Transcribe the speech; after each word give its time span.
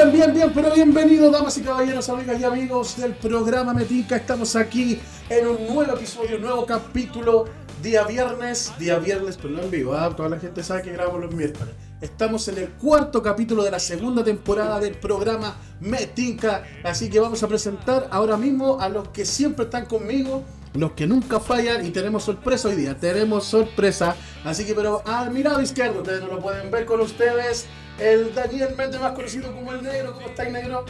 Bien, 0.00 0.12
bien, 0.12 0.32
bien, 0.32 0.52
pero 0.54 0.72
bienvenidos, 0.72 1.30
damas 1.30 1.58
y 1.58 1.60
caballeros, 1.60 2.08
amigas 2.08 2.40
y 2.40 2.44
amigos 2.44 2.96
del 2.96 3.12
programa 3.12 3.74
Metica. 3.74 4.16
Estamos 4.16 4.56
aquí 4.56 4.98
en 5.28 5.46
un 5.46 5.66
nuevo 5.66 5.92
episodio, 5.92 6.36
un 6.36 6.42
nuevo 6.42 6.64
capítulo, 6.64 7.44
día 7.82 8.04
viernes, 8.04 8.72
día 8.78 8.98
viernes, 8.98 9.36
pero 9.36 9.50
no 9.50 9.60
en 9.60 9.70
vivo, 9.70 9.92
¿ah? 9.92 10.16
toda 10.16 10.30
la 10.30 10.38
gente 10.38 10.62
sabe 10.62 10.80
que 10.80 10.92
grabamos 10.92 11.20
los 11.20 11.34
miércoles. 11.34 11.74
Estamos 12.00 12.48
en 12.48 12.56
el 12.56 12.70
cuarto 12.70 13.22
capítulo 13.22 13.62
de 13.62 13.72
la 13.72 13.78
segunda 13.78 14.24
temporada 14.24 14.80
del 14.80 14.94
programa 14.94 15.58
Metica, 15.80 16.64
así 16.82 17.10
que 17.10 17.20
vamos 17.20 17.42
a 17.42 17.48
presentar 17.48 18.08
ahora 18.10 18.38
mismo 18.38 18.80
a 18.80 18.88
los 18.88 19.08
que 19.08 19.26
siempre 19.26 19.66
están 19.66 19.84
conmigo, 19.84 20.44
los 20.72 20.92
que 20.92 21.06
nunca 21.06 21.40
fallan 21.40 21.84
y 21.84 21.90
tenemos 21.90 22.24
sorpresa 22.24 22.68
hoy 22.68 22.76
día, 22.76 22.96
tenemos 22.96 23.44
sorpresa, 23.44 24.16
así 24.44 24.64
que 24.64 24.74
pero 24.74 25.02
al 25.04 25.30
mi 25.30 25.42
lado 25.42 25.60
izquierdo, 25.60 25.98
ustedes 25.98 26.22
no 26.22 26.28
lo 26.28 26.38
pueden 26.38 26.70
ver 26.70 26.86
con 26.86 27.00
ustedes, 27.00 27.66
el 28.00 28.34
Daniel 28.34 28.74
Méndez 28.76 29.00
más 29.00 29.12
conocido 29.12 29.52
como 29.54 29.72
el 29.72 29.82
negro, 29.82 30.12
¿cómo 30.14 30.26
estáis 30.28 30.52
negro? 30.52 30.84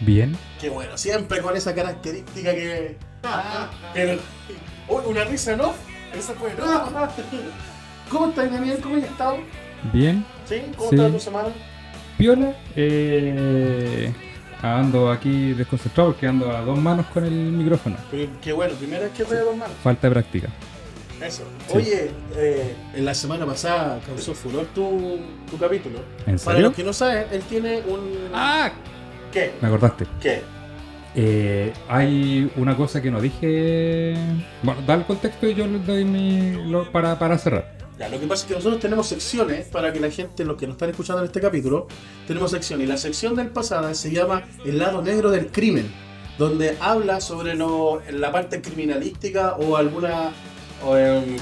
Bien. 0.00 0.36
Qué 0.60 0.68
bueno, 0.70 0.96
siempre 0.96 1.40
con 1.40 1.56
esa 1.56 1.74
característica 1.74 2.52
que... 2.54 2.96
Ah, 3.22 3.70
pero... 3.94 4.18
Uy, 4.88 5.02
una 5.06 5.24
risa, 5.24 5.54
¿no? 5.56 5.74
Esa 6.14 6.32
fue. 6.34 6.50
¿Cómo 8.10 8.28
estás 8.28 8.50
Daniel? 8.50 8.78
¿Cómo 8.82 8.96
has 8.96 9.04
estado? 9.04 9.36
Bien. 9.92 10.24
¿Sí? 10.48 10.62
¿Cómo 10.76 10.90
Sí. 10.90 10.96
está 10.96 11.10
tu 11.10 11.20
semana? 11.20 11.48
Piola. 12.18 12.54
Eh, 12.74 14.12
ando 14.62 15.10
aquí 15.10 15.52
desconcentrado 15.52 16.10
porque 16.12 16.26
ando 16.26 16.50
a 16.54 16.60
dos 16.62 16.78
manos 16.78 17.06
con 17.06 17.24
el 17.24 17.30
micrófono. 17.32 17.96
Pero 18.10 18.30
Qué 18.42 18.52
bueno, 18.52 18.74
primera 18.74 19.04
vez 19.04 19.12
que 19.12 19.24
te 19.24 19.36
dos 19.38 19.56
manos. 19.56 19.76
Falta 19.82 20.08
de 20.08 20.12
práctica. 20.14 20.48
Eso. 21.24 21.42
Sí. 21.68 21.76
Oye, 21.76 22.10
eh, 22.36 22.74
en 22.94 23.04
la 23.04 23.14
semana 23.14 23.44
pasada 23.46 24.00
causó 24.06 24.34
furor 24.34 24.66
tu, 24.74 25.18
tu 25.50 25.58
capítulo. 25.58 25.98
¿En 26.26 26.38
Para 26.38 26.58
los 26.60 26.74
que 26.74 26.82
no 26.84 26.92
saben, 26.92 27.26
él 27.30 27.42
tiene 27.48 27.82
un... 27.86 28.28
¡Ah! 28.32 28.70
¿Qué? 29.32 29.52
Me 29.60 29.68
acordaste. 29.68 30.06
¿Qué? 30.20 30.40
Eh, 31.14 31.72
hay 31.88 32.50
una 32.56 32.76
cosa 32.76 33.02
que 33.02 33.10
no 33.10 33.20
dije. 33.20 34.14
Bueno, 34.62 34.80
da 34.86 34.94
el 34.94 35.04
contexto 35.04 35.46
y 35.48 35.54
yo 35.54 35.66
le 35.66 35.78
doy 35.80 36.04
mi. 36.04 36.52
lo- 36.70 36.90
para, 36.92 37.18
para 37.18 37.36
cerrar. 37.36 37.76
Ya, 37.98 38.08
lo 38.08 38.18
que 38.18 38.26
pasa 38.26 38.42
es 38.44 38.48
que 38.48 38.54
nosotros 38.54 38.80
tenemos 38.80 39.08
secciones 39.08 39.66
para 39.66 39.92
que 39.92 40.00
la 40.00 40.08
gente, 40.10 40.44
los 40.44 40.56
que 40.56 40.66
nos 40.66 40.74
están 40.74 40.88
escuchando 40.90 41.20
en 41.20 41.26
este 41.26 41.40
capítulo, 41.40 41.86
tenemos 42.26 42.50
secciones. 42.52 42.86
Y 42.86 42.88
la 42.88 42.96
sección 42.96 43.34
del 43.34 43.48
pasada 43.48 43.92
se 43.94 44.10
llama 44.12 44.44
El 44.64 44.78
lado 44.78 45.02
negro 45.02 45.30
del 45.30 45.48
crimen, 45.48 45.90
donde 46.38 46.76
habla 46.80 47.20
sobre 47.20 47.54
lo- 47.56 48.00
la 48.12 48.30
parte 48.32 48.62
criminalística 48.62 49.56
o 49.56 49.76
alguna 49.76 50.30
o, 50.84 50.96
em, 50.96 51.36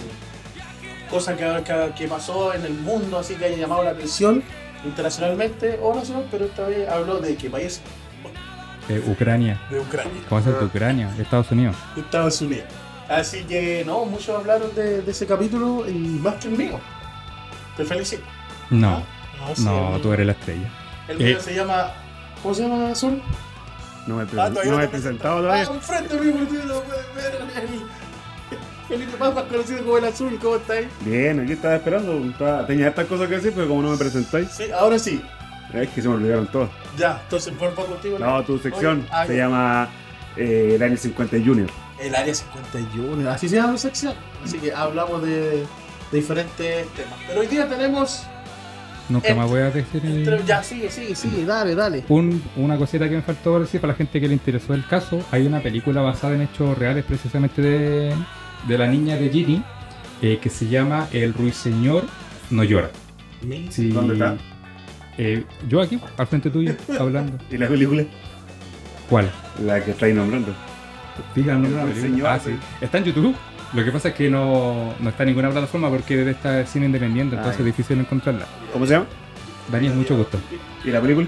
cosa 1.11 1.37
que, 1.37 1.63
que- 1.65 1.93
que 1.97 2.09
pasó 2.09 2.53
en 2.55 2.65
el 2.65 2.75
mundo, 2.75 3.19
así 3.19 3.35
que 3.35 3.47
haya 3.47 3.57
llamado 3.57 3.83
la 3.85 3.91
atención 3.91 4.43
internacionalmente 4.85 5.79
o 5.83 5.95
nacional, 5.95 6.27
pero 6.31 6.45
esta 6.47 6.67
vez 6.67 6.89
habló 6.89 7.19
de 7.19 7.35
qué 7.37 7.51
país, 7.51 7.81
Eh, 8.89 9.03
Ucrania. 9.07 9.61
de 9.71 9.81
Ucrania. 9.81 10.13
¿Cómo 10.29 10.41
se 10.43 10.51
de 10.53 10.65
Ucrania? 10.65 11.11
de 11.17 11.23
Estados 11.23 11.51
Unidos. 11.51 11.77
de 11.95 12.01
Estados 12.01 12.41
Unidos. 12.41 12.65
Así 13.09 13.45
que 13.45 13.85
no, 13.87 14.05
muchos 14.05 14.37
hablaron 14.39 14.75
de, 14.75 15.03
de 15.03 15.11
ese 15.11 15.27
capítulo 15.27 15.89
y 15.89 15.93
más 15.93 16.35
que 16.37 16.49
el 16.49 16.57
mío. 16.57 16.79
Te 17.77 17.85
felicito. 17.85 18.23
No. 18.71 19.03
Ah, 19.41 19.53
sí, 19.55 19.65
No, 19.65 19.97
el- 19.97 20.03
tú 20.03 20.13
eres 20.13 20.27
la 20.27 20.33
estrella. 20.33 20.69
El 21.07 21.17
mío 21.19 21.39
Eh. 21.39 21.41
se 21.41 21.55
llama. 21.55 21.91
¿Cómo 22.43 22.55
se 22.55 22.63
llama 22.63 22.91
Azul? 22.91 23.23
No 24.07 24.17
me, 24.17 24.23
he 24.23 24.27
Ah, 24.27 24.29
presen- 24.29 24.53
todavía 24.53 24.71
no 24.73 24.77
me 24.79 24.85
he 24.85 24.87
te 24.87 24.93
presentado 24.93 25.39
Ah, 25.39 25.41
todavía. 25.43 25.63
enfrente 25.65 26.15
mío, 26.21 26.35
pueden 26.49 26.87
ver. 27.15 27.39
El 28.91 28.99
Felipe 28.99 29.17
más, 29.19 29.35
más 29.35 29.45
conocido 29.45 29.85
como 29.85 29.99
el 29.99 30.05
Azul, 30.07 30.39
¿cómo 30.41 30.57
estáis? 30.57 30.87
Bien, 31.05 31.41
aquí 31.41 31.53
estaba 31.53 31.77
esperando. 31.77 32.25
estaba- 32.25 32.67
tenía 32.67 32.89
estas 32.89 33.07
cosas 33.07 33.29
que 33.29 33.35
decir, 33.37 33.53
pero 33.55 33.69
como 33.69 33.83
no 33.83 33.91
me 33.91 33.97
presentáis, 33.99 34.49
Sí, 34.51 34.65
ahora 34.71 34.99
sí. 34.99 35.21
es 35.75 35.89
que 35.91 36.01
se 36.03 36.09
me 36.09 36.15
olvidaron 36.15 36.47
todas. 36.47 36.71
Ya, 36.97 37.21
entonces 37.25 37.53
por 37.55 37.75
favor 37.75 37.91
contigo. 37.93 38.19
No, 38.19 38.43
tu 38.45 38.59
sección 38.59 39.01
Oye, 39.01 39.09
ah, 39.13 39.27
se 39.27 39.37
llama 39.37 39.89
eh, 40.37 40.77
Daniel 40.79 40.99
50 40.99 41.37
Junior. 41.45 41.69
El 42.01 42.15
área 42.15 42.33
51, 42.35 43.29
así 43.29 43.49
se 43.49 43.57
llama 43.57 43.73
la 43.73 43.79
sección. 43.79 44.15
Así 44.45 44.59
que 44.59 44.73
hablamos 44.73 45.21
de, 45.23 45.51
de 45.51 45.67
diferentes 46.13 46.87
temas. 46.95 47.15
Pero 47.27 47.41
hoy 47.41 47.47
día 47.49 47.69
tenemos. 47.69 48.25
Nunca 49.09 49.29
Entre- 49.29 49.41
más 49.43 49.51
voy 49.51 49.61
a 49.61 49.71
decir. 49.71 50.01
el- 50.05 50.19
entre- 50.29 50.45
Ya, 50.45 50.63
sigue, 50.63 50.91
sigue, 50.91 51.15
sigue, 51.15 51.45
dale, 51.45 51.75
dale. 51.75 52.05
Un- 52.09 52.43
una 52.57 52.77
cosita 52.77 53.09
que 53.09 53.17
me 53.17 53.23
faltó 53.23 53.59
decir 53.61 53.81
para 53.81 53.93
la 53.95 53.97
gente 53.97 54.21
que 54.21 54.29
le 54.29 54.35
interesó 54.35 54.75
el 54.75 54.87
caso, 54.87 55.21
hay 55.31 55.47
una 55.47 55.61
película 55.61 56.01
basada 56.03 56.35
en 56.35 56.43
hechos 56.43 56.77
reales 56.79 57.05
precisamente 57.05 57.61
de, 57.63 58.15
de 58.67 58.79
la 58.79 58.87
niña 58.87 59.17
de 59.17 59.29
Ginny 59.31 59.63
eh, 60.23 60.39
que 60.43 60.51
se 60.51 60.67
llama 60.69 61.09
El 61.13 61.33
ruiseñor 61.35 62.05
no 62.51 62.65
llora. 62.65 62.91
Sí. 63.71 63.89
¿Dónde 63.91 64.15
está? 64.15 64.37
Eh, 65.17 65.45
yo 65.69 65.81
aquí, 65.81 66.01
al 66.17 66.27
frente 66.27 66.51
tuyo, 66.51 66.75
hablando. 67.01 67.39
¿Y 67.51 67.57
la 67.59 67.69
película? 67.69 68.05
¿Cuál? 69.09 69.31
La 69.65 69.83
que 69.85 69.93
estáis 69.93 70.15
nombrando. 70.15 70.53
La 71.35 71.35
película. 71.35 71.85
ruiseñor, 71.85 72.27
Ah, 72.27 72.39
sí. 72.39 72.51
Está 72.81 72.99
en 72.99 73.05
YouTube. 73.05 73.35
Lo 73.75 73.85
que 73.85 73.93
pasa 73.93 74.09
es 74.09 74.15
que 74.15 74.31
no, 74.31 74.95
no 74.99 75.09
está 75.11 75.25
en 75.25 75.29
ninguna 75.31 75.51
plataforma 75.51 75.91
porque 75.91 76.17
debe 76.17 76.31
estar 76.31 76.67
cine 76.67 76.87
independiente, 76.87 77.37
Ah, 77.37 77.41
entonces 77.41 77.61
es 77.61 77.67
difícil 77.67 77.99
encontrarla. 78.01 78.47
¿Cómo 78.73 78.87
se 78.87 78.95
llama? 78.95 79.07
Daniel, 79.71 79.95
mucho 79.95 80.17
gusto. 80.17 80.39
¿Y 80.85 80.91
la 80.91 81.01
película? 81.03 81.27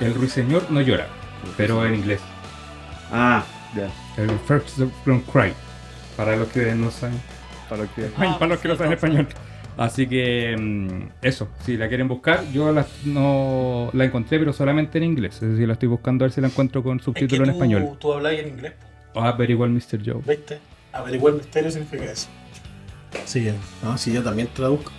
El 0.00 0.14
ruiseñor 0.14 0.70
no 0.70 0.80
llora, 0.80 1.06
pero 1.56 1.84
en 1.84 1.94
inglés. 1.96 2.20
Ah, 3.12 3.42
ya. 3.76 3.88
El 4.22 4.30
First 4.46 4.78
Don't 5.04 5.24
Cry. 5.30 5.52
Para 6.16 6.36
los 6.36 6.48
que 6.48 6.74
no 6.74 6.90
saben. 6.90 7.20
Para 7.68 7.82
los 7.82 7.90
que. 7.92 8.10
Ay, 8.16 8.32
para 8.38 8.46
los 8.46 8.60
que 8.60 8.68
no 8.68 8.76
saben 8.76 8.92
español. 8.92 9.26
Así 9.76 10.06
que 10.06 10.54
mm, 10.58 11.08
eso, 11.22 11.48
si 11.64 11.76
la 11.78 11.88
quieren 11.88 12.06
buscar, 12.06 12.44
yo 12.52 12.70
la, 12.72 12.86
no 13.06 13.88
la 13.94 14.04
encontré, 14.04 14.38
pero 14.38 14.52
solamente 14.52 14.98
en 14.98 15.04
inglés. 15.04 15.36
Es 15.36 15.50
decir, 15.52 15.66
la 15.66 15.72
estoy 15.74 15.88
buscando 15.88 16.24
a 16.24 16.26
ver 16.26 16.32
si 16.32 16.40
la 16.42 16.48
encuentro 16.48 16.82
con 16.82 16.98
Es 16.98 17.00
que 17.00 17.04
subtítulo 17.06 17.44
en 17.44 17.50
tú, 17.50 17.56
español. 17.56 17.96
tú 17.98 18.12
hablas 18.12 18.34
en 18.34 18.48
inglés. 18.48 18.74
Ah, 19.14 19.32
very 19.32 19.54
well, 19.54 19.70
Mr. 19.70 20.00
Joe. 20.04 20.20
¿Viste? 20.26 20.58
Averiguar 20.92 21.32
misterio 21.34 21.70
significa 21.70 22.04
eso. 22.04 22.28
Sí, 23.24 23.50
no, 23.82 23.96
sí, 23.96 24.12
yo 24.12 24.22
también 24.22 24.48
traduzco. 24.52 24.90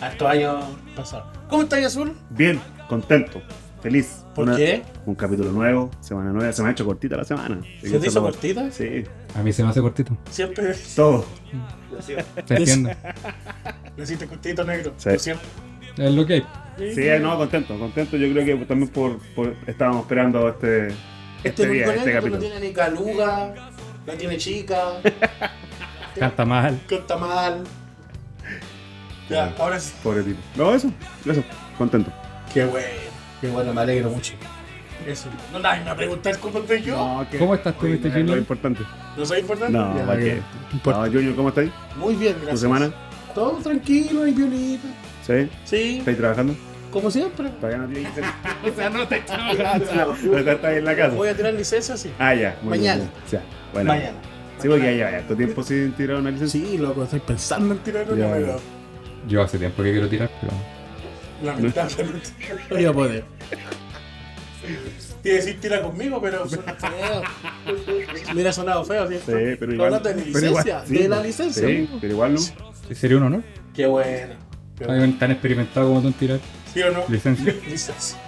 A 0.00 0.10
estos 0.10 0.28
años 0.28 0.64
pasados. 0.94 1.26
¿Cómo 1.48 1.62
estás, 1.62 1.84
Azul? 1.84 2.14
Bien, 2.30 2.60
contento, 2.88 3.40
feliz. 3.82 4.24
¿Por 4.34 4.44
Una- 4.48 4.56
qué? 4.56 4.82
Un 5.06 5.14
capítulo 5.14 5.50
nuevo, 5.52 5.90
semana 6.00 6.32
nueva. 6.32 6.52
Se 6.52 6.62
me 6.62 6.68
ha 6.68 6.72
hecho 6.72 6.84
cortita 6.84 7.16
la 7.16 7.24
semana. 7.24 7.60
¿Se 7.82 7.98
te 7.98 8.06
hizo 8.06 8.20
cortita? 8.22 8.70
Sí, 8.70 9.04
A 9.34 9.42
mí 9.42 9.52
se 9.52 9.62
me 9.64 9.70
hace 9.70 9.80
cortito. 9.80 10.16
Siempre 10.30 10.74
todo. 10.94 11.24
Te 12.46 12.54
entiendo. 12.56 12.90
le 13.96 14.02
hiciste 14.04 14.26
cortito 14.26 14.64
negro. 14.64 14.92
Sí. 14.96 15.10
Lo 15.10 15.18
siento. 15.18 15.42
Es 15.96 16.12
lo 16.14 16.24
que 16.26 16.34
hay. 16.34 16.46
Sí, 16.94 17.06
no, 17.20 17.36
contento, 17.36 17.76
contento. 17.78 18.16
Yo 18.16 18.32
creo 18.32 18.44
que 18.58 18.64
también 18.66 18.88
por, 18.90 19.18
por 19.34 19.54
estábamos 19.66 20.02
esperando 20.02 20.48
este, 20.48 20.88
Este, 20.88 21.48
este 21.48 21.62
es 21.64 21.70
día, 21.72 21.86
este 21.86 22.04
que 22.04 22.06
no 22.14 22.20
capítulo. 22.20 22.38
tiene 22.38 22.60
ni 22.60 22.72
caluga, 22.72 23.54
no 24.06 24.12
tiene 24.14 24.36
chica, 24.36 24.92
Canta 26.18 26.44
mal. 26.44 26.78
canta 26.88 27.16
mal. 27.16 27.64
Ya, 29.28 29.52
ahora 29.58 29.78
sí. 29.80 29.92
Pobre 30.02 30.22
tipo. 30.22 30.38
No, 30.56 30.74
eso, 30.74 30.90
eso, 31.26 31.42
contento. 31.76 32.12
Qué 32.54 32.64
bueno, 32.64 32.86
qué 33.40 33.48
bueno, 33.48 33.72
me 33.72 33.80
alegro 33.80 34.10
mucho. 34.10 34.34
Eso. 35.06 35.28
No 35.52 35.58
nadie 35.60 35.84
me 35.84 35.94
preguntar 35.94 36.38
cómo 36.38 36.58
estoy 36.58 36.82
yo. 36.82 36.96
No, 36.96 37.26
que- 37.30 37.38
¿Cómo 37.38 37.54
estás 37.54 37.76
tú, 37.78 37.86
Oye, 37.86 37.94
Mr. 37.96 38.00
no 38.02 38.08
es 38.08 38.14
Lo 38.14 38.20
Junior? 38.20 38.38
importante. 38.38 38.80
soy 39.24 39.38
importante. 39.40 39.72
No, 39.78 39.96
Ya, 39.96 40.06
¿para 40.06 40.18
qué? 40.20 40.34
no 40.34 40.74
importa. 40.74 41.00
No, 41.06 41.12
Junior, 41.12 41.36
¿cómo 41.36 41.48
estáis? 41.50 41.70
Muy 41.96 42.14
bien, 42.16 42.32
gracias. 42.34 42.50
¿Tu 42.50 42.58
semana? 42.58 42.90
Todo 43.34 43.52
tranquilo 43.62 44.26
y 44.26 44.32
violita. 44.32 44.88
¿Sí? 45.26 45.48
Sí, 45.64 45.98
¿Estáis 45.98 46.16
trabajando? 46.18 46.54
como 46.90 47.10
siempre. 47.10 47.48
Todavía 47.60 47.78
no 47.78 47.86
tienes 47.88 48.12
que 48.64 48.70
O 48.70 48.74
sea, 48.74 48.90
no 48.90 49.06
te 49.06 49.22
No 50.24 50.38
estáis 50.38 50.78
en 50.78 50.84
la 50.84 50.96
casa. 50.96 51.14
Voy 51.14 51.28
a 51.28 51.36
tirar 51.36 51.54
licencia, 51.54 51.96
sí. 51.96 52.10
Ah, 52.18 52.34
ya. 52.34 52.56
muy 52.62 52.78
bien, 52.78 52.92
Mañana. 52.98 53.04
muy 53.04 53.30
bien. 53.30 53.30
Ya, 53.30 53.42
bueno. 53.72 53.88
Mañana. 53.92 54.18
Sí, 54.60 54.68
porque 54.68 54.84
ya 54.84 54.90
lleva 54.90 55.08
harto 55.18 55.36
tiempo 55.36 55.62
sin 55.62 55.92
tirar 55.92 56.16
una 56.16 56.30
licencia. 56.32 56.60
Sí, 56.60 56.76
loco, 56.78 57.04
estoy 57.04 57.20
pensando 57.20 57.74
en 57.74 57.80
tirar 57.80 58.10
una, 58.10 58.26
Ya, 58.26 58.32
pero 58.34 58.60
Yo 59.28 59.42
hace 59.42 59.58
tiempo 59.58 59.82
que 59.84 59.92
quiero 59.92 60.08
tirar, 60.08 60.28
pero. 60.40 60.52
Lamentablemente 61.42 62.30
no 62.70 62.76
voy 62.76 62.84
a 62.84 62.92
poder. 62.92 63.24
Quiere 65.22 65.38
decir 65.38 65.60
tira 65.60 65.82
conmigo, 65.82 66.20
pero 66.20 66.48
suena 66.48 66.74
feo. 66.74 67.22
Mira, 68.34 68.52
sonado 68.52 68.84
feo, 68.84 69.06
¿cierto? 69.08 69.32
Sí, 69.32 69.56
pero 69.58 69.72
igual. 69.72 69.94
hablando 69.94 70.08
de 70.10 70.14
mi 70.16 70.32
pero 70.32 70.46
igual, 70.46 70.64
licencia, 70.64 70.86
sí, 70.86 71.02
de 71.02 71.08
la 71.08 71.16
pues. 71.16 71.26
licencia. 71.26 71.68
Sí, 71.68 71.88
pero 72.00 72.12
igual 72.12 72.34
no. 72.34 72.94
Sería 72.94 73.16
un 73.16 73.22
honor. 73.24 73.42
Qué 73.74 73.86
bueno. 73.86 74.34
Qué 74.76 74.84
bueno. 74.84 75.02
Alguien 75.02 75.18
tan 75.18 75.30
experimentado 75.32 75.88
como 75.88 76.00
tú 76.02 76.08
en 76.08 76.12
tirar 76.14 76.40
¿Sí 76.72 76.82
o 76.82 76.90
no? 76.92 77.04
licencia. 77.08 77.54
Licencia. 77.68 78.18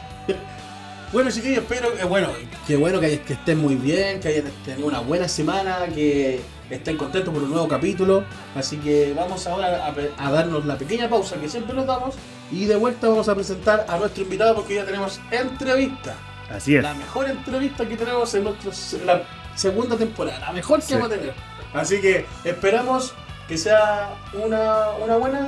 Bueno, 1.13 1.31
chiquillos, 1.31 1.59
espero 1.59 1.93
que, 1.97 2.05
bueno, 2.05 2.29
qué 2.69 2.77
bueno 2.77 3.01
que, 3.01 3.21
que 3.21 3.33
estén 3.33 3.59
muy 3.59 3.75
bien, 3.75 4.21
que 4.21 4.29
hayan 4.29 4.45
tenido 4.65 4.87
una 4.87 5.01
buena 5.01 5.27
semana, 5.27 5.87
que 5.93 6.41
estén 6.71 6.97
contentos 6.97 7.35
por 7.35 7.43
un 7.43 7.51
nuevo 7.51 7.67
capítulo. 7.67 8.23
Así 8.55 8.77
que 8.77 9.13
vamos 9.17 9.47
ahora 9.49 9.87
a, 9.87 10.27
a 10.27 10.31
darnos 10.31 10.65
la 10.67 10.79
pequeña 10.79 11.09
pausa 11.09 11.37
que 11.41 11.49
siempre 11.49 11.75
nos 11.75 11.87
damos 11.87 12.15
y 12.51 12.65
de 12.67 12.77
vuelta 12.77 13.09
vamos 13.09 13.29
a 13.29 13.35
presentar 13.35 13.87
a 13.89 13.97
nuestro 13.99 14.23
invitado 14.23 14.55
porque 14.57 14.75
ya 14.75 14.85
tenemos 14.85 15.21
entrevista. 15.31 16.15
Así 16.55 16.77
es. 16.77 16.83
La 16.83 16.95
mejor 16.95 17.29
entrevista 17.29 17.87
que 17.87 17.97
tenemos 17.97 18.35
en, 18.35 18.45
nuestro, 18.45 18.73
en 18.99 19.07
la 19.07 19.23
segunda 19.55 19.97
temporada, 19.97 20.39
la 20.41 20.53
mejor 20.53 20.81
que 20.81 20.87
Sí. 20.87 20.95
vamos 20.95 21.09
a 21.13 21.15
tener. 21.15 21.35
Así 21.73 22.01
que 22.01 22.27
esperamos 22.45 23.15
que 23.47 23.57
sea 23.57 24.11
una, 24.33 24.91
una 25.03 25.17
buena 25.17 25.47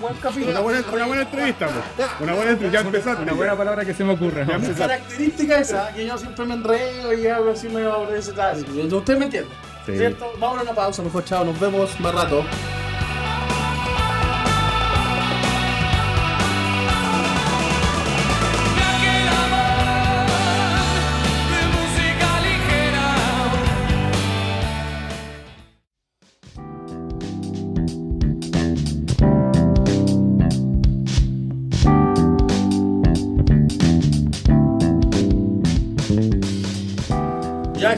buen 0.00 0.14
capítulo. 0.14 0.50
Una 0.50 0.60
buena, 0.60 0.84
una 0.92 1.06
buena 1.06 1.22
entrevista, 1.22 1.66
pues. 1.68 2.08
Una 2.20 2.34
buena 2.34 2.50
entrevista. 2.52 2.80
Ya 2.82 2.86
empezaste. 2.86 3.22
Una 3.22 3.32
buena 3.32 3.56
palabra 3.56 3.84
que 3.84 3.94
se 3.94 4.02
me 4.04 4.14
Mi 4.16 4.26
empezaste. 4.54 4.74
característica 4.74 5.58
esa, 5.58 5.92
que 5.94 6.06
yo 6.06 6.16
siempre 6.18 6.44
me 6.46 6.54
enredo 6.54 7.12
y 7.12 7.26
hago 7.26 7.50
así 7.50 7.68
de 7.68 8.18
ese 8.18 8.32
tal. 8.32 8.64
Usted 8.92 9.18
me 9.18 9.26
entiende. 9.26 9.50
Sí. 9.86 9.96
¿Cierto? 9.96 10.32
Vamos 10.38 10.58
a 10.58 10.62
una 10.62 10.72
pausa, 10.72 11.02
mejor 11.02 11.24
chao, 11.24 11.44
nos 11.44 11.58
vemos 11.58 11.98
más 12.00 12.14
rato. 12.14 12.44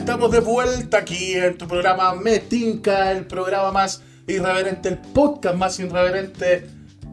Estamos 0.02 0.30
de 0.32 0.40
vuelta 0.40 0.98
aquí 0.98 1.34
en 1.34 1.56
tu 1.56 1.68
programa 1.68 2.14
Metinca, 2.16 3.12
el 3.12 3.24
programa 3.24 3.70
más 3.70 4.02
irreverente, 4.26 4.88
el 4.88 4.98
podcast 4.98 5.56
más 5.56 5.78
irreverente 5.78 6.66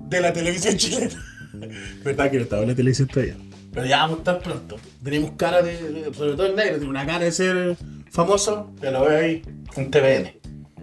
de 0.08 0.22
la 0.22 0.34
televisión 0.34 0.76
chilena. 0.76 1.14
¿Verdad 2.04 2.32
que 2.32 2.38
no 2.38 2.44
estaba 2.44 2.64
en 2.64 2.70
la 2.70 2.76
televisión 2.76 3.08
todavía? 3.08 3.36
Pero 3.74 3.86
ya 3.86 3.98
vamos 4.00 4.16
a 4.18 4.20
estar 4.20 4.40
pronto. 4.40 4.78
Tenemos 5.04 5.32
cara 5.38 5.62
de, 5.62 5.72
de- 5.92 6.14
sobre 6.14 6.32
todo 6.34 6.48
el 6.48 6.56
negro, 6.56 6.78
tiene 6.78 6.90
una 6.90 7.06
cara 7.06 7.26
de 7.26 7.32
ser 7.32 7.78
famoso, 8.12 8.74
ya 8.82 8.90
lo 8.90 9.06
veo 9.06 9.20
ahí 9.20 9.42
en 9.76 9.92
TVN. 9.92 10.34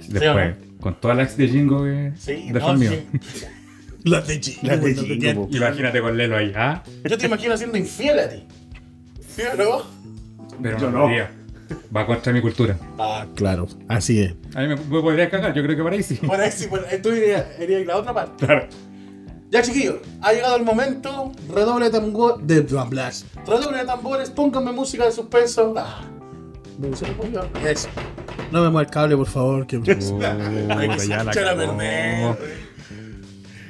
Después, 0.08 0.54
con 0.80 1.00
todas 1.00 1.16
las 1.16 1.36
de 1.36 1.48
Jingo 1.48 1.82
que 1.82 2.12
Sí, 2.16 2.50
de 2.52 2.60
no, 2.60 2.78
sí. 2.78 3.06
Las 4.04 4.26
de 4.28 4.40
Chile. 4.40 4.58
Las 4.62 4.80
de 4.80 4.94
Jingo. 4.94 5.48
Imagínate 5.50 6.00
con 6.00 6.16
Lelo 6.16 6.36
ahí, 6.36 6.52
¿ah? 6.54 6.84
Yo 7.04 7.18
te 7.18 7.26
imagino 7.26 7.56
siendo 7.56 7.76
infiel 7.76 8.20
a 8.20 8.28
ti. 8.28 8.44
¿Sí 9.34 9.42
o 9.42 9.56
no? 9.56 9.82
Pero 10.62 10.78
Yo 10.78 10.90
no, 10.90 11.08
no. 11.08 11.45
Va 11.94 12.06
contra 12.06 12.32
mi 12.32 12.40
cultura. 12.40 12.76
Ah, 12.98 13.26
claro, 13.34 13.66
así 13.88 14.20
es. 14.20 14.34
A 14.54 14.60
mí 14.60 14.68
me, 14.68 14.76
me 14.76 15.00
podría 15.00 15.28
cagar, 15.30 15.54
yo 15.54 15.62
creo 15.62 15.76
que 15.76 15.82
por 15.82 15.92
ahí 15.92 16.02
sí. 16.02 16.18
Bueno, 16.22 16.44
ahí 16.44 16.52
sí, 16.52 16.68
tú 17.02 17.12
irías, 17.12 17.46
irías 17.60 17.86
la 17.86 17.96
otra 17.96 18.14
parte. 18.14 18.46
Claro. 18.46 18.68
Ya 19.50 19.62
chiquillos, 19.62 19.96
ha 20.22 20.32
llegado 20.32 20.56
el 20.56 20.64
momento. 20.64 21.32
Redoble 21.48 21.86
de 21.86 21.90
tambor 21.92 22.42
de 22.42 22.62
tamblas. 22.62 23.24
Redoble 23.46 23.78
de 23.78 23.84
tambores, 23.84 24.30
pónganme 24.30 24.72
música 24.72 25.04
de 25.04 25.12
suspenso. 25.12 25.74
Ah, 25.76 26.02
me. 26.78 26.88
Eso. 26.88 27.88
No 28.50 28.62
me 28.62 28.70
mueva 28.70 28.82
el 28.82 28.90
cable, 28.90 29.16
por 29.16 29.26
favor. 29.26 29.66
Que... 29.66 29.80
Se 30.00 30.18
ya 31.08 31.24
la. 31.24 32.36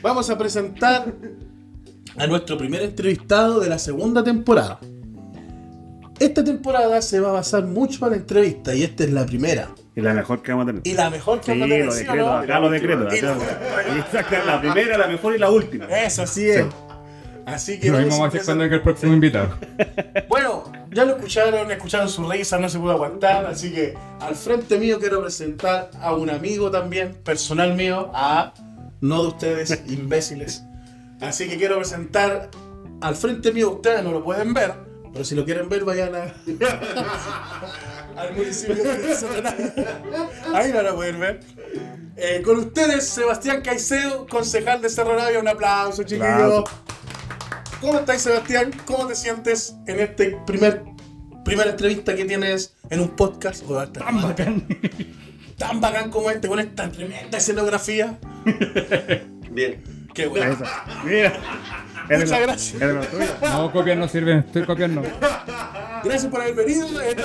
Vamos 0.02 0.30
a 0.30 0.38
presentar 0.38 1.12
a 2.16 2.26
nuestro 2.26 2.56
primer 2.56 2.82
entrevistado 2.82 3.60
de 3.60 3.68
la 3.68 3.78
segunda 3.78 4.24
temporada. 4.24 4.80
Esta 6.18 6.42
temporada 6.42 7.02
se 7.02 7.20
va 7.20 7.28
a 7.28 7.32
basar 7.32 7.64
mucho 7.64 8.04
en 8.06 8.10
la 8.12 8.16
entrevista 8.16 8.74
y 8.74 8.82
esta 8.84 9.04
es 9.04 9.12
la 9.12 9.26
primera. 9.26 9.68
Y 9.94 10.00
la 10.00 10.14
mejor 10.14 10.42
que 10.42 10.52
vamos 10.52 10.64
a 10.64 10.66
tener. 10.68 10.82
Y 10.84 10.94
la 10.94 11.10
mejor 11.10 11.40
que 11.40 11.52
Sí, 11.52 11.60
vamos 11.60 11.66
a 11.66 11.68
tener, 11.68 11.86
lo 11.86 11.92
¿sí 11.92 11.98
decreto, 12.04 12.26
no? 12.26 12.32
acá 12.38 12.58
lo 12.60 12.70
decreto. 12.70 13.08
Y 13.14 13.20
la- 13.20 13.32
acá. 13.32 13.96
Exacto, 13.98 14.36
la 14.46 14.60
primera, 14.60 14.98
la 14.98 15.06
mejor 15.08 15.34
y 15.34 15.38
la 15.38 15.50
última. 15.50 15.86
Eso 15.86 16.22
así 16.22 16.48
es. 16.48 16.64
Así 17.44 17.78
que 17.78 17.90
Lo 17.90 17.98
mismo 17.98 18.20
va 18.20 18.26
a 18.26 18.30
ser 18.30 18.40
empezar- 18.40 18.44
cuando 18.46 18.62
venga 18.64 18.76
el 18.76 18.82
próximo 18.82 19.12
invitado. 19.14 19.54
Bueno, 20.28 20.64
ya 20.90 21.04
lo 21.04 21.16
escucharon, 21.16 21.70
escucharon 21.70 22.08
su 22.08 22.28
risa, 22.28 22.58
no 22.58 22.68
se 22.68 22.78
pudo 22.78 22.92
aguantar, 22.92 23.46
así 23.46 23.72
que 23.72 23.94
al 24.20 24.34
frente 24.34 24.78
mío 24.78 24.98
quiero 24.98 25.20
presentar 25.22 25.90
a 26.00 26.14
un 26.14 26.28
amigo 26.30 26.70
también, 26.70 27.14
personal 27.24 27.74
mío, 27.74 28.10
a 28.14 28.52
no 29.00 29.22
de 29.22 29.28
ustedes, 29.28 29.82
imbéciles. 29.88 30.64
Así 31.20 31.48
que 31.48 31.56
quiero 31.56 31.76
presentar 31.76 32.50
al 33.00 33.14
frente 33.14 33.52
mío, 33.52 33.70
ustedes 33.70 34.02
no 34.02 34.10
lo 34.12 34.24
pueden 34.24 34.52
ver, 34.52 34.72
pero 35.16 35.24
si 35.24 35.34
lo 35.34 35.46
quieren 35.46 35.66
ver, 35.70 35.82
vayan 35.82 36.14
a, 36.14 36.34
al 38.20 38.34
municipio 38.34 38.84
de 38.84 39.16
Sotoná. 39.16 39.56
Ahí 40.52 40.70
no 40.70 40.82
lo 40.82 40.94
pueden 40.94 41.18
ver. 41.18 41.40
Eh, 42.18 42.42
con 42.44 42.58
ustedes, 42.58 43.08
Sebastián 43.08 43.62
Caicedo, 43.62 44.26
concejal 44.26 44.82
de 44.82 44.90
Cerro 44.90 45.16
Navia. 45.16 45.40
Un 45.40 45.48
aplauso, 45.48 46.02
chiquillos. 46.02 46.28
Aplauso. 46.28 46.64
¿Cómo 47.80 47.98
estás, 48.00 48.20
Sebastián? 48.20 48.72
¿Cómo 48.84 49.06
te 49.06 49.14
sientes 49.14 49.74
en 49.86 50.00
este 50.00 50.36
primer 50.46 50.82
primera 51.46 51.70
entrevista 51.70 52.14
que 52.14 52.26
tienes 52.26 52.76
en 52.90 53.00
un 53.00 53.08
podcast? 53.16 53.64
Oh, 53.66 53.88
Tan 53.88 54.20
bacán. 54.20 54.68
tan 55.56 55.80
bacán 55.80 56.10
como 56.10 56.30
este, 56.30 56.46
con 56.46 56.60
esta 56.60 56.90
tremenda 56.90 57.38
escenografía. 57.38 58.18
Bien. 59.50 59.82
Qué 60.12 60.26
bueno. 60.26 60.58
Mira. 61.06 61.40
Muchas 62.08 62.30
la- 62.30 62.38
gracias. 62.40 62.82
No, 63.42 63.72
copiar 63.72 63.96
no 63.98 64.08
sirve, 64.08 64.38
estoy 64.38 64.64
copiando. 64.64 65.02
Gracias 66.04 66.26
por 66.30 66.40
haber 66.40 66.54
venido. 66.54 66.86
eh, 67.02 67.16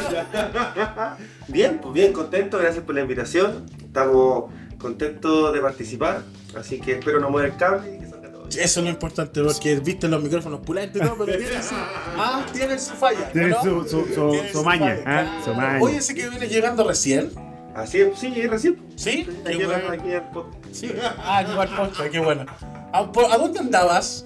Bien, 1.47 1.79
pues 1.81 1.93
bien, 1.93 2.13
contento, 2.13 2.57
gracias 2.57 2.83
por 2.83 2.95
la 2.95 3.01
invitación. 3.01 3.65
Estamos 3.81 4.45
contentos 4.77 5.53
de 5.53 5.59
participar, 5.61 6.21
así 6.57 6.79
que 6.79 6.93
espero 6.93 7.19
no 7.19 7.29
mover 7.29 7.47
el 7.51 7.57
cable 7.57 7.95
y 7.95 7.99
que 7.99 8.07
salga 8.07 8.29
todo 8.31 8.45
bien. 8.47 8.59
Eso 8.63 8.79
es 8.79 8.83
lo 8.85 8.89
importante, 8.89 9.43
porque 9.43 9.79
viste 9.79 10.07
los 10.07 10.23
micrófonos 10.23 10.61
pulentos 10.61 11.01
y 11.01 11.05
todo, 11.05 11.17
pero 11.25 11.37
tienen 11.37 11.63
su, 11.63 11.75
ah, 11.75 12.45
tienen 12.51 12.79
su 12.79 12.93
falla. 12.93 13.27
¿o 13.29 13.31
Tiene 13.31 13.49
no? 13.49 13.61
su, 13.61 13.83
su, 13.83 14.05
su, 14.13 14.31
Tienen 14.31 14.51
su 14.51 14.63
maña. 14.63 14.97
falla. 15.03 15.37
Su 15.39 15.43
claro. 15.53 15.61
maña. 15.61 15.79
Oye, 15.83 15.97
ese 15.97 16.15
que 16.15 16.29
viene 16.29 16.47
llegando 16.47 16.87
recién. 16.87 17.29
Así 17.75 18.01
es, 18.01 18.17
sí, 18.19 18.29
recién. 18.47 18.81
¿Sí? 18.95 19.27
Qué 19.45 19.53
Aquí, 19.53 19.63
bueno. 19.63 19.89
aquí 19.91 20.11
al 20.13 20.29
podcast. 20.31 20.65
Sí. 20.73 20.91
Ah, 21.23 21.43
igual 21.49 21.69
posta, 21.75 22.09
qué 22.09 22.19
bueno. 22.19 22.45
¿A, 22.93 23.11
por- 23.11 23.31
a 23.31 23.37
dónde 23.37 23.59
andabas? 23.59 24.25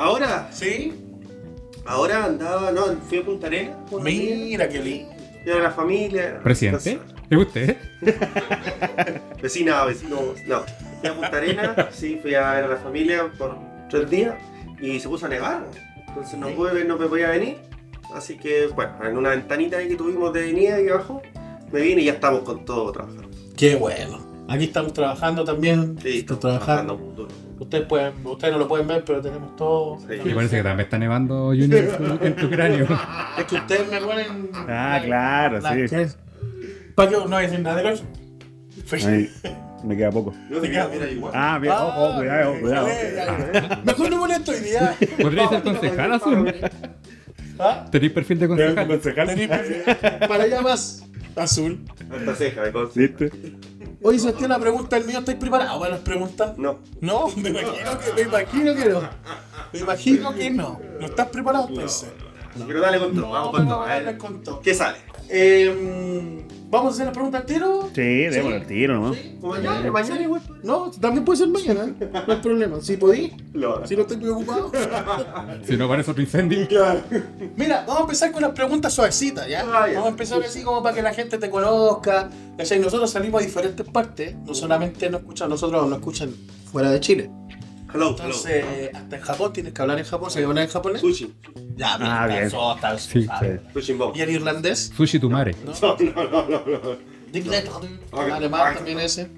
Ahora, 0.00 0.48
¿Sí? 0.50 0.94
ahora 1.84 2.24
andaba, 2.24 2.72
no, 2.72 2.86
fui 3.06 3.18
a 3.18 3.22
Punta 3.22 3.48
Arenas. 3.48 3.76
Mira 4.02 4.66
qué 4.66 4.78
lindo. 4.78 5.12
Fui 5.42 5.52
a 5.52 5.56
la 5.56 5.70
familia. 5.70 6.40
¿Presidente? 6.42 6.98
¿Es 7.28 7.38
usted? 7.38 7.76
Vecina, 9.42 9.84
vecino, 9.84 10.16
no. 10.46 10.62
Fui 11.00 11.10
a 11.10 11.14
Punta 11.14 11.36
Arenas, 11.36 11.94
sí, 11.94 12.18
fui 12.22 12.34
a 12.34 12.52
ver 12.52 12.64
a 12.64 12.68
la 12.68 12.76
familia 12.76 13.30
por 13.36 13.58
tres 13.90 14.08
días 14.08 14.36
y 14.80 14.98
se 14.98 15.06
puso 15.06 15.26
a 15.26 15.28
nevar. 15.28 15.66
Entonces 16.08 16.38
no 16.38 16.48
pude, 16.48 16.82
no 16.86 16.96
me 16.96 17.06
podía 17.06 17.28
venir. 17.28 17.58
Así 18.14 18.38
que, 18.38 18.68
bueno, 18.68 18.94
en 19.04 19.18
una 19.18 19.30
ventanita 19.30 19.76
ahí 19.76 19.88
que 19.88 19.96
tuvimos 19.96 20.32
de 20.32 20.40
venida 20.40 20.80
y 20.80 20.88
bajó, 20.88 21.20
me 21.70 21.80
vine 21.82 22.00
y 22.00 22.04
ya 22.06 22.12
estamos 22.12 22.40
con 22.40 22.64
todo 22.64 22.90
trabajando. 22.90 23.28
Qué 23.54 23.74
bueno. 23.74 24.18
Aquí 24.48 24.64
estamos 24.64 24.94
trabajando 24.94 25.44
también. 25.44 25.98
Sí, 26.00 26.20
estamos 26.20 26.40
trabajando. 26.40 26.96
muy 26.96 27.14
duro. 27.14 27.39
Ustedes, 27.60 27.86
pueden, 27.86 28.14
ustedes 28.26 28.52
no 28.54 28.58
lo 28.58 28.66
pueden 28.66 28.88
ver, 28.88 29.04
pero 29.04 29.20
tenemos 29.20 29.54
todo. 29.54 29.98
Sí. 30.00 30.14
Y 30.24 30.34
parece 30.34 30.56
que 30.56 30.62
también 30.62 30.86
está 30.86 30.98
nevando, 30.98 31.48
Junior, 31.48 31.74
en 31.74 32.18
tu, 32.18 32.24
en 32.24 32.36
tu 32.36 32.50
cráneo. 32.50 32.86
Es 33.38 33.44
que 33.44 33.54
ustedes 33.56 33.90
me 33.90 34.00
ponen. 34.00 34.50
Ah, 34.68 35.00
claro, 35.04 35.60
la- 35.60 35.74
sí. 35.88 35.96
¿Para 36.94 37.10
qué 37.10 37.16
no 37.16 37.24
voy 37.26 37.34
a 37.34 37.38
decir 37.40 37.60
nada 37.60 37.82
de 37.82 37.92
eso? 37.92 38.04
Ahí, 39.06 39.30
me 39.84 39.96
queda 39.96 40.10
poco. 40.10 40.34
No, 40.48 40.58
mira, 40.60 40.88
mira, 40.92 41.10
igual. 41.10 41.32
Ah, 41.36 41.58
bien, 41.60 41.72
ojo, 41.74 42.16
cuidado, 42.16 42.54
cuidado. 42.60 42.88
Mejor 43.84 44.10
no 44.10 44.16
molesto 44.16 44.52
hoy 44.52 44.60
día. 44.60 44.96
¿Podría 45.20 45.48
ser 45.48 45.62
concejal 45.62 46.12
azul? 46.14 46.54
¿Ah? 47.58 47.84
¿Tenéis 47.92 48.12
perfil 48.12 48.38
de 48.38 48.48
concejal? 48.48 48.88
Tenés 48.88 49.48
perfil. 49.48 49.82
Para 50.26 50.44
allá 50.44 50.62
más 50.62 51.04
azul. 51.36 51.80
Esta 52.18 52.34
ceja 52.34 52.62
de 52.62 52.72
cosas. 52.72 52.94
¿Viste? 52.94 53.30
Oye, 54.02 54.18
Sebastián, 54.18 54.50
la 54.50 54.58
pregunta 54.58 54.96
del 54.96 55.06
mío, 55.06 55.18
¿estáis 55.18 55.38
preparados 55.38 55.78
para 55.78 55.90
las 55.92 56.00
preguntas? 56.00 56.56
No. 56.56 56.78
No, 57.00 57.28
me 57.36 57.50
imagino 57.50 57.98
que, 57.98 58.12
me 58.14 58.22
imagino 58.22 58.74
que 58.74 58.84
no. 58.88 59.00
Me 59.72 59.78
imagino 59.80 60.34
que 60.34 60.50
no. 60.50 60.80
¿No 60.98 61.06
estás 61.06 61.28
preparado, 61.28 61.68
entonces? 61.68 62.08
Pero 62.66 62.80
dale 62.80 62.98
con 62.98 63.14
todo, 63.14 63.30
vamos 63.30 63.50
con 63.50 63.68
todo. 63.68 63.78
No, 63.78 63.84
A 63.84 63.88
dale 63.88 64.04
ver, 64.06 64.18
con 64.18 64.42
todo. 64.42 64.60
¿Qué 64.60 64.74
sale? 64.74 64.98
Eh, 65.28 66.44
¿Vamos 66.70 66.92
a 66.92 66.94
hacer 66.94 67.06
la 67.06 67.12
pregunta 67.12 67.38
al 67.38 67.46
tiro? 67.46 67.90
Sí, 67.92 68.00
démosle 68.00 68.58
el 68.58 68.66
tiro, 68.66 69.00
¿no? 69.00 69.12
¿Sí? 69.12 69.36
Mañana, 69.42 69.90
mañana 69.90 70.22
igual. 70.22 70.40
No, 70.62 70.88
también 70.92 71.24
puede 71.24 71.38
ser 71.38 71.48
mañana, 71.48 71.92
no 72.26 72.32
hay 72.32 72.40
problema. 72.40 72.80
Si 72.80 72.96
podí, 72.96 73.32
Lo 73.52 73.84
si 73.84 73.96
no 73.96 74.02
estoy 74.02 74.18
preocupado. 74.18 74.70
Si 75.64 75.76
no 75.76 75.88
parece 75.88 76.12
otro 76.12 76.22
incendio. 76.22 76.68
Mira, 77.56 77.84
vamos 77.86 77.98
a 77.98 78.02
empezar 78.02 78.30
con 78.30 78.42
las 78.42 78.52
preguntas 78.52 78.92
suavecitas, 78.92 79.48
¿ya? 79.48 79.62
Ah, 79.62 79.88
ya. 79.88 79.94
Vamos 79.94 80.06
a 80.06 80.10
empezar 80.10 80.42
así 80.42 80.62
como 80.62 80.82
para 80.82 80.94
que 80.94 81.02
la 81.02 81.12
gente 81.12 81.38
te 81.38 81.50
conozca. 81.50 82.30
¿cachai? 82.56 82.78
Nosotros 82.78 83.10
salimos 83.10 83.42
a 83.42 83.44
diferentes 83.44 83.86
partes, 83.88 84.36
no 84.36 84.54
solamente 84.54 85.10
nos 85.10 85.22
escuchan 85.22 85.50
nosotros, 85.50 85.88
nos 85.88 85.98
escuchan 85.98 86.32
fuera 86.70 86.90
de 86.90 87.00
Chile. 87.00 87.30
Hello, 87.94 88.10
Entonces, 88.10 88.64
hasta 88.94 89.16
en 89.16 89.22
Japón 89.22 89.52
tienes 89.52 89.72
que 89.72 89.82
hablar 89.82 89.98
en 89.98 90.04
Japón, 90.04 90.30
¿se 90.30 90.44
hablar 90.44 90.64
en 90.64 90.70
japonés? 90.70 91.00
Sushi. 91.00 91.34
Ya, 91.76 91.94
Ah, 91.94 91.98
mira, 91.98 92.26
bien. 92.26 92.44
eso 92.44 92.74
está 92.74 92.98
Sí, 92.98 93.24
sabe. 93.24 93.60
Sushi 93.72 93.92
Bob. 93.94 94.16
¿Y 94.16 94.20
en 94.22 94.30
irlandés? 94.30 94.92
Sushi 94.96 95.18
Tumare. 95.18 95.54
¿No? 95.64 95.72
No, 95.80 95.96
no, 95.98 96.28
no, 96.30 96.48
no, 96.48 96.62
no. 96.66 97.10
En 97.32 98.30
alemán 98.32 98.74
también 98.74 98.98
ese. 99.00 99.28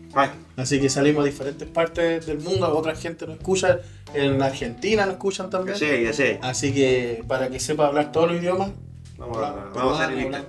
Así 0.57 0.81
que 0.81 0.89
salimos 0.89 1.23
a 1.23 1.27
diferentes 1.27 1.69
partes 1.69 2.25
del 2.27 2.39
mundo, 2.41 2.67
otra 2.77 2.95
gente 2.95 3.27
nos 3.27 3.37
escucha, 3.37 3.81
en 4.15 4.41
Argentina 4.43 5.05
nos 5.05 5.15
escuchan 5.15 5.51
también. 5.51 5.77
sé, 5.77 6.03
ya 6.03 6.13
sé. 6.13 6.39
Así 6.43 6.73
que 6.73 7.23
para 7.29 7.49
que 7.51 7.61
sepa 7.61 7.87
hablar 7.89 8.11
todos 8.13 8.31
los 8.33 8.41
idiomas, 8.41 8.71
Vamos 9.19 9.37
a, 9.39 9.53
vamos 9.75 10.01
a 10.01 10.05
hacer 10.07 10.19
hablamos 10.19 10.47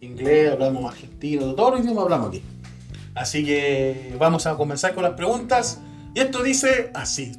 inglés, 0.00 0.52
hablamos 0.52 0.90
argentino, 0.92 1.54
todos 1.54 1.72
los 1.72 1.80
idiomas 1.84 2.04
hablamos 2.04 2.28
aquí. 2.28 2.42
Así 3.14 3.44
que 3.44 4.14
vamos 4.18 4.46
a 4.46 4.54
comenzar 4.56 4.94
con 4.94 5.02
las 5.02 5.12
preguntas. 5.14 5.80
Y 6.16 6.20
esto 6.20 6.42
dice 6.42 6.90
así. 6.94 7.30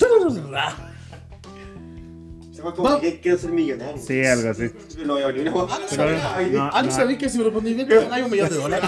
Se 2.53 2.62
fue 2.62 2.75
como 2.75 3.01
que 3.01 3.19
quiero 3.19 3.36
ser 3.39 3.50
millonario. 3.50 4.00
Sí, 4.00 4.24
algo 4.24 4.51
así. 4.51 4.69
No 5.03 5.15
a 5.15 5.25
venir 5.25 5.51
una 5.51 5.51
no, 5.51 6.69
Ah, 6.72 6.84
¿no 6.84 6.91
sabéis 6.91 7.17
que 7.17 7.27
si 7.27 7.39
me 7.39 7.46
respondí 7.46 7.74
bien 7.74 7.88
te 7.88 7.96
ganáis 7.96 8.25
un 8.25 8.29
millón 8.31 8.50
de 8.50 8.55
dólares? 8.55 8.88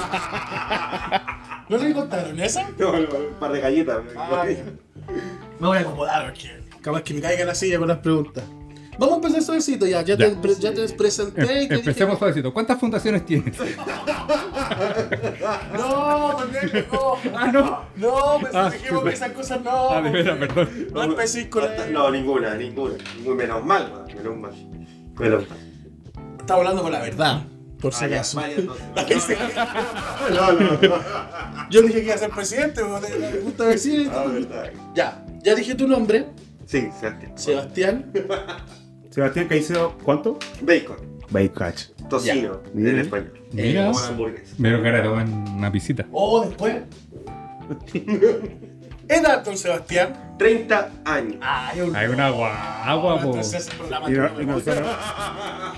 ¿No 1.70 1.78
le 1.80 1.92
contaron 1.92 2.40
eso? 2.40 2.60
No, 2.78 2.92
un 2.92 3.34
par 3.40 3.52
de 3.52 3.62
galletas. 3.62 4.04
Me 5.60 5.68
voy 5.68 5.78
a 5.80 5.82
acomodar 5.82 6.26
porque 6.28 6.62
capaz 6.82 7.02
que 7.02 7.16
me 7.16 7.22
caiga 7.22 7.46
la 7.46 7.56
silla 7.56 7.80
con 7.80 7.88
las 7.88 7.98
preguntas. 7.98 8.44
Vamos 9.00 9.14
a 9.14 9.16
empezar 9.18 9.42
suavecito 9.42 9.88
ya. 9.88 10.02
Ya, 10.04 10.18
Te, 10.18 10.36
Ya. 10.60 10.74
te 10.74 10.90
presenté. 10.90 11.42
y 11.42 11.64
Em- 11.64 11.68
te 11.70 11.76
empecemos 11.76 12.14
dije- 12.16 12.20
suavecito. 12.20 12.54
¿Cuántas 12.54 12.80
fundaciones 12.80 13.26
tienes? 13.26 13.56
No, 15.74 16.38
pendejo, 16.38 17.20
no. 17.26 17.38
ah, 17.38 17.48
no. 17.52 17.82
No, 17.96 18.38
pues 18.40 18.54
Ah, 18.56 18.70
dijimos 18.70 19.04
que 19.04 19.10
esas 19.10 19.32
cosas 19.32 19.62
no. 19.64 19.90
Ah, 19.92 20.02
de 20.02 20.10
veras, 20.12 20.38
perdón. 20.38 20.70
No 20.94 21.04
empecéis 21.04 21.48
con 21.48 21.64
la... 21.64 21.86
No, 21.88 22.12
ninguna, 22.12 22.56
ninguna. 22.56 22.96
Menos 23.26 23.66
mal, 23.66 23.92
man, 23.92 24.06
menos 24.16 24.38
mal. 24.38 24.54
Menos 25.20 25.50
mal. 25.50 25.58
Estaba 26.40 26.60
hablando 26.60 26.82
con 26.84 26.92
la 26.92 27.00
verdad, 27.00 27.44
por 27.82 27.94
si 27.94 28.06
Ah, 28.06 28.08
acaso. 28.08 28.42
No, 30.34 30.52
no, 30.54 30.72
no. 30.82 30.96
Yo 31.70 31.82
dije 31.82 31.94
que 32.00 32.06
iba 32.06 32.16
a 32.16 32.18
ser 32.18 32.30
presidente, 32.32 32.82
me 32.84 33.38
gusta 33.42 33.66
decir. 33.66 34.10
Ah, 34.14 34.26
verdad. 34.28 34.72
Ya, 34.94 35.26
ya 35.44 35.56
dije 35.56 35.76
tu 35.76 35.88
nombre, 35.88 36.28
Sí, 36.66 36.90
Sebastián. 37.00 37.32
Sebastián. 37.36 38.12
Sebastián 39.10 39.48
Caicedo, 39.48 39.98
¿cuánto? 40.04 40.38
Bacon. 40.62 40.98
Bacon. 41.30 41.74
Tocino, 42.10 42.62
en 42.76 43.00
español. 43.00 43.34
Mira. 43.52 43.92
Hamburguesa. 43.92 44.56
Me 44.58 44.72
lo 44.72 44.82
cara 44.84 45.04
toman 45.04 45.32
una 45.56 45.70
visita. 45.70 46.06
O 46.12 46.46
después. 46.46 46.76
Edad, 49.08 49.44
don 49.44 49.58
Sebastián. 49.58 50.36
30 50.38 50.92
años. 51.06 51.38
Ay, 51.42 51.82
un- 51.82 51.96
Hay 51.96 52.08
una 52.08 52.30
guagua, 52.30 53.20
po. 53.22 53.28
Entonces 53.30 53.68
ese 53.68 53.76
programa 53.76 54.10
Y, 54.10 54.14
no- 54.14 54.42
y 54.42 54.46
nosotros, 54.46 54.88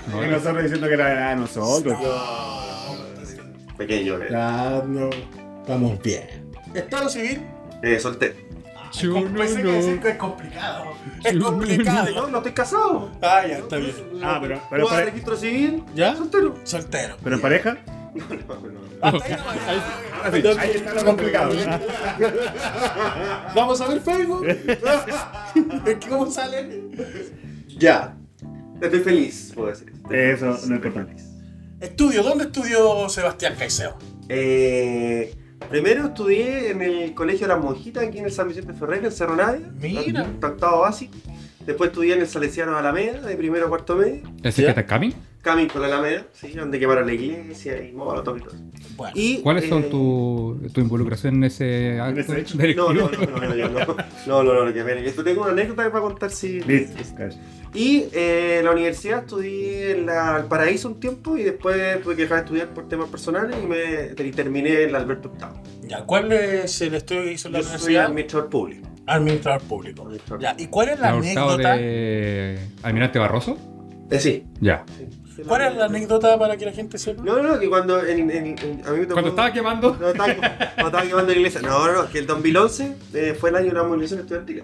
y 0.08 0.30
nosotros 0.30 0.62
diciendo 0.62 0.86
que 0.88 0.94
era 0.94 1.30
de 1.30 1.36
nosotros. 1.36 1.98
Pequeño, 3.76 4.18
eh. 4.22 4.28
Ya, 4.30 4.82
no. 4.86 5.10
Estamos 5.62 6.02
bien. 6.02 6.24
Estado 6.74 7.08
civil. 7.08 7.42
Eh, 7.82 7.98
soltero. 7.98 8.34
Chuno, 8.92 9.34
que 9.34 10.00
que 10.00 10.08
es 10.10 10.16
complicado. 10.16 10.92
Es 11.24 11.38
complicado. 11.38 12.14
No, 12.14 12.26
no 12.28 12.38
estoy 12.38 12.52
casado. 12.52 13.10
Ah, 13.22 13.42
ya, 13.46 13.58
está 13.58 13.76
bien. 13.76 13.94
Ah, 14.22 14.38
pero, 14.40 14.56
¿Tú 14.56 14.62
pero, 14.70 14.88
registro 15.04 15.36
civil? 15.36 15.84
¿Ya? 15.94 16.14
Soltero. 16.14 16.54
Soltero. 16.64 17.16
pero 17.22 17.36
en 17.36 17.42
pareja. 17.42 17.78
No, 18.14 18.24
no, 18.28 18.70
no. 18.70 18.82
Ahí 20.60 20.70
está 20.74 20.94
lo 20.94 21.04
complicado. 21.04 21.54
Vamos 23.54 23.80
a 23.80 23.88
ver 23.88 24.00
Facebook. 24.00 24.46
¿Cómo 26.08 26.30
sale? 26.30 26.82
Ya. 27.78 28.14
Estoy 28.80 29.00
feliz, 29.00 29.52
puedo 29.54 29.68
decir. 29.68 29.92
Eso 30.10 30.46
no 30.46 30.54
es 30.54 30.64
importante. 30.64 31.16
Estudio. 31.80 32.22
¿Dónde 32.22 32.44
estudió 32.44 33.08
Sebastián 33.08 33.54
Caicedo? 33.58 33.96
Eh, 34.28 35.34
primero 35.68 36.06
estudié 36.06 36.70
en 36.70 36.82
el 36.82 37.14
colegio 37.14 37.46
de 37.46 37.54
las 37.54 37.62
monjitas 37.62 38.04
aquí 38.04 38.18
en 38.18 38.26
el 38.26 38.32
San 38.32 38.48
Vicente 38.48 38.72
Ferrer, 38.72 39.04
en 39.04 39.12
Cerro 39.12 39.36
Navia. 39.36 39.70
Mira. 39.80 40.26
Octavo 40.42 40.80
básico. 40.80 41.16
Después 41.66 41.90
estudié 41.90 42.14
en 42.14 42.20
el 42.20 42.26
Salesiano 42.26 42.72
de 42.72 42.78
Alameda, 42.78 43.20
de 43.20 43.36
primero 43.36 43.66
a 43.66 43.68
cuarto 43.68 43.94
medio. 43.96 44.22
¿Ese 44.42 44.62
¿Ya? 44.62 44.74
que 44.74 44.80
está 44.80 44.86
Cami? 44.86 45.14
Camino 45.42 45.72
con 45.72 45.82
la 45.82 45.88
Alameda, 45.88 46.24
¿sí? 46.32 46.52
donde 46.52 46.78
quemaron 46.78 47.04
la 47.06 47.12
iglesia 47.14 47.82
y 47.84 47.92
molotov 47.92 48.36
y 48.36 48.40
todo. 48.42 48.54
Bueno. 48.96 49.12
Y, 49.16 49.38
¿Cuáles 49.38 49.68
son 49.68 49.82
eh, 49.82 49.88
tu, 49.90 50.60
tu 50.72 50.80
involucración 50.80 51.34
en 51.36 51.44
ese 51.44 51.98
acto 52.00 52.20
ese 52.20 52.40
hecho? 52.40 52.56
No, 52.56 52.92
no, 52.92 53.10
no, 53.10 53.26
no, 53.26 53.48
no, 53.48 53.54
yo 53.56 53.68
no, 53.68 53.80
no, 53.80 53.96
no, 54.26 54.42
no, 54.54 54.64
no, 54.66 54.72
que 54.72 54.84
me- 54.84 55.04
Esto 55.04 55.24
tengo 55.24 55.42
una 55.42 55.50
anécdota 55.52 55.90
para 55.90 56.00
contar 56.00 56.30
si. 56.30 56.60
Listo. 56.60 57.02
Y 57.74 58.04
eh, 58.12 58.58
en 58.60 58.66
la 58.66 58.70
universidad 58.72 59.20
estudié 59.20 59.92
en 59.92 60.06
la 60.06 60.32
Valparaíso 60.32 60.88
un 60.88 61.00
tiempo 61.00 61.36
y 61.36 61.42
después 61.42 62.00
tuve 62.02 62.14
que 62.16 62.22
dejar 62.22 62.38
de 62.38 62.44
estudiar 62.44 62.68
por 62.68 62.86
temas 62.88 63.08
personales 63.08 63.56
y 63.62 63.66
me 63.66 64.28
y 64.28 64.30
terminé 64.30 64.82
en 64.82 64.92
la 64.92 64.98
Alberto 64.98 65.28
Octavo. 65.30 65.60
Ya, 65.88 66.04
¿cuál 66.04 66.30
es 66.32 66.80
el 66.82 66.94
estudio 66.94 67.22
que 67.24 67.32
hizo 67.32 67.48
en 67.48 67.54
la 67.54 67.58
Yo 67.60 67.64
soy 67.64 67.74
universidad? 67.76 68.04
administrador 68.06 68.48
público. 68.50 68.88
Administrador 69.06 69.62
público. 69.62 70.02
Administrador. 70.02 70.40
Ya, 70.42 70.54
¿y 70.58 70.66
cuál 70.68 70.90
es 70.90 71.00
la 71.00 71.08
¿El 71.10 71.14
hurtado 71.20 71.50
anécdota? 71.50 71.76
de 71.76 72.58
Almirante 72.82 73.18
Barroso? 73.18 73.58
Eh, 74.10 74.20
sí. 74.20 74.44
Ya. 74.60 74.84
sí. 74.98 75.08
¿Cuál 75.46 75.62
es 75.62 75.74
la 75.76 75.84
anécdota 75.86 76.38
para 76.38 76.56
que 76.56 76.64
la 76.66 76.72
gente 76.72 76.98
sepa? 76.98 77.22
No, 77.22 77.36
no, 77.42 77.54
no, 77.54 77.58
que 77.60 77.68
cuando 77.68 78.04
en, 78.04 78.30
en- 78.30 78.46
en- 78.58 78.82
a 78.86 78.90
mí 78.90 78.98
me 79.00 79.06
tocó... 79.06 79.14
Cuando 79.14 79.30
estaba 79.30 79.52
quemando. 79.52 79.96
No, 80.00 80.08
estaba, 80.08 80.34
cuando 80.74 80.86
estaba 80.86 81.02
quemando 81.02 81.32
la 81.32 81.36
iglesia. 81.38 81.60
No, 81.62 81.86
no, 81.86 82.02
no, 82.02 82.08
que 82.10 82.18
el 82.18 82.26
2011 82.26 82.96
eh, 83.14 83.36
fue 83.38 83.50
el 83.50 83.56
año 83.56 83.66
de 83.68 83.72
la 83.74 83.82
movilización 83.84 84.20
estudiantil. 84.20 84.62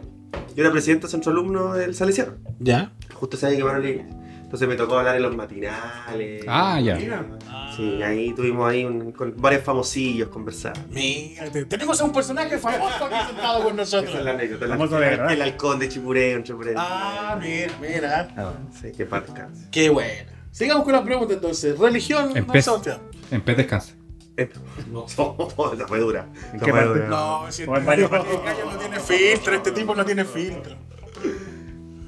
Yo 0.54 0.64
era 0.64 0.70
presidente 0.72 1.06
de 1.06 1.10
centro 1.10 1.32
alumno 1.32 1.74
del 1.74 1.94
Salesiano. 1.94 2.32
Ya. 2.58 2.92
Justo 3.14 3.36
ese 3.36 3.46
año 3.46 3.56
quemaron 3.58 3.82
la 3.82 3.88
iglesia. 3.90 4.14
Entonces 4.42 4.66
me 4.66 4.76
tocó 4.76 4.98
hablar 4.98 5.14
en 5.16 5.22
los 5.22 5.36
matinales. 5.36 6.44
Ah, 6.48 6.80
ya. 6.80 6.98
Sí, 7.76 8.02
ahí 8.02 8.32
tuvimos 8.34 8.68
ahí 8.68 8.84
un- 8.84 9.12
con 9.12 9.34
varios 9.36 9.62
famosillos 9.62 10.30
conversar. 10.30 10.72
Mira, 10.90 11.50
te- 11.50 11.66
tenemos 11.66 12.00
a 12.00 12.04
un 12.04 12.12
personaje 12.12 12.56
famoso 12.58 13.04
aquí 13.04 13.26
sentado 13.28 13.62
con 13.62 13.76
nosotros. 13.76 14.08
Esa 14.10 14.18
es 14.20 14.24
la 14.24 14.30
anécdota. 14.32 14.64
el-. 14.64 15.32
El 15.32 15.42
halcón 15.42 15.78
de 15.78 15.88
Chipureo, 15.90 16.38
en 16.38 16.44
Chipureo. 16.44 16.74
Ah, 16.78 17.38
mira, 17.40 17.72
mira. 17.80 18.28
Ah, 18.36 18.52
sí, 18.80 18.90
paz 19.04 19.24
descanse. 19.26 19.66
Qué 19.70 19.90
buena. 19.90 20.32
Sigamos 20.58 20.84
con 20.84 20.92
la 20.92 21.04
pregunta 21.04 21.34
entonces. 21.34 21.78
Religión, 21.78 22.36
En 22.36 22.46
pez. 22.46 22.64
Sebastián. 22.64 22.98
En 23.30 23.40
pez 23.42 23.56
descansa. 23.56 23.92
Eh, 24.36 24.48
No, 24.92 25.06
esa 25.06 25.86
fue 25.86 25.98
dura. 26.00 26.26
¿En 26.52 26.58
qué 26.60 26.70
fue 26.70 26.72
parte? 26.72 26.88
dura. 26.88 27.06
No, 27.08 27.46
si 27.52 27.62
este 27.62 27.80
gallo 27.84 28.08
no 28.10 28.78
tiene 28.78 29.00
filtro, 29.00 29.54
este 29.54 29.70
tipo 29.72 29.94
no 29.94 30.04
tiene 30.04 30.24
filtro. 30.24 30.74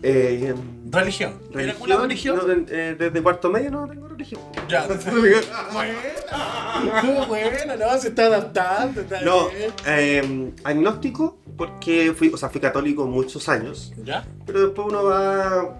Eh, 0.02 0.54
Religión. 0.92 1.34
¿Tiene 1.52 1.70
alguna 1.70 1.96
religión? 1.98 2.36
No, 2.44 2.52
eh, 2.68 2.96
desde 2.98 3.22
cuarto 3.22 3.48
medio 3.50 3.70
no 3.70 3.86
tengo 3.86 4.08
religión. 4.08 4.40
Ya. 4.68 4.86
Buena. 5.72 7.26
Buena, 7.28 7.76
no, 7.76 7.98
se 7.98 8.08
está 8.08 8.26
adaptando. 8.26 9.02
Está 9.02 9.20
No, 9.20 9.48
bien. 9.50 9.72
eh, 9.86 10.52
agnóstico 10.64 11.38
porque 11.56 12.12
fui, 12.16 12.30
o 12.32 12.36
sea, 12.36 12.48
fui 12.48 12.60
católico 12.60 13.06
muchos 13.06 13.48
años, 13.48 13.92
¿Ya? 14.02 14.26
pero 14.46 14.62
después 14.66 14.88
uno 14.88 15.04
va 15.04 15.76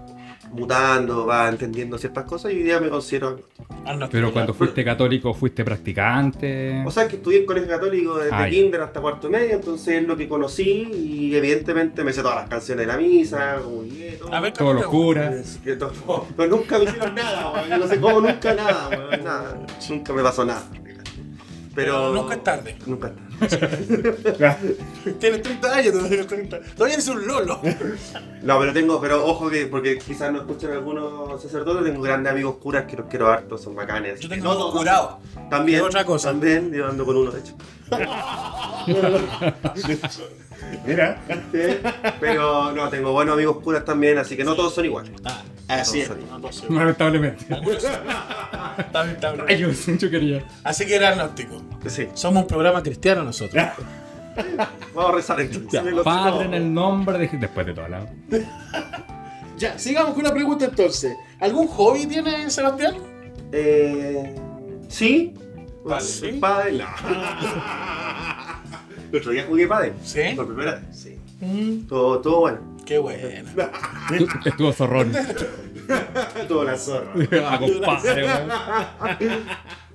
mutando, 0.51 1.25
va 1.25 1.49
entendiendo 1.49 1.97
ciertas 1.97 2.25
cosas 2.25 2.51
y 2.51 2.57
hoy 2.57 2.63
día 2.63 2.79
me 2.79 2.89
considero 2.89 3.41
agnóstico. 3.85 4.09
Pero 4.11 4.33
cuando 4.33 4.53
fuiste 4.53 4.83
católico, 4.83 5.33
fuiste 5.33 5.63
practicante. 5.63 6.83
O 6.85 6.91
sea, 6.91 7.07
que 7.07 7.15
estudié 7.15 7.39
en 7.39 7.45
colegio 7.45 7.69
católico 7.69 8.17
desde 8.17 8.35
Ah, 8.35 8.49
kinder 8.49 8.81
hasta 8.81 9.01
cuarto 9.01 9.29
medio, 9.29 9.55
entonces 9.55 10.01
es 10.01 10.07
lo 10.07 10.17
que 10.17 10.27
conocí 10.27 10.89
y 10.93 11.35
evidentemente 11.35 12.03
me 12.03 12.13
sé 12.13 12.21
todas 12.21 12.37
las 12.37 12.49
canciones 12.49 12.85
de 12.85 12.93
la 12.93 12.97
misa, 12.97 13.57
comuniqué, 13.63 14.17
todo. 14.19 14.33
A 14.33 14.39
ver, 14.41 14.53
Todos 14.53 14.75
los 14.75 14.85
¿cómo 14.85 15.13
te 15.13 15.19
curas. 15.19 15.59
Pero 16.37 16.49
nunca 16.49 16.77
me 16.77 16.85
hicieron 16.85 17.15
nada. 17.15 17.67
Yo 17.67 17.77
no 17.77 17.87
sé 17.87 17.99
cómo 17.99 18.21
nunca 18.21 18.53
nada, 18.53 18.89
weón, 18.89 19.23
nada. 19.23 19.65
Nunca 19.89 20.13
me 20.13 20.21
pasó 20.23 20.45
nada. 20.45 20.63
Pero. 21.73 22.13
Nunca 22.13 22.35
es 22.35 22.43
tarde. 22.43 22.75
Nunca 22.85 23.11
es 23.41 23.59
tarde. 24.39 24.77
Tienes 25.19 25.41
30 25.41 25.75
años, 25.75 25.93
todavía 25.93 26.27
30. 26.27 26.59
Todavía 26.75 26.93
eres 26.95 27.07
un 27.07 27.25
lolo. 27.27 27.61
No, 28.41 28.59
pero 28.59 28.73
tengo, 28.73 28.99
pero 28.99 29.25
ojo 29.25 29.49
que, 29.49 29.67
porque 29.67 29.97
quizás 29.99 30.31
no 30.31 30.39
escuchan 30.39 30.71
algunos 30.71 31.41
sacerdotes, 31.41 31.83
tengo 31.85 32.01
grandes 32.01 32.31
amigos 32.31 32.55
curas 32.55 32.85
que 32.85 32.97
los 32.97 33.05
quiero 33.05 33.27
harto, 33.29 33.57
son 33.57 33.75
bacanes. 33.75 34.19
Yo 34.19 34.29
tengo 34.29 34.53
No 34.53 34.71
curado. 34.71 35.19
También. 35.49 35.81
Otra 35.81 36.03
cosa. 36.05 36.29
También, 36.29 36.71
yo 36.71 36.87
ando 36.87 37.05
con 37.05 37.17
uno, 37.17 37.31
de 37.31 37.39
hecho. 37.39 37.53
Mira. 40.85 41.21
Sí, 41.51 41.59
Pero 42.19 42.71
no, 42.71 42.89
tengo 42.89 43.11
buenos 43.11 43.33
amigos 43.33 43.57
curas 43.57 43.83
también, 43.85 44.17
así 44.17 44.35
que 44.37 44.43
no 44.43 44.55
todos 44.55 44.73
son 44.73 44.85
iguales. 44.85 45.11
Ah, 45.23 45.43
así 45.67 46.01
es. 46.01 46.07
Todos 46.09 46.55
son 46.55 46.73
No, 46.73 46.85
no 46.85 46.93
yo 49.99 50.09
quería. 50.11 50.43
Así 50.63 50.85
que 50.85 50.95
era 50.95 51.09
agnóstico. 51.09 51.61
Sí. 51.87 52.07
Somos 52.13 52.43
un 52.43 52.47
programa 52.47 52.81
cristiano 52.83 53.23
nosotros. 53.23 53.63
Vamos 54.93 55.11
a 55.11 55.15
rezar 55.15 55.41
entonces. 55.41 55.83
Me 55.83 55.91
lo- 55.91 56.03
Padre 56.03 56.45
en 56.45 56.53
el 56.53 56.73
nombre 56.73 57.17
de 57.17 57.27
Después 57.37 57.65
de 57.65 57.73
toda 57.73 57.89
la. 57.89 58.05
Ya, 59.57 59.77
sigamos 59.77 60.13
con 60.13 60.21
una 60.21 60.33
pregunta 60.33 60.65
entonces. 60.65 61.15
¿Algún 61.39 61.67
hobby 61.67 62.05
tiene 62.07 62.49
Sebastián? 62.49 62.95
Eh, 63.51 64.35
sí. 64.87 65.33
Vale, 65.83 66.01
¿sí? 66.05 66.31
Padel. 66.33 66.77
no. 66.79 66.85
El 69.11 69.17
otro 69.19 69.31
día 69.31 69.45
jugué 69.47 69.67
padel. 69.67 69.93
¿Sí? 70.03 70.21
Por 70.35 70.47
primera 70.47 70.75
vez. 70.75 70.83
Sí. 70.91 71.17
Mm, 71.41 71.87
Todo, 71.87 72.19
todo 72.21 72.39
bueno. 72.41 72.59
qué 72.85 72.97
bueno. 72.99 73.27
Estuvo 74.45 74.71
zorrón. 74.73 75.11
todo 76.47 76.63
la 76.63 76.77
zorra. 76.77 77.11
A 77.51 77.59
compadre, 77.59 78.23
weón. 78.25 78.49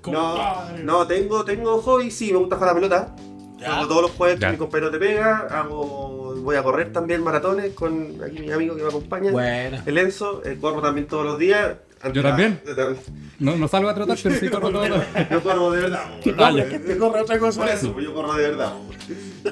No, 0.06 0.12
Compadre. 0.34 0.84
no, 0.84 1.04
tengo, 1.08 1.44
tengo 1.44 1.82
hobby, 1.82 2.12
sí, 2.12 2.30
me 2.32 2.38
gusta 2.38 2.54
jugar 2.54 2.70
a 2.70 2.74
la 2.74 2.80
pelota. 2.80 3.16
Ya. 3.58 3.76
Hago 3.78 3.88
todos 3.88 4.02
los 4.02 4.10
jueves 4.12 4.38
Ya. 4.38 4.52
mi 4.52 4.56
compañero 4.56 4.90
te 4.92 4.98
pega, 4.98 5.48
hago, 5.50 6.34
voy 6.36 6.54
a 6.54 6.62
correr 6.62 6.92
también 6.92 7.24
maratones 7.24 7.74
con 7.74 8.16
aquí 8.24 8.38
mi 8.38 8.52
amigo 8.52 8.76
que 8.76 8.82
me 8.82 8.88
acompaña. 8.88 9.32
Buena. 9.32 9.82
El 9.84 9.98
Enzo, 9.98 10.42
eh, 10.44 10.58
corro 10.60 10.80
también 10.80 11.08
todos 11.08 11.24
los 11.24 11.38
días. 11.40 11.74
Yo 12.12 12.22
también. 12.22 12.60
Yo 12.64 12.76
también. 12.76 13.02
No, 13.40 13.56
no 13.56 13.66
salgo 13.66 13.88
a 13.88 13.94
trotar, 13.96 14.16
pero 14.22 14.34
sí 14.36 14.48
corro 14.48 14.70
todo. 14.70 14.86
Yo 15.30 15.42
corro 15.42 15.70
de 15.72 15.80
verdad. 15.80 16.04
Ah, 16.38 16.52
ya. 16.52 16.68
Que 16.68 16.78
te 16.78 16.98
corre 16.98 17.22
otra 17.22 17.38
cosa. 17.40 17.60
Por 17.62 17.68
eso, 17.70 17.92
pues 17.92 18.04
yo 18.04 18.14
corro 18.14 18.34
de 18.34 18.42
verdad. 18.50 18.74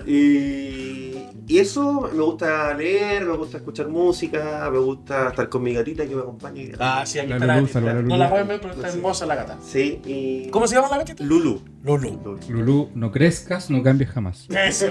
Y, 0.06 1.13
y 1.46 1.58
eso, 1.58 2.10
me 2.14 2.22
gusta 2.22 2.72
leer, 2.74 3.24
me 3.26 3.36
gusta 3.36 3.58
escuchar 3.58 3.88
música, 3.88 4.68
me 4.72 4.78
gusta 4.78 5.28
estar 5.28 5.48
con 5.48 5.62
mi 5.62 5.74
gatita 5.74 6.06
que 6.06 6.14
me 6.14 6.22
acompaña. 6.22 6.62
Ah, 6.78 7.04
sí, 7.04 7.18
aquí 7.18 7.28
La 7.28 7.36
está 7.36 7.46
la 7.46 7.54
gatita. 7.60 7.80
No 8.02 8.16
la 8.16 8.30
pueden 8.30 8.48
ver, 8.48 8.60
pero 8.60 8.72
está 8.74 8.88
hermosa 8.88 9.26
la 9.26 9.34
gata. 9.34 9.58
Sí, 9.64 10.00
y... 10.06 10.48
¿Cómo 10.50 10.66
se 10.66 10.74
llama 10.74 10.88
la 10.90 10.98
gatita? 10.98 11.22
Lulu. 11.24 11.60
Lulu. 11.82 12.38
Lulú, 12.48 12.88
no 12.94 13.10
crezcas, 13.12 13.70
no 13.70 13.82
cambies 13.82 14.10
jamás. 14.10 14.46
Eso. 14.50 14.86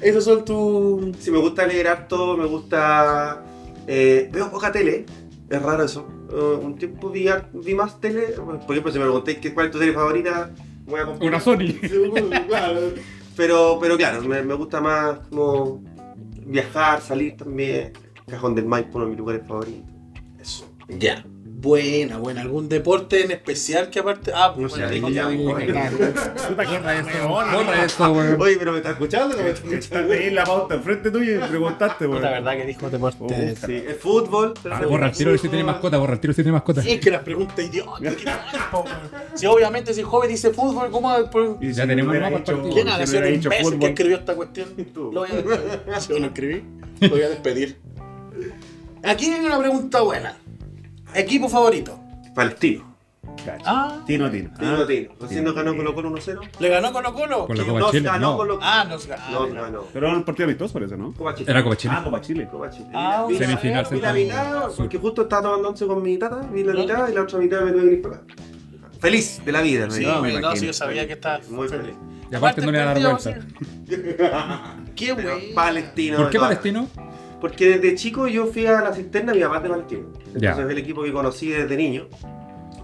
Esos 0.00 0.24
son 0.24 0.44
tus. 0.44 1.16
Sí, 1.18 1.30
me 1.30 1.38
gusta 1.38 1.66
leer 1.66 1.88
harto, 1.88 2.36
me 2.36 2.46
gusta... 2.46 3.42
eh, 3.86 4.28
veo 4.32 4.50
poca 4.50 4.70
tele, 4.72 5.06
es 5.48 5.62
raro 5.62 5.84
eso. 5.84 6.06
Eh, 6.32 6.58
un 6.62 6.76
tiempo 6.76 7.10
vi, 7.10 7.28
vi 7.52 7.74
más 7.74 8.00
tele, 8.00 8.28
por 8.36 8.54
ejemplo, 8.70 8.92
si 8.92 8.98
me 8.98 9.04
preguntáis 9.04 9.38
qué- 9.38 9.52
cuál 9.52 9.66
es 9.66 9.72
tu 9.72 9.78
serie 9.78 9.92
favorita, 9.94 10.50
voy 10.86 11.00
a 11.00 11.04
comprar... 11.06 11.28
Una 11.28 11.40
Sony. 11.40 11.74
Claro. 12.48 12.80
Pero, 13.36 13.78
pero 13.80 13.96
claro, 13.96 14.22
me, 14.22 14.42
gusta 14.54 14.80
más 14.80 15.18
como 15.28 15.82
viajar, 16.46 17.00
salir 17.00 17.36
también. 17.36 17.92
Cajón 18.26 18.54
del 18.54 18.66
Maipo, 18.66 18.98
uno 18.98 19.04
de 19.06 19.10
mis 19.10 19.18
lugares 19.18 19.46
favoritos. 19.46 19.90
Eso. 20.38 20.66
Ya. 20.88 21.24
Buena, 21.62 22.18
buena. 22.18 22.40
¿Algún 22.40 22.68
deporte 22.68 23.24
en 23.24 23.30
especial 23.30 23.88
que 23.88 24.00
aparte.? 24.00 24.32
Ah, 24.34 24.52
No 24.56 24.68
bueno, 24.68 24.90
ya, 24.90 25.08
ya. 25.08 25.26
Borra 25.28 26.98
eso, 26.98 27.28
borra 27.28 27.84
eso, 27.84 28.12
weón. 28.12 28.40
Oye, 28.42 28.56
pero 28.58 28.72
me 28.72 28.78
estás 28.78 28.92
escuchando, 28.94 29.36
no 29.36 29.42
me 29.44 29.50
Está 29.50 29.68
escuchando. 29.76 30.12
ahí 30.12 30.30
la 30.30 30.42
pauta 30.44 30.74
enfrente 30.74 31.10
tuyo 31.12 31.36
y 31.36 31.48
preguntaste, 31.48 32.06
weón. 32.08 32.20
La 32.20 32.30
verdad 32.32 32.56
que 32.56 32.64
dijo 32.66 32.90
deporte. 32.90 33.54
Sí, 33.64 33.74
el 33.86 33.94
fútbol. 33.94 34.54
Ah, 34.68 34.82
borra 34.88 35.06
el 35.06 35.12
tiro 35.12 35.38
si 35.38 35.48
tiene 35.48 35.62
mascota, 35.62 35.98
borra 35.98 36.14
el 36.14 36.20
tiro 36.20 36.32
si 36.32 36.42
tiene 36.42 36.52
mascota. 36.52 36.82
Es 36.84 36.98
que 37.00 37.10
las 37.12 37.22
preguntas 37.22 37.58
idiotas. 37.64 38.00
Si 39.34 39.46
obviamente 39.46 39.94
si 39.94 40.02
joven 40.02 40.28
dice 40.30 40.50
fútbol, 40.50 40.90
¿cómo? 40.90 41.14
por- 41.30 41.58
Y 41.60 41.72
Ya 41.72 41.86
tenemos 41.86 42.12
dicho- 42.12 42.30
partido. 42.32 42.70
¿Quién 42.74 42.88
ha 42.88 43.06
sido 43.06 43.22
el 43.22 43.34
imbécil 43.36 43.50
que 43.50 43.62
fútbol, 43.62 43.88
escribió 43.88 44.16
esta 44.16 44.34
cuestión? 44.34 44.68
Lo 44.94 45.10
voy 45.12 45.28
a 45.30 45.34
despedir. 45.36 46.08
Yo 46.08 46.18
lo 46.18 46.26
escribí. 46.26 46.64
Lo 47.00 47.08
voy 47.10 47.22
a 47.22 47.28
despedir. 47.28 47.76
Aquí 49.04 49.30
viene 49.30 49.46
una 49.46 49.58
pregunta 49.58 50.00
buena. 50.02 50.36
Equipo 51.14 51.48
favorito. 51.48 51.98
Palestino. 52.34 52.90
cacha. 53.44 53.62
Ah, 53.66 53.98
Tino, 54.06 54.30
Tino. 54.30 54.50
Tino, 54.58 54.82
Ah, 54.82 54.86
Tino. 54.86 55.10
Recién 55.20 55.44
nos 55.44 55.54
ganó 55.54 55.76
Colo 55.76 55.94
Colo 55.94 56.10
1-0. 56.10 56.40
¿le 56.58 56.68
ganó 56.68 56.92
Colo 56.92 57.14
Colo? 57.14 57.46
Con 57.46 57.56
la 57.56 57.64
Copa 57.64 57.78
nos 57.80 57.90
Chile, 57.90 58.02
ganó 58.08 58.30
no. 58.32 58.36
Colo 58.36 58.54
Colo. 58.56 58.66
Ah, 58.68 58.84
nos 58.88 59.06
ganó. 59.06 59.30
No, 59.30 59.46
no, 59.54 59.70
no. 59.70 59.82
Pero 59.92 60.08
era 60.08 60.16
un 60.16 60.24
partido 60.24 60.44
amistoso, 60.46 60.72
parece, 60.74 60.96
¿no? 60.96 61.12
Copa 61.12 61.34
Chile. 61.34 61.50
Era 61.50 61.62
Copa 61.62 61.76
Chile. 61.76 61.94
Ah, 61.96 62.04
Copa 62.04 62.20
Chile. 62.20 62.48
Copa 62.50 62.70
Chile. 62.70 62.88
Ah, 62.94 63.24
Vi 63.28 63.34
la- 63.38 63.46
Semifinal, 63.46 63.86
vi 63.90 64.00
la 64.00 64.12
mitad, 64.12 64.68
porque 64.76 64.98
justo 64.98 65.22
estaba 65.22 65.42
tomando 65.42 65.68
once 65.70 65.86
con 65.86 66.02
mi 66.02 66.18
tata, 66.18 66.40
vi 66.52 66.64
la 66.64 66.72
mitad 66.74 67.08
y 67.08 67.14
la 67.14 67.22
otra 67.22 67.38
mitad 67.38 67.60
me 67.62 67.72
tuve 67.72 67.82
que 67.88 67.92
ir 67.94 68.02
para 68.02 68.16
acá. 68.16 68.24
Feliz 69.00 69.42
de 69.44 69.52
la 69.52 69.62
vida, 69.62 69.90
Sí, 69.90 70.04
¿no? 70.06 70.20
me 70.22 70.40
no, 70.40 70.54
sí, 70.56 70.66
yo 70.66 70.72
sabía 70.72 71.06
que 71.06 71.14
estaba 71.14 71.40
Muy 71.50 71.68
feliz. 71.68 71.84
feliz. 71.86 71.96
Y 72.30 72.34
aparte 72.34 72.60
no 72.62 72.70
le 72.72 72.78
iba 72.78 72.90
a 72.90 72.94
dar 72.94 72.98
el 72.98 73.06
vuelta. 73.06 74.76
Qué 74.96 75.12
bueno. 75.12 75.30
Palestino. 75.54 76.16
¿Por 76.18 76.30
qué. 76.30 76.38
Palestino? 76.38 76.88
Porque 77.42 77.76
desde 77.76 77.96
chico 77.96 78.28
yo 78.28 78.46
fui 78.46 78.66
a 78.66 78.80
la 78.80 78.94
cisterna, 78.94 79.34
mi 79.34 79.40
papá 79.40 79.60
Palestino. 79.60 80.06
Ya. 80.34 80.50
Entonces 80.50 80.64
es 80.64 80.70
el 80.70 80.78
equipo 80.78 81.02
que 81.02 81.12
conocí 81.12 81.48
desde 81.50 81.76
niño. 81.76 82.06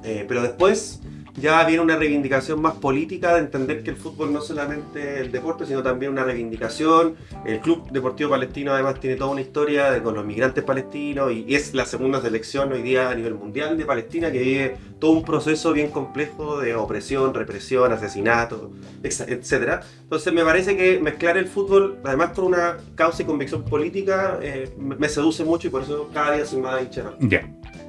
Eh, 0.02 0.24
pero 0.26 0.42
después 0.42 1.00
ya 1.40 1.64
viene 1.64 1.82
una 1.82 1.96
reivindicación 1.96 2.60
más 2.60 2.74
política 2.74 3.34
de 3.34 3.40
entender 3.40 3.82
que 3.82 3.90
el 3.90 3.96
fútbol 3.96 4.32
no 4.32 4.40
es 4.40 4.46
solamente 4.46 5.20
el 5.20 5.30
deporte, 5.32 5.66
sino 5.66 5.82
también 5.82 6.12
una 6.12 6.24
reivindicación. 6.24 7.16
El 7.44 7.60
Club 7.60 7.90
Deportivo 7.90 8.30
Palestino 8.30 8.72
además 8.72 9.00
tiene 9.00 9.16
toda 9.16 9.30
una 9.30 9.40
historia 9.40 9.90
de, 9.90 10.02
con 10.02 10.14
los 10.14 10.24
migrantes 10.24 10.64
palestinos 10.64 11.32
y, 11.32 11.54
es 11.54 11.74
la 11.74 11.86
segunda 11.86 12.20
selección 12.20 12.72
hoy 12.72 12.82
día 12.82 13.10
a 13.10 13.14
nivel 13.14 13.34
mundial 13.34 13.76
de 13.76 13.84
Palestina 13.84 14.30
que 14.30 14.38
vive 14.38 14.76
todo 15.00 15.12
un 15.12 15.24
proceso 15.24 15.72
bien 15.72 15.90
complejo 15.90 16.60
de 16.60 16.74
opresión, 16.74 17.34
represión, 17.34 17.92
asesinato, 17.92 18.70
etcétera. 19.02 19.80
Entonces 20.02 20.32
me 20.32 20.44
parece 20.44 20.76
que 20.76 21.00
mezclar 21.00 21.36
el 21.36 21.46
fútbol, 21.46 21.98
además 22.04 22.30
con 22.30 22.44
una 22.44 22.76
causa 22.94 23.22
y 23.22 23.26
convicción 23.26 23.64
política, 23.64 24.38
eh, 24.42 24.70
me 24.78 25.08
seduce 25.08 25.44
mucho 25.44 25.68
y 25.68 25.70
por 25.70 25.82
eso 25.82 26.10
cada 26.12 26.36
día 26.36 26.44
soy 26.44 26.60
más 26.60 26.82
hincha. 26.82 27.12
Ya. 27.20 27.48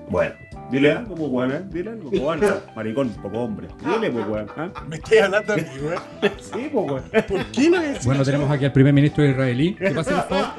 Bueno. 0.09 0.48
Dile 0.71 0.91
algo, 0.91 1.15
pues, 1.15 1.29
weón, 1.31 1.51
¿eh? 1.51 1.61
Dile 1.71 1.89
algo, 1.91 2.09
pues, 2.09 2.21
weón. 2.21 2.39
Maricón, 2.75 3.09
poco 3.21 3.39
hombre. 3.39 3.67
Dile, 3.79 4.11
pues, 4.11 4.27
weón. 4.27 4.47
¿ah? 4.55 4.69
Me 4.87 4.95
estoy 4.97 5.17
hablando 5.19 5.53
a 5.53 5.55
mí, 5.55 5.63
güey. 5.81 5.97
Sí, 6.39 6.69
pues, 6.71 6.91
weón. 6.91 7.03
¿Por 7.27 7.45
qué 7.47 7.69
no 7.69 7.81
es? 7.81 8.05
Bueno, 8.05 8.23
tenemos 8.23 8.51
aquí 8.51 8.65
al 8.65 8.71
primer 8.71 8.93
ministro 8.93 9.25
israelí. 9.25 9.75
¿Qué 9.75 9.91
pasa, 9.91 10.27
por 10.27 10.37
favor? 10.37 10.53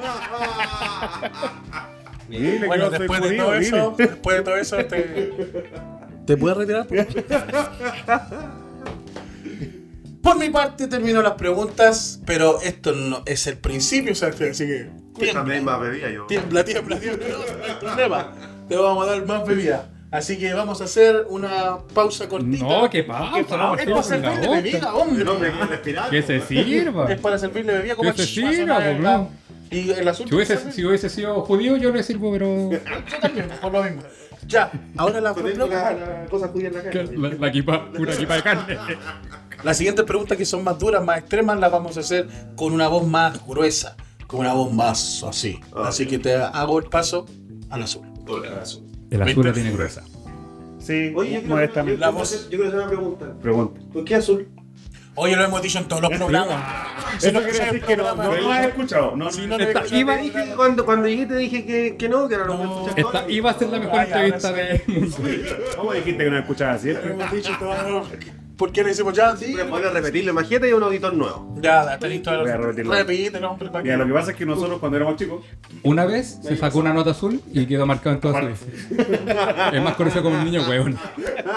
Dile 2.29 2.59
que 2.59 2.67
Bueno, 2.67 2.85
no 2.85 2.89
soy 2.91 2.99
después 2.99 3.21
de 3.21 3.37
todo 3.37 3.51
dile. 3.53 3.67
eso, 3.67 3.95
después 3.97 4.37
de 4.37 4.43
todo 4.43 4.57
eso, 4.57 4.77
te. 4.85 5.31
¿Te 6.25 6.37
puedes 6.37 6.57
retirar? 6.57 6.87
por 6.87 7.05
favor? 7.05 8.61
Por 10.21 10.37
mi 10.37 10.49
parte 10.49 10.87
termino 10.87 11.21
las 11.21 11.33
preguntas, 11.33 12.21
pero 12.25 12.61
esto 12.61 12.91
no 12.91 13.23
es 13.25 13.47
el 13.47 13.57
principio, 13.57 14.13
sea, 14.13 14.29
así 14.29 14.65
que. 14.67 14.89
También 15.33 15.63
más 15.65 15.79
bebía 15.81 16.09
yo. 16.11 16.25
Tiembla, 16.27 16.63
tiembla, 16.63 16.99
tiembla, 16.99 17.27
no, 17.27 17.37
no 17.57 17.63
hay 17.65 17.79
problema. 17.79 18.31
Te 18.69 18.75
vamos 18.75 19.07
a 19.07 19.11
dar 19.11 19.25
más 19.25 19.45
bebida. 19.45 19.89
Así 20.11 20.37
que 20.37 20.53
vamos 20.53 20.81
a 20.81 20.83
hacer 20.83 21.25
una 21.29 21.77
pausa 21.93 22.27
cortita. 22.27 22.65
No, 22.65 22.89
qué 22.89 23.03
pausa. 23.03 23.39
Es 23.39 23.49
no, 23.49 23.57
para 23.71 23.85
no, 23.85 24.03
servirle 24.03 24.47
bebida, 24.49 24.93
hombre. 24.93 25.23
No, 25.23 25.39
me 25.39 25.49
quiero 25.49 25.65
respirar. 25.67 26.09
Que 26.09 26.21
se 26.21 26.41
sirva. 26.41 27.11
Es 27.11 27.19
para 27.19 27.37
servirle 27.37 27.73
bebida 27.73 27.95
como 27.95 28.11
Que 28.11 28.17
se 28.17 28.25
sirva, 28.27 28.79
no. 28.93 29.29
Y 29.71 29.89
el 29.89 30.05
azul. 30.05 30.27
Si 30.27 30.35
hubiese, 30.35 30.71
si 30.73 30.85
hubiese 30.85 31.09
sido 31.09 31.41
judío, 31.43 31.77
yo 31.77 31.91
le 31.91 32.03
sirvo, 32.03 32.29
pero. 32.33 32.69
Yo 32.71 33.19
también, 33.21 33.47
por 33.61 33.71
lo 33.71 33.83
mismo. 33.83 34.01
Ya, 34.45 34.69
ahora 34.97 35.21
la, 35.21 35.33
la, 35.33 35.93
la 35.93 36.25
cosa 36.29 36.49
judía 36.49 36.67
en 36.67 36.73
la 36.73 36.83
cara. 36.83 37.03
La, 37.15 37.29
la 37.29 37.47
equipa, 37.47 37.87
una 37.97 38.13
equipa 38.13 38.35
de 38.35 38.41
carne. 38.43 38.77
las 39.63 39.77
siguientes 39.77 40.03
preguntas 40.03 40.37
que 40.37 40.45
son 40.45 40.61
más 40.63 40.77
duras, 40.77 41.01
más 41.01 41.19
extremas, 41.19 41.57
las 41.57 41.71
vamos 41.71 41.95
a 41.95 42.01
hacer 42.01 42.27
con 42.57 42.73
una 42.73 42.89
voz 42.89 43.07
más 43.07 43.45
gruesa, 43.47 43.95
con 44.27 44.41
una 44.41 44.53
voz 44.53 44.73
más 44.73 45.23
así. 45.23 45.61
Así 45.73 46.05
que 46.05 46.19
te 46.19 46.35
hago 46.35 46.79
el 46.79 46.85
paso 46.89 47.25
al 47.69 47.83
azul. 47.83 48.05
El 49.11 49.21
azul 49.21 49.45
la 49.45 49.53
tiene 49.53 49.71
gruesa. 49.71 50.03
Sí, 50.79 51.11
Oye, 51.15 51.33
yo 51.33 51.39
quiero, 51.41 51.41
yo, 51.41 51.47
modestamente. 51.55 51.99
La 51.99 52.07
quiero 52.07 52.19
voz- 52.19 52.33
hacer- 52.33 52.43
yo 52.43 52.49
quiero 52.49 52.67
hacer 52.67 52.79
una 52.79 52.87
pregunta. 52.87 53.33
Pregunta. 53.41 53.81
¿Por 53.93 54.03
qué 54.03 54.15
azul? 54.15 54.47
Oye, 55.13 55.35
lo 55.35 55.43
hemos 55.43 55.61
dicho 55.61 55.77
en 55.77 55.87
todos 55.87 56.01
los 56.01 56.11
programas. 56.11 56.87
Si 57.19 57.27
Eso 57.27 57.39
no 57.39 57.45
quiere 57.45 57.65
decir 57.65 57.81
que 57.83 57.97
no, 57.97 58.15
no 58.15 58.33
lo 58.35 58.51
has 58.51 58.65
escuchado. 58.67 59.15
No, 59.15 59.29
no, 59.29 59.47
no 59.47 59.57
lo 59.57 59.69
iba- 59.95 60.15
Dije 60.17 60.43
que 60.45 60.55
cuando, 60.55 60.85
cuando 60.85 61.07
llegué 61.07 61.25
te 61.27 61.35
dije 61.35 61.65
que, 61.65 61.97
que 61.97 62.09
no, 62.09 62.27
que 62.29 62.35
ahora 62.35 62.47
lo 62.47 62.57
voy 62.57 62.61
a 62.67 62.69
escuchar 62.71 62.95
todo. 62.95 63.11
Esta 63.19 63.29
iba 63.31 63.51
a 63.51 63.59
ser 63.59 63.69
la 63.69 63.79
mejor 63.79 63.99
entrevista 63.99 64.53
mundo. 64.87 65.17
¿Cómo 65.77 65.93
dijiste 65.93 66.23
que 66.23 66.29
no 66.31 66.39
escuchabas 66.39 66.75
Lo 66.77 66.81
siempre? 66.81 67.11
hemos 67.11 67.31
dicho 67.31 67.51
todo. 67.59 68.07
¿Por 68.61 68.71
qué 68.71 68.83
le 68.83 68.89
decimos 68.89 69.15
ya? 69.15 69.35
Sí. 69.35 69.53
Voy 69.53 69.61
a 69.61 69.67
poder 69.67 69.91
repetirlo. 69.91 70.33
Imagínate 70.33 70.67
hay 70.67 70.73
un 70.73 70.83
auditor 70.83 71.15
nuevo. 71.15 71.55
Ya, 71.59 71.95
está 71.95 72.05
listo. 72.05 72.29
Voy 72.29 72.47
a 72.47 72.57
repetirlo. 72.57 72.93
Repítelo, 72.93 73.49
hombre. 73.49 73.69
para 73.71 73.83
Mira, 73.83 73.97
lo 73.97 74.05
que 74.05 74.13
pasa 74.13 74.29
es 74.29 74.37
que 74.37 74.45
nosotros 74.45 74.77
cuando 74.77 74.97
éramos 74.97 75.15
chicos, 75.15 75.43
Una 75.81 76.05
vez 76.05 76.39
se 76.43 76.55
sacó 76.55 76.77
una 76.77 76.93
nota 76.93 77.09
azul 77.09 77.41
y 77.51 77.65
quedó 77.65 77.87
marcado 77.87 78.13
en 78.13 78.21
toda 78.21 78.39
su 78.39 78.45
vida. 78.45 79.71
Es 79.73 79.81
más 79.81 79.95
conocido 79.95 80.21
como 80.21 80.37
el 80.37 80.45
niño 80.45 80.61
hueón. 80.69 80.95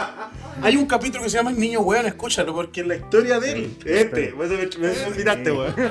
Hay 0.62 0.77
un 0.77 0.87
capítulo 0.87 1.25
que 1.25 1.29
se 1.29 1.37
llama 1.37 1.51
El 1.51 1.59
Niño 1.59 1.81
Weón, 1.81 2.07
escúchalo, 2.07 2.55
porque 2.55 2.81
es 2.81 2.87
la 2.87 2.97
historia 2.97 3.38
de 3.38 3.53
él. 3.53 3.77
Este, 3.85 4.33
me, 4.33 4.47
me, 4.47 4.57
me 4.57 5.11
miraste, 5.14 5.53
weón. 5.53 5.75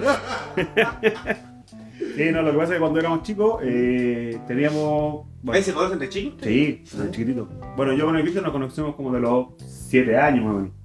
sí, 2.16 2.32
no, 2.32 2.42
lo 2.42 2.54
que 2.54 2.58
pasa 2.58 2.72
es 2.72 2.78
que 2.78 2.80
cuando 2.80 3.00
éramos 3.00 3.22
chicos, 3.22 3.62
eh, 3.64 4.40
teníamos. 4.48 5.28
bueno, 5.44 5.58
¿Ahí 5.58 5.62
se 5.62 5.74
conocen 5.74 6.00
de 6.00 6.10
chicos? 6.10 6.40
Sí, 6.42 6.84
de 6.92 7.12
chiquitito. 7.12 7.48
Bueno, 7.78 7.94
yo 7.94 8.06
con 8.06 8.16
el 8.16 8.24
Cristian 8.24 8.46
nos 8.46 8.54
conocemos 8.54 8.96
como 8.96 9.14
de 9.14 9.20
los 9.20 9.50
7 9.60 10.18
años 10.18 10.46
más 10.46 10.54
o 10.56 10.58
menos. 10.58 10.83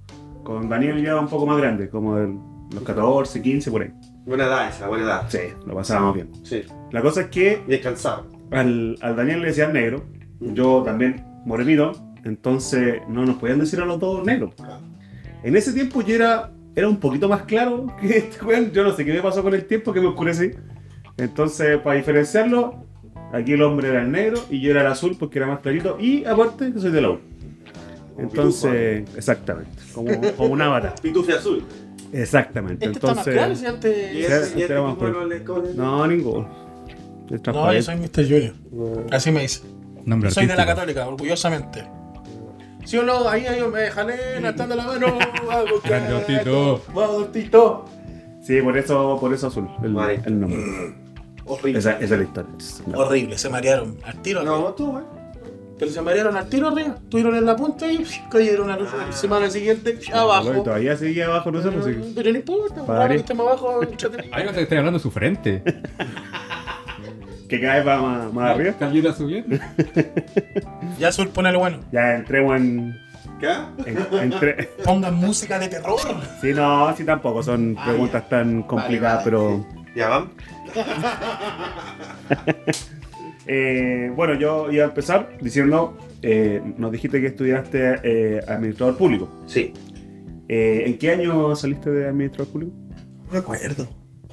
Con 0.49 0.67
Daniel 0.67 0.99
ya 0.99 1.15
un 1.15 1.27
poco 1.27 1.45
más 1.45 1.59
grande, 1.59 1.89
como 1.89 2.15
de 2.15 2.35
los 2.73 2.81
14, 2.83 3.39
15, 3.39 3.69
por 3.69 3.83
ahí. 3.83 3.91
Buena 4.25 4.45
edad 4.45 4.67
esa, 4.67 4.87
buena 4.87 5.03
edad. 5.03 5.25
Sí, 5.27 5.37
lo 5.67 5.75
pasábamos 5.75 6.15
bien. 6.15 6.31
Sí, 6.41 6.63
La 6.91 7.03
cosa 7.03 7.21
es 7.21 7.27
que 7.27 7.61
bien 7.67 7.83
cansado. 7.83 8.25
al, 8.49 8.97
al 8.99 9.15
Daniel 9.15 9.41
le 9.41 9.49
decían 9.49 9.73
negro, 9.73 10.05
yo 10.39 10.81
también 10.83 11.23
morenito, 11.45 11.91
entonces 12.23 12.99
no 13.07 13.27
nos 13.27 13.35
podían 13.35 13.59
decir 13.59 13.79
a 13.79 13.85
los 13.85 13.99
dos 13.99 14.25
negros. 14.25 14.55
En 15.43 15.55
ese 15.55 15.71
tiempo 15.71 16.01
yo 16.01 16.15
era, 16.15 16.49
era 16.75 16.89
un 16.89 16.97
poquito 16.97 17.29
más 17.29 17.43
claro 17.43 17.85
que 18.01 18.07
este 18.17 18.43
weón, 18.43 18.71
yo 18.71 18.83
no 18.83 18.93
sé 18.93 19.05
qué 19.05 19.13
me 19.13 19.21
pasó 19.21 19.43
con 19.43 19.53
el 19.53 19.65
tiempo 19.65 19.93
que 19.93 20.01
me 20.01 20.07
oscurecí. 20.07 20.49
Entonces, 21.17 21.77
para 21.77 21.95
diferenciarlo, 21.97 22.87
aquí 23.33 23.53
el 23.53 23.61
hombre 23.61 23.89
era 23.89 24.01
el 24.01 24.11
negro 24.11 24.39
y 24.49 24.61
yo 24.61 24.71
era 24.71 24.81
el 24.81 24.87
azul 24.87 25.15
porque 25.19 25.37
era 25.37 25.45
más 25.45 25.59
clarito 25.59 25.99
y 25.99 26.25
aparte 26.25 26.73
que 26.73 26.79
soy 26.79 26.89
de 26.89 27.01
la 27.01 27.11
U. 27.11 27.19
Entonces, 28.21 29.09
exactamente, 29.15 29.71
como, 29.93 30.09
como 30.37 30.53
un 30.53 30.61
avatar. 30.61 30.95
Pitufe 31.01 31.33
azul. 31.33 31.63
Exactamente. 32.11 32.85
Este 32.85 32.97
está 32.99 33.13
más 33.13 33.23
claro, 33.27 33.55
si 33.55 33.65
Entonces, 33.65 33.91
antes... 33.93 34.15
Y 34.15 34.23
ese, 34.23 34.59
y 34.59 34.61
este 34.63 34.73
no 34.73 35.25
le 35.25 35.43
cobra- 35.43 35.69
no, 35.75 36.07
ninguno. 36.07 36.69
Es 37.29 37.41
No, 37.45 37.71
yo 37.71 37.81
soy 37.81 37.95
Mr. 37.97 38.23
Junior. 38.23 38.53
Así 39.11 39.31
me 39.31 39.41
dice. 39.41 39.61
Nombre 40.05 40.31
Soy 40.31 40.47
de 40.47 40.55
la. 40.55 40.65
Católica, 40.65 41.07
orgullosamente. 41.07 41.85
¿Sí 42.85 42.97
o 42.97 43.03
no? 43.03 43.29
Ahí, 43.29 43.45
ahí 43.45 43.61
me 43.71 43.91
jalé, 43.91 44.39
levantando 44.39 44.75
la 44.75 44.85
mano. 44.85 45.17
Vamos, 45.45 45.71
Ortito. 46.15 46.81
Vamos, 46.87 47.15
Ortito. 47.17 47.85
Sí, 48.41 48.59
por 48.61 48.75
eso, 48.77 49.17
por 49.19 49.31
eso 49.33 49.47
azul, 49.47 49.69
el, 49.83 49.93
Vale. 49.93 50.21
el 50.25 50.39
nombre. 50.39 50.95
Horrible. 51.45 51.77
Esa, 51.79 51.91
esa 51.99 52.03
es 52.15 52.19
la 52.19 52.23
historia. 52.23 52.51
No. 52.87 52.99
Horrible, 52.99 53.37
se 53.37 53.49
marearon. 53.49 53.97
Al 54.03 54.19
tiro. 54.23 54.41
No, 54.41 54.73
tú, 54.73 54.89
weón. 54.89 55.18
Pero 55.79 55.91
se 55.91 56.01
marearon 56.01 56.35
al 56.35 56.49
tiro 56.49 56.67
arriba, 56.67 56.95
estuvieron 57.01 57.35
en 57.35 57.45
la 57.45 57.55
punta 57.55 57.89
y 57.89 58.05
cayeron 58.29 58.69
a 58.69 58.75
la 58.77 58.83
Ah. 58.85 59.11
semana 59.13 59.49
siguiente 59.49 59.97
Bueno, 60.09 60.19
abajo. 60.21 60.61
todavía 60.63 60.97
seguía 60.97 61.25
abajo 61.27 61.51
nosotros. 61.51 61.83
Pero, 61.85 62.03
sí. 62.03 62.11
pero 62.13 62.31
no 62.31 62.37
importa, 62.37 62.81
rato 62.85 63.07
que 63.09 63.15
estemos 63.15 63.47
abajo. 63.47 63.79
Ahí 64.33 64.43
no 64.43 64.51
te 64.51 64.61
estoy 64.63 64.77
hablando 64.77 64.99
de 64.99 65.03
su 65.03 65.09
frente. 65.11 65.63
Que 67.47 67.59
cada 67.61 67.75
vez 67.77 67.87
va 67.87 68.01
más, 68.01 68.33
más 68.33 68.49
arriba. 68.55 68.73
Calvita 68.77 69.13
subiendo. 69.13 69.57
Ya 70.99 71.11
Sur, 71.13 71.29
ponele 71.29 71.57
bueno. 71.57 71.79
Ya 71.93 72.15
entremos 72.15 72.57
en. 72.57 72.99
¿Qué? 73.39 73.47
en- 73.85 74.05
entre- 74.23 74.63
Pongan 74.83 75.15
música 75.15 75.57
de 75.59 75.69
terror. 75.69 75.97
Sí, 76.41 76.51
no, 76.53 76.93
sí 76.97 77.05
tampoco 77.05 77.41
son 77.41 77.75
Ah, 77.79 77.85
preguntas 77.87 78.27
tan 78.27 78.63
complicadas, 78.63 79.19
vale. 79.19 79.23
pero. 79.23 79.65
Ya 79.95 80.09
vamos. 80.09 80.29
Eh, 83.51 84.11
bueno, 84.15 84.35
yo 84.35 84.71
iba 84.71 84.85
a 84.85 84.89
empezar 84.89 85.35
diciendo, 85.41 85.97
eh, 86.21 86.61
nos 86.77 86.91
dijiste 86.91 87.19
que 87.19 87.27
estudiaste 87.27 87.95
eh, 88.03 88.41
administrador 88.47 88.95
público. 88.95 89.27
Sí. 89.47 89.73
Eh, 90.47 90.83
¿En 90.85 90.99
qué 90.99 91.09
año 91.09 91.55
saliste 91.55 91.89
de 91.89 92.07
administrador 92.07 92.51
público? 92.53 92.73
No 93.25 93.31
recuerdo. 93.31 93.87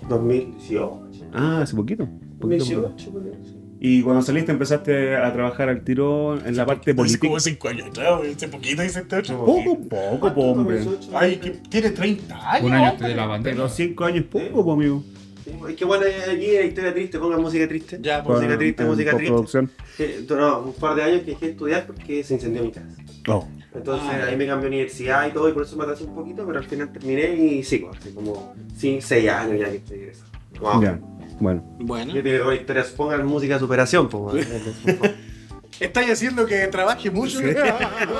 2018. 0.06 1.30
Ah, 1.32 1.60
hace 1.62 1.74
poquito. 1.74 2.06
poquito, 2.38 2.64
poquito. 2.64 2.80
2018, 2.82 3.10
creo, 3.10 3.34
sí. 3.42 3.56
Y 3.80 4.02
cuando 4.02 4.20
saliste 4.20 4.52
empezaste 4.52 5.16
a 5.16 5.32
trabajar 5.32 5.70
al 5.70 5.82
tiro 5.82 6.38
en 6.44 6.54
la 6.54 6.66
parte 6.66 6.94
política. 6.94 7.26
Como 7.26 7.40
cinco 7.40 7.68
años 7.68 7.86
atrás. 7.88 8.20
Hace 8.36 8.48
poquito 8.48 8.82
dice 8.82 9.00
este 9.00 9.16
otro. 9.16 9.46
Poco, 9.46 9.78
poco, 9.88 10.34
po, 10.34 10.40
hombre. 10.52 10.76
2018. 10.76 11.18
Ay, 11.18 11.36
que 11.36 11.50
tiene 11.70 11.90
30 11.90 12.52
años. 12.52 12.66
Un 12.66 12.72
año 12.74 12.90
antes 12.90 13.08
de 13.08 13.14
la 13.14 13.26
bandera. 13.26 13.56
Pero 13.56 13.68
cinco 13.70 14.04
años 14.04 14.24
es 14.24 14.26
poco, 14.26 14.62
po, 14.62 14.72
amigo. 14.72 15.02
Sí, 15.46 15.56
Es 15.68 15.76
que 15.76 15.84
bueno, 15.84 16.04
aquí 16.04 16.56
hay 16.56 16.66
historia 16.66 16.92
triste, 16.92 17.20
pongan 17.20 17.40
música 17.40 17.68
triste. 17.68 17.98
Ya, 18.02 18.20
pues. 18.24 18.38
música 18.38 18.58
triste, 18.58 18.82
En 18.82 18.88
música 18.88 19.16
triste. 19.16 19.68
Que, 19.96 20.24
no, 20.28 20.60
un 20.62 20.72
par 20.74 20.96
de 20.96 21.02
años 21.04 21.20
que 21.20 21.30
dejé 21.30 21.46
de 21.46 21.52
estudiar 21.52 21.86
porque 21.86 22.24
se 22.24 22.34
incendió 22.34 22.64
mi 22.64 22.72
casa. 22.72 22.96
Oh. 23.28 23.46
Entonces 23.72 24.08
Ah, 24.10 24.26
ahí 24.28 24.36
me 24.36 24.46
cambié 24.46 24.66
a 24.66 24.68
universidad 24.68 25.28
y 25.28 25.30
todo, 25.30 25.48
y 25.48 25.52
por 25.52 25.62
eso 25.62 25.76
me 25.76 25.84
atrasé 25.84 26.02
un 26.02 26.16
poquito, 26.16 26.44
pero 26.44 26.58
al 26.58 26.64
final 26.64 26.92
terminé 26.92 27.32
y 27.36 27.62
sigo, 27.62 27.92
así 27.96 28.10
como 28.10 28.54
6 28.76 29.12
años 29.12 29.60
ya 29.60 29.70
que 29.70 29.76
estoy 29.76 29.98
egresado. 29.98 30.30
Wow. 30.58 30.82
Ya, 30.82 30.98
bueno. 31.38 31.76
Bueno. 31.78 32.12
Yo 32.12 32.22
tiene 32.24 32.40
buena 32.40 32.60
historia, 32.60 32.84
pongan 32.96 33.24
música 33.24 33.54
de 33.54 33.60
superación, 33.60 34.08
pues. 34.08 34.48
Estáis 35.78 36.10
haciendo 36.10 36.46
que 36.46 36.66
trabaje 36.68 37.10
mucho. 37.10 37.38
Sí. 37.38 37.44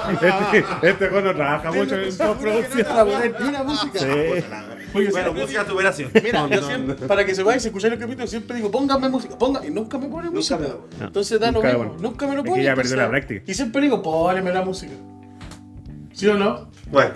Este, 0.06 0.64
este 0.82 1.08
juego 1.08 1.28
no 1.28 1.34
trabaja 1.34 1.72
mucho 1.72 1.96
en 1.96 2.16
postproducción. 2.16 2.86
Una 3.48 3.62
música. 3.64 3.98
Sí. 3.98 4.06
Oye, 4.96 5.10
bueno, 5.10 5.24
siempre 5.26 5.42
música 5.42 5.64
de 5.64 5.70
superación. 5.70 6.10
digo- 6.12 6.24
Mira, 6.26 6.40
No, 6.42 6.48
yo 6.48 6.60
no, 6.60 6.66
siempre, 6.66 6.96
no. 7.00 7.06
para 7.06 7.24
que 7.24 7.34
sepáis, 7.34 7.62
si 7.62 7.68
escucháis 7.68 7.92
el 7.94 7.98
capítulo, 7.98 8.26
siempre 8.26 8.56
digo, 8.56 8.70
póngame 8.70 9.08
música, 9.08 9.38
ponga, 9.38 9.64
y 9.66 9.70
nunca 9.70 9.98
me 9.98 10.08
pone 10.08 10.30
música. 10.30 10.58
No, 10.58 11.04
entonces 11.06 11.38
da 11.40 11.46
lo 11.48 11.52
nunca, 11.54 11.68
mismo, 11.68 11.84
bueno. 11.84 12.02
nunca 12.02 12.26
me 12.26 12.34
lo 12.34 12.40
Es 12.42 12.46
pone. 12.48 12.60
que 12.60 12.64
ya 12.64 12.74
perdió 12.74 12.96
la 12.96 13.08
práctica. 13.08 13.42
Y 13.46 13.54
siempre 13.54 13.82
digo, 13.82 14.02
póneme 14.02 14.52
la 14.52 14.62
música. 14.62 14.92
¿Sí 16.12 16.26
o 16.28 16.34
no? 16.34 16.70
Bueno, 16.90 17.10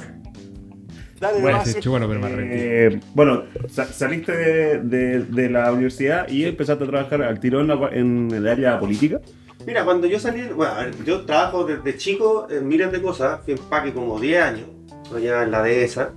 Dale, 1.20 1.38
Bueno, 1.42 1.58
nomás, 1.58 1.70
Se 1.82 1.88
bueno, 1.90 2.08
pero 2.08 2.18
más. 2.20 2.30
Eh, 2.34 2.98
bueno, 3.14 3.42
sa- 3.68 3.84
saliste 3.92 4.32
de, 4.34 4.78
de- 4.80 5.18
de 5.24 5.50
la 5.50 5.70
universidad 5.70 6.26
y 6.26 6.46
empezaste 6.46 6.84
a 6.84 6.86
trabajar 6.86 7.20
al 7.22 7.38
tiro 7.40 7.60
en, 7.60 7.66
la- 7.68 7.88
en 7.92 8.30
el 8.32 8.48
área 8.48 8.80
política. 8.80 9.20
mira, 9.66 9.84
cuando 9.84 10.06
yo 10.06 10.18
salí, 10.18 10.40
bueno, 10.56 10.72
a 10.72 10.78
ver, 10.84 10.94
yo 11.04 11.26
trabajo 11.26 11.64
desde 11.64 11.98
chico 11.98 12.46
en 12.50 12.66
miles 12.66 12.90
de 12.90 13.02
cosas, 13.02 13.40
fui 13.44 13.52
en 13.52 13.58
Paque 13.68 13.92
como 13.92 14.18
10 14.18 14.42
años, 14.42 14.66
allá 15.14 15.42
en 15.42 15.50
la 15.50 15.62
dehesa, 15.62 16.12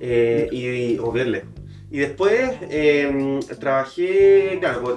eh, 0.00 0.48
y, 0.50 0.66
y- 0.94 0.98
o 0.98 1.12
lejos. 1.14 1.48
Y 1.90 1.98
después 1.98 2.50
eh, 2.70 3.40
trabajé, 3.58 4.58
claro, 4.60 4.82
pues, 4.82 4.96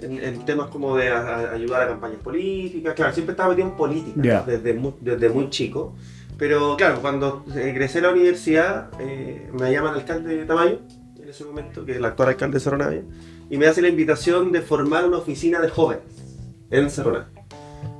en, 0.00 0.22
en- 0.22 0.44
temas 0.44 0.68
como 0.68 0.96
de 0.96 1.08
a- 1.10 1.52
ayudar 1.52 1.82
a 1.82 1.88
campañas 1.88 2.18
políticas, 2.22 2.94
claro, 2.94 3.12
siempre 3.12 3.32
estaba 3.32 3.50
metido 3.50 3.68
en 3.68 3.76
política 3.76 4.20
desde, 4.46 4.74
muy, 4.74 4.92
desde 5.00 5.28
muy 5.28 5.50
chico. 5.50 5.94
Pero 6.38 6.76
claro, 6.76 7.00
cuando 7.00 7.44
egresé 7.56 7.98
a 8.00 8.02
la 8.02 8.10
universidad, 8.10 8.90
eh, 9.00 9.48
me 9.58 9.72
llaman 9.72 9.94
alcalde 9.94 10.36
de 10.36 10.44
Tamayo, 10.44 10.80
en 11.22 11.28
ese 11.30 11.44
momento, 11.44 11.84
que 11.84 11.92
es 11.92 11.96
el 11.98 12.04
actual 12.04 12.28
alcalde 12.28 12.54
de 12.54 12.60
Cerro 12.60 12.76
Navia, 12.76 13.02
y 13.48 13.56
me 13.56 13.66
hace 13.66 13.80
la 13.80 13.88
invitación 13.88 14.52
de 14.52 14.60
formar 14.60 15.06
una 15.06 15.16
oficina 15.18 15.60
de 15.60 15.68
jóvenes 15.70 16.04
en 16.70 16.90
Cerro 16.90 17.12
Navia. 17.12 17.35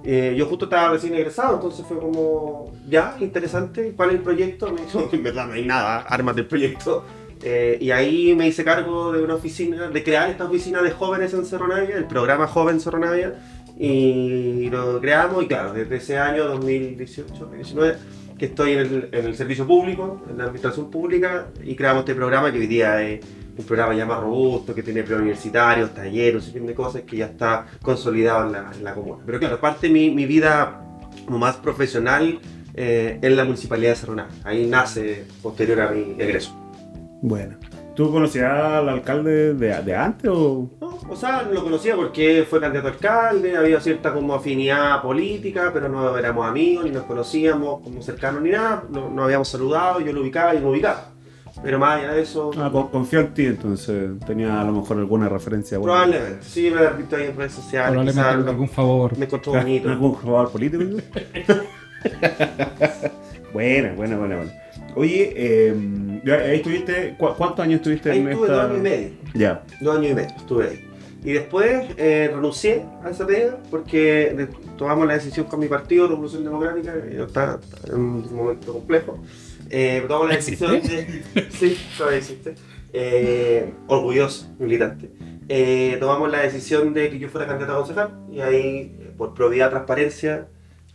Eh, 0.09 0.37
yo 0.39 0.47
justo 0.47 0.67
estaba 0.67 0.93
recién 0.93 1.15
egresado, 1.15 1.57
entonces 1.57 1.85
fue 1.85 1.99
como, 1.99 2.73
ya, 2.89 3.17
interesante, 3.19 3.93
¿cuál 3.97 4.11
es 4.11 4.15
el 4.15 4.23
proyecto? 4.23 4.73
Me 4.73 4.83
dijo, 4.83 5.09
en 5.13 5.23
verdad 5.25 5.49
no 5.49 5.55
hay 5.55 5.65
nada, 5.65 6.03
armas 6.03 6.37
del 6.37 6.47
proyecto. 6.47 7.05
Eh, 7.43 7.77
y 7.81 7.91
ahí 7.91 8.33
me 8.37 8.47
hice 8.47 8.63
cargo 8.63 9.13
de 9.13 9.25
una 9.25 9.35
oficina, 9.35 9.89
de 9.89 10.05
crear 10.05 10.31
esta 10.31 10.45
oficina 10.45 10.81
de 10.81 10.93
jóvenes 10.93 11.35
en 11.35 11.45
Cerro 11.45 11.67
Navia, 11.67 11.97
el 11.97 12.05
programa 12.05 12.47
Joven 12.47 12.79
Cerro 12.79 13.01
Navia, 13.01 13.35
y 13.77 14.71
lo 14.71 15.01
creamos, 15.01 15.43
y 15.43 15.49
claro, 15.49 15.73
desde 15.73 15.97
ese 15.97 16.19
año 16.19 16.45
2018, 16.45 17.35
2019, 17.41 17.97
que 18.39 18.47
estoy 18.47 18.73
en 18.73 19.09
el, 19.13 19.35
servicio 19.35 19.67
público, 19.67 20.23
en 20.29 20.39
la 20.39 20.45
administración 20.45 20.91
pública, 20.91 21.49
y 21.63 21.75
creamos 21.75 22.01
este 22.01 22.15
programa 22.15 22.53
que 22.53 22.59
hoy 22.59 22.67
día 22.67 23.03
es 23.03 23.21
un 23.57 23.65
programa 23.65 23.95
ya 23.95 24.05
más 24.05 24.21
robusto, 24.21 24.75
que 24.75 24.83
tiene 24.83 25.03
preuniversitarios, 25.03 25.95
talleres, 25.95 26.35
un 26.35 26.43
sinfín 26.43 26.67
de 26.67 26.75
cosas 26.75 27.03
que 27.03 27.17
ya 27.17 27.27
está 27.27 27.67
consolidado 27.83 28.47
en 28.47 28.85
la, 28.85 28.95
comuna. 28.95 29.23
Pero 29.25 29.39
claro, 29.39 29.61
parte 29.61 29.87
de 29.87 29.93
mi, 29.93 30.11
mi 30.11 30.27
vida 30.27 30.83
como 31.25 31.39
más 31.39 31.57
profesional 31.57 32.41
eh, 32.75 33.19
en 33.23 33.37
la 33.37 33.45
municipalidad 33.45 33.93
de 33.93 33.97
Cerro. 33.97 34.17
Ahí 34.45 34.67
nace 34.67 35.25
posterior 35.43 35.81
a 35.81 35.91
mi 35.91 36.15
egreso. 36.19 36.55
Bueno. 37.23 37.57
¿Tú 37.97 38.13
conocías 38.13 38.53
al 38.53 38.89
alcalde 38.91 39.55
de, 39.55 39.83
de 39.83 39.97
antes 39.97 40.31
o...? 40.31 40.71
No, 40.81 40.99
o 41.09 41.17
sea, 41.17 41.43
lo 41.43 41.63
conocía 41.65 41.97
porque 41.97 42.47
fue 42.49 42.61
candidato 42.61 42.89
a 42.89 42.91
alcalde, 42.91 43.57
había 43.57 43.81
cierta 43.81 44.13
como 44.13 44.35
afinidad 44.35 45.01
política, 45.01 45.71
pero 45.73 45.89
no 45.89 46.17
éramos 46.19 46.47
amigos, 46.47 46.85
ni 46.85 46.91
nos 46.91 47.05
conocíamos 47.05 47.81
como 47.83 48.03
cercanos 48.03 48.43
ni 48.43 48.51
nada, 48.51 48.85
no- 48.91 49.09
nos 49.09 49.25
habíamos 49.25 49.49
saludado, 49.49 50.01
yo 50.01 50.13
lo 50.13 50.21
ubicaba 50.21 50.55
y 50.55 50.59
me 50.61 50.67
ubicaba. 50.69 51.13
Pero 51.63 51.79
más 51.79 51.99
allá 52.01 52.13
de 52.13 52.21
eso, 52.21 52.51
Ah, 52.59 52.69
con- 52.71 52.89
confió 52.89 53.21
en 53.21 53.33
ti, 53.33 53.47
entonces 53.47 54.11
tenía 54.27 54.61
a 54.61 54.65
lo 54.65 54.73
mejor 54.73 54.99
alguna 54.99 55.31
referencia. 55.31 55.79
buena. 55.79 55.95
probablemente, 56.05 56.45
sí, 56.45 56.71
me 56.71 56.83
he 56.83 56.91
visto 56.99 57.17
ahí 57.17 57.25
en 57.29 57.37
redes 57.37 57.53
sociales, 57.53 57.93
Probablemente 57.93 58.13
quizás 58.21 58.35
algún- 58.35 58.49
algún 58.51 58.69
favor. 58.69 59.17
me 59.19 59.25
encontró 59.25 59.53
bonito. 59.55 59.89
¿Algún 59.91 60.13
jugador 60.13 60.51
político? 60.53 60.85
buena, 63.55 63.93
buena, 63.95 64.19
buena, 64.19 64.37
buena. 64.37 64.53
Oye, 64.97 65.33
eh, 65.37 65.75
ya, 66.25 66.35
ahí 66.37 66.57
estuviste, 66.57 67.15
¿cu- 67.19 67.35
¿cuántos 67.37 67.61
años 67.61 67.77
estuviste 67.77 68.11
Ahí 68.11 68.19
en 68.19 68.29
estuve 68.29 68.47
esta...? 68.47 68.63
dos 68.63 68.71
años 68.71 68.79
y 68.79 68.83
medio. 68.83 69.09
Ya. 69.35 69.63
Dos 69.81 69.97
años 69.97 70.11
y 70.11 70.15
medio 70.15 70.35
estuve 70.37 70.69
ahí. 70.69 70.83
Y 71.25 71.33
después 71.33 71.87
eh, 71.97 72.31
renuncié 72.33 72.83
a 73.05 73.11
esa 73.11 73.27
pega 73.27 73.59
porque 73.71 74.49
tomamos 74.79 75.07
la 75.07 75.15
decisión 75.15 75.47
con 75.47 75.61
mi 75.61 75.67
partido, 75.67 76.07
Revolución 76.09 76.45
Democrática, 76.45 76.95
que 77.03 77.21
está, 77.23 77.59
está 77.63 77.93
en 77.93 78.01
un 78.01 78.35
momento 78.35 78.73
complejo. 78.73 79.23
Eh, 79.71 80.03
tomamos 80.07 80.29
la 80.29 80.35
¿Existe? 80.37 80.67
decisión 80.67 81.23
de. 81.35 81.47
Sí, 81.51 81.77
todavía 81.99 82.19
existe. 82.19 82.55
Eh, 82.93 83.73
orgulloso, 83.89 84.49
militante. 84.59 85.11
Eh, 85.49 85.97
tomamos 86.01 86.31
la 86.31 86.41
decisión 86.41 86.95
de 86.95 87.11
que 87.11 87.19
yo 87.19 87.29
fuera 87.29 87.47
candidato 87.47 87.75
a 87.75 87.79
concejal 87.79 88.11
y 88.33 88.41
ahí, 88.41 88.97
eh, 89.01 89.13
por 89.19 89.35
probidad, 89.35 89.71
transparencia. 89.71 90.47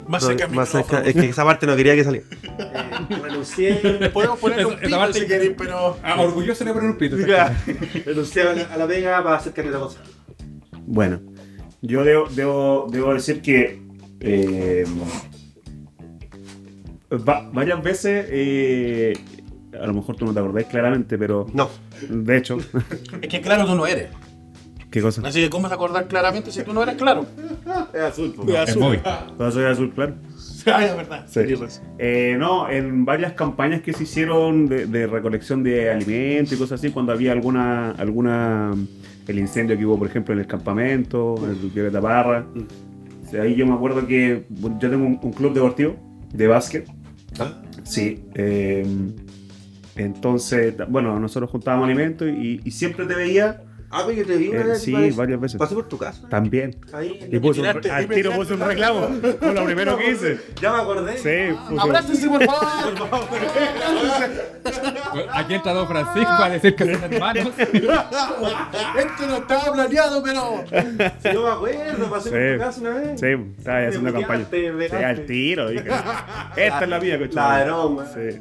Más 0.08 0.24
cerca 0.26 0.46
al 0.46 0.52
más 0.52 0.74
es 0.76 1.14
que 1.14 1.30
esa 1.30 1.44
parte 1.46 1.66
no 1.68 1.76
quería 1.76 1.96
que 1.96 2.04
saliera. 2.04 2.26
Eh, 2.58 3.16
renuncié. 3.22 4.10
Podemos 4.14 4.40
ponerle 4.40 4.66
un 4.66 4.78
pito 4.78 4.98
parte- 4.98 5.20
si 5.20 5.28
queréis, 5.28 5.54
pero... 5.58 5.98
Ah, 6.04 6.20
orgulloso 6.22 6.64
le 6.66 6.74
poner 6.74 6.90
un 6.90 6.98
pito. 6.98 7.16
renuncié 8.06 8.42
a 8.44 8.54
la, 8.54 8.62
a 8.74 8.78
la 8.78 8.88
pega 8.88 9.24
para 9.24 9.40
ser 9.40 9.54
candidato 9.54 9.78
a 9.86 9.88
concejal. 9.88 10.08
Bueno, 10.86 11.22
yo 11.82 12.04
debo, 12.04 12.28
debo, 12.30 12.88
debo 12.92 13.14
decir 13.14 13.42
que 13.42 13.82
eh, 14.20 14.86
va- 17.12 17.50
varias 17.54 17.82
veces, 17.84 18.26
eh, 18.30 19.14
a 19.80 19.86
lo 19.88 19.94
mejor 19.94 20.16
tú 20.16 20.26
no 20.26 20.34
te 20.34 20.40
acordáis 20.40 20.68
claramente, 20.68 21.18
pero 21.18 21.46
No, 21.54 21.70
de 22.10 22.38
hecho, 22.38 22.58
Es 23.22 23.30
que 23.30 23.42
claro, 23.42 23.66
tú 23.66 23.76
no 23.76 23.86
eres. 23.86 24.10
¿Qué 24.92 25.02
cosa? 25.02 25.22
Así 25.26 25.42
que, 25.42 25.50
¿cómo 25.50 25.64
vas 25.64 25.72
a 25.72 25.76
acordar 25.76 26.08
claramente 26.08 26.52
si 26.52 26.64
tú 26.64 26.74
no 26.74 26.84
eres 26.84 26.96
claro? 26.96 27.26
es 27.94 28.02
azul. 28.02 28.36
Es 28.48 28.78
móvil. 28.78 29.00
Todo 29.38 29.52
soy 29.52 29.64
azul, 29.66 29.92
claro. 29.94 30.16
Ay, 30.66 30.86
es 30.90 30.96
verdad. 30.96 31.26
Sí. 31.28 31.40
Eh, 31.98 32.36
no, 32.38 32.70
en 32.70 33.06
varias 33.06 33.34
campañas 33.34 33.82
que 33.82 33.94
se 33.94 34.04
hicieron 34.04 34.68
de, 34.68 34.86
de 34.86 35.08
recolección 35.08 35.64
de 35.64 35.90
alimentos 35.90 36.54
y 36.54 36.58
cosas 36.58 36.80
así, 36.80 36.92
cuando 36.92 37.12
había 37.14 37.32
alguna, 37.32 37.92
alguna, 37.92 38.72
el 39.28 39.40
incendio 39.40 39.78
que 39.78 39.86
hubo, 39.86 39.98
por 39.98 40.08
ejemplo, 40.08 40.34
en 40.34 40.42
el 40.42 40.48
campamento, 40.48 41.36
en 41.44 41.50
el 41.52 41.56
Violeta 41.72 42.02
Parra. 42.02 42.46
O 43.26 43.30
sea, 43.32 43.44
ahí 43.44 43.56
yo 43.56 43.66
me 43.66 43.74
acuerdo 43.74 44.06
que 44.06 44.46
yo 44.50 44.90
tengo 44.90 45.06
un, 45.06 45.20
un 45.22 45.32
club 45.32 45.54
deportivo 45.54 45.96
de 46.34 46.48
básquet. 46.48 46.88
Ah. 47.40 47.62
Sí. 47.84 48.26
eh, 48.36 48.86
entonces, 49.96 50.74
bueno, 50.88 51.20
nosotros 51.20 51.50
juntábamos 51.50 51.86
alimentos 51.86 52.28
y, 52.28 52.62
y 52.64 52.72
siempre 52.72 53.06
te 53.06 53.16
veía 53.16 53.62
Ah, 53.92 54.04
pero 54.06 54.18
yo 54.20 54.26
te 54.26 54.38
vi 54.38 54.48
una 54.50 54.62
Eh, 54.62 54.64
vez. 54.64 54.82
sí, 54.82 54.92
parece. 54.94 55.18
varias 55.18 55.40
veces. 55.42 55.60
Pasé 55.60 55.76
por 55.76 55.88
tu 55.90 55.98
casa. 55.98 56.28
También. 56.30 56.76
Ahí. 56.94 57.28
Y 57.32 57.40
puse 57.40 57.60
un, 57.62 57.68
tiraste- 57.68 57.90
al 57.92 58.08
tiro 58.08 58.32
puse 58.32 58.54
un 58.54 58.62
reclamo. 58.62 59.08
Fue 59.40 59.54
lo 59.54 59.66
primero 59.66 59.98
que 59.98 60.12
hice. 60.12 60.40
Ya 60.62 60.72
me 60.72 60.78
acordé. 60.82 61.18
Sí, 61.18 61.54
puse- 61.70 61.82
¡Abrácense, 61.82 62.30
por 62.30 62.44
favor! 62.46 62.62
Aquí 65.34 65.54
entra 65.56 65.74
Don 65.74 65.88
Francisco 65.88 66.32
a 66.44 66.50
decir 66.50 66.76
que 66.76 66.96
son 66.96 67.14
hermanos. 67.14 67.50
Esto 67.58 69.28
no 69.28 69.38
estaba 69.38 69.74
planeado, 69.74 70.24
pero. 70.24 70.64
Sí, 70.70 70.76
yo 71.34 71.44
me 71.44 71.50
acuerdo, 71.52 72.10
pasé 72.10 72.30
Sí. 72.30 72.36
por 72.36 72.54
tu 72.54 72.60
casa 72.60 72.82
una 72.82 72.90
vez. 72.92 73.20
Sí, 73.20 73.28
estaba 73.58 73.78
ahí 73.78 73.86
haciendo 73.88 74.14
campaña. 74.14 74.46
Sí, 74.52 74.96
al 75.04 75.26
tiro. 75.26 75.70
Dije. 75.70 75.90
Esta 76.56 76.84
es 76.84 76.90
la 76.90 77.00
mía, 77.00 77.20
coche. 77.20 77.34
Ladrón, 77.36 77.96
man. 77.98 78.06
Sí, 78.14 78.40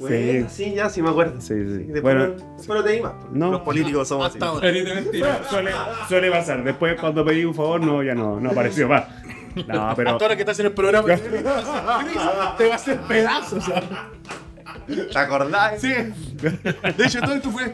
Bueno, 0.00 0.48
sí, 0.50 0.74
ya 0.74 0.88
sí 0.88 1.02
me 1.02 1.10
acuerdo. 1.10 1.40
sí, 1.40 1.54
sí. 1.54 1.84
Después, 1.84 2.02
Bueno, 2.02 2.26
no- 2.28 2.56
después 2.56 2.78
no 2.80 2.84
te 2.84 3.02
más. 3.02 3.12
porque 3.12 3.38
No. 3.38 3.50
Los 3.52 3.60
políticos 3.60 4.08
somos 4.08 4.26
así. 4.28 4.38
Hasta 4.38 4.46
ahora. 4.46 4.72
De 4.72 4.94
mentira. 4.94 5.40
suele, 5.48 5.70
suele 6.08 6.30
pasar. 6.30 6.64
Después, 6.64 6.98
cuando 7.00 7.24
pedí 7.24 7.44
un 7.44 7.54
favor, 7.54 7.80
no, 7.80 8.02
ya 8.02 8.14
no, 8.14 8.40
no 8.40 8.50
apareció 8.50 8.88
más. 8.88 9.04
No, 9.66 9.92
pero. 9.96 10.10
Hasta 10.10 10.24
ahora 10.24 10.36
que 10.36 10.42
estás 10.42 10.58
en 10.60 10.66
el 10.66 10.72
programa, 10.72 11.08
te 11.14 11.42
va 12.66 12.72
a 12.72 12.76
hacer 12.76 13.00
pedazos. 13.00 13.64
¿sabes? 13.64 13.84
¿Te 15.12 15.18
acordás? 15.18 15.80
Sí. 15.80 15.88
De 15.88 17.04
hecho, 17.04 17.20
todo 17.20 17.34
esto 17.34 17.50
fue. 17.50 17.72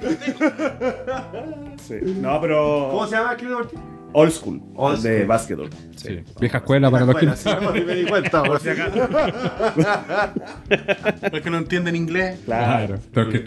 Sí. 1.86 1.94
No, 2.20 2.40
pero. 2.40 2.88
¿Cómo 2.90 3.06
se 3.06 3.16
llama 3.16 3.32
el 3.32 3.36
club 3.36 3.50
deportivo? 3.50 3.82
Old 4.18 4.32
school. 4.32 4.62
Old 4.76 5.02
de 5.02 5.16
school. 5.16 5.26
básquetbol. 5.28 5.70
Sí. 5.96 6.20
Vieja 6.40 6.58
escuela 6.58 6.90
para 6.90 7.04
los 7.04 7.16
que 7.16 7.26
no 7.26 7.34
Bueno, 7.34 7.36
sí, 7.36 7.42
saben. 7.64 7.86
me 7.86 7.94
di 7.94 8.04
cuenta. 8.06 8.42
Por 8.42 8.60
si 8.60 8.70
acaso. 8.70 8.96
Los 11.32 11.40
que 11.42 11.50
no 11.50 11.58
entienden 11.58 11.96
inglés. 11.96 12.40
Claro. 12.44 12.96
Claro, 13.12 13.26
lo 13.26 13.30
que 13.30 13.38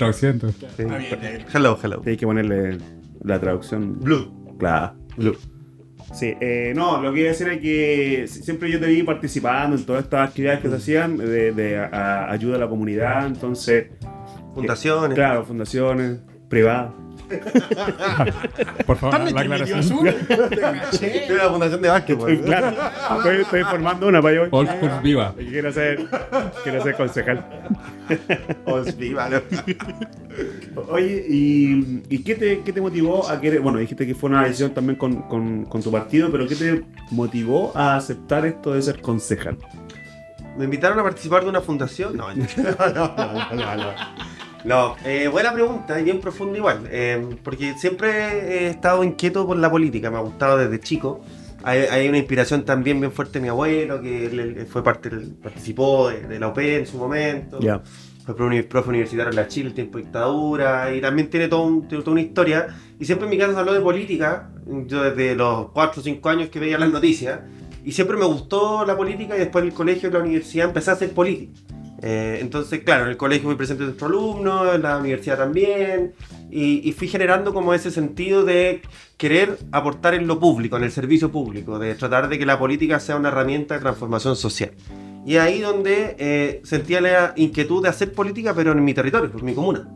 bien, 0.78 0.92
eh. 1.24 1.46
Hello, 1.54 1.78
hello. 1.82 2.02
Hay 2.06 2.18
que 2.18 2.26
ponerle 2.26 2.78
la 3.24 3.40
traducción. 3.40 4.00
Blue. 4.00 4.32
Claro. 4.60 4.96
Blue. 5.18 5.38
Sí, 6.14 6.34
eh, 6.40 6.74
no, 6.76 7.02
lo 7.02 7.14
que 7.14 7.20
iba 7.22 7.30
a 7.30 7.34
decir 7.34 7.48
es 7.50 7.62
que 7.62 8.26
siempre 8.28 8.72
yo 8.72 8.80
te 8.80 8.88
vi 8.88 9.04
participando 9.04 9.76
en 9.76 9.86
todas 9.86 10.04
estas 10.04 10.30
actividades 10.30 10.60
que 10.62 10.70
se 10.70 10.76
hacían 10.76 11.18
de, 11.18 11.52
de 11.52 11.78
a- 11.80 11.90
a- 11.92 12.32
ayuda 12.32 12.56
a 12.56 12.60
la 12.60 12.68
comunidad, 12.68 13.28
entonces, 13.28 13.88
Fundaciones. 14.56 15.14
claro, 15.16 15.46
fundaciones, 15.46 16.20
privadas. 16.50 16.92
Por 18.86 18.98
favor, 18.98 19.16
¿Estás 19.20 19.34
la 19.34 19.42
aclaración. 19.42 19.82
Tiene 21.00 21.34
una 21.34 21.44
fundación 21.50 21.82
de 21.82 21.90
básquetbol. 21.90 22.40
Claro, 22.42 22.76
estoy, 23.18 23.42
estoy 23.42 23.64
formando 23.64 24.08
una 24.08 24.22
para 24.22 24.36
yo. 24.36 24.50
Viva. 25.04 25.34
Quiero 25.38 25.72
ser, 25.72 26.06
quiero 26.64 26.84
ser 26.84 26.96
concejal. 26.96 27.46
Oye, 30.90 31.26
¿y, 31.30 32.02
y 32.10 32.24
qué, 32.24 32.36
te, 32.36 32.62
qué 32.62 32.74
te 32.74 32.82
motivó 32.82 33.30
a 33.30 33.40
querer? 33.40 33.60
Bueno, 33.62 33.78
dijiste 33.80 34.06
que 34.08 34.16
fue 34.16 34.30
una 34.30 34.44
decisión 34.44 34.74
también 34.74 34.98
con, 34.98 35.22
con- 35.24 35.66
con 35.66 35.82
tu 35.84 35.92
partido, 35.92 36.32
pero 36.32 36.48
¿qué 36.48 36.56
te 36.56 36.84
motivó 37.12 37.72
a 37.76 37.96
aceptar 37.96 38.46
esto 38.46 38.74
de 38.74 38.82
ser 38.82 39.02
concejal? 39.02 39.58
Me 40.58 40.66
invitaron 40.66 41.00
a 41.00 41.04
participar 41.04 41.44
de 41.44 41.50
una 41.50 41.62
fundación. 41.62 42.18
No, 42.18 42.34
no, 42.34 42.46
no, 42.58 43.16
no, 43.16 43.56
no, 43.56 43.76
no. 43.76 43.90
No, 44.66 44.96
eh, 45.06 45.28
buena 45.30 45.54
pregunta 45.54 46.00
y 46.00 46.04
bien 46.04 46.20
profunda 46.20 46.58
igual, 46.58 46.82
eh, 46.92 47.26
porque 47.44 47.76
siempre 47.78 48.66
he 48.66 48.68
estado 48.70 49.04
inquieto 49.04 49.48
por 49.48 49.58
la 49.58 49.72
política, 49.72 50.12
me 50.12 50.18
ha 50.18 50.22
gustado 50.22 50.58
desde 50.58 50.80
chico. 50.82 51.22
Hay, 51.64 51.80
hay 51.82 52.08
una 52.10 52.18
inspiración 52.18 52.64
también 52.66 53.00
bien 53.00 53.12
fuerte 53.12 53.40
de 53.40 53.44
mi 53.44 53.50
abuelo, 53.50 54.02
que 54.02 54.66
fue 54.70 54.84
parte, 54.84 55.10
participó 55.42 56.10
de, 56.10 56.22
de 56.28 56.40
la 56.40 56.50
OP 56.50 56.58
en 56.60 56.86
su 56.86 56.98
momento. 56.98 57.60
Ya. 57.60 57.82
Fue 58.26 58.36
profe 58.36 58.90
universitario 58.90 59.30
en 59.32 59.36
la 59.36 59.48
Chile, 59.48 59.70
el 59.70 59.74
tiempo 59.74 59.98
de 59.98 60.04
dictadura, 60.04 60.94
y 60.94 61.02
también 61.02 61.30
tiene, 61.30 61.48
todo 61.48 61.64
un- 61.64 61.88
tiene 61.88 62.04
toda 62.04 62.12
una 62.14 62.22
historia. 62.22 62.68
Y 63.00 63.06
siempre 63.06 63.26
en 63.26 63.32
mi 63.32 63.38
casa 63.38 63.54
se 63.54 63.60
habló 63.60 63.74
de 63.74 63.80
política, 63.80 64.52
yo 64.86 65.04
desde 65.04 65.36
los 65.36 65.72
4 65.72 66.02
o 66.02 66.04
5 66.04 66.30
años 66.30 66.50
que 66.50 66.60
veía 66.60 66.78
las 66.78 66.92
noticias, 66.92 67.40
y 67.84 67.92
siempre 67.94 68.18
me 68.18 68.26
gustó 68.26 68.86
la 68.86 68.96
política 68.96 69.36
y 69.36 69.40
después 69.40 69.64
en 69.64 69.70
el 69.70 69.74
colegio, 69.74 70.08
en 70.08 70.14
la 70.14 70.20
universidad, 70.20 70.68
empecé 70.68 70.92
a 70.92 70.94
hacer 70.94 71.12
política. 71.12 71.60
Eh, 72.02 72.40
entonces, 72.42 72.82
claro, 72.84 73.04
en 73.04 73.12
el 73.12 73.18
colegio 73.18 73.48
fui 73.48 73.56
presente 73.56 73.84
de 73.84 73.88
nuestro 73.88 74.08
alumno, 74.08 74.74
en 74.74 74.82
la 74.82 74.98
universidad 74.98 75.38
también, 75.38 76.14
y, 76.50 76.88
y 76.88 76.92
fui 76.94 77.08
generando 77.08 77.54
como 77.54 77.74
ese 77.74 77.92
sentido 77.92 78.46
de 78.46 78.82
querer 79.18 79.58
aportar 79.72 80.14
en 80.14 80.28
lo 80.28 80.40
público, 80.40 80.78
en 80.78 80.84
el 80.84 80.92
servicio 80.92 81.32
público, 81.32 81.78
de 81.78 81.96
tratar 81.96 82.30
de 82.30 82.40
que 82.40 82.46
la 82.46 82.58
política 82.58 83.00
sea 83.00 83.18
una 83.18 83.30
herramienta 83.30 83.76
de 83.76 83.82
transformación 83.82 84.36
social. 84.36 84.72
Y 85.26 85.36
ahí 85.38 85.60
donde 85.60 86.16
eh, 86.18 86.62
sentía 86.64 87.02
la 87.02 87.34
inquietud 87.36 87.84
de 87.84 87.90
hacer 87.90 88.14
política, 88.14 88.54
pero 88.56 88.72
en 88.72 88.84
mi 88.84 88.94
territorio, 88.94 89.30
en 89.38 89.46
mi 89.46 89.54
comuna, 89.54 89.88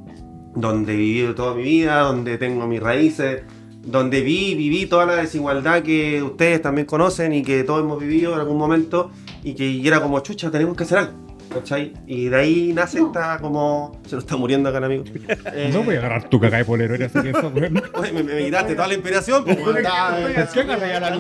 donde 0.56 0.94
he 0.94 0.98
vivido 0.98 1.34
toda 1.34 1.56
mi 1.56 1.64
vida, 1.64 2.02
donde 2.02 2.38
tengo 2.38 2.68
mis 2.68 2.82
raíces, 2.82 3.44
donde 3.82 4.22
vi, 4.22 4.56
viví 4.56 4.86
toda 4.86 5.06
la 5.06 5.16
desigualdad 5.16 5.82
que 5.84 6.22
ustedes 6.22 6.62
también 6.62 6.86
conocen 6.86 7.34
y 7.34 7.44
que 7.44 7.64
todos 7.64 7.82
hemos 7.82 8.00
vivido 8.00 8.34
en 8.34 8.40
algún 8.40 8.58
momento, 8.58 9.12
y 9.42 9.56
que 9.56 9.70
y 9.70 9.88
era 9.88 10.02
como, 10.02 10.20
chucha, 10.20 10.52
tenemos 10.52 10.76
que 10.76 10.84
hacer 10.84 10.98
algo. 10.98 11.23
¿Cachai? 11.54 11.94
Y 12.08 12.26
de 12.30 12.36
ahí 12.36 12.74
nace 12.74 13.00
esta 13.00 13.38
como... 13.40 14.02
Se 14.08 14.16
nos 14.16 14.24
está 14.24 14.36
muriendo 14.38 14.70
acá 14.70 14.80
el 14.80 14.84
amigo. 14.86 15.04
Eh, 15.54 15.70
No 15.74 15.84
voy 15.84 15.96
a 15.96 16.00
agarrar 16.00 16.30
tu 16.30 16.40
caca 16.40 16.58
de 16.58 16.66
polero, 16.66 16.96
era 16.96 17.06
así 17.06 17.22
que 17.22 17.30
eso, 17.30 17.52
weón. 17.54 17.82
oye, 17.94 18.12
me, 18.14 18.24
me 18.24 18.46
quitaste 18.46 18.76
toda 18.76 18.88
la 18.88 18.94
inspiración. 18.96 19.44
pues, 19.44 19.58
weón. 19.58 19.74
¿Por 19.76 19.82
qué 20.54 20.60
agarré 20.62 20.94
a 20.96 21.00
la 21.00 21.18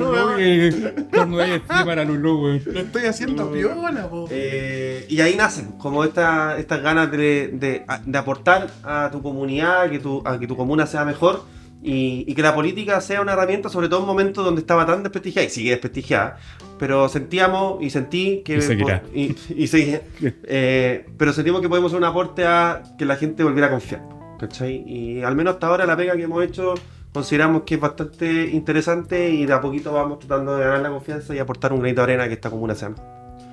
tornudé 1.11 1.55
encima 1.55 1.91
a 1.93 1.95
la 1.95 2.03
Lulú, 2.05 2.43
weón? 2.43 2.61
Lo 2.65 2.79
estoy 2.79 3.05
haciendo 3.05 3.51
piola, 3.51 4.07
po. 4.09 4.27
Eh, 4.29 5.05
y 5.09 5.21
ahí 5.21 5.35
nacen 5.35 5.71
como 5.77 6.03
esta- 6.03 6.57
estas 6.57 6.81
ganas 6.81 7.11
de, 7.11 7.49
de- 7.53 7.85
de 8.05 8.17
aportar 8.17 8.67
a 8.83 9.09
tu 9.11 9.21
comunidad, 9.21 9.89
que 9.89 9.99
tu, 9.99 10.21
a 10.25 10.39
que 10.39 10.47
tu 10.47 10.55
comuna 10.55 10.85
sea 10.85 11.05
mejor 11.05 11.43
y, 11.83 12.23
y 12.27 12.33
que 12.33 12.41
la 12.41 12.55
política 12.55 13.01
sea 13.01 13.21
una 13.21 13.33
herramienta, 13.33 13.69
sobre 13.69 13.89
todo 13.89 13.99
en 13.99 14.05
momentos 14.05 14.43
donde 14.45 14.61
estaba 14.61 14.85
tan 14.85 15.03
desprestigiada 15.03 15.45
y 15.45 15.49
sigue 15.49 15.71
desprestigiada. 15.71 16.37
Pero 16.79 17.09
sentíamos 17.09 17.83
y 17.83 17.89
sentí 17.89 18.41
que. 18.43 18.55
Y 18.57 18.61
seguirá. 18.61 19.03
y, 19.13 19.35
y 19.55 19.67
sigue, 19.67 20.01
eh, 20.45 21.05
pero 21.17 21.33
sentimos 21.33 21.61
que 21.61 21.69
podemos 21.69 21.91
hacer 21.91 21.99
un 21.99 22.05
aporte 22.05 22.45
a 22.45 22.83
que 22.97 23.05
la 23.05 23.17
gente 23.17 23.43
volviera 23.43 23.67
a 23.67 23.71
confiar. 23.71 24.01
¿cachai? 24.39 24.83
Y 24.87 25.21
al 25.23 25.35
menos 25.35 25.53
hasta 25.55 25.67
ahora 25.67 25.85
la 25.85 25.95
pega 25.95 26.15
que 26.15 26.23
hemos 26.23 26.43
hecho 26.43 26.73
consideramos 27.13 27.61
que 27.63 27.75
es 27.75 27.79
bastante 27.79 28.49
interesante 28.49 29.29
y 29.29 29.45
de 29.45 29.53
a 29.53 29.61
poquito 29.61 29.93
vamos 29.93 30.19
tratando 30.19 30.57
de 30.57 30.63
ganar 30.63 30.81
la 30.81 30.89
confianza 30.89 31.35
y 31.35 31.39
aportar 31.39 31.71
un 31.71 31.79
granito 31.79 32.01
de 32.01 32.13
arena 32.13 32.27
que 32.27 32.33
esta 32.33 32.49
comuna 32.49 32.73
mejor. 32.73 32.95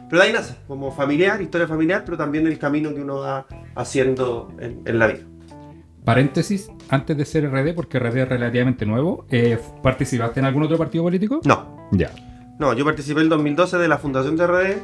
Pero 0.09 0.23
de 0.23 0.27
ahí 0.27 0.33
nace, 0.33 0.57
como 0.67 0.91
familiar, 0.91 1.41
historia 1.41 1.69
familiar, 1.69 2.03
pero 2.05 2.17
también 2.17 2.47
el 2.47 2.59
camino 2.59 2.93
que 2.93 3.03
uno 3.03 3.19
va 3.19 3.47
haciendo 3.77 4.53
en, 4.59 4.83
en 4.85 4.99
la 4.99 5.07
vida. 5.07 5.21
Paréntesis, 6.15 6.69
antes 6.89 7.17
de 7.17 7.25
ser 7.25 7.49
RD, 7.49 7.73
porque 7.73 8.01
RD 8.01 8.23
es 8.23 8.29
relativamente 8.29 8.85
nuevo, 8.85 9.27
eh, 9.31 9.57
¿participaste 9.81 10.41
en 10.41 10.47
algún 10.47 10.65
otro 10.65 10.77
partido 10.77 11.05
político? 11.05 11.41
No, 11.45 11.87
Ya. 11.93 12.11
no, 12.59 12.73
yo 12.75 12.85
participé 12.85 13.21
en 13.21 13.27
el 13.27 13.29
2012 13.29 13.79
de 13.79 13.87
la 13.87 13.97
fundación 13.97 14.37
de 14.37 14.45
RD. 14.45 14.77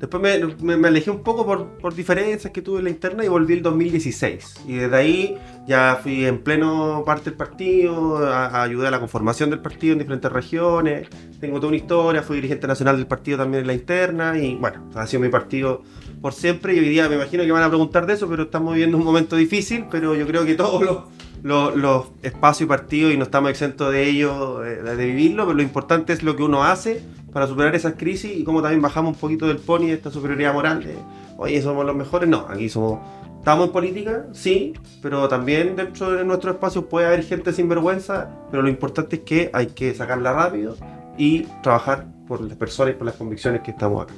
Después 0.00 0.20
me, 0.20 0.54
me- 0.64 0.76
me 0.76 0.88
alejé 0.88 1.12
un 1.12 1.22
poco 1.22 1.46
por, 1.46 1.78
por 1.78 1.94
diferencias 1.94 2.52
que 2.52 2.62
tuve 2.62 2.78
en 2.80 2.84
la 2.86 2.90
interna 2.90 3.24
y 3.24 3.28
volví 3.28 3.52
el 3.54 3.62
2016. 3.62 4.62
Y 4.66 4.72
desde 4.74 4.96
ahí 4.96 5.38
ya 5.68 6.00
fui 6.02 6.26
en 6.26 6.42
pleno 6.42 7.04
parte 7.06 7.30
del 7.30 7.34
partido, 7.34 8.26
a, 8.26 8.46
a 8.46 8.62
ayudar 8.64 8.88
a 8.88 8.90
la 8.90 8.98
conformación 8.98 9.50
del 9.50 9.60
partido 9.60 9.92
en 9.92 10.00
diferentes 10.00 10.32
regiones. 10.32 11.08
Tengo 11.40 11.58
toda 11.60 11.68
una 11.68 11.76
historia, 11.76 12.22
fui 12.24 12.36
dirigente 12.38 12.66
nacional 12.66 12.96
del 12.96 13.06
partido 13.06 13.38
también 13.38 13.60
en 13.60 13.68
la 13.68 13.72
interna 13.74 14.36
y 14.36 14.56
bueno, 14.56 14.90
ha 14.96 15.06
sido 15.06 15.22
mi 15.22 15.28
partido 15.28 15.82
por 16.26 16.32
siempre. 16.32 16.74
Y 16.74 16.80
hoy 16.80 16.88
día 16.88 17.08
me 17.08 17.14
imagino 17.14 17.44
que 17.44 17.52
van 17.52 17.62
a 17.62 17.68
preguntar 17.68 18.04
de 18.04 18.14
eso, 18.14 18.28
pero 18.28 18.42
estamos 18.42 18.72
viviendo 18.74 18.96
un 18.96 19.04
momento 19.04 19.36
difícil, 19.36 19.84
pero 19.88 20.16
yo 20.16 20.26
creo 20.26 20.44
que 20.44 20.56
todos 20.56 21.06
los, 21.44 21.76
los, 21.76 22.06
espacios 22.20 22.62
y 22.62 22.68
partidos, 22.68 23.14
y 23.14 23.16
no 23.16 23.22
estamos 23.22 23.48
exentos 23.48 23.92
de 23.92 24.08
ello, 24.08 24.58
de, 24.58 24.82
de 24.82 25.06
vivirlo, 25.06 25.44
pero 25.44 25.54
lo 25.54 25.62
importante 25.62 26.12
es 26.12 26.24
lo 26.24 26.34
que 26.34 26.42
uno 26.42 26.64
hace 26.64 27.00
para 27.32 27.46
superar 27.46 27.76
esas 27.76 27.94
crisis 27.94 28.36
y 28.36 28.42
cómo 28.42 28.60
también 28.60 28.82
bajamos 28.82 29.14
un 29.14 29.20
poquito 29.20 29.46
del 29.46 29.58
pony 29.58 29.82
de 29.82 29.92
esta 29.92 30.10
superioridad 30.10 30.52
moral 30.52 30.82
de, 30.82 30.96
oye, 31.36 31.62
somos 31.62 31.86
los 31.86 31.94
mejores. 31.94 32.28
No, 32.28 32.44
aquí 32.48 32.68
somos... 32.68 32.98
Estamos 33.38 33.68
en 33.68 33.72
política, 33.72 34.26
sí, 34.32 34.72
pero 35.00 35.28
también 35.28 35.76
dentro 35.76 36.10
de 36.10 36.24
nuestro 36.24 36.50
espacio 36.50 36.88
puede 36.88 37.06
haber 37.06 37.22
gente 37.22 37.52
sin 37.52 37.68
vergüenza, 37.68 38.28
pero 38.50 38.64
lo 38.64 38.68
importante 38.68 39.14
es 39.14 39.22
que 39.22 39.48
hay 39.52 39.68
que 39.68 39.94
sacarla 39.94 40.32
rápido 40.32 40.74
y 41.16 41.42
trabajar 41.62 42.08
por 42.26 42.40
las 42.40 42.56
personas 42.56 42.94
y 42.94 42.96
por 42.96 43.06
las 43.06 43.14
convicciones 43.14 43.60
que 43.60 43.70
estamos 43.70 44.02
acá. 44.02 44.14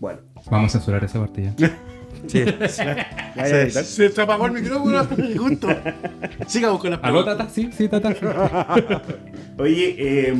Bueno, 0.00 0.25
Vamos 0.50 0.70
a 0.74 0.78
censurar 0.78 1.04
esa 1.04 1.18
partida. 1.20 1.52
Sí. 2.28 2.42
¿vaya 2.44 3.06
a 3.36 3.60
editar? 3.60 3.84
Se 3.84 4.08
te 4.10 4.20
apagó 4.22 4.46
el 4.46 4.52
micrófono 4.52 5.04
justo. 5.38 5.68
Sigamos 6.48 6.80
con 6.80 6.90
las 6.90 6.98
¿Aló, 7.04 7.22
preguntas. 7.22 7.38
Tata? 7.38 7.50
Sí, 7.50 7.70
sí, 7.76 7.88
Tata. 7.88 8.08
Oye, 9.58 9.94
eh, 9.98 10.32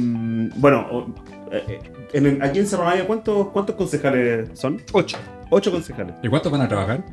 bueno, 0.57 0.87
o- 0.91 1.07
eh, 1.53 1.79
en- 2.13 2.43
aquí 2.43 2.59
en 2.59 2.67
Cerro 2.67 2.85
Navia, 2.87 3.07
¿cuántos, 3.07 3.49
¿cuántos 3.51 3.77
concejales 3.77 4.49
son? 4.59 4.83
Ocho. 4.93 5.17
Ocho 5.51 5.71
concejales. 5.71 6.15
¿Y 6.25 6.29
cuántos 6.29 6.51
van 6.51 6.63
a 6.63 6.69
trabajar? 6.69 7.05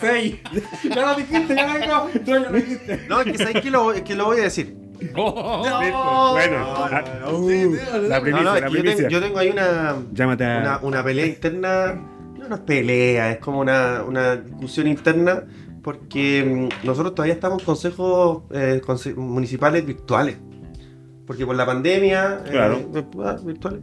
Seis. 0.00 0.36
Ya 0.84 1.06
lo 1.06 1.14
dijiste, 1.16 1.54
ya 1.54 1.66
lo 1.66 1.78
dijo. 1.80 2.10
Ya 2.24 2.38
lo 2.38 2.52
dijiste. 2.52 3.00
No, 3.08 3.20
es 3.20 3.32
que 3.32 3.38
sabes 3.38 3.60
que 3.62 3.70
lo, 3.70 3.92
es 3.92 4.02
que 4.02 4.14
lo 4.14 4.24
voy 4.26 4.38
a 4.40 4.44
decir. 4.44 4.74
Bueno, 5.14 6.88
la, 6.90 7.04
Sí, 7.04 8.20
primicia, 8.22 8.42
no, 8.42 8.54
es 8.56 8.62
la 8.62 8.68
que 8.70 8.76
yo, 8.76 8.82
tengo, 8.82 9.08
yo 9.08 9.20
tengo 9.20 9.38
ahí 9.38 9.48
una, 9.50 9.96
Llámate 10.12 10.44
a... 10.44 10.58
una, 10.60 10.78
una 10.82 11.04
pelea 11.04 11.26
interna. 11.26 11.94
no 12.48 12.54
es 12.54 12.60
pelea, 12.62 13.30
es 13.32 13.38
como 13.38 13.60
una, 13.60 14.02
una 14.06 14.36
discusión 14.36 14.86
interna, 14.86 15.44
porque 15.82 16.68
mm, 16.82 16.86
nosotros 16.86 17.14
todavía 17.14 17.34
estamos 17.34 17.60
en 17.60 17.64
consejos 17.66 18.42
eh, 18.50 18.80
conse- 18.84 19.14
municipales 19.14 19.84
virtuales. 19.86 20.36
Porque 21.26 21.46
por 21.46 21.54
la 21.54 21.64
pandemia, 21.64 22.40
eh, 22.46 22.50
Claro. 22.50 22.78
ah, 23.24 23.36
virtuales, 23.44 23.80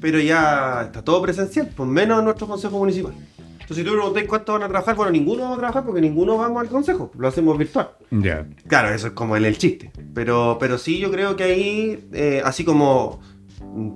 pero 0.00 0.18
ya 0.18 0.82
está 0.86 1.02
todo 1.02 1.22
presencial, 1.22 1.68
por 1.68 1.86
menos 1.86 2.22
nuestro 2.22 2.46
consejo 2.46 2.76
municipal. 2.78 3.14
Entonces, 3.70 3.84
si 3.84 3.88
tú 3.88 3.94
me 3.94 4.00
preguntáis 4.00 4.26
cuántos 4.26 4.52
van 4.52 4.62
a 4.64 4.68
trabajar, 4.68 4.96
bueno, 4.96 5.12
ninguno 5.12 5.42
vamos 5.42 5.56
a 5.58 5.60
trabajar 5.60 5.84
porque 5.84 6.00
ninguno 6.00 6.36
vamos 6.36 6.60
al 6.60 6.68
consejo, 6.68 7.12
lo 7.16 7.28
hacemos 7.28 7.56
virtual. 7.56 7.90
Ya. 8.10 8.44
Claro, 8.66 8.92
eso 8.92 9.06
es 9.06 9.12
como 9.12 9.36
el, 9.36 9.44
el 9.44 9.58
chiste. 9.58 9.92
Pero, 10.12 10.56
pero 10.58 10.76
sí, 10.76 10.98
yo 10.98 11.08
creo 11.12 11.36
que 11.36 11.44
ahí, 11.44 12.08
eh, 12.12 12.42
así 12.44 12.64
como 12.64 13.20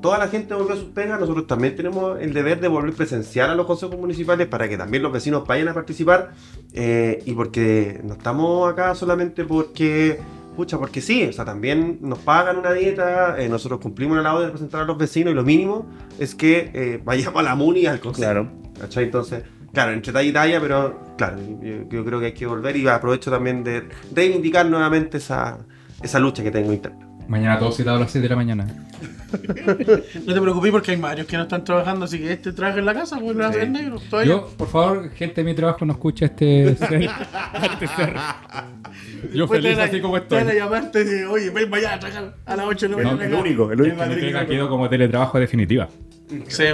toda 0.01 0.19
la 0.19 0.29
gente 0.29 0.55
volvió 0.55 0.75
a 0.75 0.77
sus 0.77 0.91
pegas, 0.91 1.19
nosotros 1.19 1.49
también 1.49 1.75
tenemos 1.75 2.21
el 2.21 2.33
deber 2.33 2.61
de 2.61 2.69
volver 2.69 2.93
presencial 2.93 3.51
a 3.51 3.57
los 3.57 3.67
consejos 3.67 3.99
municipales 3.99 4.47
para 4.47 4.69
que 4.69 4.79
también 4.79 5.03
los 5.03 5.13
vecinos 5.13 5.45
vayan 5.45 5.67
a 5.67 5.75
participar. 5.75 6.35
eh, 6.73 7.21
y 7.27 7.33
porque 7.33 8.01
no 8.05 8.15
estamos 8.15 8.73
acá 8.73 8.95
solamente 8.95 9.45
porque, 9.45 10.21
pucha, 10.55 10.79
porque 10.79 11.01
sí, 11.01 11.25
o 11.25 11.33
sea, 11.33 11.45
también 11.45 11.99
nos 12.01 12.21
pagan 12.21 12.59
una 12.59 12.73
dieta, 12.73 13.43
eh, 13.43 13.49
nosotros 13.49 13.81
cumplimos 13.81 14.17
la 14.19 14.23
labor 14.23 14.43
de 14.43 14.47
representar 14.47 14.83
a 14.83 14.85
los 14.85 14.97
vecinos 14.97 15.33
y 15.33 15.35
lo 15.35 15.43
mínimo 15.43 15.91
es 16.21 16.37
que 16.37 16.71
eh, 16.73 17.01
vayamos 17.05 17.41
a 17.41 17.43
la 17.43 17.57
MUNI 17.57 17.87
al 17.87 17.99
consejo. 17.99 18.31
Claro. 18.31 18.49
¿Cachai? 18.79 19.05
Entonces, 19.05 19.45
claro, 19.75 19.93
entre 19.93 20.13
talla 20.13 20.29
y 20.29 20.33
talla, 20.33 20.61
pero 20.61 21.15
claro, 21.19 21.37
yo, 21.61 21.89
yo 21.91 22.05
creo 22.05 22.21
que 22.21 22.27
hay 22.27 22.33
que 22.33 22.47
volver 22.47 22.77
y 22.77 22.87
aprovecho 22.89 23.31
también 23.31 23.63
de 23.63 23.85
reivindicar 24.15 24.65
nuevamente 24.67 25.19
esa, 25.19 25.59
esa 26.03 26.19
lucha 26.19 26.43
que 26.43 26.51
tengo 26.51 26.73
interna. 26.73 27.07
Mañana 27.29 27.59
todos 27.59 27.77
citados 27.77 27.99
a 27.99 28.05
las 28.05 28.11
6 28.13 28.23
de 28.23 28.29
la 28.29 28.37
mañana. 28.37 28.67
No 29.35 30.33
te 30.33 30.41
preocupes 30.41 30.71
porque 30.71 30.93
hay 30.93 30.97
varios 30.97 31.27
que 31.27 31.37
no 31.37 31.43
están 31.43 31.65
trabajando, 31.65 32.05
así 32.05 32.19
que 32.21 32.33
este 32.35 32.53
traje 32.53 32.79
en 32.79 32.87
la 32.87 32.95
casa, 32.95 33.19
pues 33.19 33.35
lo 33.37 33.43
Sí. 33.43 33.49
hacer 33.51 33.69
negro. 33.69 33.99
Todavía. 34.09 34.33
Yo, 34.33 34.47
por 34.57 34.69
favor, 34.69 35.11
gente 35.11 35.41
de 35.41 35.45
mi 35.45 35.55
trabajo 35.57 35.85
no 35.85 35.93
escucha 35.95 36.27
este 36.27 36.77
ser. 36.77 37.03
este 37.73 37.87
ser. 37.89 38.15
Yo 39.33 39.41
Después 39.41 39.61
te 39.61 39.69
feliz 39.71 39.79
a- 39.81 39.85
así 39.85 40.01
como 40.01 40.23
Te 40.23 40.37
a 40.37 40.41
estoy. 40.43 40.57
llamarte 40.57 41.01
y 41.01 41.05
decir, 41.05 41.27
oye, 41.27 41.51
ven 41.51 41.69
vaya 41.69 41.95
a 41.95 41.99
trabajar 41.99 42.35
a 42.47 42.57
las 42.57 42.67
8 42.67 42.89
de 42.89 42.95
la 42.97 43.03
No, 43.03 43.09
mañana. 43.09 43.25
El 43.27 43.33
acá". 43.33 43.41
único, 43.43 43.73
el 43.73 43.81
único. 43.81 43.97
Madrid. 43.97 44.21
pega 44.21 44.47
quedo 44.47 44.69
como 44.69 44.89
teletrabajo 44.89 45.39
definitiva. 45.41 45.89
Sí. 46.47 46.65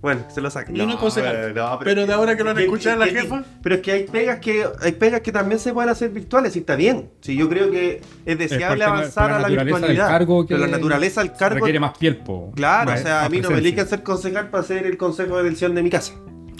Bueno, 0.00 0.22
se 0.28 0.40
lo. 0.40 0.48
Y 0.72 0.80
uno 0.80 0.96
concejal. 0.96 1.32
pero, 1.52 1.70
no, 1.70 1.78
Pero 1.80 2.06
de 2.06 2.12
ahora 2.12 2.36
que 2.36 2.44
lo 2.44 2.50
han 2.50 2.58
escuchado 2.60 2.98
la 3.00 3.06
jefa. 3.08 3.42
Pero 3.62 3.74
es 3.74 3.80
que 3.80 3.90
hay 3.92 4.04
pegas 4.04 4.38
que 4.38 4.64
hay 4.80 4.92
pegas 4.92 5.22
que 5.22 5.32
también 5.32 5.58
se 5.58 5.72
pueden 5.72 5.90
hacer 5.90 6.10
virtuales 6.10 6.54
y 6.54 6.60
está 6.60 6.76
bien. 6.76 7.10
Sí, 7.20 7.36
yo 7.36 7.48
creo 7.48 7.68
que 7.72 8.00
es 8.24 8.38
deseable 8.38 8.84
avanzar 8.84 9.30
la 9.30 9.36
a 9.38 9.40
la 9.48 9.48
virtualidad. 9.64 10.06
cargo 10.08 10.46
que- 10.46 10.54
pero 10.54 10.66
la 10.66 10.76
naturaleza 10.76 11.20
del 11.22 11.32
cargo 11.32 11.56
Requiere 11.56 11.80
más 11.80 11.98
piel, 11.98 12.16
po. 12.18 12.52
Claro, 12.54 12.92
Más- 12.92 13.00
o 13.00 13.02
sea, 13.02 13.24
a 13.24 13.28
mí 13.28 13.40
no 13.40 13.50
me 13.50 13.58
eligen 13.58 13.88
ser 13.88 14.04
concejal 14.04 14.50
para 14.50 14.62
hacer 14.62 14.86
el 14.86 14.96
consejo 14.96 15.34
de 15.36 15.48
elección 15.48 15.74
de 15.74 15.82
mi 15.82 15.90
casa, 15.90 16.12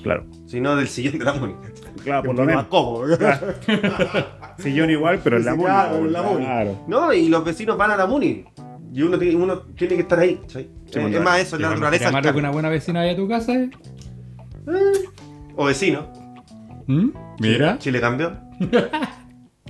Claro. 0.02 0.26
sino 0.46 0.74
del 0.74 0.88
sillón 0.88 1.18
de 1.20 1.24
la 1.24 1.32
Mónica. 1.34 1.68
Claro, 2.02 2.22
por 2.24 2.34
lo 2.36 2.44
menos. 2.44 2.62
más 2.62 2.66
cómodo. 2.70 3.06
Sillón 4.58 4.90
igual, 4.90 5.20
pero 5.22 5.36
en 5.36 5.44
la 5.44 5.52
Sí, 5.52 5.58
mona. 5.58 5.68
claro, 5.74 5.96
en 5.98 6.12
la 6.12 6.22
mona. 6.22 6.44
Claro. 6.44 6.84
No, 6.88 7.12
y 7.12 7.28
los 7.28 7.44
vecinos 7.44 7.76
van 7.76 7.92
a 7.92 7.96
la 7.96 8.06
MUNI. 8.06 8.44
Y 8.92 9.02
uno 9.02 9.18
tiene, 9.18 9.36
uno 9.36 9.60
tiene 9.76 9.94
que 9.96 10.00
estar 10.02 10.18
ahí. 10.18 10.40
¿sí? 10.46 10.68
Sí, 10.86 10.98
Eh, 10.98 11.02
bueno, 11.02 11.18
es 11.18 11.22
más 11.22 11.40
eso, 11.40 11.56
es 11.56 11.62
la 11.62 11.68
naturaleza 11.70 12.04
del 12.04 12.12
llamar 12.12 12.20
a 12.22 12.24
cargo. 12.24 12.38
una 12.38 12.50
buena 12.50 12.68
vecina 12.68 13.00
ahí 13.00 13.10
a 13.10 13.16
tu 13.16 13.28
casa, 13.28 13.52
¿eh? 13.54 13.70
O 15.56 15.64
vecino. 15.66 16.12
¿Mm? 16.86 17.08
Mira. 17.40 17.78
Chile 17.78 18.00
cambió. 18.00 18.32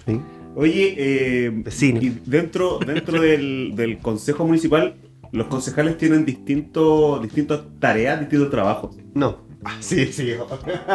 Sí. 0.06 0.20
Oye, 0.54 0.94
eh, 0.96 1.50
Vecino. 1.52 2.00
y 2.00 2.08
dentro, 2.24 2.78
dentro 2.78 3.20
del, 3.20 3.72
del 3.74 3.98
consejo 3.98 4.46
municipal, 4.46 4.94
los 5.32 5.46
concejales 5.48 5.98
tienen 5.98 6.24
distintos, 6.24 7.20
distintas 7.22 7.60
tareas, 7.78 8.18
distintos 8.20 8.48
trabajos. 8.50 8.96
No. 9.14 9.38
Ah, 9.64 9.76
sí, 9.80 10.06
sí. 10.06 10.32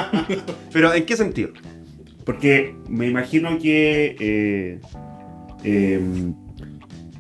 Pero 0.74 0.94
¿en 0.94 1.06
qué 1.06 1.16
sentido? 1.16 1.50
Porque 2.26 2.76
me 2.90 3.08
imagino 3.08 3.58
que 3.60 4.16
eh, 4.20 4.80
em, 5.64 6.34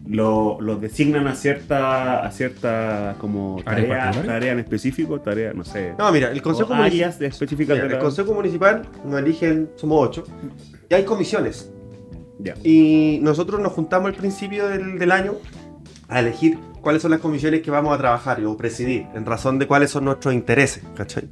lo- 0.07 0.59
los 0.61 0.81
designan 0.81 1.27
a 1.27 1.35
cierta, 1.35 2.25
a 2.25 2.31
cierta 2.31 3.15
como 3.19 3.61
¿Áreas 3.65 4.13
tarea, 4.15 4.25
tarea 4.25 4.51
en 4.53 4.59
específico, 4.59 5.19
tarea, 5.21 5.53
no 5.53 5.63
sé. 5.63 5.93
No, 5.97 6.11
mira, 6.11 6.31
el 6.31 6.41
consejo 6.41 6.73
municipal. 6.73 7.09
áreas 7.09 7.21
específicas 7.21 7.75
Mira, 7.75 7.87
de 7.87 7.93
el 7.93 7.99
la- 7.99 8.03
consejo 8.03 8.33
municipal 8.33 8.81
nos 9.05 9.19
eligen, 9.19 9.69
somos 9.75 10.07
ocho. 10.07 10.23
Y 10.89 10.93
hay 10.93 11.03
comisiones. 11.05 11.71
Ya. 12.39 12.55
Y 12.63 13.19
nosotros 13.21 13.61
nos 13.61 13.71
juntamos 13.71 14.09
al 14.09 14.15
principio 14.15 14.67
del, 14.67 14.99
del 14.99 15.11
año 15.11 15.35
a 16.09 16.19
elegir 16.19 16.57
cuáles 16.81 17.01
son 17.01 17.11
las 17.11 17.21
comisiones 17.21 17.61
que 17.61 17.71
vamos 17.71 17.95
a 17.95 17.97
trabajar 17.97 18.43
o 18.43 18.57
presidir, 18.57 19.05
en 19.15 19.25
razón 19.25 19.57
de 19.59 19.67
cuáles 19.67 19.91
son 19.91 20.03
nuestros 20.05 20.33
intereses, 20.33 20.83
¿cachai? 20.95 21.29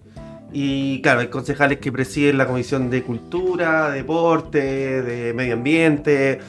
Y 0.53 1.01
claro, 1.01 1.19
hay 1.21 1.27
concejales 1.27 1.79
que 1.79 1.91
presiden 1.91 2.37
la 2.37 2.45
comisión 2.47 2.89
de 2.89 3.03
cultura, 3.03 3.89
deporte, 3.91 5.01
de 5.01 5.33
medio 5.33 5.53
ambiente, 5.55 6.39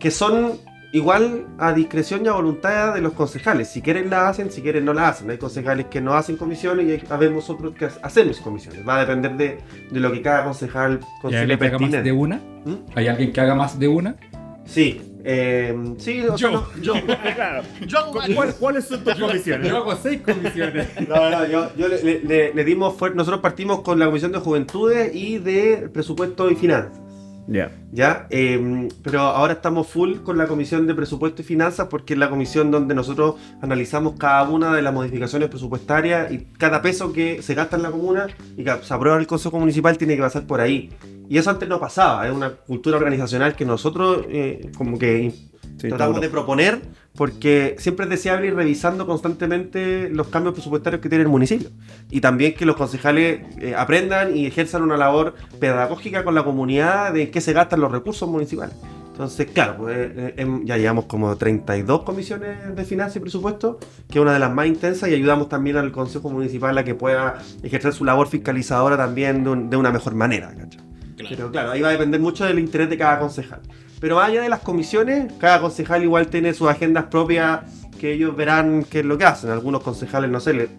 que 0.00 0.10
son 0.10 0.52
igual 0.92 1.46
a 1.58 1.72
discreción 1.72 2.24
y 2.24 2.28
a 2.28 2.32
voluntad 2.32 2.94
de 2.94 3.00
los 3.00 3.12
concejales. 3.12 3.68
Si 3.68 3.82
quieren 3.82 4.10
la 4.10 4.28
hacen, 4.28 4.50
si 4.50 4.62
quieren 4.62 4.84
no 4.84 4.92
la 4.94 5.08
hacen. 5.08 5.30
Hay 5.30 5.38
concejales 5.38 5.86
que 5.86 6.00
no 6.00 6.14
hacen 6.14 6.36
comisiones 6.36 6.86
y 6.86 6.92
hay, 6.92 7.04
habemos 7.10 7.48
otros 7.50 7.74
que 7.74 7.88
hacemos 8.02 8.38
comisiones. 8.40 8.86
Va 8.88 8.96
a 8.96 9.00
depender 9.00 9.36
de, 9.36 9.58
de 9.90 10.00
lo 10.00 10.12
que 10.12 10.22
cada 10.22 10.44
concejal 10.44 11.00
¿Y 11.00 11.04
hay 11.04 11.20
considere 11.20 11.52
alguien 11.54 11.58
que 11.58 11.66
haga 11.66 11.78
más 11.78 11.90
pertinente. 11.90 12.02
de 12.02 12.12
una? 12.12 12.36
¿Mm? 12.64 12.76
¿Hay 12.94 13.08
alguien 13.08 13.32
que 13.32 13.40
haga 13.40 13.54
más 13.54 13.78
de 13.78 13.88
una? 13.88 14.16
Sí, 14.64 15.00
eh, 15.24 15.74
sí, 15.98 16.20
o 16.26 16.36
sea, 16.36 16.50
Yo. 16.50 16.50
no- 16.52 16.82
yo, 16.82 16.94
Claro. 17.34 17.62
Yo 17.86 17.98
hago 17.98 18.12
varios. 18.14 18.36
¿Cuál- 18.36 18.54
¿Cuáles 18.54 18.84
son 18.86 19.02
tus 19.04 19.14
comisiones? 19.14 19.68
Yo 19.68 19.76
hago 19.78 19.96
seis 19.96 20.20
comisiones. 20.22 20.88
No, 21.08 21.30
no, 21.30 21.46
yo, 21.46 21.70
yo 21.76 21.88
le, 21.88 22.52
le- 22.54 22.64
dimos 22.64 22.94
nosotros 23.14 23.40
partimos 23.40 23.80
con 23.80 23.98
la 23.98 24.06
Comisión 24.06 24.32
de 24.32 24.38
Juventudes 24.38 25.14
y 25.14 25.38
de 25.38 25.88
Presupuesto 25.92 26.50
y 26.50 26.54
Finanzas. 26.56 26.92
Ya. 27.48 27.72
¿Ya? 27.92 28.26
Eh, 28.28 28.88
pero 29.02 29.20
ahora 29.20 29.54
estamos 29.54 29.86
full 29.86 30.18
con 30.18 30.36
la 30.36 30.46
Comisión 30.46 30.86
de 30.86 30.94
Presupuesto 30.94 31.40
y 31.40 31.44
Finanzas 31.44 31.88
porque 31.88 32.12
es 32.12 32.18
la 32.18 32.28
comisión 32.28 32.70
donde 32.70 32.94
nosotros 32.94 33.36
analizamos 33.62 34.16
cada 34.18 34.46
una 34.48 34.74
de 34.74 34.82
las 34.82 34.92
modificaciones 34.92 35.48
presupuestarias 35.48 36.30
y 36.30 36.44
cada 36.58 36.82
peso 36.82 37.12
que 37.12 37.42
se 37.42 37.54
gasta 37.54 37.76
en 37.76 37.82
la 37.82 37.90
comuna 37.90 38.26
y 38.56 38.64
que 38.64 38.76
se 38.82 38.92
aprueba 38.92 39.16
en 39.16 39.22
el 39.22 39.26
Consejo 39.26 39.58
Municipal 39.58 39.96
tiene 39.96 40.14
que 40.14 40.22
pasar 40.22 40.46
por 40.46 40.60
ahí. 40.60 40.90
Y 41.30 41.38
eso 41.38 41.48
antes 41.48 41.68
no 41.68 41.80
pasaba, 41.80 42.26
es 42.26 42.34
una 42.34 42.50
cultura 42.50 42.98
organizacional 42.98 43.56
que 43.56 43.64
nosotros 43.64 44.26
eh, 44.28 44.70
como 44.76 44.98
que 44.98 45.32
Sí, 45.76 45.88
tratamos 45.88 46.20
de 46.20 46.28
proponer 46.28 46.80
porque 47.18 47.74
siempre 47.80 48.04
es 48.04 48.10
deseable 48.10 48.46
ir 48.46 48.54
revisando 48.54 49.04
constantemente 49.04 50.08
los 50.08 50.28
cambios 50.28 50.54
presupuestarios 50.54 51.02
que 51.02 51.08
tiene 51.08 51.22
el 51.22 51.28
municipio 51.28 51.68
y 52.10 52.20
también 52.20 52.54
que 52.54 52.64
los 52.64 52.76
concejales 52.76 53.40
eh, 53.60 53.74
aprendan 53.76 54.36
y 54.36 54.46
ejerzan 54.46 54.82
una 54.82 54.96
labor 54.96 55.34
pedagógica 55.58 56.22
con 56.22 56.36
la 56.36 56.44
comunidad 56.44 57.12
de 57.12 57.24
en 57.24 57.30
qué 57.32 57.40
se 57.40 57.52
gastan 57.52 57.80
los 57.80 57.90
recursos 57.90 58.28
municipales. 58.28 58.76
Entonces, 59.10 59.48
claro, 59.52 59.78
pues, 59.78 59.96
eh, 59.98 60.34
em, 60.36 60.64
ya 60.64 60.76
llevamos 60.76 61.06
como 61.06 61.34
32 61.36 62.02
comisiones 62.04 62.76
de 62.76 62.84
finanzas 62.84 63.16
y 63.16 63.20
presupuesto, 63.20 63.80
que 64.08 64.20
es 64.20 64.22
una 64.22 64.32
de 64.32 64.38
las 64.38 64.54
más 64.54 64.68
intensas, 64.68 65.08
y 65.10 65.14
ayudamos 65.14 65.48
también 65.48 65.76
al 65.76 65.90
Consejo 65.90 66.30
Municipal 66.30 66.78
a 66.78 66.84
que 66.84 66.94
pueda 66.94 67.42
ejercer 67.64 67.92
su 67.94 68.04
labor 68.04 68.28
fiscalizadora 68.28 68.96
también 68.96 69.42
de, 69.42 69.50
un- 69.50 69.70
de 69.70 69.76
una 69.76 69.90
mejor 69.90 70.14
manera. 70.14 70.52
¿cachai? 70.56 70.80
Pero 71.30 71.50
claro, 71.50 71.72
ahí 71.72 71.82
va 71.82 71.88
a 71.88 71.92
depender 71.92 72.20
mucho 72.20 72.44
del 72.44 72.60
interés 72.60 72.88
de 72.90 72.96
cada 72.96 73.18
concejal. 73.18 73.60
Pero 74.00 74.16
más 74.16 74.28
allá 74.28 74.42
de 74.42 74.48
las 74.48 74.60
comisiones, 74.60 75.32
cada 75.38 75.60
concejal 75.60 76.02
igual 76.02 76.28
tiene 76.28 76.54
sus 76.54 76.68
agendas 76.68 77.04
propias 77.06 77.60
que 77.98 78.12
ellos 78.12 78.36
verán 78.36 78.84
qué 78.88 79.00
es 79.00 79.04
lo 79.04 79.18
que 79.18 79.24
hacen. 79.24 79.50
Algunos 79.50 79.82
concejales, 79.82 80.30
no 80.30 80.38
sé, 80.40 80.52
les 80.54 80.70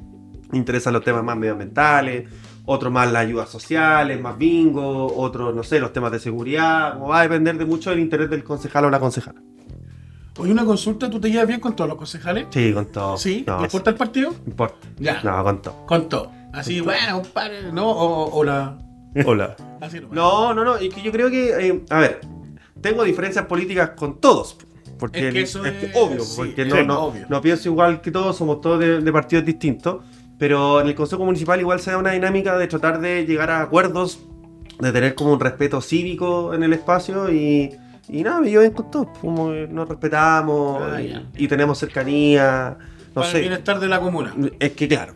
interesan 0.54 0.94
los 0.94 1.04
temas 1.04 1.24
más 1.24 1.36
medioambientales, 1.38 2.30
otros 2.66 2.94
más 2.94 3.12
las 3.12 3.24
ayudas 3.24 3.50
sociales, 3.50 4.22
más 4.22 4.38
bingo, 4.38 5.14
otros, 5.18 5.54
no 5.54 5.64
sé, 5.64 5.80
los 5.80 5.92
temas 5.92 6.12
de 6.12 6.20
seguridad. 6.20 7.02
O 7.02 7.08
va 7.10 7.20
a 7.20 7.24
depender 7.24 7.58
de 7.58 7.66
mucho 7.66 7.90
del 7.90 8.00
interés 8.00 8.30
del 8.30 8.44
concejal 8.44 8.86
o 8.86 8.90
la 8.90 9.00
concejala. 9.00 9.42
Oye, 10.38 10.54
una 10.54 10.64
consulta, 10.64 11.10
¿tú 11.10 11.20
te 11.20 11.30
llevas 11.30 11.48
bien 11.48 11.60
con 11.60 11.76
todos 11.76 11.90
los 11.90 11.98
concejales? 11.98 12.48
Sí, 12.52 12.72
con 12.74 12.86
todo. 12.86 13.18
¿Sí? 13.18 13.44
No, 13.46 13.58
¿No 13.58 13.64
importa 13.66 13.90
el 13.90 13.98
partido? 13.98 14.34
importa. 14.48 14.88
Ya. 14.98 15.22
No, 15.24 15.44
con 15.44 15.62
todo. 15.62 15.86
Con 15.86 16.08
todo. 16.08 16.32
Así, 16.54 16.80
bueno, 16.80 17.22
compadre, 17.22 17.72
¿no? 17.74 17.90
O, 17.92 18.34
o 18.40 18.44
la... 18.46 18.78
Hola. 19.26 19.56
No, 20.12 20.54
no, 20.54 20.64
no, 20.64 20.76
es 20.76 20.94
que 20.94 21.02
yo 21.02 21.12
creo 21.12 21.30
que, 21.30 21.68
eh, 21.68 21.84
a 21.90 22.00
ver, 22.00 22.22
tengo 22.82 23.04
diferencias 23.04 23.46
políticas 23.46 23.92
con 23.92 24.20
todos. 24.20 24.58
Porque 24.98 25.28
Es 25.30 25.34
que 25.34 25.42
eso 25.42 25.64
es 25.66 25.72
que 25.74 25.86
es- 25.88 25.96
obvio, 25.96 26.20
sí, 26.22 26.34
porque 26.38 26.62
es 26.64 26.68
no, 26.68 26.84
no, 26.84 27.00
obvio. 27.06 27.26
no 27.30 27.42
pienso 27.42 27.70
igual 27.70 28.02
que 28.02 28.12
todos, 28.12 28.36
somos 28.38 28.60
todos 28.60 28.80
de, 28.80 29.00
de 29.00 29.12
partidos 29.14 29.46
distintos, 29.46 30.04
pero 30.38 30.82
en 30.82 30.88
el 30.88 30.96
Consejo 30.96 31.24
Municipal 31.24 31.60
igual 31.60 31.80
se 31.80 31.92
da 31.92 31.98
una 31.98 32.12
dinámica 32.12 32.58
de 32.58 32.68
tratar 32.68 33.00
de 33.00 33.26
llegar 33.26 33.50
a 33.50 33.62
acuerdos, 33.62 34.20
de 34.80 34.92
tener 34.92 35.16
como 35.16 35.32
un 35.34 35.40
respeto 35.40 35.80
cívico 35.82 36.54
en 36.54 36.64
el 36.64 36.74
espacio 36.74 37.32
y, 37.32 37.72
y 38.10 38.24
nada, 38.24 38.42
me 38.42 38.50
llevo 38.50 38.62
bien 38.62 38.74
con 38.74 38.92
todos, 38.92 39.08
como 39.22 39.52
que 39.52 39.68
nos 39.70 39.88
respetamos 39.88 40.82
Ah, 40.84 41.02
y, 41.38 41.48
tenemos 41.48 41.78
cercanía, 41.78 42.78
no 43.10 43.14
Para 43.14 43.28
el 43.28 43.32
sé. 43.34 43.40
bienestar 43.42 43.80
de 43.80 43.88
la 43.88 44.00
comuna. 44.02 44.36
Es 44.60 44.72
que 44.74 44.88
claro. 44.90 45.14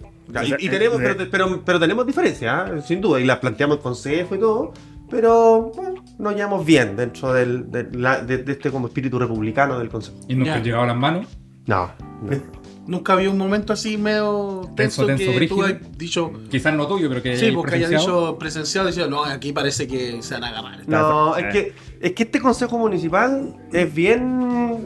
Y, 0.59 0.69
tenemos, 0.69 1.01
eh, 1.01 1.03
pero, 1.17 1.29
pero, 1.29 1.61
pero 1.65 1.79
tenemos 1.79 2.05
diferencias, 2.07 2.69
¿eh? 2.71 2.81
sin 2.85 3.01
duda, 3.01 3.19
y 3.19 3.25
las 3.25 3.39
planteamos 3.39 3.77
en 3.77 3.83
consejo 3.83 4.33
y 4.35 4.39
todo, 4.39 4.73
pero 5.09 5.71
bueno, 5.75 5.92
nos 6.23 6.35
llevamos 6.35 6.65
bien 6.65 6.95
dentro 6.95 7.33
del, 7.33 7.69
de, 7.71 7.87
la- 7.91 8.21
de- 8.21 8.39
de 8.39 8.51
este 8.53 8.71
como 8.71 8.87
espíritu 8.87 9.19
republicano 9.19 9.77
del 9.77 9.89
consejo. 9.89 10.17
¿Y 10.27 10.35
nunca 10.35 10.55
han 10.55 10.63
llegado 10.63 10.83
a 10.83 10.87
las 10.87 10.97
manos? 10.97 11.27
No, 11.67 11.91
no. 12.23 12.63
Nunca 12.85 13.13
había 13.13 13.29
un 13.29 13.37
momento 13.37 13.71
así 13.71 13.97
medio 13.97 14.69
tenso, 14.75 15.05
Tenso, 15.05 15.23
tenso, 15.25 15.39
que 15.39 15.47
tú 15.47 15.63
has 15.63 15.97
dicho. 15.97 16.33
Quizás 16.51 16.73
no 16.73 16.85
tuyo, 16.85 17.07
pero 17.07 17.21
que 17.23 17.37
Sí, 17.37 17.51
porque 17.53 17.75
hayas 17.75 17.89
dicho 17.91 18.35
presenciado, 18.37 18.87
decía, 18.87 19.07
no, 19.07 19.23
aquí 19.23 19.53
parece 19.53 19.87
que 19.87 20.21
se 20.21 20.33
van 20.33 20.43
a 20.43 20.49
agarrar. 20.49 20.79
No, 20.87 21.37
Eh. 21.37 21.41
es 21.47 21.53
que, 21.53 21.73
es 22.01 22.11
que 22.11 22.23
este 22.23 22.41
consejo 22.41 22.77
municipal 22.77 23.55
es 23.71 23.93
bien 23.93 24.85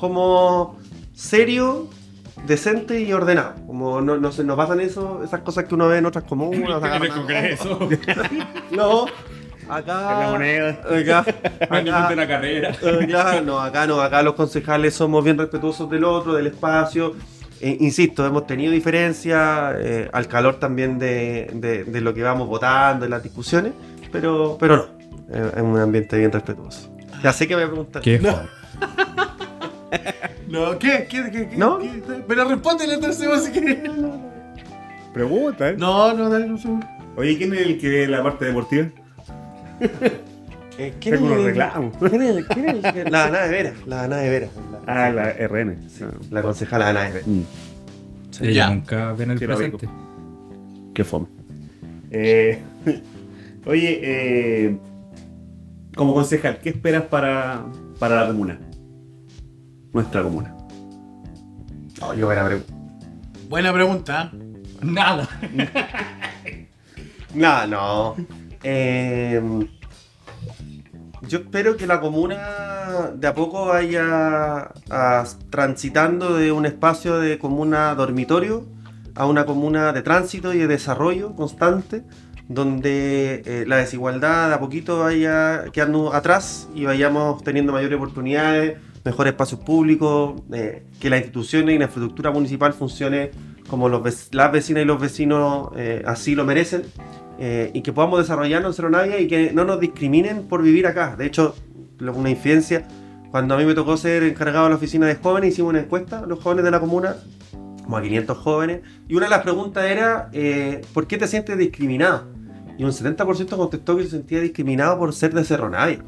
como 0.00 0.78
serio, 1.14 1.88
decente 2.44 3.00
y 3.02 3.12
ordenado. 3.12 3.54
Como 3.68 4.00
no, 4.00 4.16
no 4.16 4.32
se 4.32 4.42
nos 4.42 4.56
pasan 4.56 4.80
eso, 4.80 5.22
esas 5.22 5.40
cosas 5.42 5.66
que 5.66 5.76
uno 5.76 5.86
ve 5.86 5.98
en 5.98 6.06
otras 6.06 6.24
comunas. 6.24 6.82
No, 8.72 9.06
acá. 9.68 10.12
En 10.14 10.20
la 10.20 10.30
moneda. 10.30 10.68
Acá, 10.70 11.24
acá- 11.70 12.08
de 12.08 12.16
la 12.16 12.28
carrera. 12.28 12.70
Eh, 12.82 13.06
claro, 13.06 13.42
no, 13.44 13.60
acá 13.60 13.86
no, 13.86 14.00
acá 14.00 14.22
los 14.22 14.34
concejales 14.34 14.94
somos 14.94 15.22
bien 15.24 15.38
respetuosos 15.38 15.88
del 15.90 16.04
otro, 16.04 16.34
del 16.34 16.46
espacio. 16.48 17.14
Eh, 17.60 17.76
insisto, 17.80 18.24
hemos 18.24 18.46
tenido 18.46 18.72
diferencias 18.72 19.74
eh, 19.78 20.08
al 20.12 20.28
calor 20.28 20.60
también 20.60 20.98
de, 20.98 21.50
de- 21.54 21.84
de 21.84 22.00
lo 22.00 22.14
que 22.14 22.22
vamos 22.22 22.46
votando, 22.48 23.04
en 23.04 23.10
las 23.10 23.22
discusiones, 23.22 23.72
pero, 24.12 24.56
pero 24.60 24.76
no, 24.76 24.84
eh, 25.36 25.52
es 25.56 25.62
un 25.62 25.76
ambiente 25.78 26.16
bien 26.16 26.30
respetuoso. 26.30 26.88
Ya 27.22 27.32
sé 27.32 27.48
que 27.48 27.56
me 27.56 27.62
voy 27.62 27.66
a 27.68 27.72
preguntar. 27.72 28.02
Qué 28.02 28.18
No. 28.20 28.38
No, 30.48 30.78
¿qué? 30.78 31.06
¿Qué? 31.10 31.30
¿Qué? 31.30 31.48
qué- 31.48 31.56
¿No? 31.56 31.78
qué? 31.78 32.02
Pero 32.26 32.44
respóndele 32.48 32.94
entonces 32.94 33.26
vos 33.28 33.44
si 33.44 33.52
querés. 33.52 33.78
Pregunta, 35.12 35.68
¿eh? 35.70 35.74
No, 35.76 36.12
no, 36.14 36.30
dale 36.30 36.46
segundo. 36.58 36.86
Oye, 37.16 37.36
¿quién 37.36 37.52
es 37.52 37.60
el 37.60 37.78
que 37.78 37.88
ve 37.88 38.06
la 38.06 38.22
parte 38.22 38.46
deportiva? 38.46 38.86
Eh, 39.80 40.94
¿quién 41.00 41.14
es 41.16 41.20
el- 41.22 41.44
reclamos. 41.44 41.96
¿Quién 41.98 42.22
es 42.22 42.36
el- 42.36 42.46
quién 42.46 42.68
es 42.68 42.84
el 42.84 42.92
que- 42.94 43.10
La 43.10 43.24
Ana 43.26 43.40
de 43.42 43.48
Vera, 43.50 43.72
la 43.86 44.02
Ana 44.04 44.16
de 44.18 44.30
Vera. 44.30 44.48
La, 44.86 45.06
Ah, 45.06 45.10
la 45.10 45.30
RN. 45.30 45.76
sí, 45.88 46.04
la 46.30 46.42
concejala 46.42 46.88
Ana 46.90 47.02
de 47.04 47.10
Vera. 47.12 47.26
Mm, 47.26 47.42
Ella 48.40 48.52
Ya. 48.52 48.70
nunca 48.70 49.12
ven 49.14 49.30
el 49.32 49.38
Sí, 49.38 49.46
lo 49.46 49.56
presente. 49.56 49.88
qué 50.94 51.04
fome. 51.04 51.26
Eh, 52.10 52.60
oye, 53.66 54.00
eh, 54.02 54.78
como 55.96 56.14
concejal, 56.14 56.58
¿qué 56.60 56.68
esperas 56.70 57.02
para, 57.04 57.64
para 57.98 58.20
la 58.22 58.26
comuna? 58.28 58.58
Nuestra 59.92 60.22
comuna. 60.22 60.54
Oh, 62.00 62.14
yo 62.14 62.26
buena 62.26 62.44
pregunta. 62.46 62.72
Buena 63.48 63.72
pregunta. 63.72 64.30
¿eh? 64.32 64.38
Nada. 64.82 65.28
No, 67.34 67.66
no. 67.66 68.16
Eh, 68.62 69.40
yo 71.28 71.38
espero 71.38 71.76
que 71.76 71.86
la 71.86 72.00
comuna 72.00 73.10
de 73.14 73.26
a 73.26 73.34
poco 73.34 73.66
vaya 73.66 74.72
transitando 75.50 76.36
de 76.36 76.52
un 76.52 76.66
espacio 76.66 77.18
de 77.18 77.38
comuna 77.38 77.94
dormitorio 77.94 78.66
a 79.14 79.26
una 79.26 79.44
comuna 79.44 79.92
de 79.92 80.02
tránsito 80.02 80.54
y 80.54 80.58
de 80.58 80.68
desarrollo 80.68 81.34
constante, 81.34 82.04
donde 82.48 83.42
eh, 83.44 83.64
la 83.66 83.76
desigualdad 83.76 84.48
de 84.48 84.54
a 84.54 84.60
poquito 84.60 85.00
vaya 85.00 85.64
quedando 85.72 86.14
atrás 86.14 86.68
y 86.74 86.84
vayamos 86.84 87.42
teniendo 87.42 87.72
mayores 87.72 87.96
oportunidades, 87.96 88.78
mejores 89.04 89.32
espacios 89.32 89.60
públicos, 89.60 90.40
eh, 90.52 90.86
que 91.00 91.10
las 91.10 91.18
instituciones 91.18 91.74
y 91.74 91.78
la 91.78 91.86
infraestructura 91.86 92.30
municipal 92.30 92.72
funcione 92.72 93.32
como 93.68 93.88
las 93.88 94.02
vecinas 94.52 94.82
y 94.82 94.86
los 94.86 95.00
vecinos 95.00 95.70
así 96.06 96.34
lo 96.34 96.46
merecen 96.46 96.84
eh, 97.38 97.70
y 97.72 97.82
que 97.82 97.92
podamos 97.92 98.18
desarrollarnos 98.18 98.78
en 98.78 98.90
Navia 98.90 99.20
y 99.20 99.28
que 99.28 99.52
no 99.52 99.64
nos 99.64 99.78
discriminen 99.78 100.48
por 100.48 100.62
vivir 100.62 100.86
acá. 100.86 101.14
De 101.16 101.26
hecho, 101.26 101.54
una 102.00 102.30
infidencia, 102.30 102.86
cuando 103.30 103.54
a 103.54 103.58
mí 103.58 103.64
me 103.64 103.74
tocó 103.74 103.96
ser 103.96 104.24
encargado 104.24 104.64
de 104.64 104.70
la 104.70 104.76
oficina 104.76 105.06
de 105.06 105.14
jóvenes, 105.14 105.52
hicimos 105.52 105.70
una 105.70 105.80
encuesta 105.80 106.20
a 106.20 106.26
los 106.26 106.42
jóvenes 106.42 106.64
de 106.64 106.70
la 106.72 106.80
comuna, 106.80 107.16
como 107.84 107.96
a 107.96 108.02
500 108.02 108.36
jóvenes, 108.38 108.80
y 109.06 109.14
una 109.14 109.26
de 109.26 109.30
las 109.30 109.42
preguntas 109.42 109.84
era, 109.84 110.30
eh, 110.32 110.82
¿por 110.92 111.06
qué 111.06 111.16
te 111.16 111.28
sientes 111.28 111.56
discriminado? 111.56 112.26
Y 112.76 112.84
un 112.84 112.90
70% 112.90 113.56
contestó 113.56 113.96
que 113.96 114.04
se 114.04 114.10
sentía 114.10 114.40
discriminado 114.40 114.98
por 114.98 115.12
ser 115.12 115.32
de 115.32 115.44
Cerro 115.44 115.70
Navia, 115.70 116.04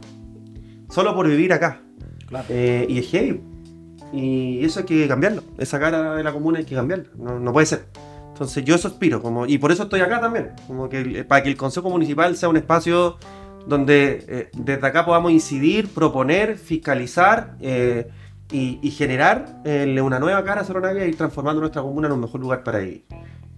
solo 0.88 1.14
por 1.14 1.28
vivir 1.28 1.52
acá. 1.52 1.80
Claro. 2.26 2.46
Eh, 2.48 2.86
y 2.88 2.98
es 2.98 3.08
heavy. 3.08 3.40
Y 4.12 4.64
eso 4.64 4.80
hay 4.80 4.86
que 4.86 5.06
cambiarlo. 5.06 5.42
Esa 5.58 5.78
cara 5.78 6.14
de 6.16 6.24
la 6.24 6.32
comuna 6.32 6.58
hay 6.58 6.64
que 6.64 6.74
cambiarla. 6.74 7.06
No, 7.16 7.38
no 7.38 7.52
puede 7.52 7.66
ser. 7.66 7.86
Entonces 8.40 8.64
yo 8.64 8.74
eso 8.74 8.88
aspiro. 8.88 9.20
Como, 9.20 9.44
y 9.44 9.58
por 9.58 9.70
eso 9.70 9.82
estoy 9.82 10.00
acá 10.00 10.18
también. 10.18 10.52
Como 10.66 10.88
que 10.88 11.00
el- 11.02 11.26
para 11.26 11.42
que 11.42 11.50
el 11.50 11.56
Consejo 11.58 11.90
Municipal 11.90 12.34
sea 12.36 12.48
un 12.48 12.56
espacio 12.56 13.18
donde 13.66 14.24
eh, 14.26 14.50
desde 14.56 14.86
acá 14.86 15.04
podamos 15.04 15.30
incidir, 15.30 15.88
proponer, 15.88 16.56
fiscalizar 16.56 17.56
eh, 17.60 18.08
y, 18.50 18.78
y 18.82 18.90
generar 18.92 19.60
eh, 19.66 20.00
una 20.00 20.18
nueva 20.18 20.42
cara 20.42 20.62
a 20.62 20.64
Cerro 20.64 20.80
Navia 20.80 21.04
y 21.04 21.10
ir 21.10 21.16
transformando 21.18 21.60
nuestra 21.60 21.82
comuna 21.82 22.06
en 22.08 22.14
un 22.14 22.20
mejor 22.20 22.40
lugar 22.40 22.62
para 22.64 22.78
vivir. 22.78 23.04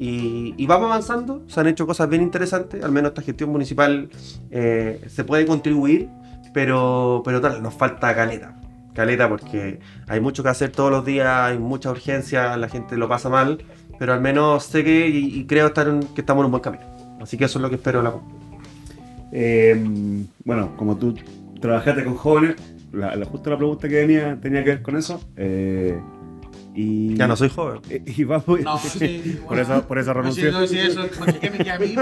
Y, 0.01 0.67
vamos 0.67 0.87
avanzando, 0.87 1.45
se 1.47 1.61
han 1.61 1.69
hecho 1.69 1.87
cosas 1.87 2.09
bien 2.09 2.23
interesantes, 2.23 2.83
al 2.83 2.91
menos 2.91 3.11
esta 3.11 3.23
gestión 3.23 3.51
municipal 3.51 4.11
eh, 4.51 5.01
se 5.07 5.23
puede 5.23 5.47
contribuir, 5.47 6.09
pero, 6.53 7.23
pero 7.25 7.41
tal, 7.41 7.63
nos 7.63 7.73
falta 7.75 8.13
caleta. 8.13 8.59
Caleta 8.95 9.29
porque 9.29 9.79
hay 10.09 10.19
mucho 10.21 10.43
que 10.43 10.49
hacer 10.49 10.73
todos 10.73 10.91
los 10.91 11.05
días, 11.05 11.29
hay 11.29 11.59
mucha 11.59 11.93
urgencia, 11.93 12.57
la 12.57 12.69
gente 12.69 12.97
lo 12.97 13.09
pasa 13.09 13.29
mal, 13.29 13.59
pero 14.03 14.15
al 14.15 14.21
menos 14.21 14.65
sé 14.65 14.83
que 14.83 15.09
y, 15.09 15.39
y 15.39 15.45
creo 15.47 15.69
estar 15.69 15.87
en- 15.87 16.01
que 16.03 16.23
estamos 16.23 16.43
en 16.43 16.47
un 16.47 16.51
buen 16.51 16.61
camino. 16.65 16.83
Así 17.21 17.37
que 17.37 17.45
eso 17.45 17.61
es 17.61 17.63
lo 17.63 17.69
que 17.69 17.77
espero 17.77 17.99
de 18.01 18.05
la 18.07 18.11
comuna. 18.11 18.35
Eh, 19.31 19.81
bueno, 20.45 20.75
como 20.77 20.97
tú 20.97 21.15
trabajaste 21.61 22.03
con 22.03 22.17
jóvenes, 22.17 22.57
la, 22.93 23.15
la- 23.15 23.25
justo 23.27 23.49
la 23.49 23.57
pregunta 23.57 23.89
que 23.89 23.95
venía 24.05 24.37
tenía 24.43 24.65
que 24.65 24.71
ver 24.71 24.83
con 24.83 24.97
eso. 24.97 25.21
eh, 25.37 26.01
y, 26.75 27.15
Ya 27.15 27.29
no 27.29 27.37
soy 27.37 27.49
joven. 27.49 27.79
eh, 27.91 28.03
Y 28.17 28.25
vamos. 28.25 28.45
No, 28.61 28.77
sí, 28.81 29.39
por, 29.47 29.61
eso, 29.61 29.87
por 29.87 29.99
eso 30.01 30.13
No, 30.15 30.33
sí, 30.33 30.41
renuncié. 30.43 30.51
no, 30.51 30.67
sí, 30.67 30.79
eso, 30.81 31.07
porque 31.17 31.39
¿qué 31.39 31.51
me 31.53 31.59
queda 31.59 31.79
mí? 31.79 31.95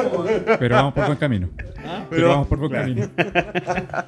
Pero 0.59 0.77
vamos 0.77 0.95
por 0.95 1.05
buen 1.05 1.19
camino. 1.19 1.49
¿Ah? 1.85 2.07
Pero 2.09 2.29
vamos 2.31 2.47
por 2.49 2.59
buen 2.61 2.71
claro. 2.71 2.87
camino. 2.89 3.09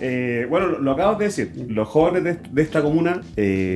Eh, 0.00 0.46
bueno, 0.48 0.66
lo, 0.68 0.78
lo 0.78 0.92
acabas 0.92 1.18
de 1.18 1.24
decir. 1.24 1.52
Los 1.68 1.88
jóvenes 1.88 2.22
de, 2.24 2.38
de 2.52 2.62
esta 2.62 2.82
comuna 2.82 3.20
eh, 3.36 3.74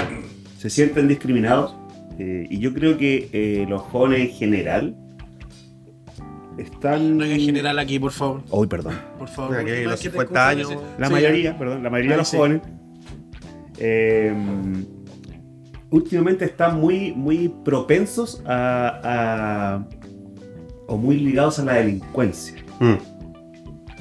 se 0.56 0.70
sienten 0.70 1.08
discriminados. 1.08 1.74
Eh, 2.18 2.46
y 2.50 2.58
yo 2.58 2.72
creo 2.74 2.96
que 2.98 3.28
eh, 3.32 3.66
los 3.68 3.82
jóvenes 3.82 4.30
en 4.30 4.34
general 4.36 4.96
están. 6.58 7.16
No 7.18 7.24
hay 7.24 7.32
en 7.32 7.40
general 7.40 7.78
aquí, 7.78 7.98
por 7.98 8.12
favor. 8.12 8.42
Uy, 8.50 8.66
perdón. 8.66 8.94
Por 9.18 9.28
favor. 9.28 9.56
Aquí 9.56 9.70
hay 9.70 9.84
porque 9.84 9.84
los 9.84 9.94
es 9.94 10.00
que 10.00 10.08
te 10.08 10.12
50 10.24 10.52
escucho, 10.52 10.70
años. 10.70 10.82
La 10.98 11.06
Sí, 11.06 11.12
mayoría, 11.12 11.58
perdón, 11.58 11.82
la 11.82 11.90
mayoría 11.90 12.12
de 12.12 12.18
los 12.18 12.28
sí. 12.28 12.36
jóvenes 12.36 12.60
eh, 13.78 14.34
últimamente 15.90 16.44
están 16.44 16.80
muy, 16.80 17.12
muy 17.12 17.48
propensos 17.64 18.42
a, 18.46 19.00
a- 19.02 19.88
o 20.88 20.96
muy 20.96 21.16
ligados 21.16 21.58
a 21.58 21.64
la 21.64 21.74
delincuencia. 21.74 22.56
Mm. 22.80 22.94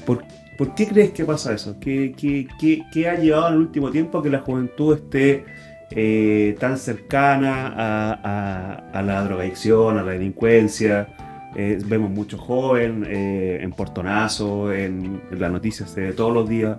¿Por, 0.06 0.24
por 0.58 0.76
qué 0.76 0.88
crees 0.88 1.12
que 1.12 1.24
pasa 1.26 1.54
eso? 1.54 1.78
¿Qué, 1.80 2.14
qué- 2.18 2.48
qué- 2.60 2.84
qué 2.92 3.10
ha 3.10 3.16
llevado 3.18 3.48
en 3.50 3.54
el 3.56 3.60
último 3.62 3.92
tiempo 3.92 4.18
a 4.18 4.24
que 4.24 4.30
la 4.30 4.40
juventud 4.40 4.96
esté 4.96 5.46
eh, 5.92 6.56
tan 6.60 6.78
cercana 6.78 7.68
a, 7.76 8.14
a- 8.24 9.00
a 9.00 9.02
la 9.02 9.24
drogadicción, 9.24 9.98
a 9.98 10.04
la 10.04 10.12
delincuencia? 10.14 11.08
Eh, 11.56 11.80
vemos 11.86 12.10
mucho 12.10 12.38
joven 12.38 13.06
eh, 13.08 13.60
en 13.62 13.72
portonazo, 13.72 14.72
en, 14.72 15.22
en 15.32 15.40
las 15.40 15.52
noticias 15.52 15.94
de 15.96 16.14
todos 16.14 16.34
los 16.34 16.48
días. 16.48 16.78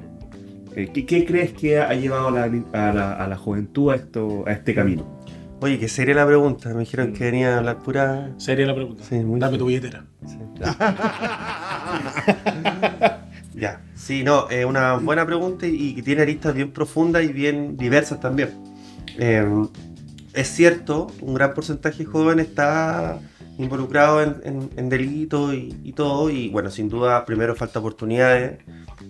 Eh, 0.75 0.91
¿qué, 0.95 1.05
qué 1.05 1.27
crees 1.27 1.53
que 1.53 1.79
ha 1.79 1.93
llevado 1.95 2.29
a 2.29 2.31
la, 2.31 2.45
a 2.73 2.93
la- 2.93 3.13
a 3.13 3.29
la 3.29 3.37
juventud 3.37 3.93
a, 3.93 3.97
esto, 3.97 4.45
a 4.47 4.53
este 4.53 4.75
camino? 4.75 5.21
Oye, 5.61 5.79
que 5.79 5.89
sería 5.89 6.15
la 6.15 6.27
pregunta. 6.27 6.71
Me 6.75 6.81
dijeron 6.81 7.13
que 7.13 7.25
venía 7.25 7.55
a 7.55 7.59
hablar 7.59 7.79
pura. 7.81 8.31
Sería 8.39 8.67
la 8.67 8.75
pregunta. 8.75 9.05
Sí, 9.09 9.17
muy 9.17 9.39
Dame 9.39 9.53
bien. 9.53 9.59
tu 9.61 9.67
billetera. 9.67 10.05
Sí. 10.27 10.39
ya, 13.55 13.81
sí, 13.95 14.25
no, 14.25 14.49
es 14.49 14.65
una 14.65 14.95
buena 14.95 15.27
pregunta 15.27 15.67
y 15.67 15.89
y 15.91 15.95
que 15.95 16.03
tiene 16.03 16.23
aristas 16.23 16.55
bien 16.55 16.73
profundas 16.73 17.25
y 17.25 17.33
bien 17.33 17.77
diversas 17.77 18.21
también. 18.21 18.51
Eh, 19.19 19.45
es 20.35 20.49
cierto, 20.49 21.09
un 21.21 21.35
gran 21.35 21.53
porcentaje 21.55 22.05
jóvenes 22.05 22.49
está 22.49 23.21
involucrado 23.59 24.23
en, 24.23 24.37
en- 24.45 24.71
en 24.77 24.89
delitos 24.89 25.55
y, 25.55 25.93
todo, 25.93 26.31
y 26.31 26.49
bueno, 26.49 26.71
sin 26.71 26.89
duda, 26.89 27.25
primero 27.27 27.55
falta 27.55 27.79
oportunidades. 27.81 28.59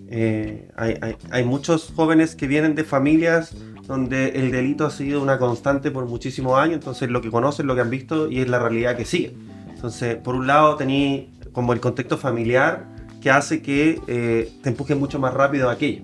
Eh, 0.09 0.69
hay, 0.75 0.97
hay- 1.31 1.43
muchos 1.45 1.91
jóvenes 1.95 2.35
que 2.35 2.47
vienen 2.47 2.75
de 2.75 2.83
familias 2.83 3.55
donde 3.87 4.29
el 4.29 4.51
delito 4.51 4.85
ha 4.85 4.91
sido 4.91 5.21
una 5.21 5.37
constante 5.39 5.91
por 5.91 6.05
muchísimos 6.05 6.57
años, 6.57 6.75
entonces 6.75 7.09
lo 7.09 7.21
que 7.21 7.29
conocen, 7.31 7.67
lo 7.67 7.75
que 7.75 7.81
han 7.81 7.89
visto 7.89 8.29
y 8.29 8.39
es 8.41 8.49
la 8.49 8.59
realidad 8.59 8.95
que 8.97 9.05
sigue. 9.05 9.33
Entonces, 9.73 10.15
por 10.17 10.35
un 10.35 10.47
lado, 10.47 10.75
tení 10.75 11.33
como 11.51 11.73
el 11.73 11.79
contexto 11.79 12.17
familiar 12.17 12.85
que 13.21 13.29
hace 13.31 13.61
que 13.61 13.99
eh, 14.07 14.51
te 14.61 14.69
empujen 14.69 14.99
mucho 14.99 15.19
más 15.19 15.33
rápido 15.33 15.69
a 15.69 15.73
aquello. 15.73 16.03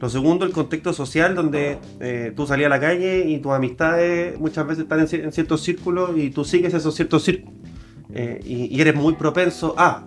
Lo 0.00 0.08
segundo, 0.08 0.46
el 0.46 0.52
contexto 0.52 0.92
social, 0.94 1.34
donde 1.34 1.78
eh, 2.00 2.32
tú 2.34 2.46
salías 2.46 2.66
a 2.66 2.70
la 2.70 2.80
calle 2.80 3.26
y 3.28 3.38
tus 3.38 3.52
amistades 3.52 4.38
muchas 4.40 4.66
veces 4.66 4.84
están 4.84 5.00
en, 5.00 5.06
ci- 5.06 5.22
en 5.22 5.30
ciertos 5.32 5.60
círculos 5.62 6.10
y 6.16 6.30
tú 6.30 6.44
sigues 6.44 6.72
esos 6.72 6.94
ciertos 6.94 7.22
círculos. 7.22 7.54
Eh, 8.12 8.40
y, 8.44 8.74
y 8.76 8.80
eres 8.80 8.94
muy 8.94 9.14
propenso 9.14 9.74
a. 9.76 10.06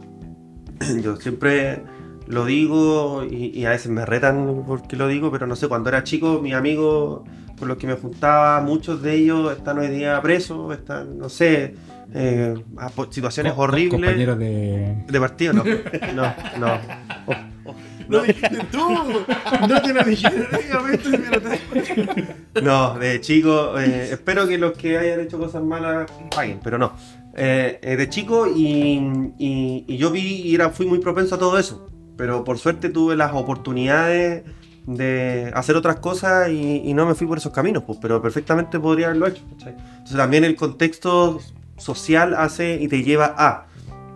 Yo 1.04 1.16
siempre 1.18 1.84
lo 2.28 2.46
digo 2.46 3.24
y, 3.30 3.52
y 3.58 3.66
a 3.66 3.70
veces 3.70 3.92
me 3.92 4.06
retan 4.06 4.64
porque 4.66 4.96
lo 4.96 5.08
digo, 5.08 5.32
pero 5.32 5.46
no 5.46 5.56
sé, 5.56 5.68
cuando 5.68 5.90
era 5.90 6.04
chico, 6.04 6.40
mis 6.42 6.54
amigos 6.56 7.22
con 7.60 7.68
los 7.68 7.78
que 7.78 7.86
me 7.86 7.94
juntaba, 7.94 8.62
muchos 8.62 9.02
de 9.04 9.14
ellos 9.14 9.56
están 9.56 9.78
hoy 9.78 9.88
día 9.90 10.20
presos, 10.24 10.74
están, 10.74 11.18
no 11.20 11.30
sé, 11.30 11.76
eh, 12.16 12.56
a 12.78 12.90
situaciones 13.12 13.54
Co- 13.54 13.62
horribles. 13.62 14.02
Compañeros 14.02 14.40
de. 14.40 15.04
De 15.08 15.20
partido, 15.20 15.54
no. 15.54 15.64
No, 16.16 16.34
no. 16.60 17.53
Lo 18.08 18.22
dijiste 18.24 18.58
tú. 18.72 18.80
No 19.68 19.82
te 19.82 19.94
lo 19.94 20.04
dijiste. 20.04 20.48
No, 22.62 22.98
de 23.00 23.20
chico, 23.22 23.80
eh, 23.80 24.10
espero 24.12 24.48
que 24.48 24.58
los 24.58 24.74
que 24.74 24.98
hayan 24.98 25.20
hecho 25.22 25.38
cosas 25.40 25.64
malas 25.64 26.10
paguen, 26.36 26.60
pero 26.64 26.78
no. 26.78 26.94
Eh, 27.36 27.80
eh, 27.82 27.96
de 27.96 28.10
chico 28.10 28.48
y, 28.48 29.00
y- 29.40 29.86
y 29.88 29.98
yo 29.98 30.12
vi 30.12 30.22
y 30.42 30.54
era, 30.56 30.70
fui 30.70 30.86
muy 30.86 31.00
propenso 31.00 31.36
a 31.36 31.40
todo 31.40 31.58
eso, 31.58 31.90
pero 32.16 32.44
por 32.44 32.60
suerte 32.60 32.90
tuve 32.90 33.16
las 33.16 33.34
oportunidades 33.34 34.44
de 34.86 35.52
hacer 35.56 35.76
otras 35.76 35.96
cosas 35.98 36.50
y, 36.50 36.82
y 36.86 36.94
no 36.94 37.06
me 37.08 37.16
fui 37.16 37.26
por 37.26 37.38
esos 37.40 37.52
caminos, 37.54 37.84
pues, 37.88 37.98
pero 38.02 38.22
perfectamente 38.22 38.80
podría 38.80 39.08
haberlo 39.08 39.28
hecho. 39.28 39.42
Entonces 39.52 40.16
también 40.18 40.44
el 40.44 40.56
contexto 40.56 41.40
social 41.78 42.36
hace 42.36 42.76
y 42.80 42.88
te 42.88 43.02
lleva 43.04 43.34
a... 43.38 43.66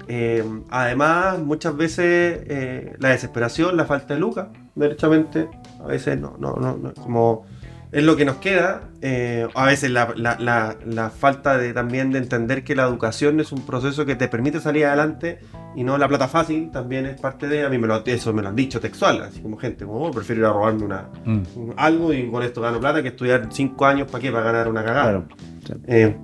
Eh, 0.08 0.44
además, 0.70 1.40
muchas 1.40 1.76
veces 1.76 2.40
eh, 2.48 2.96
la 3.00 3.10
desesperación, 3.10 3.76
la 3.78 3.86
falta 3.86 4.14
de 4.14 4.20
lucas, 4.20 4.48
derechamente, 4.76 5.50
a 5.84 5.88
veces 5.88 6.20
no, 6.20 6.36
no, 6.40 6.54
no, 6.56 6.78
no, 6.78 6.94
como 6.94 7.46
es 7.92 8.04
lo 8.04 8.16
que 8.16 8.26
nos 8.26 8.38
queda. 8.38 8.82
eh, 9.02 9.48
a 9.54 9.66
veces 9.66 9.92
la, 9.92 10.12
la- 10.16 10.38
la- 10.40 10.76
la 10.86 11.10
falta 11.12 11.58
de 11.58 11.72
también 11.72 12.12
de 12.12 12.18
entender 12.18 12.64
que 12.64 12.76
la 12.76 12.84
educación 12.84 13.40
es 13.40 13.52
un 13.52 13.64
proceso 13.66 14.06
que 14.08 14.16
te 14.16 14.28
permite 14.28 14.60
salir 14.60 14.86
adelante 14.86 15.40
y 15.76 15.84
no 15.84 15.98
la 16.00 16.08
plata 16.08 16.28
fácil, 16.28 16.72
también 16.72 17.06
es 17.06 17.22
parte 17.22 17.48
de, 17.48 17.64
a 17.64 17.70
mí 17.70 17.78
me 17.78 17.86
lo, 17.88 18.04
eso 18.06 18.34
me 18.34 18.42
lo 18.42 18.48
han 18.50 18.56
dicho 18.56 18.80
textual, 18.80 19.22
así 19.22 19.40
como 19.42 19.56
gente, 19.58 19.86
como 19.86 20.02
"Oh, 20.08 20.12
prefiero 20.12 20.42
ir 20.42 20.48
a 20.48 20.54
robarme 20.54 20.84
una, 20.84 21.10
Mm. 21.26 21.42
un- 21.56 21.74
algo 21.78 22.12
y 22.12 22.30
con 22.32 22.42
esto 22.42 22.60
gano 22.62 22.80
plata 22.80 23.04
que 23.04 23.10
estudiar 23.10 23.48
cinco 23.52 23.86
años 23.86 24.10
para 24.10 24.22
qué, 24.22 24.32
para 24.32 24.46
ganar 24.46 24.68
una 24.68 24.84
cagada. 24.84 25.26
Claro. 25.64 25.82
Eh, 25.88 26.18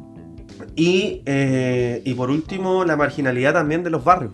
y, 0.76 1.22
eh, 1.26 2.02
y 2.04 2.14
por 2.14 2.30
último, 2.30 2.84
la 2.86 2.96
marginalidad 2.96 3.54
también 3.54 3.84
de 3.84 3.90
los 3.90 4.04
barrios. 4.04 4.34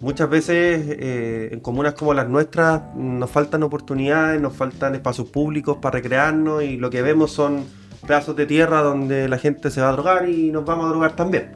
Muchas 0.00 0.28
veces 0.28 0.84
eh, 0.88 1.48
en 1.52 1.60
comunas 1.60 1.94
como 1.94 2.12
las 2.12 2.28
nuestras 2.28 2.82
nos 2.94 3.30
faltan 3.30 3.62
oportunidades, 3.62 4.40
nos 4.40 4.52
faltan 4.54 4.94
espacios 4.94 5.28
públicos 5.28 5.78
para 5.80 5.94
recrearnos 5.94 6.62
y 6.62 6.76
lo 6.76 6.90
que 6.90 7.00
vemos 7.00 7.32
son 7.32 7.64
pedazos 8.06 8.36
de 8.36 8.44
tierra 8.44 8.82
donde 8.82 9.28
la 9.28 9.38
gente 9.38 9.70
se 9.70 9.80
va 9.80 9.88
a 9.88 9.92
drogar 9.92 10.28
y 10.28 10.50
nos 10.50 10.64
vamos 10.66 10.86
a 10.86 10.88
drogar 10.90 11.16
también. 11.16 11.52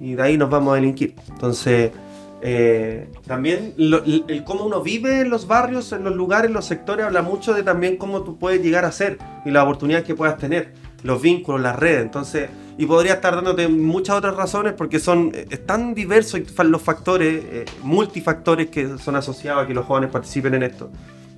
Y 0.00 0.14
de 0.14 0.22
ahí 0.22 0.36
nos 0.36 0.50
vamos 0.50 0.72
a 0.72 0.76
delinquir. 0.76 1.14
Entonces, 1.30 1.92
eh, 2.40 3.08
también 3.24 3.72
lo- 3.76 4.02
el, 4.02 4.42
cómo 4.44 4.66
uno 4.66 4.82
vive 4.82 5.20
en 5.20 5.30
los 5.30 5.46
barrios, 5.46 5.92
en 5.92 6.02
los 6.02 6.16
lugares, 6.16 6.48
en 6.48 6.54
los 6.54 6.64
sectores, 6.64 7.06
habla 7.06 7.22
mucho 7.22 7.54
de 7.54 7.62
también 7.62 7.96
cómo 7.98 8.22
tú 8.22 8.36
puedes 8.36 8.60
llegar 8.60 8.84
a 8.84 8.90
ser 8.90 9.18
y 9.44 9.52
las 9.52 9.62
oportunidades 9.62 10.04
que 10.04 10.16
puedas 10.16 10.38
tener, 10.38 10.72
los 11.04 11.22
vínculos, 11.22 11.60
las 11.60 11.76
redes. 11.78 12.02
Entonces, 12.02 12.50
y 12.78 12.86
podría 12.86 13.14
estar 13.14 13.34
dándote 13.34 13.68
muchas 13.68 14.16
otras 14.16 14.36
razones 14.36 14.72
porque 14.74 14.98
son 14.98 15.30
eh, 15.34 15.46
es 15.50 15.66
tan 15.66 15.94
diversos 15.94 16.40
los 16.64 16.82
factores, 16.82 17.44
eh, 17.44 17.64
multifactores 17.82 18.70
que 18.70 18.98
son 18.98 19.16
asociados 19.16 19.64
a 19.64 19.66
que 19.66 19.74
los 19.74 19.84
jóvenes 19.84 20.10
participen 20.10 20.54
en 20.54 20.62
esto. 20.62 20.90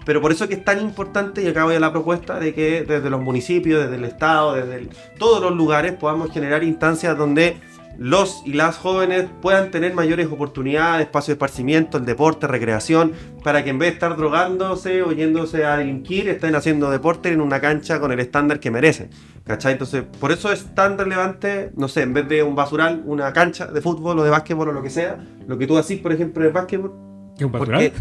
Pero 0.05 0.21
por 0.21 0.33
eso 0.33 0.47
que 0.49 0.55
es 0.55 0.65
tan 0.65 0.81
importante, 0.81 1.43
y 1.43 1.47
acá 1.47 1.65
voy 1.65 1.77
a 1.77 1.81
la 1.81 1.91
propuesta, 1.91 2.39
de 2.39 2.53
que 2.53 2.85
desde 2.85 3.09
los 3.09 3.23
municipios, 3.23 3.83
desde 3.83 3.97
el 3.97 4.05
Estado, 4.05 4.55
desde 4.55 4.89
todos 5.19 5.41
los 5.41 5.53
lugares 5.53 5.95
podamos 5.95 6.31
generar 6.31 6.63
instancias 6.63 7.17
donde 7.17 7.57
los 7.99 8.43
y 8.45 8.53
las 8.55 8.77
jóvenes 8.77 9.27
puedan 9.43 9.71
tener 9.71 9.95
mayores 9.95 10.27
oportunidades, 10.27 11.07
espacio 11.07 11.33
de 11.33 11.37
esparcimiento, 11.37 11.99
el 11.99 12.05
deporte, 12.05 12.47
recreación, 12.47 13.13
para 13.43 13.63
que 13.65 13.71
en 13.71 13.79
vez 13.79 13.91
de 13.91 13.95
estar 13.95 14.17
drogándose 14.17 15.03
o 15.03 15.13
yéndose 15.13 15.65
a 15.65 15.77
delinquir, 15.77 16.29
estén 16.29 16.55
haciendo 16.55 16.91
deporte 16.91 17.31
en 17.31 17.41
una 17.41 17.61
cancha 17.61 18.01
con 18.01 18.13
el 18.13 18.21
estándar 18.21 18.61
que 18.61 18.71
merecen. 18.71 19.11
¿Cachai? 19.45 19.73
Entonces, 19.73 20.05
por 20.19 20.33
eso 20.33 20.51
es 20.53 20.75
tan 20.75 20.97
relevante, 20.97 21.71
no 21.77 21.87
sé, 21.89 22.03
en 22.03 22.15
vez 22.15 22.27
de 22.29 22.43
un 22.43 22.55
basural, 22.55 23.03
una 23.05 23.33
cancha 23.33 23.67
de 23.67 23.81
fútbol 23.81 24.19
o 24.19 24.25
de 24.25 24.31
básquetbol 24.31 24.71
o 24.71 24.73
lo 24.73 24.83
que 24.83 24.91
sea, 24.91 25.19
lo 25.47 25.59
que 25.59 25.67
tú 25.67 25.77
haces, 25.77 25.99
por 26.01 26.13
ejemplo, 26.13 26.43
en 26.43 26.47
el 26.49 26.53
básquetbol, 26.53 26.93
¿Qué 27.37 27.45
un 27.45 27.53
porque 27.53 27.93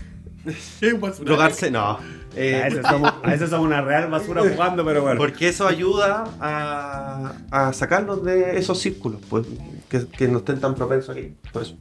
basural? 1.00 1.26
drogarse, 1.26 1.70
no. 1.72 1.98
Eh, 2.36 2.62
A 2.62 2.66
veces, 2.70 2.86
somos, 2.88 3.14
a 3.24 3.30
veces 3.30 3.50
somos 3.50 3.68
una 3.68 3.82
real 3.82 4.10
basura 4.10 4.42
jugando, 4.54 4.84
pero 4.86 5.02
bueno. 5.02 5.18
porque 5.18 5.50
eso 5.50 5.68
ayuda 5.68 6.24
a, 6.40 7.34
a 7.52 7.74
sacarnos 7.74 8.24
de 8.24 8.58
esos 8.58 8.80
círculos, 8.80 9.20
pues, 9.30 9.46
que, 10.02 10.08
que 10.08 10.28
no 10.28 10.40
estén 10.40 10.60
tan 10.60 10.74
propensos 10.76 11.16
aquí. 11.16 11.34
Por 11.52 11.62
eso. 11.62 11.78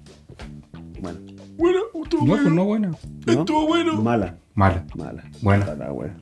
Bueno, 1.01 1.19
Bueno, 1.57 1.79
estuvo 2.03 2.21
No, 2.27 2.27
pues 2.33 2.43
bueno. 2.43 2.51
no 2.57 2.65
buena. 2.65 2.89
¿no? 2.89 3.33
Estuvo 3.33 3.67
bueno. 3.67 4.01
Mala, 4.03 4.37
Mala. 4.55 4.85
mala. 4.97 5.25
Buena. 5.41 5.67
Mala, 5.67 5.91
buena. 5.91 6.15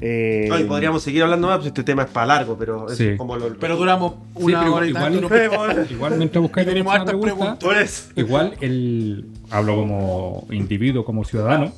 Eh, 0.00 0.46
No, 0.48 0.58
y 0.58 0.64
podríamos 0.64 1.02
seguir 1.02 1.22
hablando 1.22 1.46
más, 1.46 1.58
pues 1.58 1.68
este 1.68 1.82
tema 1.84 2.02
es 2.02 2.10
para 2.10 2.26
largo, 2.26 2.56
pero 2.58 2.88
es 2.90 2.98
Sí. 2.98 3.16
como 3.16 3.36
lo. 3.36 3.56
Pero 3.58 3.76
duramos 3.76 4.14
una 4.34 4.60
pero 4.60 4.74
hora 4.74 4.86
y 4.86 4.90
igual- 4.90 5.02
tanto. 5.20 5.28
no- 5.28 5.84
Igual 5.90 6.14
mientras 6.18 6.42
buscáis 6.42 6.66
tenemos 6.66 6.92
hartas 6.94 7.14
pregunta, 7.14 7.58
preguntas. 7.58 8.12
Igual 8.16 8.54
el. 8.60 9.26
Hablo 9.50 9.76
como 9.76 10.46
individuo, 10.50 11.04
como 11.04 11.24
ciudadano. 11.24 11.72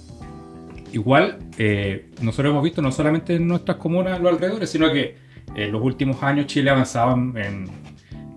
Igual 0.93 1.39
eh, 1.59 2.11
nosotros 2.23 2.51
hemos 2.53 2.65
visto 2.65 2.81
no 2.83 2.91
solamente 2.91 3.35
en 3.37 3.47
nuestras 3.47 3.77
comunas, 3.77 4.17
en 4.17 4.23
los 4.25 4.33
alrededores, 4.33 4.71
sino 4.71 4.91
que 4.93 5.17
en 5.55 5.71
los 5.73 5.83
últimos 5.83 6.23
años 6.23 6.47
Chile 6.47 6.71
avanzaba 6.71 7.13
en, 7.15 7.69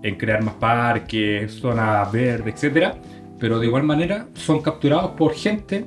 en 0.02 0.16
crear 0.16 0.42
más 0.42 0.54
parques, 0.54 1.52
zonas 1.52 2.10
verdes, 2.12 2.54
etcétera. 2.54 2.96
Pero 3.38 3.58
de 3.58 3.66
igual 3.66 3.84
manera 3.84 4.26
son 4.34 4.60
capturados 4.60 5.12
por 5.12 5.34
gente 5.34 5.86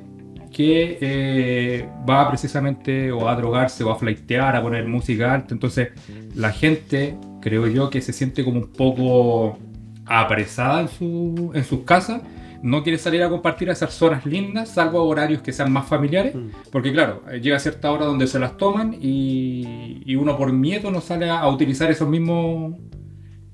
que 0.54 0.98
eh, 1.00 1.88
va 2.08 2.28
precisamente 2.28 3.10
o 3.10 3.28
a 3.28 3.34
drogarse 3.34 3.82
o 3.82 3.90
a 3.90 3.96
flaitear, 3.96 4.54
a 4.56 4.62
poner 4.62 4.86
música 4.86 5.34
alta. 5.34 5.52
Entonces 5.52 5.88
la 6.34 6.52
gente, 6.52 7.16
creo 7.40 7.66
yo, 7.66 7.90
que 7.90 8.00
se 8.00 8.12
siente 8.12 8.44
como 8.44 8.60
un 8.60 8.72
poco 8.72 9.58
apresada 10.06 10.82
en, 10.82 10.88
su, 10.88 11.50
en 11.54 11.64
sus 11.64 11.80
casas. 11.80 12.22
No 12.62 12.82
quiere 12.82 12.98
salir 12.98 13.22
a 13.22 13.28
compartir 13.28 13.68
esas 13.68 13.92
zonas 13.92 14.24
lindas, 14.24 14.70
salvo 14.70 14.98
a 14.98 15.02
horarios 15.02 15.42
que 15.42 15.52
sean 15.52 15.70
más 15.70 15.86
familiares. 15.86 16.34
Mm. 16.34 16.48
Porque 16.70 16.92
claro, 16.92 17.22
llega 17.42 17.58
cierta 17.58 17.90
hora 17.90 18.06
donde 18.06 18.26
se 18.26 18.38
las 18.38 18.56
toman 18.56 18.94
y, 18.98 20.02
y 20.06 20.16
uno 20.16 20.36
por 20.38 20.52
miedo 20.52 20.90
no 20.90 21.00
sale 21.00 21.28
a, 21.28 21.40
a 21.40 21.48
utilizar 21.48 21.90
esos 21.90 22.08
mismos, 22.08 22.74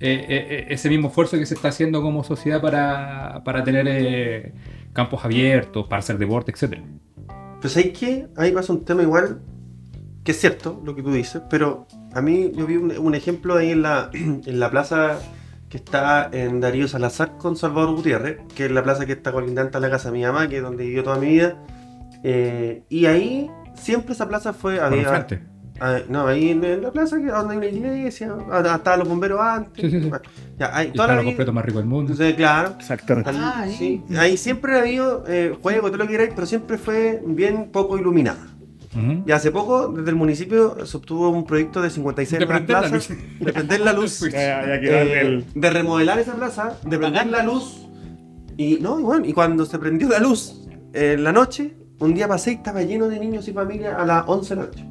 eh, 0.00 0.26
eh, 0.28 0.46
eh, 0.50 0.66
ese 0.70 0.88
mismo 0.88 1.08
esfuerzo 1.08 1.38
que 1.38 1.46
se 1.46 1.54
está 1.54 1.68
haciendo 1.68 2.00
como 2.02 2.24
sociedad 2.24 2.60
para, 2.60 3.42
para 3.44 3.62
tener 3.62 4.54
campos 4.92 5.24
abiertos, 5.24 5.86
para 5.86 6.00
hacer 6.00 6.18
deporte, 6.18 6.52
etc. 6.52 6.78
Pues 7.60 7.76
hay 7.76 7.92
que, 7.92 8.28
ahí 8.36 8.50
pasa 8.52 8.72
un 8.72 8.84
tema 8.84 9.02
igual, 9.02 9.42
que 10.24 10.32
es 10.32 10.40
cierto 10.40 10.80
lo 10.84 10.96
que 10.96 11.02
tú 11.02 11.12
dices, 11.12 11.42
pero 11.50 11.86
a 12.14 12.22
mí 12.22 12.50
yo 12.54 12.66
vi 12.66 12.76
un, 12.76 12.96
un 12.98 13.14
ejemplo 13.14 13.56
ahí 13.56 13.72
en 13.72 13.82
la, 13.82 14.10
en 14.12 14.58
la 14.58 14.70
plaza 14.70 15.18
que 15.70 15.76
está 15.76 16.28
en 16.32 16.60
Darío 16.60 16.88
Salazar 16.88 17.38
con 17.38 17.56
Salvador 17.56 17.94
Gutiérrez, 17.94 18.40
que 18.56 18.66
es 18.66 18.70
la 18.72 18.82
plaza 18.82 19.06
que 19.06 19.12
está 19.12 19.30
colindante 19.30 19.76
a 19.76 19.80
la 19.80 19.88
casa 19.88 20.10
de 20.10 20.18
mi 20.18 20.24
mamá, 20.24 20.48
que 20.48 20.56
es 20.56 20.62
donde 20.62 20.84
vivió 20.84 21.04
toda 21.04 21.16
mi 21.16 21.28
vida. 21.28 21.64
Eh, 22.24 22.82
y 22.88 23.06
ahí 23.06 23.48
siempre 23.74 24.12
esa 24.12 24.28
plaza 24.28 24.52
fue... 24.52 24.76
Por 24.76 24.84
Había, 24.84 25.02
enfrente. 25.02 25.42
Ah, 25.80 25.98
no, 26.08 26.26
ahí 26.26 26.50
en, 26.50 26.62
en 26.64 26.82
la 26.82 26.90
plaza 26.90 27.18
que, 27.18 27.26
donde 27.26 27.54
hay 27.66 27.78
una 27.78 27.96
iglesia, 27.96 28.34
ah, 28.50 28.74
estaban 28.76 28.98
los 29.00 29.08
bomberos 29.08 29.40
antes. 29.40 29.82
Sí, 29.82 29.90
sí, 29.90 30.00
sí. 30.02 30.10
Ya, 30.58 30.76
ahí, 30.76 30.88
Y 30.88 30.92
toda 30.92 31.14
la 31.14 31.24
completo 31.24 31.52
más 31.52 31.64
rico 31.64 31.78
del 31.78 31.86
mundo. 31.88 32.12
Entonces, 32.12 32.34
claro, 32.34 32.74
Exactamente. 32.78 33.30
Ah, 33.34 33.60
ahí. 33.60 33.74
Sí, 33.76 34.02
ahí 34.16 34.36
siempre 34.36 34.76
ha 34.76 34.80
habido 34.80 35.24
eh, 35.26 35.56
juego, 35.60 35.88
todo 35.88 35.98
lo 35.98 36.04
que 36.04 36.12
queráis, 36.12 36.32
pero 36.34 36.46
siempre 36.46 36.78
fue 36.78 37.22
bien 37.26 37.70
poco 37.72 37.98
iluminada. 37.98 38.46
Y 39.24 39.30
hace 39.30 39.52
poco, 39.52 39.86
desde 39.88 40.10
el 40.10 40.16
municipio, 40.16 40.84
se 40.84 40.96
obtuvo 40.96 41.28
un 41.30 41.46
proyecto 41.46 41.80
de 41.80 41.90
56 41.90 42.40
De 42.40 42.44
nuevas 42.44 42.62
prender 42.64 42.82
la 42.82 42.88
plazas, 42.88 43.10
luz. 43.10 43.18
de 43.38 43.52
prender 43.52 43.80
la 43.80 43.92
luz, 43.92 44.20
darle 44.32 45.28
eh, 45.38 45.44
de 45.54 45.70
remodelar 45.70 46.18
esa 46.18 46.34
plaza, 46.34 46.76
de 46.84 46.98
prender 46.98 47.28
la 47.28 47.44
luz. 47.44 47.86
Y 48.56 48.78
no, 48.80 48.98
y 48.98 49.02
bueno, 49.04 49.26
y 49.26 49.32
cuando 49.32 49.64
se 49.64 49.78
prendió 49.78 50.08
la 50.08 50.18
luz 50.18 50.66
eh, 50.92 51.12
en 51.12 51.22
la 51.22 51.32
noche, 51.32 51.76
un 52.00 52.14
día 52.14 52.26
pasé 52.26 52.50
y 52.50 52.54
estaba 52.56 52.82
lleno 52.82 53.08
de 53.08 53.20
niños 53.20 53.46
y 53.46 53.52
familias 53.52 53.94
a 53.96 54.04
las 54.04 54.24
11 54.26 54.54
de 54.56 54.60
la 54.60 54.66
noche. 54.66 54.84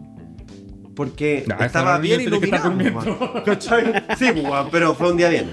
Porque 0.99 1.45
Nah, 1.47 1.55
esa 1.55 1.65
estaba 1.65 1.97
bien 1.97 2.17
que 2.19 2.25
iluminado. 2.25 2.73
¿Cachai? 3.45 4.03
Sí, 4.17 4.25
pues, 4.33 4.43
weón, 4.43 4.67
pero 4.69 4.93
fue 4.95 5.11
un 5.11 5.15
día 5.17 5.29
bien. 5.29 5.45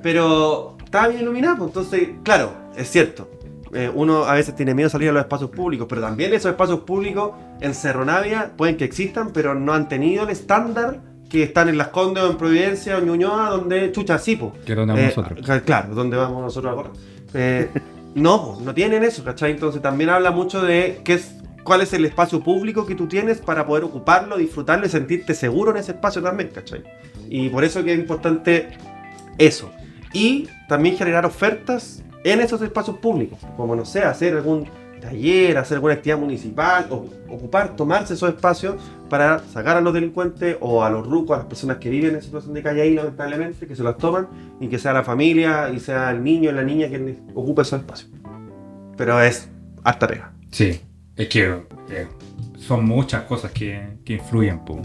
Pero 0.00 0.76
estaba 0.84 1.08
bien 1.08 1.22
iluminado, 1.22 1.56
pues, 1.56 1.68
entonces, 1.70 2.08
claro, 2.22 2.52
es 2.76 2.88
cierto. 2.88 3.28
eh, 3.74 3.90
uno 3.92 4.24
a 4.26 4.34
veces 4.34 4.54
tiene 4.54 4.74
miedo 4.74 4.86
de 4.86 4.92
salir 4.92 5.08
a 5.08 5.12
los 5.12 5.22
espacios 5.22 5.50
públicos, 5.50 5.88
pero 5.88 6.02
también 6.02 6.32
esos 6.32 6.52
espacios 6.52 6.80
públicos 6.80 7.32
en 7.60 7.74
Cerro 7.74 8.04
Navia 8.04 8.52
pueden 8.56 8.76
que 8.76 8.84
existan, 8.84 9.30
pero 9.32 9.56
no 9.56 9.72
han 9.72 9.88
tenido 9.88 10.22
el 10.22 10.30
estándar 10.30 11.00
que 11.28 11.42
están 11.42 11.68
en 11.68 11.78
Las 11.78 11.88
Condes 11.88 12.22
o 12.22 12.30
en 12.30 12.36
Providencia 12.36 12.94
o 12.94 12.98
en 13.00 13.06
Ñuñoa, 13.06 13.50
donde 13.50 13.90
chucha 13.90 14.18
sí, 14.20 14.36
po. 14.36 14.52
Que 14.64 14.72
es 14.72 14.76
donde 14.78 14.92
vamos 14.94 15.00
Eh, 15.00 15.14
nosotros. 15.16 15.62
Claro, 15.64 15.94
donde 15.96 16.16
vamos 16.16 16.42
nosotros 16.42 16.70
ahora. 16.72 16.90
Eh, 17.34 17.70
no, 18.14 18.58
no 18.62 18.72
tienen 18.72 19.02
eso, 19.02 19.24
¿cachai? 19.24 19.50
Entonces 19.50 19.82
también 19.82 20.10
habla 20.10 20.30
mucho 20.30 20.62
de 20.62 21.00
qué 21.02 21.14
es, 21.14 21.34
cuál 21.64 21.80
es 21.80 21.92
el 21.92 22.04
espacio 22.04 22.40
público 22.40 22.86
que 22.86 22.94
tú 22.94 23.06
tienes 23.06 23.38
para 23.38 23.66
poder 23.66 23.84
ocuparlo, 23.84 24.36
disfrutarlo 24.36 24.86
y 24.86 24.88
sentirte 24.88 25.34
seguro 25.34 25.70
en 25.70 25.78
ese 25.78 25.92
espacio 25.92 26.22
también, 26.22 26.50
¿cachai? 26.50 26.82
Y 27.28 27.48
por 27.48 27.64
eso 27.64 27.82
que 27.84 27.92
es 27.92 27.98
importante 27.98 28.68
eso. 29.38 29.70
Y 30.12 30.48
también 30.68 30.96
generar 30.96 31.24
ofertas 31.24 32.02
en 32.24 32.40
esos 32.40 32.60
espacios 32.62 32.98
públicos, 32.98 33.38
como 33.56 33.74
no 33.74 33.84
sé, 33.84 34.02
hacer 34.02 34.34
algún 34.36 34.66
taller, 35.00 35.58
hacer 35.58 35.76
alguna 35.76 35.94
actividad 35.94 36.18
municipal, 36.18 36.86
o, 36.90 37.06
ocupar, 37.28 37.74
tomarse 37.74 38.14
esos 38.14 38.28
espacios 38.28 38.76
para 39.08 39.40
sacar 39.40 39.76
a 39.76 39.80
los 39.80 39.92
delincuentes 39.92 40.56
o 40.60 40.84
a 40.84 40.90
los 40.90 41.06
rucos, 41.06 41.34
a 41.34 41.38
las 41.38 41.46
personas 41.46 41.78
que 41.78 41.90
viven 41.90 42.14
en 42.14 42.22
situación 42.22 42.54
de 42.54 42.62
calle 42.62 42.82
ahí, 42.82 42.94
lamentablemente, 42.94 43.66
que 43.66 43.74
se 43.74 43.82
los 43.82 43.98
toman 43.98 44.28
y 44.60 44.68
que 44.68 44.78
sea 44.78 44.92
la 44.92 45.02
familia 45.02 45.70
y 45.70 45.80
sea 45.80 46.10
el 46.10 46.22
niño 46.22 46.50
o 46.50 46.52
la 46.52 46.62
niña 46.62 46.88
quien 46.88 47.24
ocupe 47.34 47.62
esos 47.62 47.80
espacios. 47.80 48.10
Pero 48.96 49.20
es 49.20 49.48
harta 49.82 50.06
pega. 50.06 50.32
Sí, 50.50 50.80
es 51.16 51.28
que 51.28 51.62
eh, 51.90 52.06
son 52.58 52.84
muchas 52.84 53.22
cosas 53.24 53.52
que, 53.52 53.98
que 54.04 54.14
influyen, 54.14 54.64
po, 54.64 54.80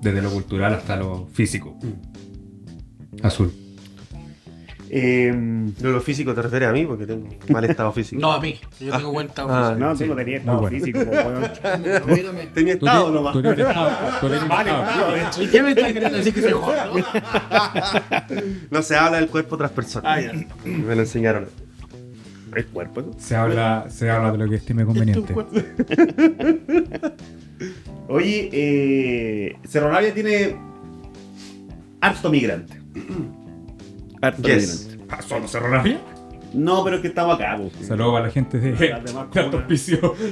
desde 0.00 0.22
lo 0.22 0.30
cultural 0.30 0.74
hasta 0.74 0.96
lo 0.96 1.26
físico. 1.32 1.76
Azul. 3.22 3.52
Eh, 4.90 5.30
No, 5.34 5.90
lo 5.90 6.00
físico 6.00 6.34
te 6.34 6.40
refieres 6.40 6.68
a 6.68 6.72
mí 6.72 6.86
porque 6.86 7.04
tengo 7.06 7.28
mal 7.50 7.64
estado 7.64 7.92
físico. 7.92 8.20
No, 8.22 8.32
a 8.32 8.40
mí. 8.40 8.58
Yo 8.80 8.96
tengo 8.96 9.12
cuenta. 9.12 9.44
Ah, 9.48 9.76
no, 9.78 9.94
sí. 9.94 10.04
tú 10.04 10.10
no 10.10 10.16
tenías 10.16 10.40
estado 10.40 10.60
bueno. 10.60 10.78
físico. 10.78 10.98
Tenía 12.54 12.72
estado 12.74 13.10
nomás. 13.10 13.32
tú 13.34 13.40
estado, 13.40 13.90
Vale, 14.48 14.70
estado. 14.70 15.16
estado, 15.16 15.16
eh. 15.16 15.44
¿Y 15.44 15.46
qué 15.48 15.62
me 15.62 15.70
estás 15.70 15.92
queriendo 15.92 16.16
decir 16.18 16.34
que 16.34 16.40
soy 16.42 16.52
gordo? 16.52 16.94
No 18.70 18.82
se 18.82 18.96
habla 18.96 19.18
del 19.18 19.28
cuerpo 19.28 19.50
de 19.50 19.54
otras 19.56 19.72
personas. 19.72 20.10
Ah, 20.16 20.20
ya. 20.20 20.32
Me 20.64 20.94
lo 20.94 21.02
enseñaron. 21.02 21.48
El 22.58 22.66
cuerpo. 22.66 23.04
Se 23.18 23.36
habla, 23.36 23.86
se 23.88 24.10
habla 24.10 24.32
de 24.32 24.38
lo 24.38 24.48
que 24.48 24.56
estime 24.56 24.84
conveniente. 24.84 25.32
Oye, 28.08 28.48
eh, 28.52 29.56
Cerro 29.64 29.92
Navia 29.92 30.12
tiene 30.12 30.56
harto 32.00 32.30
migrante. 32.30 32.74
Harto 34.22 34.42
Yes. 34.42 34.88
migrante. 34.90 35.14
Ah, 35.14 35.22
¿Solo 35.22 35.46
Cerro 35.46 35.70
Navia? 35.70 36.00
No, 36.52 36.82
pero 36.82 36.96
es 36.96 37.02
que 37.02 37.08
estamos 37.08 37.36
acá. 37.36 37.56
pues. 37.56 37.86
Saludos 37.86 38.16
a 38.16 38.20
la 38.22 38.30
gente 38.30 38.58
de, 38.58 38.72
de 38.72 38.92
Alto 38.92 39.12
comunas. 39.12 39.54
Hospicio. 39.54 40.14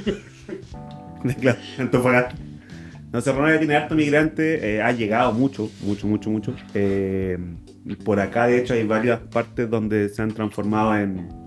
Claro, 1.41 1.57
Antofagasta. 1.79 2.35
No, 3.13 3.21
Cerro 3.21 3.41
Navia 3.43 3.57
tiene 3.59 3.75
harto 3.75 3.95
migrante, 3.95 4.75
eh, 4.75 4.81
ha 4.81 4.91
llegado 4.91 5.31
mucho, 5.33 5.69
mucho, 5.81 6.07
mucho, 6.07 6.29
mucho. 6.29 6.53
Eh, 6.73 7.37
por 8.03 8.19
acá, 8.19 8.47
de 8.47 8.59
hecho, 8.59 8.73
hay 8.73 8.85
varias 8.85 9.19
partes 9.21 9.69
donde 9.69 10.09
se 10.09 10.21
han 10.21 10.31
transformado 10.33 10.97
en. 10.97 11.46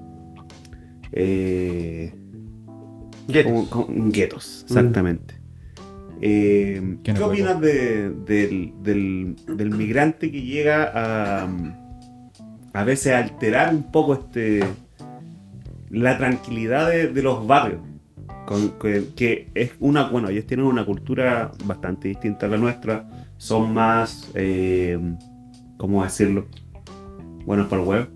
Eh, 1.12 2.12
Guetos. 3.28 4.64
exactamente. 4.66 5.34
Eh, 6.20 6.96
¿Quién 7.02 7.16
¿Qué 7.16 7.22
opinas 7.22 7.60
de- 7.60 8.10
del, 8.10 8.72
del- 8.82 9.36
del 9.56 9.70
migrante 9.70 10.30
que 10.30 10.42
llega 10.42 10.90
a, 10.94 11.48
a 12.74 12.84
veces 12.84 13.12
a 13.14 13.18
alterar 13.18 13.74
un 13.74 13.84
poco 13.90 14.14
este 14.14 14.60
la 15.88 16.18
tranquilidad 16.18 16.88
de, 16.90 17.08
de 17.08 17.22
los 17.22 17.46
barrios? 17.46 17.80
Con- 18.46 18.72
que, 18.80 19.04
que 19.16 19.50
es 19.54 19.72
una, 19.80 20.08
bueno, 20.08 20.28
ellos 20.28 20.44
tienen 20.46 20.66
una 20.66 20.84
cultura 20.84 21.52
bastante 21.64 22.08
distinta 22.08 22.46
a 22.46 22.48
la 22.48 22.56
nuestra, 22.58 23.08
son 23.38 23.72
más, 23.72 24.30
eh, 24.34 24.98
¿cómo 25.78 26.02
decirlo? 26.02 26.46
Buenos 27.46 27.68
para 27.68 27.80
el 27.82 27.88
web, 27.88 28.08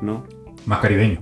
¿no? 0.00 0.24
Más 0.64 0.78
caribeño, 0.80 1.20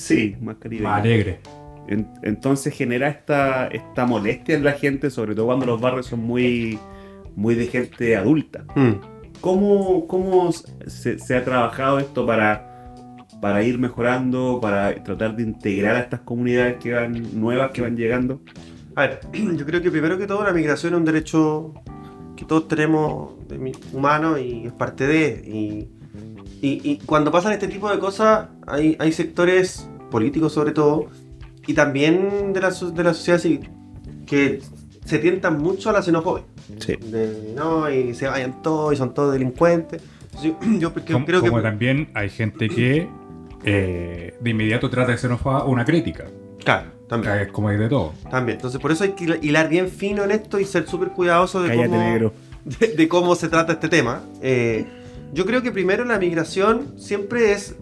Sí, 0.00 0.36
más 0.40 0.56
caribeños. 0.56 0.90
más 0.90 1.00
alegre. 1.00 1.40
En- 1.88 2.08
entonces 2.22 2.72
genera 2.74 3.08
esta, 3.08 3.66
esta 3.68 4.06
molestia 4.06 4.54
en 4.54 4.64
la 4.64 4.72
gente, 4.72 5.10
sobre 5.10 5.34
todo 5.34 5.46
cuando 5.46 5.66
los 5.66 5.80
barrios 5.80 6.06
son 6.06 6.20
muy, 6.20 6.78
muy 7.36 7.54
de 7.54 7.66
gente 7.66 8.16
adulta. 8.16 8.64
Mm. 8.74 8.92
¿Cómo, 9.40 10.06
cómo 10.06 10.50
se, 10.52 11.18
se 11.18 11.36
ha 11.36 11.44
trabajado 11.44 11.98
esto 11.98 12.26
para, 12.26 12.94
para 13.40 13.62
ir 13.62 13.78
mejorando, 13.78 14.58
para 14.60 14.94
tratar 15.02 15.36
de 15.36 15.42
integrar 15.42 15.96
a 15.96 16.00
estas 16.00 16.20
comunidades 16.20 16.76
que 16.78 16.92
van, 16.92 17.38
nuevas 17.40 17.70
que 17.72 17.82
van 17.82 17.96
llegando? 17.96 18.40
A 18.96 19.02
ver, 19.02 19.20
yo 19.56 19.66
creo 19.66 19.82
que 19.82 19.90
primero 19.90 20.16
que 20.18 20.26
todo 20.26 20.44
la 20.44 20.52
migración 20.52 20.94
es 20.94 20.98
un 20.98 21.04
derecho 21.04 21.74
que 22.36 22.44
todos 22.46 22.68
tenemos 22.68 23.34
de 23.48 23.58
mi- 23.58 23.72
humano 23.92 24.38
y 24.38 24.66
es 24.66 24.72
parte 24.72 25.06
de. 25.06 25.42
Y, 25.46 25.88
y- 26.62 26.80
y 26.92 26.96
cuando 27.04 27.30
pasan 27.32 27.52
este 27.52 27.68
tipo 27.68 27.90
de 27.90 27.98
cosas, 27.98 28.48
hay, 28.66 28.96
hay 28.98 29.12
sectores 29.12 29.88
políticos 30.10 30.52
sobre 30.52 30.72
todo, 30.72 31.06
y 31.66 31.74
también 31.74 32.52
de 32.52 32.60
la, 32.60 32.70
de 32.70 33.04
la 33.04 33.14
sociedad 33.14 33.38
civil, 33.38 33.70
que 34.26 34.60
se 35.04 35.18
tientan 35.18 35.58
mucho 35.58 35.90
a 35.90 35.92
la 35.92 36.02
xenofobia. 36.02 36.44
Sí. 36.78 36.96
De, 36.96 37.52
no, 37.56 37.90
y 37.90 38.14
se 38.14 38.28
vayan 38.28 38.62
todos 38.62 38.92
y 38.92 38.96
son 38.96 39.14
todos 39.14 39.32
delincuentes. 39.32 40.02
Entonces, 40.24 40.52
yo, 40.60 40.78
yo 40.78 40.92
porque 40.92 41.12
Como, 41.12 41.26
creo 41.26 41.42
que... 41.42 41.48
como 41.48 41.62
también 41.62 42.10
hay 42.14 42.28
gente 42.28 42.68
que 42.68 43.08
eh, 43.64 44.34
de 44.40 44.50
inmediato 44.50 44.88
trata 44.90 45.12
de 45.12 45.18
xenófoba 45.18 45.64
una 45.64 45.84
crítica. 45.84 46.26
Claro, 46.64 46.90
también. 47.08 47.38
Es 47.38 47.48
como 47.48 47.68
hay 47.68 47.76
de 47.76 47.88
todo. 47.88 48.12
También. 48.30 48.56
Entonces 48.56 48.80
por 48.80 48.92
eso 48.92 49.04
hay 49.04 49.10
que 49.12 49.38
hilar 49.42 49.68
bien 49.68 49.88
fino 49.88 50.24
en 50.24 50.30
esto 50.30 50.58
y 50.58 50.64
ser 50.64 50.86
súper 50.86 51.08
cuidadoso 51.10 51.62
de 51.62 51.70
Cállate, 51.70 51.88
cómo... 51.88 52.00
negro. 52.00 52.32
de, 52.64 52.88
de 52.88 53.08
cómo 53.08 53.34
se 53.34 53.48
trata 53.48 53.72
este 53.72 53.88
tema. 53.88 54.22
Eh, 54.42 54.86
yo 55.32 55.46
creo 55.46 55.62
que 55.62 55.72
primero 55.72 56.04
la 56.04 56.18
migración 56.18 56.98
siempre 56.98 57.52
es, 57.52 57.76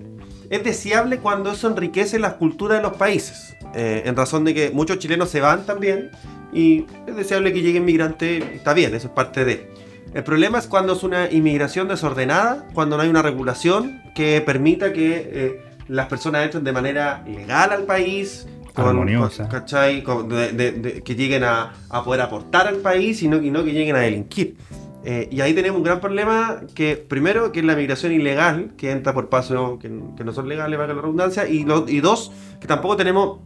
es 0.51 0.65
deseable 0.65 1.19
cuando 1.19 1.53
eso 1.53 1.69
enriquece 1.69 2.19
las 2.19 2.35
culturas 2.35 2.79
de 2.79 2.83
los 2.83 2.97
países. 2.97 3.57
Eh, 3.75 4.03
en 4.07 4.17
razón 4.17 4.45
de 4.45 4.55
que 4.55 4.71
muchos 4.71 4.99
chilenos 4.99 5.29
se 5.31 5.41
van 5.41 5.67
también 5.67 6.11
y 6.53 6.87
es 7.07 7.15
deseable 7.17 7.53
que 7.53 7.61
lleguen 7.61 7.85
migrantes, 7.85 8.43
está 8.55 8.73
bien, 8.73 8.95
eso 8.95 9.09
es 9.09 9.13
parte 9.13 9.45
de. 9.45 9.71
El 10.15 10.25
problema 10.25 10.59
es 10.59 10.67
cuando 10.67 10.95
es 10.95 11.03
una 11.03 11.31
inmigración 11.31 11.87
desordenada, 11.89 12.67
cuando 12.73 12.97
no 12.97 13.03
hay 13.03 13.11
una 13.11 13.21
regulación 13.21 14.01
que 14.15 14.41
permita 14.41 14.93
que 14.95 15.29
eh, 15.31 15.63
las 15.89 16.07
personas 16.07 16.45
entren 16.45 16.65
de 16.65 16.73
manera 16.73 17.23
legal 17.27 17.73
al 17.73 17.83
país, 17.83 18.47
Armoniosa. 18.75 19.43
con- 19.49 19.53
¿cachai? 19.61 20.03
Con- 20.03 20.29
de- 20.31 20.53
de- 20.53 20.73
de- 20.73 21.03
que 21.03 21.15
lleguen 21.15 21.45
a, 21.45 21.75
a 21.91 22.03
poder 22.05 22.23
aportar 22.23 22.69
al 22.69 22.77
país 22.77 23.23
y 23.23 23.29
no, 23.29 23.37
y 23.43 23.51
no 23.51 23.65
que 23.65 23.73
lleguen 23.73 23.97
a 23.97 24.01
delinquir. 24.01 24.57
Eh, 25.05 25.29
y 25.31 25.41
ahí 25.41 25.55
tenemos 25.55 25.79
un 25.79 25.85
gran 25.85 26.01
problema 26.01 26.63
que, 26.75 26.97
primero, 26.97 27.53
que 27.53 27.61
es 27.61 27.65
la 27.65 27.77
migración 27.77 28.13
ilegal, 28.13 28.73
que 28.77 28.91
entra 28.91 29.15
por 29.15 29.29
pasos 29.29 29.79
que, 29.79 29.89
no 29.89 30.33
son 30.33 30.49
legales, 30.49 30.79
para 30.79 30.93
la 30.95 31.01
redundancia, 31.01 31.49
y, 31.49 31.65
lo- 31.65 31.87
dos, 32.01 32.33
que 32.61 32.67
tampoco 32.67 32.97
tenemos 32.97 33.39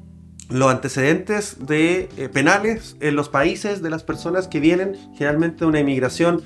los 0.49 0.71
antecedentes 0.71 1.67
de 1.67 2.09
eh, 2.17 2.29
penales 2.29 2.97
en 3.01 3.17
los 3.17 3.29
países 3.29 3.83
de 3.83 3.91
las 3.91 4.03
personas 4.03 4.49
que 4.49 4.61
vienen 4.61 4.97
generalmente 5.15 5.61
de 5.61 5.67
una 5.67 5.81
inmigración 5.81 6.43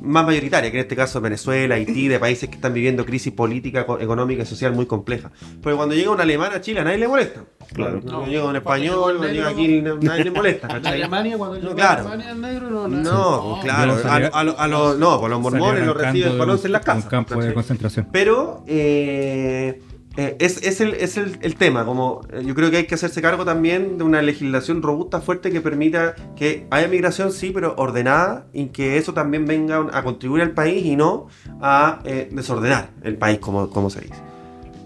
más 0.00 0.24
mayoritaria, 0.24 0.70
que 0.70 0.78
en 0.78 0.82
este 0.82 0.96
caso 0.96 1.18
es 1.18 1.22
Venezuela, 1.22 1.74
Haití, 1.74 2.08
de 2.08 2.18
países 2.18 2.48
que 2.48 2.54
están 2.56 2.72
viviendo 2.72 3.04
crisis 3.04 3.32
política, 3.32 3.84
co- 3.86 4.00
económica 4.00 4.42
y 4.42 4.46
social 4.46 4.72
muy 4.72 4.86
compleja. 4.86 5.30
Porque 5.62 5.76
cuando 5.76 5.94
llega 5.94 6.10
un 6.10 6.20
alemán 6.20 6.52
a 6.54 6.60
Chile 6.60 6.80
a 6.80 6.84
nadie 6.84 6.98
le 6.98 7.08
molesta. 7.08 7.44
Claro. 7.74 8.00
Cuando 8.00 8.20
No. 8.20 8.26
llega 8.26 8.44
un 8.44 8.56
español, 8.56 9.16
cuando 9.18 9.32
llega 9.32 9.48
aquí, 9.48 9.82
nadie 10.02 10.24
le 10.24 10.30
molesta. 10.30 10.66
Alemania, 10.68 11.36
cuando 11.38 11.56
No, 11.56 11.62
llegó 11.62 11.74
claro. 11.74 12.08
a 12.08 12.12
Alemania, 12.12 12.30
el 12.32 12.40
negro 12.40 12.70
no. 12.70 12.88
No, 12.88 13.48
pues, 13.52 13.64
claro, 13.64 13.92
Yo 13.92 13.98
a, 13.98 14.02
salía- 14.02 14.30
a, 14.32 14.40
a 14.40 14.68
los, 14.68 14.98
no, 14.98 15.20
pues 15.20 15.30
los 15.30 15.40
mormones 15.40 15.68
Salió 15.68 15.84
lo 15.84 15.90
arrancando 15.92 16.24
reciben 16.28 16.50
once 16.50 16.66
en 16.66 16.72
las 16.72 16.84
casas. 16.84 17.04
Un 17.04 17.10
campo 17.10 17.40
de 17.42 17.54
concentración. 17.54 18.08
Pero 18.12 18.64
eh, 18.66 19.82
eh, 20.20 20.36
es, 20.38 20.62
es 20.62 20.80
el, 20.80 20.92
es 20.94 21.16
el, 21.16 21.38
el 21.40 21.54
tema, 21.56 21.84
como 21.86 22.20
eh, 22.32 22.42
yo 22.44 22.54
creo 22.54 22.70
que 22.70 22.76
hay 22.78 22.86
que 22.86 22.94
hacerse 22.94 23.22
cargo 23.22 23.44
también 23.44 23.96
de 23.96 24.04
una 24.04 24.20
legislación 24.20 24.82
robusta, 24.82 25.20
fuerte, 25.20 25.50
que 25.50 25.60
permita 25.62 26.14
que 26.36 26.66
haya 26.70 26.88
migración, 26.88 27.32
sí, 27.32 27.52
pero 27.54 27.74
ordenada, 27.78 28.46
y 28.52 28.66
que 28.66 28.98
eso 28.98 29.14
también 29.14 29.46
venga 29.46 29.86
a 29.92 30.02
contribuir 30.02 30.42
al 30.42 30.50
país 30.50 30.84
y 30.84 30.94
no 30.96 31.28
a 31.62 32.00
eh, 32.04 32.28
desordenar 32.32 32.90
el 33.02 33.16
país, 33.16 33.38
como, 33.38 33.70
como 33.70 33.88
se 33.88 34.00
dice. 34.02 34.14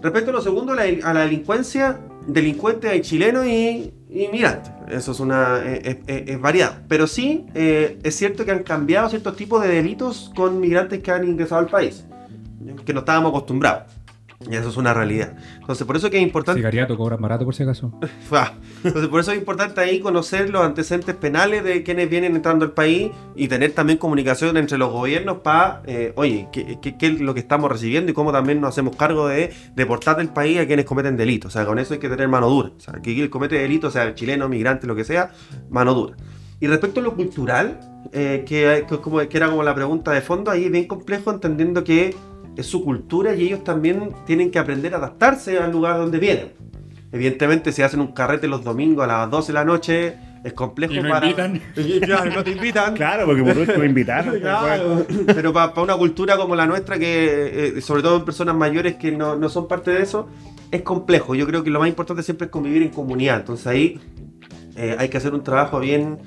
Respecto 0.01 0.29
a 0.31 0.33
lo 0.35 0.41
segundo, 0.41 0.73
la- 0.73 0.83
a 0.83 1.13
la 1.13 1.21
delincuencia, 1.21 1.99
delincuentes 2.27 2.89
hay 2.91 3.01
chilenos 3.01 3.45
y 3.45 3.91
y 4.07 4.29
migrantes. 4.29 4.71
Eso 4.87 5.11
es 5.11 5.19
una 5.19 5.61
es, 5.65 6.39
variado. 6.39 6.75
Pero 6.87 7.05
sí, 7.05 7.45
es 7.53 8.15
cierto 8.15 8.45
que 8.45 8.51
han 8.51 8.63
cambiado 8.63 9.09
ciertos 9.09 9.35
tipos 9.35 9.61
de 9.61 9.67
delitos 9.67 10.31
con 10.33 10.61
migrantes 10.61 11.01
que 11.03 11.11
han 11.11 11.27
ingresado 11.27 11.59
al 11.59 11.67
país, 11.67 12.05
que 12.85 12.93
no 12.93 12.99
estábamos 13.01 13.31
acostumbrados. 13.31 13.91
Y 14.49 14.55
eso 14.55 14.69
es 14.69 14.77
una 14.77 14.93
realidad. 14.93 15.33
Entonces, 15.59 15.87
por 15.87 15.95
eso 15.95 16.09
que 16.09 16.17
es 16.17 16.23
importante. 16.23 16.59
Sicariato 16.59 16.97
cobran 16.97 17.21
barato 17.21 17.45
por 17.45 17.55
si 17.55 17.63
acaso. 17.63 17.91
Ah, 18.31 18.53
Entonces, 18.83 19.07
por 19.09 19.21
eso 19.21 19.31
es 19.31 19.37
importante 19.37 19.79
ahí 19.81 19.99
conocer 20.01 20.49
los 20.49 20.61
antecedentes 20.63 21.15
penales 21.15 21.63
de 21.63 21.83
quienes 21.83 22.09
vienen 22.09 22.35
entrando 22.35 22.65
al 22.65 22.71
país 22.73 23.11
y 23.35 23.47
tener 23.47 23.71
también 23.71 23.97
comunicación 23.97 24.57
entre 24.57 24.77
los 24.77 24.91
gobiernos 24.91 25.37
para, 25.37 25.81
oye, 26.15 26.47
¿qué, 26.51 26.77
qué, 26.81 26.97
qué 26.97 27.07
es 27.07 27.21
lo 27.21 27.33
que 27.33 27.39
estamos 27.39 27.71
recibiendo 27.71 28.11
y 28.11 28.13
cómo 28.13 28.31
también 28.33 28.59
nos 28.59 28.69
hacemos 28.69 28.95
cargo 28.97 29.27
de 29.27 29.53
deportar 29.75 30.17
del 30.17 30.29
país 30.29 30.59
a 30.59 30.67
quienes 30.67 30.85
cometen 30.85 31.15
delitos. 31.17 31.49
O 31.49 31.57
sea, 31.57 31.65
con 31.65 31.79
eso 31.79 31.93
hay 31.93 31.99
que 31.99 32.09
tener 32.09 32.27
mano 32.27 32.49
dura. 32.49 32.71
O 32.75 32.79
sea, 32.79 32.95
que 32.95 33.13
quien 33.15 33.29
comete 33.29 33.55
delitos, 33.57 33.93
sea 33.93 34.13
chileno, 34.15 34.49
migrante, 34.49 34.85
lo 34.85 34.95
que 34.95 35.05
sea, 35.05 35.31
mano 35.69 35.93
dura. 35.93 36.15
Y 36.59 36.67
respecto 36.67 36.99
a 36.99 37.03
lo 37.03 37.15
cultural, 37.15 37.79
eh, 38.11 38.43
que, 38.47 38.85
que 38.87 38.97
como- 38.99 39.19
que 39.27 39.37
era 39.37 39.49
como 39.49 39.63
la 39.63 39.73
pregunta 39.75 40.11
de 40.11 40.21
fondo, 40.21 40.51
ahí 40.51 40.65
es 40.65 40.71
bien 40.71 40.87
complejo 40.87 41.31
entendiendo 41.31 41.83
que 41.83 42.15
es 42.55 42.65
su 42.65 42.83
cultura 42.83 43.35
y 43.35 43.43
ellos 43.43 43.63
también 43.63 44.11
tienen 44.25 44.51
que 44.51 44.59
aprender 44.59 44.93
a 44.93 44.97
adaptarse 44.97 45.57
al 45.57 45.71
lugar 45.71 45.97
donde 45.97 46.19
vienen. 46.19 46.53
Evidentemente, 47.11 47.71
si 47.71 47.81
hacen 47.81 48.01
un 48.01 48.07
carrete 48.13 48.47
los 48.47 48.63
domingos 48.63 49.05
a 49.05 49.07
las 49.07 49.31
12 49.31 49.47
de 49.47 49.53
la 49.53 49.65
noche, 49.65 50.15
es 50.43 50.53
complejo 50.53 50.93
Y 50.93 51.01
no 51.01 51.09
para. 51.09 51.25
invitan. 51.25 51.61
Claro, 52.01 52.31
no 52.33 52.43
te 52.43 52.51
invitan. 52.51 52.93
Claro, 52.93 53.25
porque 53.25 53.43
por 53.43 53.57
último 53.57 53.83
invitaron. 53.85 54.29
pues, 54.31 54.41
Claro, 54.41 55.05
pero 55.27 55.53
para 55.53 55.81
una 55.81 55.95
cultura 55.95 56.37
como 56.37 56.55
la 56.55 56.65
nuestra, 56.67 56.99
que 56.99 57.77
eh, 57.77 57.81
sobre 57.81 58.01
todo 58.01 58.17
en 58.17 58.25
personas 58.25 58.55
mayores 58.55 58.95
que 58.95 59.11
no, 59.11 59.35
no 59.35 59.49
son 59.49 59.67
parte 59.67 59.91
de 59.91 60.01
eso, 60.01 60.27
es 60.71 60.81
complejo. 60.81 61.35
Yo 61.35 61.47
creo 61.47 61.63
que 61.63 61.69
lo 61.69 61.79
más 61.79 61.87
importante 61.89 62.21
siempre 62.21 62.45
es 62.45 62.51
convivir 62.51 62.81
en 62.81 62.89
comunidad. 62.89 63.39
Entonces 63.39 63.65
ahí 63.67 63.99
eh, 64.75 64.95
hay 64.99 65.09
que 65.09 65.17
hacer 65.17 65.33
un 65.33 65.43
trabajo 65.43 65.79
bien 65.79 66.17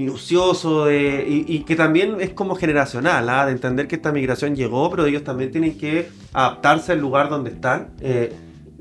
minucioso 0.00 0.86
de- 0.86 1.24
y, 1.28 1.44
y 1.56 1.60
que 1.64 1.76
también 1.76 2.16
es 2.20 2.30
como 2.30 2.54
generacional, 2.54 3.28
¿ah? 3.28 3.46
de 3.46 3.52
entender 3.52 3.86
que 3.88 3.96
esta 3.96 4.12
migración 4.12 4.54
llegó, 4.56 4.90
pero 4.90 5.06
ellos 5.06 5.24
también 5.24 5.50
tienen 5.50 5.76
que 5.78 6.08
adaptarse 6.32 6.92
al 6.92 7.00
lugar 7.00 7.28
donde 7.28 7.50
están. 7.50 7.88
eh, 8.00 8.32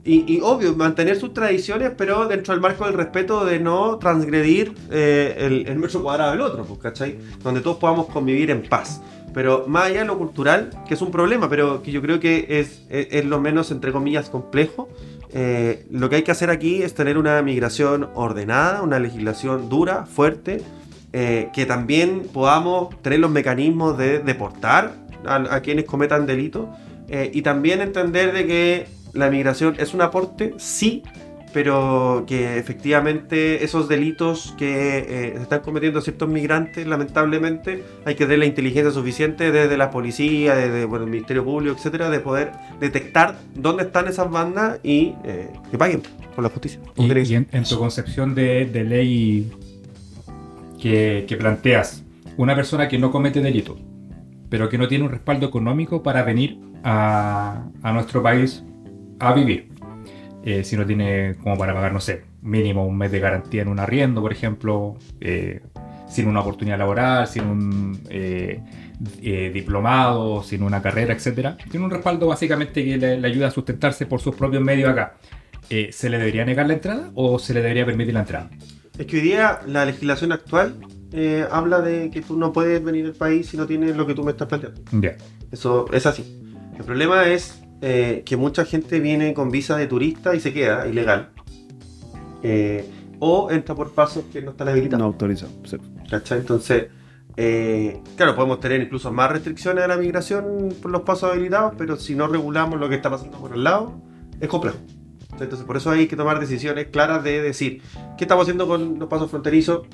y, 0.06 0.24
y, 0.34 0.40
obvio, 0.42 0.74
mantener 0.76 1.18
sus 1.20 1.34
tradiciones, 1.34 1.92
pero 1.96 2.26
dentro 2.28 2.54
del 2.54 2.62
marco 2.62 2.86
del 2.86 2.94
respeto 2.94 3.46
de 3.46 3.60
no 3.60 3.98
transgredir 3.98 4.74
eh, 4.90 5.36
el, 5.38 5.68
el 5.68 5.78
metro 5.78 6.02
cuadrado 6.02 6.32
del 6.32 6.42
otro, 6.42 6.64
pues, 6.64 6.80
¿cachai? 6.80 7.20
Donde 7.44 7.60
todos 7.60 7.78
podamos 7.78 8.08
convivir 8.08 8.50
en 8.50 8.62
paz. 8.64 9.02
Pero 9.34 9.66
más 9.68 9.84
allá 9.88 10.00
de 10.00 10.06
lo 10.06 10.18
cultural, 10.18 10.72
que 10.88 10.94
es 10.96 11.02
un 11.02 11.12
problema, 11.12 11.50
pero 11.50 11.84
que 11.84 11.92
yo 11.92 12.02
creo 12.02 12.20
que 12.20 12.34
es, 12.50 12.82
es, 12.90 13.08
es 13.12 13.26
lo 13.26 13.40
menos, 13.42 13.70
entre 13.72 13.92
comillas, 13.92 14.30
complejo, 14.30 14.88
eh, 15.34 15.86
lo 15.92 16.10
que 16.10 16.16
hay 16.16 16.24
que 16.24 16.32
hacer 16.32 16.50
aquí 16.50 16.82
es 16.82 16.96
tener 16.96 17.18
una 17.18 17.40
migración 17.44 18.10
ordenada, 18.16 18.82
una 18.82 18.98
legislación 19.00 19.70
dura, 19.70 20.06
fuerte, 20.06 20.62
eh, 21.14 21.50
que 21.54 21.66
también 21.66 22.24
podamos 22.32 23.02
tener 23.02 23.20
los 23.20 23.32
mecanismos 23.32 23.98
de 23.98 24.20
deportar 24.20 24.94
a, 25.26 25.36
a 25.56 25.62
quienes 25.62 25.86
cometan 25.86 26.26
delitos 26.26 26.68
eh, 27.08 27.32
y 27.34 27.42
también 27.42 27.82
entender 27.82 28.34
de 28.34 28.46
que 28.46 28.88
la 29.14 29.30
migración 29.30 29.76
es 29.80 29.94
un 29.94 30.02
aporte, 30.02 30.54
sí, 30.58 31.02
pero 31.52 32.26
que 32.28 32.60
efectivamente 32.60 33.64
esos 33.64 33.90
delitos 33.90 34.54
que 34.56 35.00
eh, 35.00 35.34
se 35.36 35.42
están 35.42 35.62
cometiendo 35.62 36.00
ciertos 36.00 36.30
migrantes, 36.30 36.86
lamentablemente, 36.86 37.84
hay 38.06 38.14
que 38.14 38.26
tener 38.26 38.38
la 38.38 38.46
inteligencia 38.46 38.92
suficiente 38.92 39.52
desde 39.52 39.76
la 39.76 39.90
policía, 39.90 40.54
desde 40.54 40.86
bueno, 40.86 41.06
el 41.06 41.12
Ministerio 41.12 41.44
Público, 41.44 41.76
etcétera, 41.76 42.12
de 42.12 42.20
poder 42.20 42.52
detectar 42.80 43.40
dónde 43.56 43.82
están 43.84 44.08
esas 44.08 44.30
bandas 44.30 44.80
y 44.84 45.16
eh, 45.26 45.50
que 45.72 45.78
paguen 45.80 46.04
por 46.36 46.44
la 46.44 46.52
justicia. 46.52 46.80
Y, 46.96 47.12
y 47.12 47.34
en, 47.34 47.48
en 47.52 47.64
tu 47.64 47.80
concepción 47.80 48.36
de, 48.36 48.66
de 48.66 48.84
ley 48.84 49.52
que, 50.80 51.36
planteas, 51.38 52.04
una 52.38 52.56
persona 52.56 52.88
que 52.88 52.98
no 52.98 53.12
comete 53.12 53.42
delito, 53.42 53.78
pero 54.50 54.70
que 54.70 54.78
no 54.78 54.88
tiene 54.88 55.06
un 55.06 55.12
respaldo 55.12 55.46
económico 55.46 56.02
para 56.02 56.24
venir 56.24 56.58
a, 56.84 57.70
nuestro 57.94 58.24
país 58.24 58.64
a 59.20 59.34
vivir, 59.34 59.70
eh, 60.44 60.64
si 60.64 60.78
no 60.78 60.86
tiene 60.86 61.36
como 61.44 61.58
para 61.58 61.74
pagar, 61.74 61.92
no 61.92 62.00
sé, 62.00 62.24
mínimo 62.42 62.86
un 62.86 62.98
mes 62.98 63.12
de 63.12 63.20
garantía 63.20 63.62
en 63.62 63.68
un 63.68 63.80
arriendo, 63.80 64.22
por 64.22 64.32
ejemplo, 64.32 64.98
eh, 65.20 65.62
sin 66.08 66.28
una 66.28 66.40
oportunidad 66.40 66.80
laboral, 66.80 67.28
sin 67.28 67.44
un 67.44 68.02
eh, 68.10 68.62
diplomado, 69.54 70.42
sin 70.44 70.64
una 70.64 70.82
carrera, 70.82 71.14
etcétera, 71.14 71.58
tiene 71.70 71.86
un 71.86 71.92
respaldo 71.92 72.28
básicamente 72.28 72.84
que 72.84 72.98
le, 72.98 73.20
le 73.20 73.28
ayuda 73.28 73.48
a 73.48 73.52
sustentarse 73.52 74.06
por 74.06 74.22
sus 74.22 74.36
propios 74.36 74.64
medios 74.64 74.90
acá. 74.90 75.16
¿Se 75.92 76.10
le 76.10 76.18
debería 76.18 76.44
negar 76.46 76.66
la 76.66 76.74
entrada 76.74 77.12
o 77.14 77.38
se 77.38 77.54
le 77.54 77.62
debería 77.62 77.86
permitir 77.86 78.16
la 78.16 78.22
entrada? 78.22 78.50
Es 79.00 79.06
que 79.08 79.16
hoy 79.16 79.22
día 79.24 79.62
la 79.66 79.86
legislación 79.86 80.32
actual 80.34 80.76
eh, 81.14 81.48
habla 81.50 81.80
de 81.82 82.12
que 82.12 82.22
tú 82.22 82.38
no 82.38 82.52
puedes 82.54 82.84
venir 82.84 83.06
al 83.06 83.14
país 83.14 83.48
si 83.48 83.58
no 83.58 83.66
tienes 83.66 83.96
lo 83.96 84.06
que 84.06 84.14
tú 84.14 84.24
me 84.24 84.32
estás 84.32 84.48
planteando. 84.48 84.82
Ya. 84.92 85.16
Eso 85.52 85.86
es 85.92 86.06
así. 86.06 86.40
El 86.78 86.84
problema 86.84 87.26
es 87.26 87.62
eh, 87.82 88.24
que 88.26 88.36
mucha 88.38 88.66
gente 88.66 89.00
viene 89.00 89.34
con 89.34 89.50
visa 89.52 89.78
de 89.78 89.88
turista 89.88 90.36
y 90.36 90.40
se 90.42 90.54
queda 90.54 90.86
ilegal. 90.86 91.30
Eh, 92.44 92.90
o 93.20 93.50
entra 93.52 93.74
por 93.74 93.92
pasos 93.94 94.26
que 94.32 94.42
no 94.42 94.52
están 94.52 94.66
No 94.68 94.72
habilitados. 94.74 95.04
autorizado. 95.06 95.52
sí. 95.66 95.78
¿Cachai? 96.10 96.40
Entonces, 96.40 96.88
claro, 98.16 98.36
podemos 98.36 98.60
tener 98.60 98.82
incluso 98.82 99.12
más 99.14 99.32
restricciones 99.32 99.84
a 99.84 99.88
la 99.88 99.96
migración 99.98 100.76
por 100.82 100.92
los 100.92 101.04
pasos 101.04 101.32
habilitados, 101.32 101.74
pero 101.78 101.96
si 101.96 102.16
no 102.16 102.28
regulamos 102.28 102.80
lo 102.80 102.90
que 102.90 102.96
está 102.96 103.10
pasando 103.10 103.38
por 103.40 103.54
el 103.54 103.64
lado, 103.64 104.02
es 104.42 104.48
complejo. 104.50 104.78
Entonces, 105.44 105.66
por 105.66 105.78
eso 105.78 105.92
hay 105.92 106.08
que 106.08 106.16
tomar 106.16 106.40
decisiones 106.40 106.88
claras 106.88 107.24
de 107.24 107.42
decir, 107.42 107.82
¿qué 108.18 108.24
estamos 108.24 108.44
haciendo 108.44 108.68
con 108.68 109.00
los 109.00 109.08
pasos 109.08 109.30
fronterizos? 109.30 109.88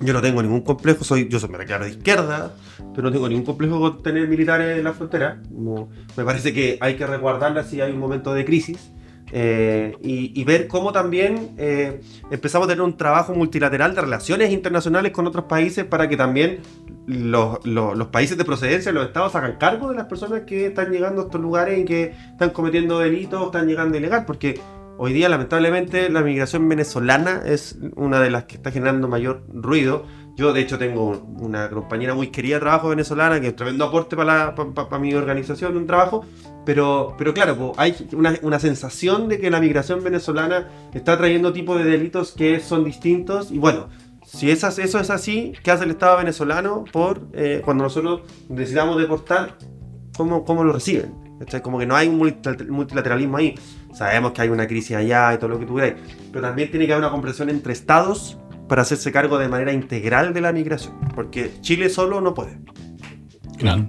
Yo 0.00 0.12
no 0.12 0.20
tengo 0.20 0.42
ningún 0.42 0.62
complejo, 0.62 1.04
soy, 1.04 1.28
yo 1.28 1.38
soy 1.38 1.48
me 1.50 1.58
declaro 1.58 1.84
de 1.84 1.92
izquierda, 1.92 2.54
pero 2.94 3.04
no 3.04 3.12
tengo 3.12 3.28
ningún 3.28 3.44
complejo 3.44 3.80
con 3.80 4.02
tener 4.02 4.28
militares 4.28 4.76
en 4.78 4.84
la 4.84 4.92
frontera. 4.92 5.40
Me 6.16 6.24
parece 6.24 6.52
que 6.52 6.78
hay 6.80 6.96
que 6.96 7.06
resguardarla 7.06 7.64
si 7.64 7.80
hay 7.80 7.92
un 7.92 8.00
momento 8.00 8.34
de 8.34 8.44
crisis. 8.44 8.92
eh, 9.32 9.96
y, 10.02 10.44
ver 10.44 10.68
cómo 10.68 10.92
también 10.92 11.54
eh, 11.56 12.00
empezamos 12.30 12.66
a 12.66 12.70
tener 12.70 12.82
un 12.82 12.96
trabajo 12.96 13.34
multilateral 13.34 13.94
de 13.94 14.02
relaciones 14.02 14.52
internacionales 14.52 15.12
con 15.12 15.26
otros 15.26 15.46
países 15.46 15.84
para 15.84 16.08
que 16.08 16.16
también 16.16 16.60
los, 17.06 18.08
países 18.08 18.36
de 18.38 18.44
procedencia, 18.44 18.92
los 18.92 19.06
estados, 19.06 19.34
hagan 19.34 19.56
cargo 19.58 19.90
de 19.90 19.96
las 19.96 20.06
personas 20.06 20.42
que 20.42 20.66
están 20.66 20.90
llegando 20.90 21.22
a 21.22 21.24
estos 21.24 21.40
lugares 21.40 21.78
y 21.78 21.84
que 21.84 22.14
están 22.30 22.50
cometiendo 22.50 22.98
delitos, 22.98 23.46
están 23.46 23.66
llegando 23.66 23.96
ilegal, 23.96 24.24
porque 24.24 24.60
hoy 24.98 25.12
día 25.12 25.28
lamentablemente 25.28 26.08
la 26.10 26.22
migración 26.22 26.68
venezolana 26.68 27.42
es 27.44 27.78
una 27.96 28.20
de 28.20 28.30
las 28.30 28.44
que 28.44 28.56
está 28.56 28.70
generando 28.70 29.08
mayor 29.08 29.44
ruido. 29.52 30.04
Yo 30.36 30.52
de 30.52 30.60
hecho 30.62 30.78
tengo 30.78 31.10
una 31.38 31.70
compañera 31.70 32.14
muy 32.14 32.28
querida 32.28 32.56
de 32.56 32.60
trabajo 32.62 32.88
venezolana 32.88 33.40
que 33.40 33.48
es 33.48 33.56
tremendo 33.56 33.84
aporte 33.84 34.16
para, 34.16 34.46
la- 34.46 34.54
pa- 34.54 34.72
pa- 34.74 34.88
pa 34.88 34.98
mi 34.98 35.14
organización, 35.14 35.76
un 35.76 35.86
trabajo, 35.86 36.24
pero, 36.66 37.14
pero 37.16 37.32
claro, 37.32 37.56
po, 37.56 37.72
hay 37.76 37.94
una, 38.12 38.34
una 38.42 38.58
sensación 38.58 39.28
de 39.28 39.38
que 39.38 39.48
la 39.50 39.60
migración 39.60 40.02
venezolana 40.02 40.68
está 40.92 41.16
trayendo 41.16 41.52
tipos 41.52 41.78
de 41.78 41.84
delitos 41.84 42.32
que 42.32 42.58
son 42.58 42.82
distintos 42.84 43.52
y 43.52 43.58
bueno, 43.58 43.88
si 44.26 44.50
esas- 44.50 44.80
eso 44.80 44.98
es 44.98 45.10
así, 45.10 45.52
¿qué 45.62 45.70
hace 45.70 45.84
el 45.84 45.90
Estado 45.90 46.16
venezolano 46.18 46.82
por 46.90 47.28
eh, 47.32 47.62
cuando 47.64 47.84
nosotros 47.84 48.22
necesitamos 48.48 48.98
deportar? 48.98 49.56
¿Cómo, 50.16 50.44
cómo 50.44 50.64
lo 50.64 50.72
reciben? 50.72 51.14
¿Cachai? 51.38 51.62
Como 51.62 51.78
que 51.78 51.86
no 51.86 51.94
hay 51.94 52.08
un 52.08 52.18
multilater- 52.20 52.68
multilateralismo 52.68 53.36
ahí. 53.36 53.54
Sabemos 53.94 54.32
que 54.32 54.42
hay 54.42 54.48
una 54.48 54.66
crisis 54.66 54.96
allá 54.96 55.32
y 55.34 55.38
todo 55.38 55.48
lo 55.48 55.58
que 55.58 55.66
tú 55.66 55.76
queráis, 55.76 55.94
pero 56.32 56.42
también 56.42 56.70
tiene 56.70 56.86
que 56.86 56.92
haber 56.92 57.04
una 57.04 57.12
comprensión 57.12 57.48
entre 57.48 57.72
estados 57.72 58.38
para 58.68 58.82
hacerse 58.82 59.12
cargo 59.12 59.38
de 59.38 59.48
manera 59.48 59.72
integral 59.72 60.34
de 60.34 60.40
la 60.40 60.52
migración, 60.52 60.94
porque 61.14 61.52
Chile 61.60 61.88
solo 61.88 62.20
no 62.20 62.34
puede. 62.34 62.58
Claro. 63.58 63.88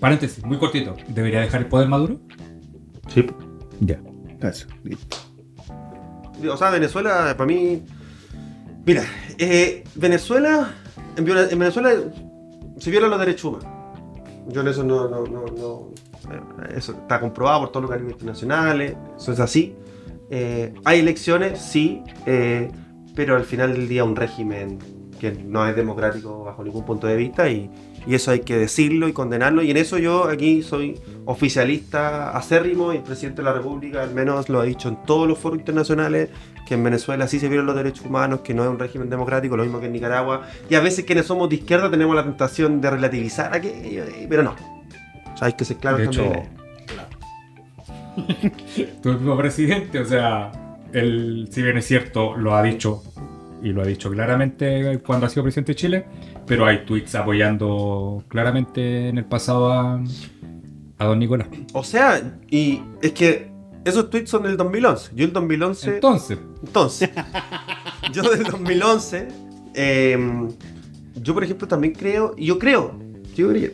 Paréntesis, 0.00 0.44
muy 0.44 0.58
cortito. 0.58 0.94
¿Debería 1.08 1.40
dejar 1.40 1.62
el 1.62 1.66
poder 1.68 1.88
Maduro? 1.88 2.20
Sí. 3.08 3.26
Ya. 3.80 4.00
Eso. 4.40 4.66
O 6.48 6.56
sea, 6.56 6.70
Venezuela, 6.70 7.34
para 7.36 7.46
mí. 7.46 7.82
Mira, 8.86 9.04
eh, 9.38 9.84
Venezuela. 9.96 10.72
En, 11.16 11.24
Venezuela 11.24 11.94
se 12.78 12.90
violan 12.90 13.10
los 13.10 13.18
derechos 13.18 13.44
humanos. 13.46 13.68
Yo 14.48 14.60
en 14.60 14.68
eso 14.68 14.84
no. 14.84 15.08
no, 15.08 15.24
no, 15.26 15.46
no- 15.46 15.88
eso 16.74 16.92
está 16.92 17.20
comprobado 17.20 17.60
por 17.60 17.68
todos 17.70 17.82
los 17.82 17.90
organismos 17.90 18.14
internacionales. 18.14 18.96
Eso 19.16 19.32
es 19.32 19.40
así. 19.40 19.74
Eh, 20.30 20.74
hay 20.84 21.00
elecciones, 21.00 21.60
sí. 21.60 22.02
eh, 22.26 22.70
pero 23.14 23.36
al 23.36 23.44
final 23.44 23.72
del 23.72 23.88
día, 23.88 24.04
un 24.04 24.16
régimen 24.16 24.78
que 25.18 25.32
no 25.32 25.66
es 25.66 25.74
democrático 25.74 26.44
bajo 26.44 26.62
ningún 26.62 26.84
punto 26.84 27.06
de 27.06 27.16
vista. 27.16 27.48
Y, 27.48 27.70
y 28.06 28.14
eso 28.14 28.30
hay 28.30 28.40
que 28.40 28.56
decirlo 28.56 29.08
y 29.08 29.12
condenarlo. 29.12 29.62
Y 29.62 29.70
en 29.70 29.76
eso 29.76 29.98
yo 29.98 30.24
aquí 30.24 30.62
soy 30.62 30.98
oficialista 31.24 32.30
acérrimo 32.30 32.92
y 32.92 32.96
el 32.96 33.02
presidente 33.02 33.42
de 33.42 33.44
la 33.44 33.52
República 33.52 34.02
al 34.02 34.14
menos 34.14 34.48
lo 34.48 34.60
ha 34.60 34.64
dicho 34.64 34.88
en 34.88 35.02
todos 35.04 35.28
los 35.28 35.38
foros 35.38 35.58
internacionales 35.58 36.30
que 36.66 36.74
en 36.74 36.84
Venezuela 36.84 37.26
sí 37.26 37.40
se 37.40 37.48
violan 37.48 37.66
los 37.66 37.76
derechos 37.76 38.04
humanos, 38.04 38.40
que 38.40 38.52
no 38.52 38.62
es 38.62 38.68
un 38.68 38.78
régimen 38.78 39.08
democrático, 39.08 39.56
lo 39.56 39.62
mismo 39.62 39.80
que 39.80 39.86
en 39.86 39.92
Nicaragua. 39.92 40.42
Y 40.68 40.74
a 40.74 40.80
veces 40.80 41.04
quienes 41.04 41.26
somos 41.26 41.48
de 41.48 41.56
izquierda 41.56 41.90
tenemos 41.90 42.14
la 42.14 42.22
tentación 42.22 42.80
de 42.80 42.90
relativizar 42.90 43.54
aquello, 43.54 44.04
eh, 44.04 44.26
pero 44.28 44.42
no. 44.42 44.77
O 45.38 45.40
sea, 45.40 45.46
hay 45.46 45.52
que 45.52 45.64
ser 45.64 45.76
claro 45.76 45.98
de 45.98 46.06
hecho, 46.06 46.22
también. 48.16 49.00
tu 49.00 49.12
mismo 49.12 49.36
presidente, 49.36 50.00
o 50.00 50.04
sea, 50.04 50.50
él, 50.92 51.48
si 51.52 51.62
bien 51.62 51.78
es 51.78 51.86
cierto, 51.86 52.36
lo 52.36 52.56
ha 52.56 52.62
dicho 52.64 53.04
y 53.62 53.68
lo 53.68 53.82
ha 53.82 53.86
dicho 53.86 54.10
claramente 54.10 54.98
cuando 55.06 55.26
ha 55.26 55.28
sido 55.28 55.44
presidente 55.44 55.72
de 55.72 55.76
Chile, 55.76 56.06
pero 56.44 56.66
hay 56.66 56.84
tweets 56.84 57.14
apoyando 57.14 58.24
claramente 58.26 59.10
en 59.10 59.18
el 59.18 59.26
pasado 59.26 59.72
a, 59.72 60.02
a 60.98 61.04
don 61.04 61.20
Nicolás. 61.20 61.46
O 61.72 61.84
sea, 61.84 62.20
y 62.50 62.82
es 63.00 63.12
que 63.12 63.48
esos 63.84 64.10
tweets 64.10 64.30
son 64.30 64.42
del 64.42 64.56
2011. 64.56 65.12
Yo 65.14 65.24
el 65.24 65.32
2011... 65.32 65.94
Entonces, 65.94 66.38
Entonces, 66.64 67.10
yo 68.12 68.22
del 68.22 68.42
2011, 68.42 69.28
eh, 69.74 70.48
yo 71.14 71.32
por 71.32 71.44
ejemplo 71.44 71.68
también 71.68 71.94
creo, 71.94 72.34
y 72.36 72.46
yo 72.46 72.58
creo, 72.58 72.98
yo 73.36 73.50
creo, 73.50 73.70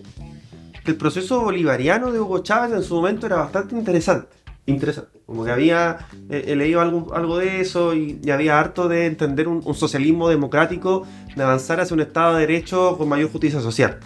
que 0.84 0.90
el 0.92 0.96
proceso 0.96 1.40
bolivariano 1.40 2.12
de 2.12 2.20
Hugo 2.20 2.38
Chávez 2.40 2.72
en 2.76 2.82
su 2.82 2.94
momento 2.94 3.26
era 3.26 3.36
bastante 3.36 3.74
interesante. 3.74 4.28
Interesante. 4.66 5.20
Como 5.26 5.44
que 5.44 5.50
había 5.50 6.06
eh, 6.30 6.44
he 6.48 6.56
leído 6.56 6.80
algo, 6.80 7.12
algo 7.14 7.38
de 7.38 7.60
eso 7.60 7.94
y, 7.94 8.18
y 8.22 8.30
había 8.30 8.58
harto 8.58 8.88
de 8.88 9.06
entender 9.06 9.46
un, 9.48 9.60
un 9.64 9.74
socialismo 9.74 10.28
democrático, 10.28 11.06
de 11.36 11.42
avanzar 11.42 11.80
hacia 11.80 11.94
un 11.94 12.00
Estado 12.00 12.34
de 12.34 12.46
Derecho 12.46 12.96
con 12.96 13.08
mayor 13.08 13.30
justicia 13.30 13.60
social. 13.60 13.98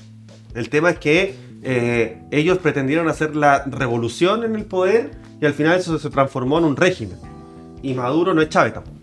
El 0.54 0.68
tema 0.68 0.90
es 0.90 0.98
que 0.98 1.34
eh, 1.62 2.22
ellos 2.30 2.58
pretendieron 2.58 3.08
hacer 3.08 3.36
la 3.36 3.64
revolución 3.66 4.44
en 4.44 4.54
el 4.56 4.64
poder 4.64 5.10
y 5.40 5.46
al 5.46 5.54
final 5.54 5.78
eso 5.78 5.98
se 5.98 6.10
transformó 6.10 6.58
en 6.58 6.64
un 6.64 6.76
régimen. 6.76 7.18
Y 7.82 7.94
Maduro 7.94 8.34
no 8.34 8.42
es 8.42 8.48
Chávez 8.48 8.74
tampoco. 8.74 8.96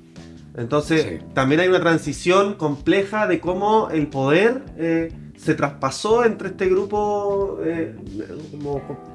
Entonces, 0.57 1.03
Sí. 1.19 1.25
también 1.33 1.61
hay 1.61 1.67
una 1.67 1.79
transición 1.81 2.53
compleja 2.55 3.27
de 3.27 3.39
cómo 3.41 3.89
el 3.91 4.07
poder 4.07 4.63
eh, 4.77 5.11
se 5.37 5.53
traspasó 5.53 6.25
entre 6.25 6.49
este 6.49 6.67
grupo 6.67 7.59
eh, 7.63 7.95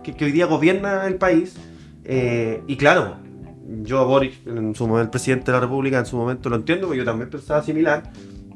que 0.02 0.24
hoy 0.24 0.32
día 0.32 0.46
gobierna 0.46 1.06
el 1.06 1.16
país. 1.16 1.56
Eh, 2.04 2.62
y 2.66 2.76
claro, 2.76 3.16
yo 3.82 4.00
a 4.00 4.04
Boris, 4.04 4.38
en 4.46 4.74
su 4.74 4.86
momento, 4.86 5.04
el 5.04 5.10
presidente 5.10 5.46
de 5.46 5.52
la 5.52 5.60
República, 5.60 5.98
en 5.98 6.06
su 6.06 6.16
momento 6.16 6.48
lo 6.48 6.56
entiendo, 6.56 6.86
porque 6.86 6.98
yo 6.98 7.04
también 7.04 7.30
pensaba 7.30 7.62
similar. 7.62 8.10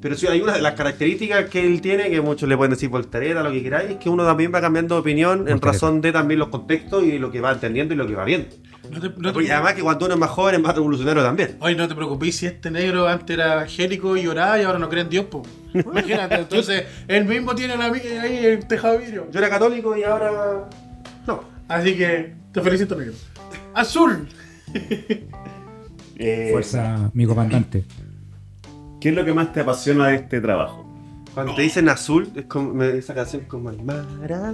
Pero 0.04 0.16
sí, 0.16 0.26
hay 0.26 0.42
una 0.42 0.52
de 0.52 0.60
las 0.60 0.74
características 0.74 1.48
que 1.48 1.66
él 1.66 1.80
tiene, 1.80 2.10
que 2.10 2.20
muchos 2.20 2.46
le 2.46 2.58
pueden 2.58 2.72
decir 2.72 2.90
voltereta, 2.90 3.42
lo 3.42 3.50
que 3.50 3.62
queráis, 3.62 3.92
es 3.92 3.96
que 3.96 4.10
uno 4.10 4.22
también 4.22 4.52
va 4.54 4.60
cambiando 4.60 4.96
de 4.96 5.00
opinión 5.00 5.48
en 5.48 5.58
razón 5.62 6.02
de 6.02 6.12
también 6.12 6.40
los 6.40 6.48
contextos 6.50 7.04
y 7.04 7.18
lo 7.18 7.30
que 7.30 7.40
va 7.40 7.52
entendiendo 7.52 7.94
y 7.94 7.96
lo 7.96 8.06
que 8.06 8.14
va 8.14 8.22
viendo. 8.26 8.48
No 8.90 9.00
te, 9.00 9.08
no 9.18 9.32
te- 9.32 9.42
Y 9.44 9.48
además 9.48 9.72
que 9.72 9.80
cuando 9.80 10.04
uno 10.04 10.12
es 10.12 10.20
más 10.20 10.28
joven 10.28 10.56
es 10.56 10.60
más 10.60 10.74
revolucionario 10.74 11.22
también. 11.22 11.56
Oye, 11.58 11.74
no 11.74 11.88
te 11.88 11.94
preocupes 11.94 12.36
si 12.36 12.44
este 12.44 12.70
negro 12.70 13.08
antes 13.08 13.34
era 13.34 13.62
angélico 13.62 14.14
y 14.14 14.24
lloraba 14.24 14.60
y 14.60 14.64
ahora 14.64 14.78
no 14.78 14.90
cree 14.90 15.04
en 15.04 15.08
Dios, 15.08 15.24
po. 15.24 15.42
Imagínate, 15.72 16.34
entonces 16.34 16.84
él 17.08 17.24
mismo 17.24 17.54
tiene 17.54 17.74
la, 17.78 17.86
ahí 17.86 18.40
el 18.44 18.66
tejado 18.68 18.98
de 18.98 19.06
vidrio. 19.06 19.26
Yo 19.32 19.38
era 19.38 19.48
católico 19.48 19.96
y 19.96 20.02
ahora... 20.02 20.68
No. 21.26 21.44
Así 21.66 21.96
que 21.96 22.34
te 22.52 22.60
felicito, 22.60 22.94
negro. 22.94 23.14
Azul. 23.72 24.28
Eh, 26.16 26.50
Fuerza, 26.52 27.10
mi 27.12 27.26
comandante. 27.26 27.84
¿Qué 29.04 29.10
es 29.10 29.14
lo 29.14 29.22
que 29.22 29.34
más 29.34 29.52
te 29.52 29.60
apasiona 29.60 30.08
de 30.08 30.14
este 30.14 30.40
trabajo? 30.40 30.93
Cuando 31.34 31.54
te 31.56 31.62
dicen 31.62 31.88
azul, 31.88 32.30
es 32.36 32.44
como, 32.46 32.72
me- 32.72 32.96
esa 32.96 33.12
canción 33.12 33.42
es 33.42 33.48
como 33.48 33.68
el 33.70 33.82
mar 33.82 34.04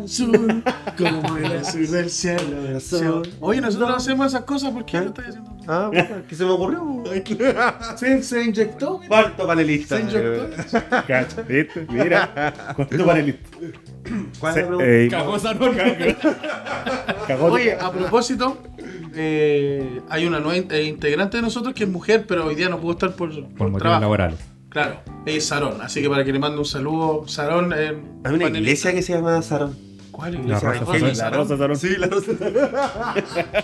Azul, 0.03 0.63
como 0.99 1.37
el 1.37 1.59
azul 1.59 1.91
del 1.91 2.09
cielo. 2.11 2.77
azul. 2.77 3.29
Oye, 3.41 3.61
nosotros 3.61 3.91
hacemos 3.97 4.29
esas 4.29 4.43
cosas 4.45 4.71
porque 4.73 4.99
lo 4.99 5.07
estás 5.09 5.27
haciendo. 5.29 5.51
tú? 5.51 5.65
Ah, 5.69 5.89
bueno, 5.93 6.09
¿qué 6.27 6.35
se 6.35 6.45
me 6.45 6.51
ocurrió? 6.53 7.03
Se, 7.97 8.23
se 8.23 8.45
inyectó. 8.45 8.97
mira. 8.99 9.09
Cuarto 9.09 9.47
panelista. 9.47 9.97
Se 9.99 10.03
inyectó. 10.03 10.49
Cacha, 11.07 11.43
¿viste? 11.43 11.87
Mira, 11.91 12.73
¿cuánto 12.75 13.05
panelista? 13.07 13.49
¿Cuál 14.41 14.55
Se- 14.55 14.61
es 14.61 14.71
la 14.71 14.77
pregunta? 14.79 15.17
Cagosa 15.19 15.55
no, 15.55 15.67
cagó- 17.27 17.51
Oye, 17.53 17.75
a 17.75 17.93
propósito, 17.93 18.57
eh, 19.15 20.01
hay 20.09 20.27
una 20.27 20.41
nueva 20.41 20.57
in- 20.57 20.69
eh, 20.71 20.85
integrante 20.85 21.37
de 21.37 21.43
nosotros 21.43 21.75
que 21.75 21.85
es 21.85 21.91
mujer, 21.91 22.25
pero 22.27 22.47
hoy 22.47 22.55
día 22.55 22.69
no 22.69 22.79
pudo 22.81 22.93
estar 22.93 23.13
por, 23.15 23.29
por 23.35 23.43
Por 23.43 23.51
motivos 23.69 23.81
trabajo. 23.83 24.01
laborales. 24.01 24.39
Claro, 24.71 25.01
ella 25.27 25.37
es 25.37 25.47
Sarón, 25.47 25.81
así 25.83 26.01
que 26.01 26.09
para 26.09 26.25
que 26.25 26.33
le 26.33 26.39
mande 26.39 26.59
un 26.59 26.65
saludo, 26.65 27.27
Sarón. 27.29 27.73
Eh, 27.73 27.89
Hay 27.89 27.93
una 27.93 28.23
panelista. 28.23 28.59
iglesia 28.59 28.93
que 28.95 29.03
se 29.03 29.13
llama 29.15 29.43
Sarón. 29.43 29.77
¿Cuál 30.13 30.33
La 30.35 30.39
iglesia? 30.41 30.71
Rosa 30.73 30.91
Oye, 30.91 31.15
Sarón. 31.15 31.17
La 31.17 31.37
Rosa 31.45 31.57
Sarón. 31.59 31.77
Sí, 31.77 31.97
la 31.97 32.07
Rosa 32.07 32.33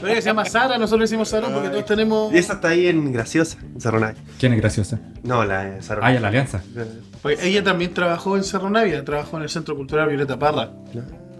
ella 0.02 0.14
se 0.20 0.22
llama 0.22 0.44
Sara, 0.46 0.78
nosotros 0.78 1.00
le 1.00 1.04
decimos 1.04 1.28
Sarón 1.28 1.52
porque 1.52 1.68
todos 1.68 1.84
tenemos. 1.86 2.32
Y 2.34 2.38
esa 2.38 2.54
está 2.54 2.68
ahí 2.68 2.86
en 2.88 3.12
Graciosa, 3.12 3.58
en 3.62 3.80
Cerronavia. 3.80 4.20
¿Quién 4.38 4.52
es 4.54 4.60
graciosa? 4.60 4.98
No, 5.22 5.44
la 5.44 5.64
de 5.64 5.82
Sarón. 5.82 6.04
Ah, 6.04 6.12
ya, 6.12 6.20
la 6.20 6.28
alianza. 6.28 6.62
Pues 7.22 7.42
ella 7.42 7.62
también 7.62 7.92
trabajó 7.94 8.36
en 8.36 8.44
Cerro 8.44 8.68
Navia, 8.70 9.04
trabajó 9.04 9.36
en 9.36 9.44
el 9.44 9.48
Centro 9.48 9.76
Cultural 9.76 10.08
Violeta 10.08 10.38
Parra. 10.38 10.70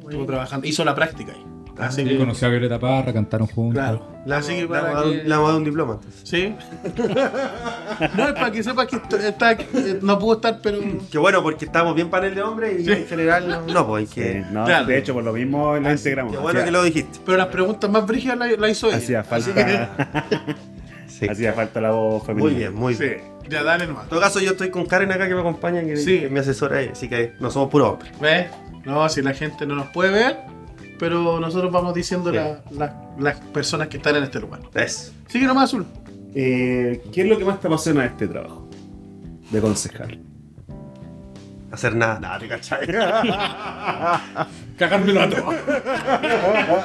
Estuvo 0.02 0.26
trabajando, 0.26 0.66
hizo 0.66 0.84
la 0.84 0.94
práctica 0.94 1.32
ahí. 1.32 1.44
Así 1.78 2.02
Sí, 2.02 2.08
que, 2.08 2.16
conoció 2.18 2.48
a 2.48 2.50
Violeta 2.50 2.78
Parra, 2.78 3.12
cantaron 3.12 3.46
juntos. 3.48 3.74
claro. 3.82 4.16
La, 4.24 4.38
Así 4.38 4.56
que 4.56 4.66
para 4.66 4.82
vamos 4.82 4.96
a 4.96 4.98
dar 5.00 5.06
un- 5.08 5.12
que- 5.18 5.22
le 5.24 5.28
vamos 5.30 5.44
a 5.44 5.48
dar 5.52 5.58
un 5.58 5.64
diploma. 5.64 6.00
Sí. 6.24 6.54
no, 8.16 8.24
es 8.28 8.32
para 8.32 8.50
que 8.50 8.62
sepas 8.62 8.86
que 8.86 8.96
está, 8.96 9.28
está- 9.28 9.52
eh, 9.52 9.98
no 10.02 10.18
pudo 10.18 10.34
estar, 10.36 10.58
pero. 10.62 10.78
Qué 11.10 11.18
bueno, 11.18 11.42
porque 11.42 11.64
estamos 11.66 11.94
bien 11.94 12.10
panel 12.10 12.34
de 12.34 12.42
hombres 12.42 12.86
y 12.86 12.90
en 12.90 13.06
general 13.06 13.48
no, 13.48 13.60
no, 13.72 13.86
pues 13.86 14.08
Sí, 14.10 14.14
que. 14.20 14.44
no, 14.50 14.64
Claro. 14.64 14.86
de 14.86 14.98
hecho, 14.98 15.14
por 15.14 15.22
lo 15.24 15.32
mismo 15.32 15.76
la 15.76 15.92
integramos. 15.92 16.32
Qué 16.32 16.38
bueno 16.38 16.58
Hacía- 16.58 16.64
que 16.64 16.70
lo 16.72 16.82
dijiste. 16.82 17.18
Pero 17.24 17.38
las 17.38 17.48
preguntas 17.48 17.90
más 17.90 18.06
brígidas 18.06 18.38
la, 18.38 18.46
la 18.46 18.68
hizo 18.68 18.88
ella. 18.88 18.96
Hacía 18.96 19.24
falta, 19.24 19.90
Sí. 21.08 21.26
hacía 21.28 21.52
falta 21.52 21.80
la 21.80 21.92
voz 21.92 22.24
femenina. 22.26 22.50
Muy 22.50 22.58
bien, 22.58 22.74
muy 22.74 22.94
que- 22.96 23.04
bien. 23.06 23.20
Sí, 23.42 23.48
ya 23.50 23.62
dale 23.62 23.86
nomás. 23.86 24.04
En 24.04 24.08
todo 24.10 24.20
caso, 24.20 24.40
yo 24.40 24.50
estoy 24.52 24.70
con 24.70 24.86
Karen 24.86 25.12
acá 25.12 25.28
que 25.28 25.34
me 25.34 25.40
acompaña, 25.40 25.82
que, 25.82 25.96
Sí. 25.96 26.18
que 26.20 26.26
es 26.26 26.30
mi 26.32 26.40
asesora, 26.40 26.78
ahí, 26.78 26.88
así 26.92 27.08
que 27.08 27.34
no 27.38 27.50
somos 27.50 27.70
puros 27.70 27.90
hombres. 27.92 28.12
¿Ves? 28.20 28.46
No, 28.84 29.08
si 29.08 29.22
la 29.22 29.32
gente 29.34 29.66
no 29.66 29.74
nos 29.76 29.86
puede 29.88 30.10
ver, 30.10 30.36
pero 30.99 31.38
nosotros 31.40 31.70
vamos 31.72 31.94
diciendo 31.94 32.30
Sí. 32.30 32.36
la- 32.36 32.62
la- 32.72 33.11
las 33.18 33.40
personas 33.40 33.88
que 33.88 33.97
están 33.99 34.16
en 34.16 34.24
este 34.24 34.40
lugar. 34.40 34.61
Es. 34.74 35.12
Sigue 35.28 35.47
nomás, 35.47 35.64
Azul. 35.64 35.86
Eh, 36.34 37.03
¿Qué 37.12 37.22
es 37.22 37.28
lo 37.28 37.38
que 37.38 37.44
más 37.44 37.61
te 37.61 37.66
apasiona 37.68 38.03
de 38.03 38.09
este 38.09 38.28
trabajo? 38.28 38.68
De 39.51 39.61
concejal. 39.61 40.20
Hacer 41.76 41.94
nada, 41.94 42.18
nada, 42.18 42.38
te 42.38 42.48
cachai. 42.48 42.86
Cagármelo 44.78 45.20
a 45.22 45.28
todo. 45.28 45.52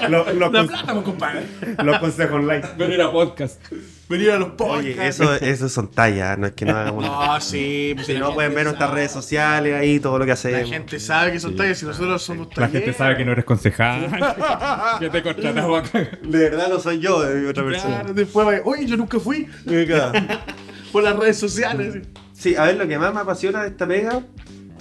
los, 0.09 0.33
los 0.35 0.51
La 0.51 0.63
plata, 0.67 0.93
pues, 0.93 1.05
compadre. 1.05 1.45
los 1.81 1.97
consejos 1.99 2.35
online. 2.35 2.61
Venir 2.77 3.01
a 3.01 3.09
podcast. 3.09 3.61
Venir 4.09 4.31
a 4.31 4.39
los 4.39 4.49
podcasts. 4.49 4.79
Oye, 4.81 5.07
eso, 5.07 5.33
eso 5.35 5.69
son 5.69 5.89
tallas, 5.91 6.37
no 6.37 6.47
es 6.47 6.53
que 6.53 6.65
no 6.65 6.75
hagamos 6.77 7.05
nada. 7.05 7.27
No, 7.35 7.39
sí. 7.41 7.93
Pues 7.95 8.07
Si 8.07 8.13
la 8.15 8.19
no 8.19 8.33
pueden 8.33 8.53
ver 8.53 8.65
nuestras 8.65 8.91
redes 8.91 9.11
sociales 9.11 9.73
ahí, 9.79 10.01
todo 10.01 10.19
lo 10.19 10.25
que 10.25 10.29
La 10.29 10.33
hacemos. 10.33 10.69
gente 10.69 10.99
sabe 10.99 11.31
que 11.31 11.39
son 11.39 11.55
tallas 11.55 11.77
si 11.77 11.85
nosotros 11.85 12.21
somos 12.21 12.47
La 12.49 12.53
talleres. 12.67 12.83
gente 12.83 12.97
sabe 12.97 13.15
que 13.15 13.23
no 13.23 13.31
eres 13.31 13.45
concejal. 13.45 14.09
que 14.99 15.09
te 15.09 15.23
contratamos 15.23 15.87
acá. 15.87 15.99
De 16.21 16.37
verdad 16.49 16.67
no 16.67 16.79
soy 16.81 16.99
yo, 16.99 17.25
es 17.25 17.49
otra 17.49 17.63
persona. 17.63 17.95
Claro, 17.99 18.13
después 18.13 18.45
va, 18.45 18.53
oye, 18.65 18.85
yo 18.85 18.97
nunca 18.97 19.19
fui 19.21 19.47
por 20.91 21.01
las 21.03 21.15
redes 21.15 21.37
sociales. 21.39 21.99
Sí, 22.33 22.55
a 22.55 22.63
ver, 22.63 22.75
lo 22.75 22.87
que 22.87 22.97
más 22.97 23.13
me 23.13 23.19
apasiona 23.21 23.61
de 23.63 23.69
esta 23.69 23.85
pega 23.87 24.21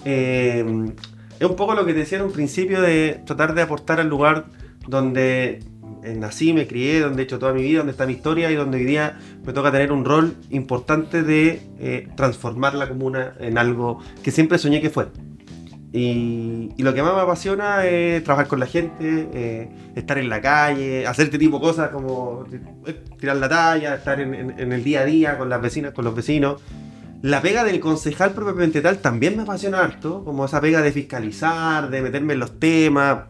eh, 0.05 0.65
es 1.39 1.49
un 1.49 1.57
poco 1.57 1.75
lo 1.75 1.85
que 1.87 1.93
te 1.93 2.01
decía 2.01 2.19
en 2.19 2.25
un 2.25 2.33
principio 2.33 2.81
de 2.81 3.21
tratar 3.27 3.55
de 3.55 3.63
aportar 3.63 4.01
al 4.01 4.09
lugar 4.09 4.47
donde 4.87 5.61
eh, 6.03 6.15
nací, 6.17 6.53
me 6.53 6.67
crié, 6.67 7.01
donde 7.01 7.23
he 7.23 7.25
hecho 7.25 7.39
toda 7.39 7.53
mi 7.53 7.63
vida, 7.63 7.79
donde 7.79 7.93
está 7.93 8.07
mi 8.07 8.13
historia 8.15 8.51
y 8.51 8.55
donde 8.55 8.79
hoy 8.79 8.85
día 8.85 9.19
me 9.45 9.53
toca 9.53 9.71
tener 9.73 9.93
un 9.93 10.05
rol 10.05 10.35
importante 10.51 11.23
de 11.23 11.63
eh, 11.79 12.09
transformar 12.17 12.75
la 12.75 12.89
comuna 12.89 13.35
en 13.41 13.59
algo 13.59 14.01
que 14.23 14.31
siempre 14.31 14.59
soñé 14.59 14.81
que 14.81 14.91
fuera. 14.91 15.11
Y, 15.93 16.71
lo 16.79 16.95
que 16.95 17.03
más 17.03 17.15
me 17.15 17.21
apasiona 17.21 17.85
es 17.85 18.23
trabajar 18.23 18.47
con 18.47 18.61
la 18.61 18.67
gente, 18.67 19.29
eh, 19.35 19.69
estar 19.97 20.19
en 20.19 20.29
la 20.29 20.41
calle, 20.41 21.07
hacer 21.07 21.27
este 21.27 21.39
tipo 21.39 21.59
de 21.59 21.63
cosas 21.65 21.89
como 21.91 22.45
tirar 23.19 23.37
la 23.37 23.49
talla, 23.49 23.97
estar 23.97 24.21
en- 24.21 24.35
en 24.59 24.73
el 24.73 24.85
día 24.85 25.01
a 25.01 25.05
día 25.05 25.37
con 25.37 25.49
las 25.49 25.61
vecinas, 25.61 25.93
con 25.93 26.05
los 26.05 26.15
vecinos. 26.15 26.63
La 27.23 27.43
pega 27.43 27.65
del 27.65 27.81
concejal 27.81 28.33
propiamente 28.33 28.81
tal 28.81 28.99
también 28.99 29.37
me 29.37 29.43
apasiona 29.43 29.81
harto, 29.81 30.25
como 30.25 30.47
esa 30.47 30.61
pega 30.61 30.81
de 30.81 30.91
fiscalizar, 30.93 31.91
de 31.91 32.01
meterme 32.03 32.33
en 32.35 32.41
los 32.41 32.59
temas. 32.59 33.25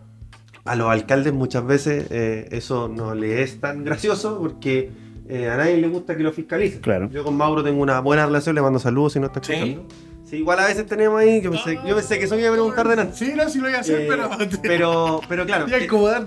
A 0.65 0.77
los 0.77 0.89
alcaldes 0.91 1.33
muchas 1.33 1.67
veces 1.67 2.07
eh, 2.11 2.47
eso 2.53 2.87
no 2.89 3.15
le 3.15 3.43
es 3.43 3.61
tan 3.61 3.83
gracioso 3.83 4.39
porque 4.39 4.91
eh, 5.29 5.49
a 5.49 5.57
nadie 5.57 5.79
le 5.79 5.89
gusta 5.89 6.17
que 6.17 6.23
lo 6.23 6.33
fiscalicen. 6.33 6.81
Claro. 6.81 7.09
Yo 7.11 7.25
con 7.25 7.37
Mauro 7.37 7.65
tengo 7.65 7.83
una 7.83 7.99
buena 8.01 8.27
relación, 8.27 8.55
le 8.55 8.63
mando 8.63 8.79
saludos 8.79 9.15
si 9.15 9.21
no 9.21 9.27
está 9.27 9.43
¿Sí? 9.43 9.53
escuchando. 9.55 9.89
Sí, 10.25 10.37
igual 10.37 10.61
a 10.61 10.67
veces 10.69 10.87
tenemos 10.87 11.19
ahí, 11.19 11.41
yo 11.41 11.51
pensé, 11.51 11.77
yo 11.85 11.97
pensé 11.97 12.19
que 12.19 12.27
eso 12.27 12.37
me 12.37 12.43
iba 12.43 12.51
a 12.51 12.53
preguntar 12.53 12.87
de 12.87 12.95
nada. 12.95 13.13
Sí, 13.13 13.33
no, 13.35 13.49
sí 13.49 13.59
lo 13.59 13.65
voy 13.65 13.75
a 13.75 13.81
hacer, 13.81 14.03
Eh, 14.03 14.07
pero. 14.09 14.31
pero, 14.63 15.21
pero 15.29 15.45
claro, 15.47 15.67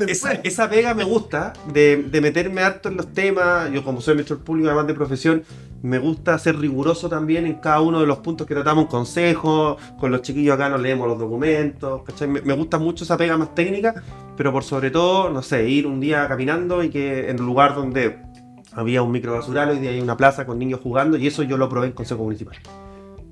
esa, 0.07 0.33
esa 0.33 0.69
pega 0.69 0.93
me 0.93 1.05
gusta, 1.05 1.53
de, 1.71 2.03
de 2.11 2.19
meterme 2.19 2.61
harto 2.63 2.89
en 2.89 2.97
los 2.97 3.13
temas. 3.13 3.71
Yo, 3.71 3.81
como 3.85 4.01
soy 4.01 4.13
administrador 4.13 4.43
público, 4.43 4.67
además 4.67 4.87
de 4.87 4.93
profesión, 4.93 5.43
me 5.83 5.99
gusta 5.99 6.37
ser 6.39 6.57
riguroso 6.57 7.09
también 7.09 7.45
en 7.45 7.55
cada 7.55 7.81
uno 7.81 7.99
de 7.99 8.07
los 8.07 8.17
puntos 8.19 8.47
que 8.47 8.55
tratamos, 8.55 8.87
consejos. 8.87 9.77
Con 9.99 10.11
los 10.11 10.21
chiquillos 10.21 10.55
acá 10.55 10.69
nos 10.69 10.81
leemos 10.81 11.07
los 11.07 11.19
documentos. 11.19 12.01
¿cachai? 12.03 12.27
Me, 12.27 12.41
me 12.41 12.53
gusta 12.53 12.79
mucho 12.79 13.03
esa 13.03 13.17
pega 13.17 13.37
más 13.37 13.53
técnica, 13.53 14.01
pero 14.35 14.51
por 14.51 14.63
sobre 14.63 14.89
todo, 14.89 15.29
no 15.29 15.41
sé, 15.41 15.69
ir 15.69 15.85
un 15.85 15.99
día 15.99 16.27
caminando 16.27 16.83
y 16.83 16.89
que 16.89 17.29
en 17.29 17.39
un 17.39 17.45
lugar 17.45 17.75
donde 17.75 18.17
había 18.75 19.03
un 19.03 19.11
micro 19.11 19.33
basural, 19.33 19.69
hoy 19.69 19.77
día 19.77 19.91
hay 19.91 20.01
una 20.01 20.17
plaza 20.17 20.45
con 20.47 20.57
niños 20.57 20.79
jugando, 20.81 21.15
y 21.17 21.27
eso 21.27 21.43
yo 21.43 21.57
lo 21.57 21.69
probé 21.69 21.87
en 21.87 21.93
Consejo 21.93 22.23
Municipal. 22.23 22.57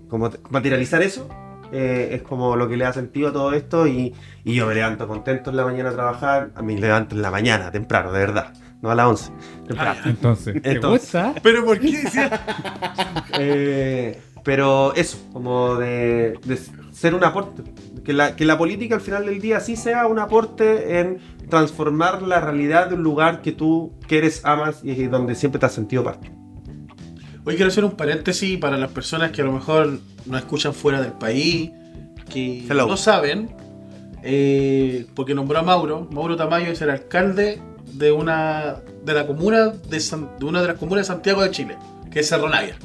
Como 0.07 0.29
te- 0.29 0.39
materializar 0.51 1.01
eso 1.01 1.27
eh, 1.71 2.09
es 2.11 2.21
como 2.21 2.55
lo 2.57 2.67
que 2.67 2.77
le 2.77 2.83
da 2.83 2.93
sentido 2.93 3.29
a 3.29 3.33
todo 3.33 3.53
esto 3.53 3.87
y, 3.87 4.13
y 4.43 4.53
yo 4.53 4.67
me 4.67 4.75
levanto 4.75 5.07
contento 5.07 5.49
en 5.49 5.55
la 5.55 5.63
mañana 5.63 5.89
a 5.89 5.93
trabajar, 5.93 6.51
a 6.53 6.61
mí 6.61 6.75
me 6.75 6.81
levanto 6.81 7.15
en 7.15 7.21
la 7.21 7.31
mañana, 7.31 7.71
temprano, 7.71 8.11
de 8.11 8.19
verdad, 8.19 8.53
no 8.81 8.89
a 8.91 8.95
las 8.95 9.05
11, 9.07 9.31
temprano. 9.67 10.01
Entonces, 10.05 10.61
¿te 10.61 10.71
Entonces. 10.71 11.01
gusta? 11.03 11.35
Pero 11.41 11.65
¿por 11.65 11.79
qué 11.79 11.97
decía? 12.03 12.45
Eh, 13.39 14.19
pero 14.43 14.93
eso, 14.95 15.17
como 15.31 15.75
de, 15.75 16.33
de 16.45 16.59
ser 16.91 17.13
un 17.15 17.23
aporte, 17.23 17.63
que 18.03 18.13
la, 18.13 18.35
que 18.35 18.45
la 18.45 18.57
política 18.57 18.95
al 18.95 19.01
final 19.01 19.25
del 19.25 19.39
día 19.39 19.59
sí 19.59 19.75
sea 19.75 20.07
un 20.07 20.19
aporte 20.19 20.99
en 20.99 21.19
transformar 21.49 22.21
la 22.23 22.39
realidad 22.39 22.89
de 22.89 22.95
un 22.95 23.03
lugar 23.03 23.41
que 23.41 23.51
tú 23.51 23.93
quieres, 24.07 24.43
amas 24.45 24.81
y 24.83 25.05
donde 25.07 25.35
siempre 25.35 25.59
te 25.59 25.65
has 25.67 25.73
sentido 25.73 26.03
parte. 26.03 26.31
Hoy 27.43 27.55
quiero 27.55 27.69
hacer 27.69 27.85
un 27.85 27.91
paréntesis 27.91 28.57
para 28.59 28.77
las 28.77 28.91
personas 28.91 29.31
que 29.31 29.41
a 29.41 29.45
lo 29.45 29.51
mejor 29.51 29.99
nos 30.25 30.39
escuchan 30.39 30.73
fuera 30.73 31.01
del 31.01 31.13
país, 31.13 31.71
que 32.29 32.65
Hello. 32.69 32.87
no 32.87 32.97
saben, 32.97 33.49
eh, 34.23 35.07
porque 35.15 35.33
nombró 35.33 35.59
a 35.59 35.63
Mauro. 35.63 36.07
Mauro 36.11 36.35
Tamayo 36.35 36.71
es 36.71 36.81
el 36.81 36.89
alcalde 36.91 37.61
de 37.93 38.11
una 38.11 38.77
de 39.05 39.13
la 39.13 39.25
comuna 39.27 39.67
de, 39.89 39.99
San- 39.99 40.29
de 40.39 40.45
una 40.45 40.61
de 40.61 40.67
las 40.67 40.77
comunas 40.77 41.07
de 41.07 41.13
Santiago 41.13 41.41
de 41.43 41.51
Chile, 41.51 41.77
que 42.11 42.19
es 42.21 42.29
Cerro 42.29 42.49
Navia. 42.49 42.75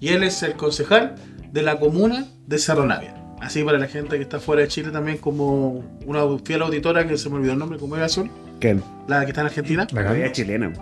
Y 0.00 0.08
él 0.08 0.22
es 0.22 0.42
el 0.42 0.54
concejal 0.54 1.14
de 1.52 1.62
la 1.62 1.78
comuna 1.78 2.26
de 2.46 2.58
Cerro 2.58 2.86
Navia. 2.86 3.14
Así 3.40 3.64
para 3.64 3.78
la 3.78 3.88
gente 3.88 4.16
que 4.16 4.22
está 4.22 4.38
fuera 4.38 4.62
de 4.62 4.68
Chile 4.68 4.90
también 4.90 5.18
como 5.18 5.84
una 6.06 6.20
fiel 6.44 6.62
auditora 6.62 7.06
que 7.08 7.16
se 7.18 7.28
me 7.28 7.36
olvidó 7.36 7.52
el 7.54 7.58
nombre, 7.58 7.78
como 7.78 7.96
era 7.96 8.04
azul, 8.06 8.30
¿Quién? 8.60 8.82
la 9.08 9.20
que 9.24 9.30
está 9.32 9.40
en 9.40 9.48
Argentina. 9.48 9.86
La 9.90 10.00
La 10.00 10.02
Gaby. 10.08 10.16
vida 10.18 10.26
es 10.26 10.32
chilena. 10.32 10.72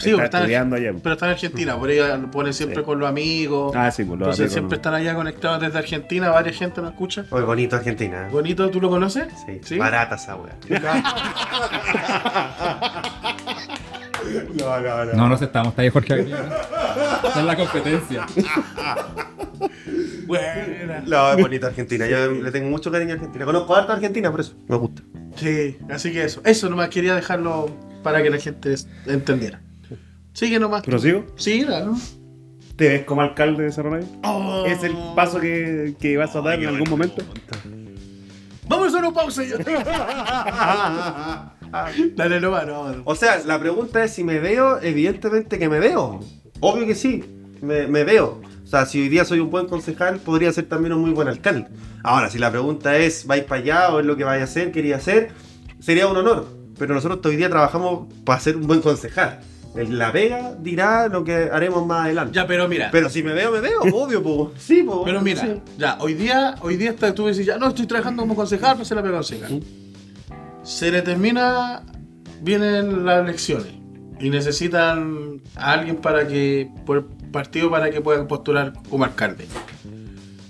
Sí, 0.00 0.10
está 0.10 0.24
está 0.24 0.38
en- 0.38 0.42
estudiando 0.44 0.76
allá. 0.76 0.92
Pero 1.02 1.12
está 1.14 1.26
en 1.26 1.32
Argentina, 1.32 1.76
por 1.78 1.90
ella 1.90 2.16
lo 2.16 2.30
ponen 2.30 2.54
siempre 2.54 2.78
Sí. 2.78 2.82
con 2.84 2.98
los 2.98 3.08
amigos. 3.08 3.72
Ah, 3.76 3.90
sí, 3.90 4.04
pues 4.04 4.18
lo 4.18 4.24
Entonces 4.26 4.40
amigos, 4.40 4.52
siempre 4.54 4.76
están 4.76 4.94
allá 4.94 5.14
conectados 5.14 5.60
desde 5.60 5.78
Argentina, 5.78 6.30
varias 6.30 6.56
gente 6.56 6.80
nos 6.80 6.90
escucha. 6.92 7.24
Hoy 7.30 7.42
bonito 7.42 7.76
Argentina. 7.76 8.26
¿eh? 8.26 8.30
Bonito, 8.32 8.68
¿tú 8.70 8.80
lo 8.80 8.88
conoces? 8.90 9.28
Sí, 9.62 9.78
barata 9.78 10.14
esa 10.16 10.36
wea. 10.36 10.56
No, 14.58 14.80
no, 14.80 15.04
no. 15.06 15.12
No, 15.14 15.28
no 15.28 15.34
aceptamos, 15.34 15.70
está 15.70 15.82
ahí 15.82 15.88
Jorge 15.90 16.14
Aguilera. 16.14 16.60
Esa 17.24 17.40
es 17.40 17.44
la 17.46 17.56
competencia. 17.56 18.26
Buena. 20.26 21.02
No, 21.06 21.32
es 21.32 21.36
bonita 21.40 21.66
Argentina. 21.68 22.06
Yo 22.06 22.30
le 22.30 22.50
tengo 22.52 22.68
mucho 22.70 22.90
cariño 22.92 23.12
a 23.12 23.14
Argentina. 23.14 23.44
Conozco 23.44 23.74
harta 23.74 23.94
Argentina, 23.94 24.30
por 24.30 24.40
eso 24.40 24.54
me 24.68 24.76
gusta. 24.76 25.02
Sí, 25.36 25.78
así 25.90 26.12
que 26.12 26.24
eso. 26.24 26.40
Eso 26.44 26.68
nomás 26.68 26.90
quería 26.90 27.14
dejarlo 27.14 27.74
para 28.02 28.22
que 28.22 28.30
la 28.30 28.38
gente 28.38 28.74
entendiera. 29.06 29.60
Sigue 30.32 30.58
nomás. 30.58 30.82
¿Prosigo? 30.82 31.26
Sí, 31.36 31.64
dale. 31.64 31.92
¿Te 32.76 32.88
ves 32.88 33.04
como 33.04 33.20
alcalde 33.20 33.64
de 33.64 33.72
Cerro 33.72 33.90
Navia? 33.90 34.08
Oh. 34.24 34.64
¿Es 34.66 34.82
el 34.82 34.94
paso 35.14 35.38
que, 35.40 35.94
que 36.00 36.16
vas 36.16 36.34
a 36.34 36.40
dar 36.40 36.62
en 36.62 36.68
algún 36.68 36.88
momento? 36.88 37.22
Vamos 38.66 38.86
a 38.86 38.88
hacer 38.88 39.00
una 39.00 39.12
pausa. 39.12 39.42
yo. 39.44 39.56
Dale 42.16 42.40
nomás, 42.40 42.66
no, 42.66 42.92
no. 42.92 43.02
O 43.04 43.14
sea, 43.14 43.38
la 43.44 43.58
pregunta 43.60 44.02
es 44.02 44.12
si 44.12 44.24
me 44.24 44.38
veo, 44.38 44.80
evidentemente 44.80 45.58
que 45.58 45.68
me 45.68 45.78
veo. 45.78 46.20
Obvio 46.60 46.86
que 46.86 46.94
sí, 46.94 47.24
me, 47.60 47.86
me 47.86 48.04
veo. 48.04 48.40
O 48.64 48.66
sea, 48.66 48.86
si 48.86 49.00
hoy 49.00 49.08
día 49.08 49.24
soy 49.24 49.40
un 49.40 49.50
buen 49.50 49.66
concejal, 49.66 50.20
podría 50.20 50.52
ser 50.52 50.68
también 50.68 50.92
un 50.92 51.00
muy 51.00 51.10
buen 51.10 51.28
alcalde. 51.28 51.66
Ahora, 52.02 52.30
si 52.30 52.38
la 52.38 52.50
pregunta 52.50 52.96
es, 52.96 53.26
¿vais 53.26 53.44
para 53.44 53.60
allá 53.60 53.92
o 53.92 54.00
es 54.00 54.06
lo 54.06 54.16
que 54.16 54.24
vais 54.24 54.40
a 54.40 54.44
hacer, 54.44 54.72
quería 54.72 54.96
hacer? 54.96 55.32
Sería 55.80 56.06
un 56.06 56.16
honor. 56.16 56.46
Pero 56.78 56.94
nosotros 56.94 57.20
hoy 57.26 57.36
día 57.36 57.50
trabajamos 57.50 58.12
para 58.24 58.40
ser 58.40 58.56
un 58.56 58.66
buen 58.66 58.80
concejal. 58.80 59.40
El- 59.74 59.98
La 59.98 60.10
Vega 60.10 60.54
dirá 60.58 61.06
lo 61.08 61.22
que 61.22 61.48
haremos 61.52 61.86
más 61.86 62.06
adelante. 62.06 62.34
Ya, 62.34 62.46
pero 62.46 62.66
mira. 62.68 62.88
Pero 62.90 63.08
si 63.08 63.22
me 63.22 63.32
veo, 63.32 63.52
me 63.52 63.60
veo, 63.60 63.80
obvio, 63.92 64.22
po. 64.22 64.52
Sí, 64.58 64.82
po. 64.82 65.04
Pero 65.04 65.20
mira, 65.20 65.40
Sí. 65.42 65.60
ya, 65.78 65.96
hoy 66.00 66.14
día, 66.14 66.56
hoy 66.62 66.76
día 66.76 66.90
está, 66.90 67.14
tú 67.14 67.26
decís, 67.26 67.46
ya 67.46 67.56
no, 67.58 67.68
estoy 67.68 67.86
trabajando 67.86 68.22
como 68.22 68.34
concejal, 68.34 68.78
no 68.78 68.84
se 68.84 68.94
la 68.94 69.02
pega 69.02 69.16
concejal. 69.16 69.62
Se 70.62 70.90
le 70.90 71.02
termina, 71.02 71.82
vienen 72.42 73.04
las 73.04 73.22
elecciones 73.24 73.72
y 74.20 74.28
necesitan 74.30 75.40
a 75.56 75.72
alguien 75.72 75.96
para 75.96 76.26
que, 76.26 76.68
por 76.84 76.98
el 76.98 77.04
partido 77.30 77.70
para 77.70 77.90
que 77.90 78.00
pueda 78.00 78.26
postular 78.26 78.72
como 78.88 79.04
alcalde. 79.04 79.46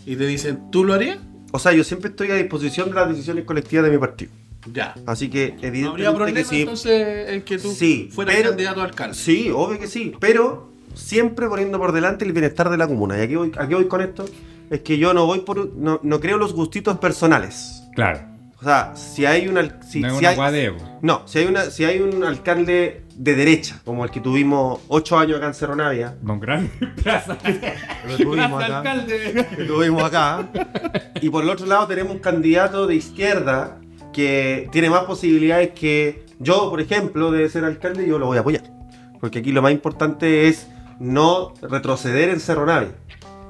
Y 0.07 0.16
te 0.16 0.27
dicen, 0.27 0.71
¿tú 0.71 0.83
lo 0.85 0.95
harías? 0.95 1.18
O 1.53 1.59
sea, 1.59 1.73
yo 1.73 1.85
siempre 1.85 2.11
estoy 2.11 2.31
a 2.31 2.35
disposición 2.37 2.89
de 2.89 2.95
las 2.95 3.09
decisiones 3.09 3.45
colectivas 3.45 3.85
de 3.85 3.91
mi 3.91 3.99
partido. 3.99 4.33
Ya. 4.72 4.94
Así 5.06 5.30
que, 5.30 5.48
¿No 5.48 5.54
habría 5.54 5.68
evidentemente 5.68 6.14
problema 6.16 6.38
que 6.38 6.44
sí. 6.44 6.61
entonces 6.62 7.28
en 7.30 7.42
que 7.42 7.58
tú 7.58 7.70
Sí, 7.70 8.08
fueras 8.12 8.34
pero- 8.36 8.48
candidato 8.50 8.80
a 8.80 8.84
alcalde? 8.84 9.14
Sí, 9.14 9.50
obvio 9.54 9.78
que 9.78 9.86
sí, 9.86 10.12
pero 10.20 10.70
siempre 10.94 11.48
poniendo 11.48 11.78
por 11.78 11.92
delante 11.92 12.24
el 12.24 12.32
bienestar 12.32 12.68
de 12.68 12.76
la 12.76 12.86
comuna. 12.86 13.16
Y 13.18 13.22
aquí 13.22 13.36
voy, 13.36 13.52
aquí 13.58 13.74
voy 13.74 13.86
con 13.88 14.00
esto, 14.02 14.24
es 14.70 14.80
que 14.80 14.98
yo 14.98 15.14
no 15.14 15.24
voy 15.26 15.40
por, 15.40 15.74
no, 15.76 16.00
no 16.02 16.20
creo 16.20 16.36
los 16.36 16.52
gustitos 16.52 16.98
personales. 16.98 17.82
Claro. 17.94 18.20
O 18.61 18.62
sea, 18.62 18.92
si 18.94 19.24
hay 19.24 19.48
un 19.48 19.56
al- 19.56 19.80
si, 19.88 20.00
no 20.00 20.11
si 20.18 20.26
una 20.26 20.28
hay- 20.48 20.61
ego. 20.66 20.76
no, 21.00 21.26
si 21.26 21.38
hay 21.38 21.46
una, 21.46 21.62
si 21.70 21.84
hay 21.84 22.00
un 22.00 22.22
alcalde 22.24 23.04
de 23.16 23.34
derecha, 23.34 23.80
como 23.86 24.04
el 24.04 24.11
que 24.11 24.20
tuvimos 24.20 24.80
ocho 24.88 25.18
años 25.18 25.38
acá 25.38 25.46
en 25.46 25.54
Cerro 25.54 25.74
Navia, 25.76 26.14
Don 26.20 26.38
Gran 26.38 26.68
Plaza. 27.02 27.38
lo 28.06 28.16
tuvimos 28.18 28.58
Plaza 28.62 28.80
acá, 28.80 28.90
alcalde. 28.92 29.46
que 29.56 29.64
tuvimos 29.64 30.02
acá, 30.04 30.46
y 31.22 31.30
por 31.30 31.42
el 31.44 31.48
otro 31.48 31.64
lado 31.64 31.86
tenemos 31.86 32.12
un 32.12 32.18
candidato 32.18 32.86
de 32.86 32.96
izquierda 32.96 33.78
que 34.12 34.68
tiene 34.72 34.90
más 34.90 35.04
posibilidades 35.04 35.70
que 35.70 36.24
yo, 36.38 36.70
por 36.70 36.80
ejemplo, 36.80 37.30
de 37.30 37.48
ser 37.48 37.64
alcalde, 37.64 38.06
yo 38.06 38.18
lo 38.18 38.26
voy 38.26 38.36
a 38.38 38.40
apoyar. 38.40 38.62
Porque 39.20 39.40
aquí 39.40 39.52
lo 39.52 39.62
más 39.62 39.72
importante 39.72 40.48
es 40.48 40.68
no 40.98 41.52
retroceder 41.62 42.28
en 42.30 42.40
Cerro 42.40 42.66
Navia. 42.66 42.92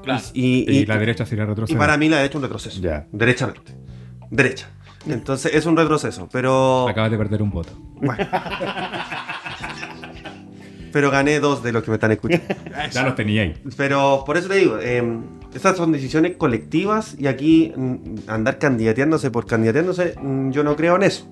Claro. 0.03 0.21
Y, 0.33 0.65
Y 0.71 0.79
y- 0.79 0.85
la 0.85 0.97
derecha 0.97 1.25
sería 1.25 1.43
y 1.43 1.47
retroceder. 1.47 1.77
para 1.77 1.95
mí 1.97 2.09
la 2.09 2.17
derecha 2.17 2.31
es 2.31 2.35
un 2.37 2.41
retroceso. 2.43 2.81
Ya. 2.81 3.05
Derechamente. 3.11 3.73
Derecha. 4.29 4.69
Entonces 5.07 5.53
es 5.55 5.65
un 5.65 5.75
retroceso, 5.77 6.27
pero 6.31 6.87
Acabas 6.87 7.09
de 7.11 7.17
perder 7.17 7.41
un 7.41 7.49
voto. 7.51 7.71
pero 10.91 11.09
gané 11.09 11.39
dos 11.39 11.63
de 11.63 11.71
los 11.71 11.83
que 11.83 11.91
me 11.91 11.95
están 11.95 12.11
escuchando. 12.11 12.45
Ya 12.91 13.03
los 13.03 13.15
tenía 13.15 13.43
ahí. 13.43 13.55
Pero 13.77 14.23
por 14.25 14.37
eso 14.37 14.47
te 14.49 14.55
digo, 14.55 14.77
eh, 14.81 15.01
estas 15.53 15.77
son 15.77 15.91
decisiones 15.91 16.37
colectivas 16.37 17.15
y 17.19 17.27
aquí 17.27 17.73
mm, 17.75 18.27
andar 18.27 18.59
candidateándose 18.59 19.31
por 19.31 19.45
candidateándose, 19.45 20.15
mm, 20.21 20.51
yo 20.51 20.63
no 20.63 20.75
creo 20.75 20.95
en 20.95 21.03
eso. 21.03 21.27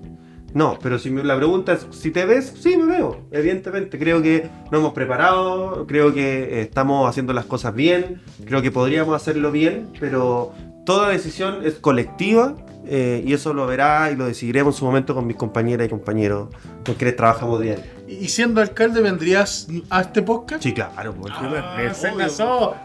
No, 0.52 0.78
pero 0.82 0.98
si 0.98 1.10
me, 1.10 1.22
la 1.22 1.36
pregunta 1.36 1.72
es 1.74 1.86
si 1.90 2.10
te 2.10 2.24
ves, 2.24 2.52
sí 2.60 2.76
me 2.76 2.86
veo, 2.86 3.28
evidentemente. 3.30 3.98
Creo 3.98 4.20
que 4.20 4.48
nos 4.70 4.80
hemos 4.80 4.92
preparado, 4.92 5.86
creo 5.86 6.12
que 6.12 6.42
eh, 6.42 6.60
estamos 6.62 7.08
haciendo 7.08 7.32
las 7.32 7.44
cosas 7.44 7.74
bien, 7.74 8.20
creo 8.46 8.60
que 8.60 8.72
podríamos 8.72 9.14
hacerlo 9.14 9.52
bien, 9.52 9.88
pero 10.00 10.52
toda 10.84 11.10
decisión 11.10 11.64
es 11.64 11.74
colectiva 11.74 12.56
eh, 12.86 13.22
y 13.26 13.32
eso 13.32 13.52
lo 13.54 13.66
verá 13.66 14.10
y 14.10 14.16
lo 14.16 14.26
decidiremos 14.26 14.74
en 14.74 14.78
su 14.78 14.84
momento 14.84 15.14
con 15.14 15.26
mis 15.26 15.36
compañeras 15.36 15.86
y 15.86 15.90
compañeros 15.90 16.48
con 16.84 16.94
quienes 16.94 17.16
trabajamos 17.16 17.60
diario. 17.60 17.84
Y 18.08 18.28
siendo 18.28 18.60
alcalde, 18.60 19.00
¿vendrías 19.00 19.68
a 19.90 20.00
este 20.00 20.22
podcast? 20.22 20.62
Sí, 20.62 20.74
claro. 20.74 21.14
Ah, 21.30 21.78
se. 21.94 22.08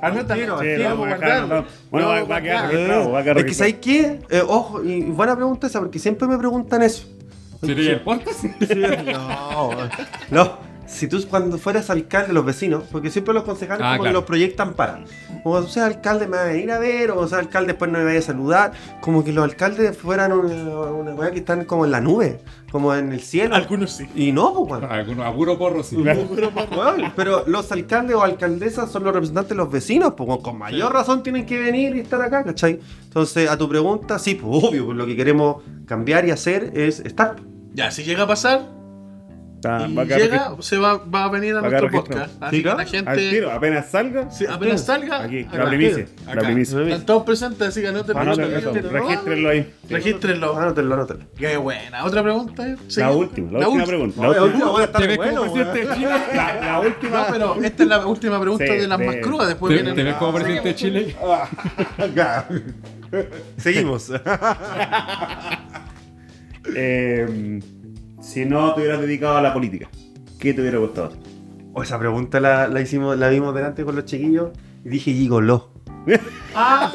Anota, 0.01 0.35
no, 0.35 0.61
no. 1.47 1.65
Bueno, 1.89 2.07
va- 2.29 2.35
a 2.37 2.41
quedar 2.41 2.69
registrado, 2.71 3.11
va 3.11 3.19
a 3.19 3.23
quedar 3.23 3.37
Es 3.39 3.45
que. 3.45 3.53
¿sabes 3.53 3.75
qué? 3.81 4.19
Eh, 4.29 4.43
ojo, 4.47 4.83
y 4.83 5.01
buena 5.01 5.35
pregunta 5.35 5.67
esa, 5.67 5.79
porque 5.79 5.97
siempre 5.99 6.27
me 6.27 6.37
preguntan 6.37 6.83
eso. 6.83 7.07
¿Sería 7.63 7.91
el 7.93 8.01
podcast? 8.01 8.43
No, 8.43 9.71
no. 10.29 10.75
Si 10.85 11.07
tú 11.07 11.17
cuando 11.27 11.57
fueras 11.57 11.89
alcalde, 11.89 12.31
los 12.31 12.45
vecinos, 12.45 12.83
porque 12.91 13.09
siempre 13.09 13.33
los 13.33 13.43
concejales 13.43 13.81
Ah, 13.83 13.93
como 13.97 14.03
que 14.03 14.13
los 14.13 14.23
proyectan 14.23 14.73
para. 14.75 15.03
O 15.47 15.61
seas 15.61 15.85
alcalde 15.85 16.27
me 16.27 16.37
va 16.37 16.43
a 16.43 16.47
venir 16.47 16.71
a 16.71 16.79
ver, 16.79 17.11
o 17.11 17.27
seas 17.27 17.41
alcalde 17.41 17.73
después 17.73 17.91
no 17.91 17.99
me 17.99 18.05
vaya 18.05 18.17
a 18.17 18.23
saludar. 18.23 18.71
Como 18.99 19.23
que 19.23 19.31
los 19.31 19.43
alcaldes 19.43 19.95
fueran 19.95 20.31
una, 20.31 21.13
weá 21.13 21.29
que 21.29 21.37
están 21.37 21.65
como 21.65 21.85
en 21.85 21.91
la 21.91 22.01
nube, 22.01 22.39
como 22.71 22.95
en 22.95 23.11
el 23.11 23.21
cielo. 23.21 23.53
Algunos 23.53 23.91
sí. 23.91 24.07
Y 24.15 24.31
no, 24.31 24.65
pues. 24.67 24.81
Algunos 24.81 25.23
a 25.23 25.31
puro 25.31 25.55
porro 25.59 25.83
sí. 25.83 26.03
Pero 27.15 27.43
los 27.45 27.71
alcaldes 27.71 28.15
o 28.15 28.23
alcaldesas 28.23 28.89
son 28.89 29.03
los 29.03 29.13
representantes 29.13 29.51
de 29.51 29.55
los 29.55 29.69
vecinos, 29.69 30.15
pues 30.17 30.39
con 30.41 30.57
mayor 30.57 30.91
razón 30.91 31.21
tienen 31.21 31.45
que 31.45 31.59
venir 31.59 31.95
y 31.95 31.99
estar 31.99 32.19
acá, 32.23 32.43
¿cachai? 32.43 32.79
Entonces, 33.03 33.47
a 33.47 33.55
tu 33.55 33.69
pregunta, 33.69 34.17
sí, 34.17 34.33
pues 34.33 34.63
obvio, 34.63 34.87
pues 34.87 34.97
lo 34.97 35.05
que 35.05 35.15
queremos 35.15 35.57
cambiar 35.85 36.25
y 36.25 36.31
hacer 36.31 36.71
es 36.73 37.01
estar. 37.01 37.35
Ya, 37.75 37.91
si 37.91 38.03
llega 38.03 38.23
a 38.23 38.27
pasar 38.27 38.74
Está- 39.65 39.87
y 39.87 39.95
va 39.95 40.03
a 40.03 40.05
quedar 40.05 40.19
llega, 40.21 40.55
se 40.59 40.77
va, 40.77 40.97
va 40.97 41.23
a 41.25 41.29
venir 41.29 41.55
a 41.55 41.61
Va 41.61 41.69
nuestro 41.69 41.91
podcast. 41.91 42.41
Así 42.43 42.57
Sí, 42.57 42.63
que 42.63 42.69
la 42.69 42.85
gente. 42.85 43.09
Al 43.11 43.17
tiro, 43.17 43.51
apenas 43.51 43.89
salga. 43.91 44.31
Sí, 44.31 44.45
apenas 44.49 44.85
salga. 44.85 45.23
Aquí, 45.23 45.41
acá. 45.43 45.57
la 45.57 45.65
primicia. 45.69 46.05
Acá. 46.25 46.35
La 46.35 46.41
primicia. 46.43 46.81
Están 46.81 47.05
todos 47.05 47.23
presentes, 47.23 47.67
así 47.67 47.81
que 47.81 47.87
anoten 47.87 48.17
Anoten 48.17 48.43
anoten, 48.45 48.59
eso, 48.59 48.69
anoten. 48.71 48.91
Regístrenlo 48.91 49.49
ahí. 49.49 49.73
Regístrenlo. 49.89 50.57
Anótenlo, 50.57 50.93
anótenlo. 50.95 51.25
Qué 51.37 51.57
buena. 51.57 52.05
¿Otra 52.05 52.23
pregunta? 52.23 52.67
eh? 52.67 52.75
La 52.97 53.11
última, 53.11 53.59
la 53.59 53.67
última 53.67 53.85
pregunta. 53.85 54.21
No, 54.21 54.33
La 54.33 54.43
última- 54.43 54.65
voy 54.71 54.81
a 54.81 54.85
estar 54.85 55.01
¿Te 55.07 55.15
bueno? 55.17 55.45
La, 56.35 56.59
la 56.61 56.79
última. 56.79 57.17
No, 57.19 57.25
pero 57.31 57.63
esta 57.63 57.83
es 57.83 57.89
la 57.89 58.05
última 58.05 58.39
pregunta 58.39 58.65
Sí, 58.65 58.73
de 58.73 58.87
las 58.87 58.99
de- 58.99 59.05
más 59.05 59.15
crudas. 59.17 59.47
Después 59.47 59.69
¿Te, 59.69 59.73
vienen. 59.75 59.95
te 59.95 60.03
ves 60.03 60.15
como 60.15 60.33
presidente 60.33 60.67
de 60.69 60.75
Chile? 60.75 61.15
Seguimos. 63.57 64.11
Eh, 66.75 67.59
si 68.25 68.43
no 68.43 68.73
te 68.73 68.81
hubieras 68.81 68.99
dedicado 68.99 69.37
a 69.37 69.41
la 69.41 69.53
política, 69.53 69.87
¿qué 70.39 70.53
te 70.53 70.61
hubiera 70.61 70.79
gustado? 70.79 71.11
O 71.73 71.83
esa 71.83 71.99
pregunta 71.99 72.39
la, 72.39 72.67
la 72.67 72.81
hicimos, 72.81 73.15
la 73.17 73.29
vimos 73.29 73.53
delante 73.53 73.85
con 73.85 73.95
los 73.95 74.05
chiquillos 74.05 74.49
y 74.83 74.89
dije 74.89 75.13
gigoló. 75.13 75.74
Ah, 76.53 76.91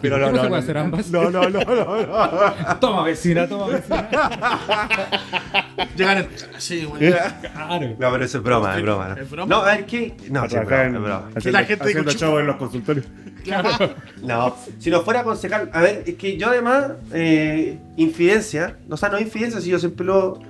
Pero 0.00 0.18
no, 0.18 0.30
no, 0.32 0.42
se 0.42 0.48
puede 0.48 0.62
hacer 0.62 0.78
ambas. 0.78 1.10
No, 1.10 1.30
no, 1.30 1.48
no, 1.50 1.60
no, 1.60 1.74
no. 2.06 2.76
Toma 2.80 3.04
vecina, 3.04 3.46
toma 3.46 3.66
vecina. 3.66 4.08
llegan 5.96 6.18
en. 6.18 6.28
Sí, 6.58 6.84
güey. 6.84 7.10
Claro. 7.12 7.96
No, 7.98 8.12
pero 8.12 8.24
eso 8.24 8.38
es 8.38 8.44
broma, 8.44 8.76
es 8.76 8.82
broma. 8.82 9.08
¿no? 9.08 9.16
¿Es 9.16 9.30
broma? 9.30 9.54
No, 9.54 9.62
a 9.62 9.74
ver, 9.74 9.86
¿qué? 9.86 10.16
No, 10.30 10.48
sí, 10.48 10.56
es 10.56 10.64
broma, 10.66 10.82
en- 10.84 10.94
es 10.96 11.00
broma. 11.02 11.28
haciendo, 11.36 11.58
la 11.60 11.64
gente 11.66 11.84
haciendo 11.84 12.10
show 12.12 12.38
en 12.38 12.46
los 12.46 12.56
consultorios. 12.56 13.06
No, 14.22 14.56
si 14.78 14.88
no 14.88 15.02
fuera 15.02 15.22
concejal, 15.22 15.68
a 15.74 15.82
ver, 15.82 16.04
es 16.06 16.14
que 16.14 16.38
yo 16.38 16.48
además, 16.48 16.92
eh, 17.12 17.78
infidencia, 17.98 18.78
o 18.88 18.96
sea, 18.96 19.10
no 19.10 19.18
infidencia, 19.18 19.60
si 19.60 19.68
yo 19.68 19.78
siempre 19.78 20.06
lo, 20.06 20.40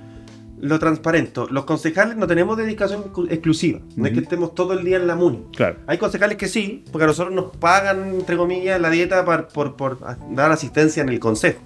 lo 0.59 0.79
transparento. 0.79 1.47
Los 1.49 1.65
concejales 1.65 2.15
no 2.17 2.27
tenemos 2.27 2.55
dedicación 2.57 3.03
exclu- 3.03 3.31
exclusiva, 3.31 3.79
no 3.95 4.05
es 4.07 4.13
que 4.13 4.19
estemos 4.19 4.55
todo 4.55 4.73
el 4.73 4.83
día 4.85 4.97
en 4.97 5.07
la 5.07 5.15
MUNI. 5.15 5.43
Claro. 5.55 5.77
Hay 5.87 5.97
concejales 5.97 6.37
que 6.37 6.47
sí, 6.47 6.83
porque 6.91 7.03
a 7.03 7.07
nosotros 7.07 7.33
nos 7.33 7.55
pagan, 7.57 8.09
entre 8.15 8.37
comillas, 8.37 8.79
la 8.79 8.89
dieta 8.89 9.25
par- 9.25 9.47
por, 9.49 9.75
por 9.75 9.97
dar 10.31 10.51
asistencia 10.51 11.03
en 11.03 11.09
el 11.09 11.19
consejo. 11.19 11.59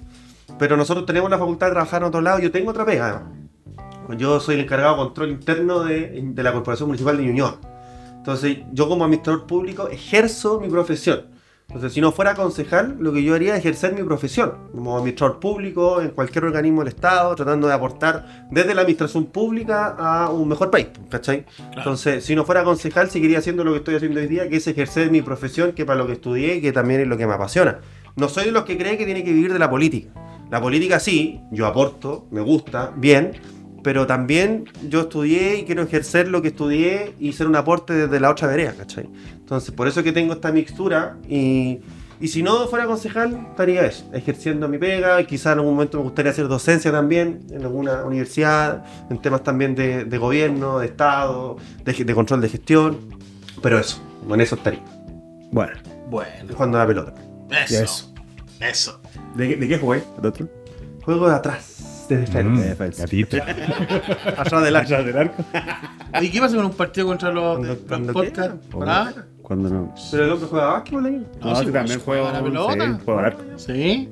Pero 0.57 0.75
nosotros 0.75 1.05
tenemos 1.05 1.29
la 1.29 1.37
facultad 1.37 1.67
de 1.67 1.73
trabajar 1.73 2.01
en 2.01 2.07
otro 2.07 2.21
lado. 2.21 2.39
Yo 2.39 2.51
tengo 2.51 2.71
otra 2.71 2.85
pega. 2.85 3.23
Yo 4.17 4.39
soy 4.39 4.55
el 4.55 4.61
encargado 4.61 4.93
de 4.95 4.97
control 5.03 5.29
interno 5.29 5.83
de, 5.83 6.19
de 6.23 6.43
la 6.43 6.51
Corporación 6.51 6.89
Municipal 6.89 7.15
de 7.15 7.23
Ñuñoa. 7.23 7.59
Entonces, 8.17 8.57
yo 8.73 8.89
como 8.89 9.05
administrador 9.05 9.45
público 9.45 9.87
ejerzo 9.87 10.59
mi 10.59 10.67
profesión. 10.67 11.25
Entonces, 11.69 11.93
si 11.93 12.01
no 12.01 12.11
fuera 12.11 12.33
concejal, 12.33 12.97
lo 12.99 13.13
que 13.13 13.21
yo 13.21 13.35
haría 13.35 13.53
es 13.53 13.59
ejercer 13.59 13.93
mi 13.93 14.01
profesión 14.01 14.53
como 14.71 14.97
administrador 14.97 15.39
público 15.39 16.01
en 16.01 16.09
cualquier 16.09 16.45
organismo 16.45 16.81
del 16.81 16.87
Estado, 16.87 17.35
tratando 17.35 17.67
de 17.67 17.75
aportar 17.75 18.47
desde 18.49 18.73
la 18.73 18.81
administración 18.81 19.27
pública 19.27 19.95
a 19.99 20.31
un 20.31 20.47
mejor 20.47 20.71
país, 20.71 20.87
¿cachai? 21.09 21.45
Entonces, 21.77 22.25
si 22.25 22.35
no 22.35 22.43
fuera 22.43 22.63
concejal, 22.63 23.11
seguiría 23.11 23.37
haciendo 23.37 23.63
lo 23.63 23.73
que 23.73 23.77
estoy 23.77 23.95
haciendo 23.95 24.19
hoy 24.19 24.25
día, 24.25 24.49
que 24.49 24.55
es 24.55 24.65
ejercer 24.65 25.11
mi 25.11 25.21
profesión, 25.21 25.73
que 25.73 25.85
para 25.85 25.99
lo 25.99 26.07
que 26.07 26.13
estudié 26.13 26.55
y 26.55 26.61
que 26.61 26.71
también 26.71 27.01
es 27.01 27.07
lo 27.07 27.17
que 27.17 27.27
me 27.27 27.33
apasiona. 27.33 27.81
No 28.15 28.29
soy 28.29 28.45
de 28.45 28.51
los 28.51 28.63
que 28.63 28.75
cree 28.75 28.97
que 28.97 29.05
tiene 29.05 29.23
que 29.23 29.31
vivir 29.31 29.53
de 29.53 29.59
la 29.59 29.69
política. 29.69 30.09
La 30.49 30.59
política 30.59 30.99
sí, 30.99 31.39
yo 31.51 31.67
aporto, 31.67 32.25
me 32.31 32.41
gusta, 32.41 32.91
bien, 32.95 33.33
pero 33.83 34.05
también 34.07 34.65
yo 34.89 35.01
estudié 35.01 35.57
y 35.59 35.63
quiero 35.65 35.83
ejercer 35.83 36.27
lo 36.27 36.41
que 36.41 36.49
estudié 36.49 37.13
y 37.19 37.33
ser 37.33 37.47
un 37.47 37.55
aporte 37.55 37.93
desde 37.93 38.19
la 38.19 38.29
otra 38.29 38.47
vereda, 38.47 38.73
¿cachai? 38.77 39.09
Entonces, 39.33 39.71
por 39.71 39.87
eso 39.87 40.03
que 40.03 40.11
tengo 40.11 40.33
esta 40.33 40.51
mixtura 40.51 41.17
y, 41.27 41.79
y 42.21 42.27
si 42.27 42.43
no 42.43 42.67
fuera 42.67 42.85
concejal, 42.85 43.47
estaría 43.51 43.85
eso, 43.85 44.05
ejerciendo 44.13 44.67
mi 44.67 44.77
pega, 44.77 45.23
quizá 45.25 45.53
en 45.53 45.59
algún 45.59 45.73
momento 45.75 45.97
me 45.97 46.03
gustaría 46.03 46.31
hacer 46.31 46.47
docencia 46.47 46.91
también 46.91 47.39
en 47.51 47.61
alguna 47.63 48.03
universidad, 48.03 48.83
en 49.09 49.21
temas 49.21 49.43
también 49.43 49.73
de, 49.75 50.05
de 50.05 50.17
gobierno, 50.17 50.79
de 50.79 50.85
Estado, 50.87 51.57
de, 51.85 52.13
control 52.13 52.41
de 52.41 52.49
gestión, 52.49 52.97
pero 53.61 53.79
eso, 53.79 54.01
en 54.29 54.41
eso 54.41 54.55
estaría, 54.55 54.83
Bueno, 55.51 55.73
Bueno, 56.09 56.31
jugando 56.53 56.77
a 56.77 56.81
la 56.81 56.87
pelota. 56.87 57.13
eso. 57.67 57.83
Eso. 57.83 58.13
Eso. 58.59 59.01
¿de, 59.35 59.47
qué- 59.49 59.55
de 59.55 59.67
qué 59.67 59.77
jugué? 59.77 60.03
¿El 60.19 60.25
otro? 60.27 60.47
Juego 61.03 61.29
de 61.29 61.35
atrás, 61.35 61.78
de 62.09 62.17
defensa. 62.17 62.49
Mm, 62.49 62.61
defensa. 62.61 63.03
gatito. 63.03 63.37
Atrás 64.37 64.63
del 64.63 64.75
arco. 64.75 64.93
Atrás 64.93 65.05
del 65.05 65.17
arco. 65.17 65.43
¿Y 66.21 66.29
qué 66.31 66.39
pasa 66.39 66.55
con 66.55 66.65
un 66.65 66.73
partido 66.73 67.07
contra 67.07 67.31
los, 67.31 67.61
de- 67.61 67.75
Cuando- 67.75 67.75
los 67.75 67.87
cuando 67.87 68.13
podcasts? 68.13 68.67
quiera. 68.71 69.01
¿Ah? 69.01 69.13
Cuando 69.41 69.69
no. 69.69 69.93
Pero 70.11 70.25
el 70.25 70.31
hombre 70.31 70.47
juega 70.49 70.65
básquetbol 70.67 71.05
ahí. 71.05 71.27
No, 71.41 71.55
sí, 71.55 71.65
sí, 71.65 71.71
también 71.71 71.99
juega 72.03 72.31
la 72.33 72.43
pelota. 72.43 72.73
Sí, 72.73 72.91
juego 73.05 73.19
al 73.19 73.25
arco. 73.25 73.43
Sí. 73.55 74.09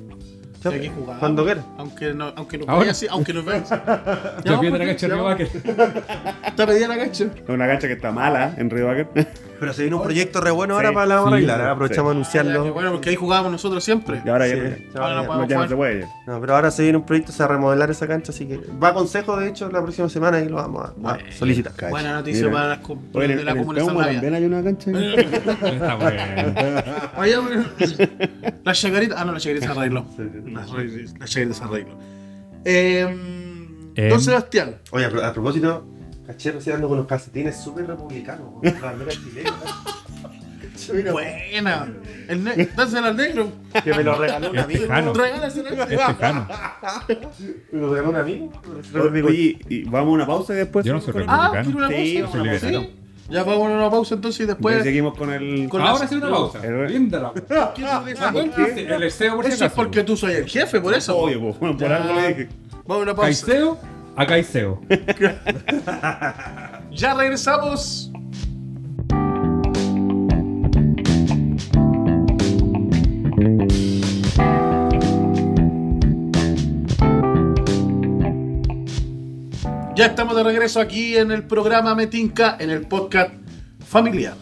Hay 0.64 0.80
que 0.80 0.88
jugar. 0.88 1.18
Cuando 1.20 1.44
quiera. 1.44 1.62
Aunque 1.78 2.12
no, 2.14 2.32
aunque 2.34 2.58
no 2.58 2.64
Ahora. 2.66 2.84
veas, 2.86 2.96
sí, 2.98 3.06
aunque 3.08 3.32
no 3.32 3.44
veas. 3.44 3.70
Ya 4.44 4.58
viene 4.60 4.76
la 4.78 4.86
cancha 4.86 5.06
de. 5.08 5.14
Río 5.14 5.28
Está 6.46 6.66
pedida 6.66 6.88
la 6.88 6.96
cancha. 6.98 7.24
Es 7.24 7.48
una 7.48 7.66
cancha 7.68 7.86
que 7.86 7.92
está 7.94 8.10
mala 8.10 8.54
en 8.56 8.68
Río 8.68 8.86
Baker. 8.86 9.28
Pero 9.60 9.72
se 9.72 9.82
viene 9.82 9.96
un 9.96 10.02
proyecto 10.02 10.40
re 10.40 10.50
bueno 10.50 10.74
Sí, 10.74 10.76
ahora 10.76 10.92
para 10.92 11.06
la 11.06 11.38
sí, 11.38 11.44
¿eh? 11.44 11.50
Aprovechamos 11.68 12.08
a 12.08 12.12
anunciarlo. 12.12 12.72
Bueno, 12.72 12.92
porque 12.92 13.10
ahí 13.10 13.16
jugábamos 13.16 13.52
nosotros 13.52 13.82
siempre. 13.82 14.22
Y 14.24 14.28
ahora 14.28 14.46
ya, 14.46 14.54
Sí, 14.54 14.60
ya- 14.94 15.00
Ahora 15.00 15.14
no 15.16 15.22
ya- 15.22 15.26
podemos 15.26 15.48
ya 15.48 15.54
no 15.56 15.60
jugar. 15.62 15.68
se 15.68 15.76
puede. 15.76 16.08
No, 16.26 16.40
pero 16.40 16.54
ahora 16.54 16.70
se 16.70 16.82
viene 16.82 16.98
un 16.98 17.04
proyecto, 17.06 17.32
se 17.32 17.38
va 17.42 17.44
a 17.46 17.52
remodelar 17.52 17.90
esa 17.90 18.06
cancha, 18.06 18.32
así 18.32 18.46
que 18.46 18.60
va 18.82 18.88
a 18.88 18.94
consejo, 18.94 19.36
de 19.36 19.48
hecho, 19.48 19.70
la 19.70 19.82
próxima 19.82 20.08
semana 20.08 20.40
y 20.40 20.48
lo 20.48 20.56
vamos 20.56 20.90
a, 21.04 21.18
solicitar. 21.36 21.72
Buena 21.90 22.12
noticia 22.14 22.46
Mira. 22.48 22.52
para 22.52 22.68
las 22.68 22.78
de 23.12 23.44
la 23.44 23.54
Salvador. 23.54 24.04
también 24.12 24.34
hay 24.34 24.44
una 24.44 24.62
cancha. 24.62 24.90
Está 25.68 25.94
bueno. 27.16 27.64
La 28.64 28.72
chacarita. 28.72 29.14
Ah, 29.18 29.24
no, 29.24 29.32
la 29.32 29.40
chacarita 29.40 29.66
se 29.66 29.78
arregló. 29.78 30.06
La, 30.52 30.66
chacarita 31.26 31.54
se 31.54 31.64
arregló. 31.64 31.98
Eh, 32.64 33.06
Em. 33.94 34.10
Don 34.10 34.20
Sebastián. 34.20 34.76
Oye, 34.92 35.06
a 35.06 35.32
propósito, 35.32 35.84
caché 36.28 36.52
recién 36.52 36.76
ando 36.76 36.88
con 36.88 36.98
los 36.98 37.06
calcetines 37.06 37.56
súper 37.56 37.86
republicanos, 37.88 38.52
con 38.52 38.62
la 38.62 38.80
bandera 38.80 39.10
chilena. 39.10 39.52
Mira, 40.94 41.10
Buena. 41.12 41.88
El 42.28 42.44
ne 42.44 42.66
Dásela 42.76 43.08
al 43.08 43.16
negro. 43.16 43.50
que 43.82 43.92
me 43.94 44.04
lo 44.04 44.14
regaló 44.14 44.50
un 44.50 44.56
Es 44.58 44.64
amigo. 44.64 44.80
tejano. 44.82 45.12
Regálasela. 45.12 45.70
Es 45.84 45.88
tejano. 46.06 46.48
Me 47.72 47.80
lo 47.80 47.90
regaló 47.92 48.10
un 48.10 48.16
amigo. 48.16 48.62
Oye, 49.28 49.58
y 49.68 49.82
vamos 49.84 50.08
a 50.08 50.12
una 50.12 50.26
pausa 50.26 50.52
y 50.54 50.56
después. 50.58 50.86
Yo 50.86 50.92
no 50.92 51.00
soy 51.00 51.12
con- 51.14 51.24
Ah. 51.26 51.50
¿quiere 51.52 51.68
una 51.76 51.88
Sí, 51.88 52.18
pausa? 52.22 52.38
libertario. 52.38 52.80
¿Sí? 52.82 52.94
Ya 53.28 53.42
vamos 53.44 53.68
a 53.68 53.74
una 53.74 53.90
pausa 53.90 54.14
entonces 54.14 54.40
y 54.40 54.46
Después 54.46 54.74
después. 54.76 54.84
seguimos 54.84 55.18
con 55.18 55.32
el. 55.32 55.68
Con 55.68 55.80
Ahora 55.82 55.98
las- 56.00 56.08
sí 56.08 56.14
una 56.16 56.30
pausa. 56.30 56.64
El- 56.64 56.92
Linda 56.92 57.18
la 57.18 57.32
pausa. 57.32 57.72
¿Qué 57.74 57.82
tú 57.82 58.06
dices? 58.06 58.74
Sí, 58.74 58.80
El 58.88 59.00
deseo 59.00 59.34
por 59.36 59.44
si 59.44 59.50
Eso 59.50 59.56
es 59.56 59.62
acaso. 59.62 59.76
porque 59.82 60.04
tú 60.04 60.16
soy 60.16 60.32
el 60.34 60.46
jefe, 60.46 60.80
por 60.80 60.94
eso. 60.94 61.16
Obvio, 61.18 61.40
po, 61.40 61.54
por 61.58 61.76
Ya. 61.78 61.96
algo 61.96 62.14
le 62.14 62.28
dije. 62.28 62.48
Vamos 62.86 63.00
a 63.00 63.02
una 63.02 63.14
pausa. 63.16 63.26
Caicedo 63.46 63.78
a 64.18 64.26
Caicedo. 64.26 64.80
Ya 66.90 67.14
regresamos. 67.14 68.10
Ya 79.94 80.06
estamos 80.06 80.34
de 80.34 80.42
regreso 80.42 80.80
aquí 80.80 81.16
en 81.16 81.30
el 81.30 81.44
programa 81.44 81.94
Metinca, 81.94 82.56
en 82.58 82.70
el 82.70 82.88
podcast 82.88 83.32
familiar. 83.86 84.34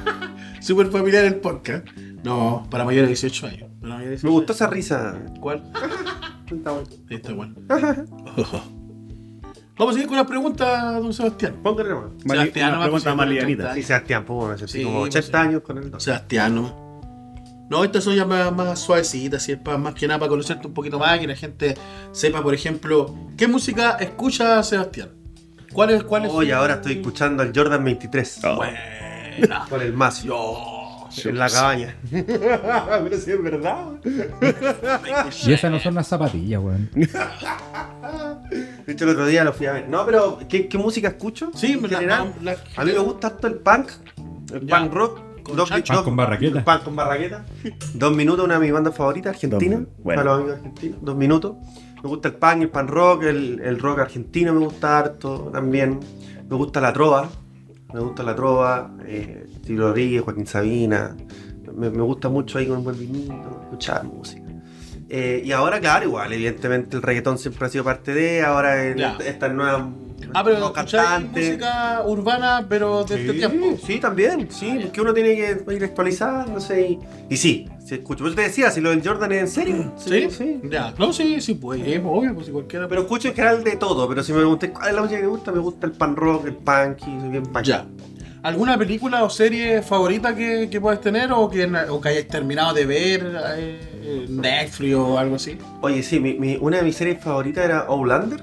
Super 0.60 0.88
familiar 0.88 1.24
el 1.24 1.36
podcast. 1.36 1.86
No, 2.22 2.66
para 2.70 2.84
mayores 2.84 3.08
de 3.08 3.28
18 3.28 3.46
años. 3.46 3.70
Para 3.80 3.94
mayores 3.94 4.20
de 4.20 4.28
Me 4.28 4.32
18 4.32 4.32
gustó 4.32 4.52
esa 4.52 4.66
risa. 4.66 5.18
¿Cuál? 5.40 5.62
Está 6.50 6.72
bueno. 6.72 6.88
Está 7.08 7.32
bueno. 7.32 7.54
Vamos 9.76 9.92
a 9.92 9.94
seguir 9.94 10.08
con 10.08 10.16
la 10.16 10.26
pregunta, 10.26 10.92
don 11.00 11.12
Sebastián. 11.12 11.56
Póngale 11.62 11.90
nomás. 11.90 12.10
Sebastián, 12.24 12.74
una 12.74 12.82
pregunta 12.82 13.14
más 13.14 13.28
livianita. 13.28 13.62
30. 13.72 13.74
Sí, 13.74 13.82
Sebastián, 13.82 14.24
pues, 14.24 14.48
me 14.50 14.58
sentí 14.58 14.72
Sí, 14.72 14.84
como 14.84 15.00
pues, 15.00 15.16
80 15.16 15.26
sí. 15.42 15.48
años 15.48 15.62
con 15.62 15.78
el 15.78 15.90
dos. 15.90 16.02
Sebastián, 16.02 16.54
¿no? 16.54 16.84
No, 17.70 17.82
estas 17.82 18.04
son 18.04 18.14
ya 18.14 18.24
más, 18.26 18.52
más 18.54 18.78
suavecitas, 18.78 19.42
¿sí? 19.42 19.56
Más 19.78 19.94
que 19.94 20.06
nada 20.06 20.20
para 20.20 20.28
conocerte 20.28 20.66
un 20.68 20.74
poquito 20.74 20.98
más 20.98 21.20
y 21.22 21.26
la 21.26 21.34
gente 21.34 21.74
sepa, 22.12 22.42
por 22.42 22.54
ejemplo, 22.54 23.14
qué 23.36 23.48
música 23.48 23.92
escucha 23.98 24.62
Sebastián. 24.62 25.08
¿Cuál 25.72 25.90
es? 25.90 26.04
Cuál 26.04 26.26
es 26.26 26.30
su- 26.30 26.54
ahora 26.54 26.74
estoy 26.74 26.92
escuchando 26.92 27.42
al 27.42 27.52
Jordan 27.54 27.82
23. 27.82 28.40
Oh. 28.44 28.56
Buena. 28.56 29.66
Con 29.68 29.80
el 29.82 29.92
mazo. 29.92 30.26
Yo. 30.26 30.73
En 31.24 31.38
la 31.38 31.48
cabaña. 31.48 31.96
Pero 32.10 33.16
sí 33.18 33.30
es 33.30 33.42
verdad. 33.42 33.86
Y 35.46 35.52
esas 35.52 35.70
no 35.70 35.78
son 35.80 35.94
las 35.94 36.06
zapatillas, 36.08 36.60
weón. 36.62 36.90
De 36.94 38.92
hecho, 38.92 39.04
el 39.04 39.10
otro 39.10 39.26
día 39.26 39.44
lo 39.44 39.52
fui 39.52 39.66
a 39.66 39.72
ver. 39.72 39.88
No, 39.88 40.04
pero 40.04 40.38
¿qué, 40.48 40.68
qué 40.68 40.78
música 40.78 41.08
escucho? 41.08 41.50
Sí, 41.54 41.72
en 41.72 41.82
la- 41.82 41.88
general. 41.88 42.34
la- 42.42 42.56
A 42.76 42.84
mí 42.84 42.92
me 42.92 42.98
gusta 42.98 43.28
harto 43.28 43.46
el 43.46 43.54
punk, 43.54 43.90
el 44.52 44.66
Ya. 44.66 44.78
punk 44.80 44.92
rock. 44.92 45.20
Con 45.42 45.56
dos- 45.56 45.70
Punk 45.70 46.04
con 46.04 46.16
barraqueta. 46.16 46.64
Punk 46.64 46.82
con 46.84 46.96
barraqueta. 46.96 47.44
Dos 47.94 48.16
minutos, 48.16 48.44
una 48.46 48.54
de 48.54 48.60
mis 48.60 48.72
bandas 48.72 48.94
favoritas, 48.96 49.34
argentina. 49.34 49.76
Dos- 49.78 49.88
bueno. 50.02 50.22
Para 50.22 50.30
los 50.36 50.40
amigos 50.40 50.58
argentinos. 50.58 50.98
Dos 51.02 51.16
minutos. 51.16 51.56
Me 52.02 52.08
gusta 52.08 52.28
el 52.28 52.34
punk, 52.34 52.62
el 52.62 52.68
punk 52.70 52.90
rock, 52.90 53.22
el, 53.24 53.60
el 53.64 53.78
rock 53.78 53.98
argentino 54.00 54.52
me 54.54 54.60
gusta 54.60 54.98
harto 54.98 55.50
también. 55.52 56.00
Me 56.48 56.56
gusta 56.56 56.80
la 56.80 56.92
trova. 56.92 57.28
Me 57.94 58.00
gusta 58.00 58.24
la 58.24 58.34
trova. 58.34 58.90
Eh, 59.06 59.46
Tiro 59.64 59.86
Rodríguez, 59.88 60.22
Joaquín 60.22 60.48
Sabina. 60.48 61.16
Me, 61.72 61.90
me 61.90 62.02
gusta 62.02 62.28
mucho 62.28 62.58
ahí 62.58 62.66
con 62.66 62.78
un 62.78 62.84
buen 62.84 62.98
vinito, 62.98 63.60
escuchar 63.62 64.02
música. 64.02 64.42
Eh, 65.08 65.42
y 65.44 65.52
ahora, 65.52 65.78
claro, 65.78 66.06
igual, 66.06 66.32
evidentemente 66.32 66.96
el 66.96 67.02
reggaetón 67.02 67.38
siempre 67.38 67.66
ha 67.66 67.68
sido 67.68 67.84
parte 67.84 68.12
de, 68.12 68.42
ahora 68.42 68.84
en 68.84 68.98
estas 69.00 69.52
nuevas 69.52 69.84
Ah, 70.32 70.42
pero 70.44 70.58
nuevos 70.58 70.76
escucháis 70.76 71.30
música 71.30 72.02
urbana, 72.06 72.64
pero 72.68 73.04
de 73.04 73.14
este 73.16 73.32
Sí, 73.32 73.38
tiempo. 73.38 73.76
sí, 73.84 73.98
también, 74.00 74.48
sí, 74.50 74.78
porque 74.82 75.00
uno 75.00 75.12
tiene 75.12 75.34
que 75.34 75.74
ir 75.74 75.84
actualizándose 75.84 76.80
y, 76.88 76.98
y 77.28 77.36
sí, 77.36 77.68
sí 77.84 77.94
escucho. 77.94 78.20
Por 78.24 78.28
eso 78.28 78.36
te 78.36 78.42
decía, 78.42 78.70
si 78.70 78.80
lo 78.80 78.90
del 78.90 79.06
Jordan 79.06 79.32
es 79.32 79.40
en 79.40 79.48
serio. 79.48 79.92
¿Sí? 79.96 80.28
sí. 80.30 80.60
Ya. 80.70 80.94
No, 80.98 81.12
sí, 81.12 81.40
sí, 81.40 81.54
pues, 81.54 81.82
es 81.86 82.00
obvio, 82.04 82.34
pues 82.34 82.46
si 82.46 82.52
cualquiera. 82.52 82.88
Pero 82.88 83.02
escucho 83.02 83.28
en 83.28 83.34
general 83.34 83.62
de 83.64 83.76
todo, 83.76 84.08
pero 84.08 84.22
si 84.22 84.32
me 84.32 84.38
pregunté 84.38 84.70
cuál 84.70 84.88
es 84.88 84.94
la 84.94 85.02
música 85.02 85.18
que 85.20 85.24
me 85.26 85.30
gusta, 85.30 85.52
me 85.52 85.58
gusta 85.60 85.86
el 85.86 85.92
pan 85.92 86.16
rock, 86.16 86.46
el 86.46 86.54
punk, 86.54 86.98
y 87.02 87.20
soy 87.20 87.28
bien 87.30 87.42
punk. 87.44 87.64
Ya. 87.64 87.86
¿Alguna 88.42 88.76
película 88.76 89.24
o 89.24 89.30
serie 89.30 89.80
favorita 89.80 90.36
que, 90.36 90.68
que 90.70 90.78
puedes 90.78 91.00
tener 91.00 91.32
o 91.32 91.48
que, 91.48 91.64
o 91.88 91.98
que 91.98 92.08
hayas 92.10 92.28
terminado 92.28 92.74
de 92.74 92.84
ver 92.84 93.32
eh, 93.56 94.26
en 94.26 94.36
Netflix 94.38 94.94
o 94.96 95.18
algo 95.18 95.36
así? 95.36 95.56
Oye, 95.80 96.02
sí, 96.02 96.20
mi- 96.20 96.34
mi- 96.34 96.58
una 96.60 96.76
de 96.76 96.82
mis 96.82 96.94
series 96.94 97.24
favoritas 97.24 97.64
era 97.64 97.78
Outlander, 97.88 98.42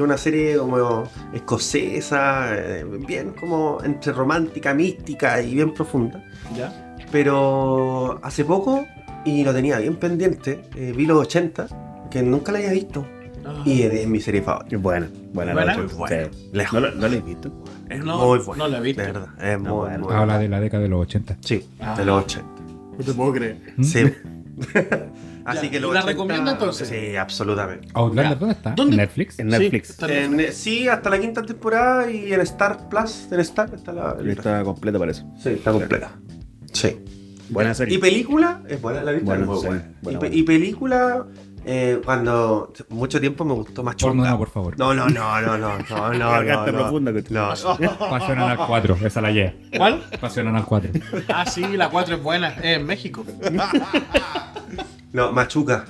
que 0.00 0.04
es 0.04 0.06
una 0.06 0.16
serie 0.16 0.56
como 0.56 1.04
escocesa, 1.34 2.54
eh, 2.54 2.84
bien 3.06 3.32
como 3.38 3.78
entre 3.84 4.12
romántica, 4.12 4.72
mística 4.72 5.42
y 5.42 5.54
bien 5.54 5.74
profunda. 5.74 6.24
Ya. 6.56 6.96
Pero 7.12 8.18
hace 8.22 8.44
poco, 8.44 8.86
y 9.24 9.44
lo 9.44 9.52
tenía 9.52 9.78
bien 9.78 9.96
pendiente, 9.96 10.62
eh, 10.76 10.94
vi 10.96 11.04
los 11.06 11.18
80, 11.20 12.08
que 12.10 12.22
nunca 12.22 12.50
la 12.52 12.58
había 12.58 12.72
visto. 12.72 13.06
Y 13.64 13.82
es, 13.82 13.92
es 13.92 14.06
mi 14.08 14.20
serie 14.20 14.42
favorita. 14.42 14.76
Es 14.76 14.82
buena, 14.82 15.08
buena, 15.32 15.52
¿Buena? 15.54 15.76
la. 15.76 15.82
Buena. 15.94 16.24
Sí. 16.24 16.30
¿No, 16.72 16.80
la- 16.80 16.90
¿No 16.92 17.08
la 17.08 17.16
has 17.16 17.24
visto? 17.24 17.52
Es 17.88 18.04
No, 18.04 18.26
muy 18.26 18.38
buena. 18.38 18.64
no 18.64 18.68
la 18.70 18.78
he 18.78 18.80
visto. 18.82 19.02
De 19.02 19.12
verdad, 19.12 19.28
es 19.42 19.58
muy, 19.60 19.70
buena. 19.70 19.98
muy 19.98 20.12
Habla 20.14 20.38
de 20.38 20.48
la 20.48 20.60
década 20.60 20.82
de 20.82 20.88
los 20.88 21.00
80. 21.02 21.36
Sí, 21.40 21.66
Ah. 21.80 21.94
de 21.96 22.04
los 22.04 22.24
80. 22.24 22.48
No 22.98 23.04
te 23.04 23.12
puedo 23.14 23.32
creer. 23.32 23.58
¿Mm? 23.76 23.82
Sí. 23.84 24.04
Así 25.44 25.66
Ya, 25.66 25.70
que 25.70 25.76
¿y 25.76 25.80
los 25.80 25.92
la 25.94 26.00
80 26.00 26.12
recomienda 26.12 26.52
entonces? 26.52 26.88
Sí, 26.88 27.16
absolutamente. 27.16 27.88
Outlander, 27.94 28.32
Ya. 28.34 28.38
¿dónde 28.38 28.54
está? 28.54 28.70
¿Dónde? 28.72 28.92
¿En 28.94 28.96
Netflix? 29.00 29.38
En 29.38 29.48
Netflix. 29.48 29.96
Sí, 29.98 30.04
en 30.08 30.40
En- 30.40 30.52
sí, 30.52 30.88
hasta 30.88 31.10
la 31.10 31.18
quinta 31.18 31.42
temporada 31.42 32.10
y 32.10 32.32
en 32.32 32.40
Star 32.42 32.88
Plus, 32.88 33.28
en 33.30 33.40
Star 33.40 33.70
está 33.74 33.92
la. 33.92 34.16
el- 34.18 34.30
Está 34.30 34.62
completa 34.64 34.98
para 34.98 35.10
eso. 35.12 35.24
Sí, 35.42 35.50
está 35.50 35.72
completa. 35.72 36.12
Sí. 36.72 36.98
Buena 37.48 37.72
Y 37.72 37.74
serie. 37.74 37.98
película, 37.98 38.62
es 38.68 38.80
buena 38.80 39.02
la 39.02 39.10
vista. 39.12 39.26
Buena, 39.26 39.44
muy 39.46 39.58
sí, 39.60 39.66
buena. 39.66 39.82
buena, 40.02 40.16
y, 40.16 40.20
buena. 40.20 40.36
y 40.36 40.42
película, 40.44 41.26
eh, 41.64 42.00
cuando 42.04 42.72
mucho 42.90 43.20
tiempo 43.20 43.44
me 43.44 43.54
gustó 43.54 43.82
más 43.82 43.96
chunga. 43.96 44.30
no, 44.30 44.38
por 44.38 44.50
favor. 44.50 44.78
No, 44.78 44.94
no, 44.94 45.08
no, 45.08 45.40
no, 45.40 45.58
no, 45.58 45.78
no, 45.78 46.12
no, 46.12 46.42
no, 46.42 46.42
no. 46.44 46.64
profunda 46.64 47.12
que- 47.12 47.24
No, 47.30 47.48
Pasión 47.48 48.38
Anal 48.38 48.56
4, 48.68 48.96
esa 49.04 49.20
la 49.20 49.32
lleva. 49.32 49.52
¿Cuál? 49.76 50.00
Pasión 50.20 50.46
Anal 50.46 50.64
4. 50.64 50.90
Ah, 51.28 51.44
sí, 51.44 51.62
la 51.76 51.90
4 51.90 52.14
es 52.16 52.22
buena, 52.22 52.50
es 52.50 52.76
en 52.78 52.86
México. 52.86 53.24
no, 55.12 55.32
Machuca. 55.32 55.84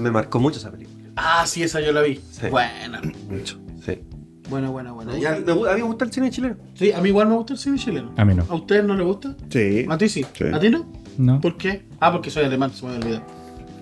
Me 0.00 0.10
marcó 0.10 0.38
mucho 0.40 0.58
esa 0.58 0.70
película. 0.70 0.94
Ah, 1.16 1.44
sí, 1.46 1.62
esa 1.62 1.80
yo 1.80 1.92
la 1.92 2.00
vi. 2.02 2.16
Sí. 2.30 2.46
Buena. 2.50 3.00
Mucho, 3.28 3.58
sí. 3.84 4.00
Buena, 4.48 4.70
buena, 4.70 4.92
buena. 4.92 5.12
Me 5.12 5.20
Ya- 5.20 5.34
gusta- 5.36 5.46
me 5.46 5.52
gusta- 5.58 5.70
a 5.72 5.74
mí 5.74 5.80
me 5.82 5.86
gusta 5.86 6.04
el 6.04 6.12
cine 6.12 6.30
chileno. 6.30 6.56
Sí, 6.74 6.92
a 6.92 7.00
mí 7.00 7.08
igual 7.08 7.28
me 7.28 7.34
gusta 7.34 7.52
el 7.54 7.58
cine 7.58 7.78
chileno. 7.78 8.12
A 8.16 8.24
mí 8.24 8.34
no. 8.34 8.44
¿A 8.48 8.54
ustedes 8.54 8.84
no 8.84 8.94
les 8.94 9.06
gusta? 9.06 9.36
Sí. 9.48 9.86
¿A 9.88 9.98
ti 9.98 10.08
sí? 10.08 10.24
Sí. 10.32 10.44
¿A 10.52 10.58
ti 10.58 10.70
no? 10.70 10.86
No. 11.18 11.40
¿Por 11.40 11.56
qué? 11.56 11.86
Ah, 12.00 12.12
porque 12.12 12.30
soy 12.30 12.44
alemán, 12.44 12.70
se 12.72 12.84
me 12.86 12.92
había 12.94 13.04
olvidado. 13.06 13.26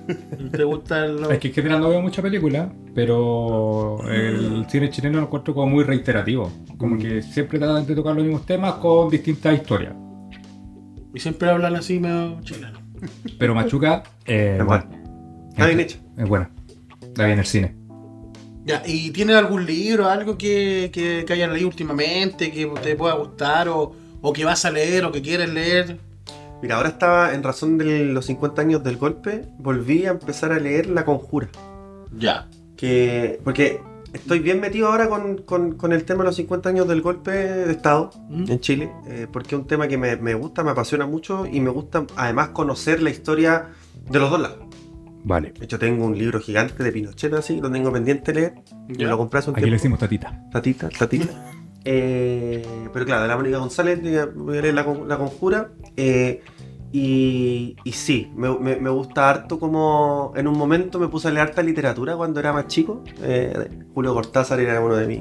¿Te 0.52 0.64
gusta 0.64 1.04
el.? 1.06 1.24
Es 1.30 1.38
que 1.38 1.48
en 1.48 1.54
general 1.54 1.80
no 1.80 1.88
veo 1.88 2.00
mucha 2.02 2.22
película, 2.22 2.72
pero 2.94 3.98
el 4.10 4.66
cine 4.68 4.90
chileno 4.90 5.18
lo 5.18 5.26
encuentro 5.26 5.54
como 5.54 5.68
muy 5.68 5.84
reiterativo. 5.84 6.50
Como 6.76 6.98
que 6.98 7.22
siempre 7.22 7.58
tratan 7.58 7.86
de 7.86 7.94
tocar 7.94 8.14
los 8.14 8.24
mismos 8.24 8.44
temas 8.46 8.74
con 8.74 9.08
distintas 9.10 9.54
historias. 9.54 9.94
Y 11.14 11.20
siempre 11.20 11.50
hablan 11.50 11.76
así 11.76 11.98
medio 12.00 12.40
chileno. 12.42 12.80
Pero 13.38 13.54
Machuca 13.54 14.02
eh, 14.26 14.56
Es 14.58 14.64
bueno, 14.64 14.84
Está 15.50 15.66
bien 15.66 15.80
hecho. 15.80 15.98
es 16.16 16.28
buena. 16.28 16.50
La 17.16 17.26
vi 17.26 17.32
en 17.32 17.38
el 17.38 17.46
cine. 17.46 17.74
Ya, 18.64 18.82
¿y 18.86 19.10
tienes 19.10 19.36
algún 19.36 19.66
libro, 19.66 20.08
algo 20.08 20.38
que, 20.38 20.90
que, 20.92 21.24
que 21.26 21.32
hayas 21.32 21.50
leído 21.50 21.68
últimamente, 21.68 22.52
que 22.52 22.66
te 22.82 22.94
pueda 22.94 23.14
gustar, 23.14 23.68
o, 23.68 23.92
o 24.20 24.32
que 24.32 24.44
vas 24.44 24.64
a 24.64 24.70
leer, 24.70 25.04
o 25.04 25.10
que 25.12 25.20
quieres 25.20 25.52
leer? 25.52 25.98
Mira, 26.62 26.76
ahora 26.76 26.90
estaba 26.90 27.34
en 27.34 27.42
razón 27.42 27.76
de 27.76 28.04
los 28.04 28.26
50 28.26 28.62
años 28.62 28.84
del 28.84 28.96
golpe, 28.98 29.46
volví 29.58 30.06
a 30.06 30.10
empezar 30.10 30.52
a 30.52 30.60
leer 30.60 30.86
La 30.86 31.04
Conjura. 31.04 31.48
Ya. 32.16 32.46
Que, 32.76 33.40
porque 33.42 33.80
estoy 34.12 34.38
bien 34.40 34.60
metido 34.60 34.88
ahora 34.88 35.08
con, 35.08 35.38
con- 35.38 35.72
con 35.76 35.92
el 35.92 36.04
tema 36.04 36.22
de 36.22 36.26
los 36.28 36.36
50 36.36 36.68
años 36.68 36.88
del 36.88 37.00
golpe 37.02 37.30
de 37.30 37.72
Estado 37.72 38.10
¿Mm? 38.28 38.44
en 38.50 38.60
Chile, 38.60 38.92
eh, 39.06 39.26
porque 39.32 39.54
es 39.54 39.60
un 39.60 39.66
tema 39.66 39.88
que 39.88 39.96
me, 39.98 40.16
me 40.16 40.34
gusta, 40.34 40.62
me 40.64 40.70
apasiona 40.70 41.06
mucho 41.06 41.46
y 41.46 41.60
me 41.60 41.70
gusta 41.70 42.04
además 42.16 42.48
conocer 42.50 43.02
la 43.02 43.10
historia 43.10 43.68
de 44.10 44.18
los 44.18 44.30
dos 44.30 44.40
lados. 44.40 44.58
Vale. 45.24 45.52
De 45.52 45.64
hecho, 45.66 45.78
tengo 45.78 46.04
un 46.04 46.18
libro 46.18 46.40
gigante 46.40 46.82
de 46.82 46.90
Pinochet 46.90 47.32
así, 47.34 47.60
lo 47.60 47.70
tengo 47.70 47.92
pendiente 47.92 48.32
de 48.32 48.40
leer. 48.40 48.54
Ya. 48.88 49.04
Me 49.04 49.10
lo 49.12 49.18
compré 49.18 49.38
hace 49.38 49.50
un 49.50 49.56
Aquí 49.56 49.60
le 49.62 49.66
tiempo. 49.78 49.82
decimos 49.82 49.98
tatita. 50.00 50.42
Tatita, 50.50 50.88
tatita. 50.88 51.52
Eh, 51.84 52.64
pero 52.92 53.04
claro, 53.04 53.22
de 53.22 53.28
la 53.28 53.36
Mónica 53.36 53.58
González 53.58 54.00
voy 54.36 54.56
a 54.56 54.62
leer 54.62 54.72
la, 54.72 54.84
Con- 54.84 55.08
la 55.08 55.18
conjura. 55.18 55.70
eh, 55.96 56.40
y, 56.92 57.76
y 57.84 57.92
sí, 57.92 58.30
me, 58.36 58.56
me- 58.58 58.76
me 58.76 58.90
gusta 58.90 59.30
harto 59.30 59.58
como 59.58 60.32
en 60.36 60.46
un 60.46 60.56
momento 60.58 60.98
me 60.98 61.08
puse 61.08 61.28
a 61.28 61.30
leer 61.30 61.48
harta 61.48 61.62
literatura 61.62 62.16
cuando 62.16 62.38
era 62.40 62.52
más 62.52 62.66
chico. 62.66 63.02
eh, 63.22 63.68
Julio 63.94 64.12
Cortázar 64.14 64.60
era 64.60 64.80
uno 64.80 64.94
de 64.96 65.06
mis 65.06 65.20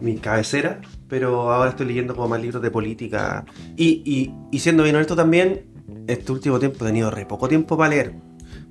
mis 0.00 0.20
cabeceras, 0.20 0.78
pero 1.08 1.52
ahora 1.52 1.70
estoy 1.70 1.86
leyendo 1.86 2.14
como 2.14 2.28
más 2.28 2.40
libros 2.42 2.60
de 2.60 2.70
política. 2.70 3.46
Y, 3.76 4.02
y, 4.04 4.34
y 4.50 4.58
siendo 4.58 4.82
bien 4.82 4.96
honesto 4.96 5.14
también, 5.16 5.66
este 6.08 6.32
último 6.32 6.58
tiempo 6.58 6.84
he 6.84 6.88
tenido 6.88 7.10
re 7.10 7.24
poco 7.24 7.48
tiempo 7.48 7.76
para 7.78 7.90
leer. 7.90 8.14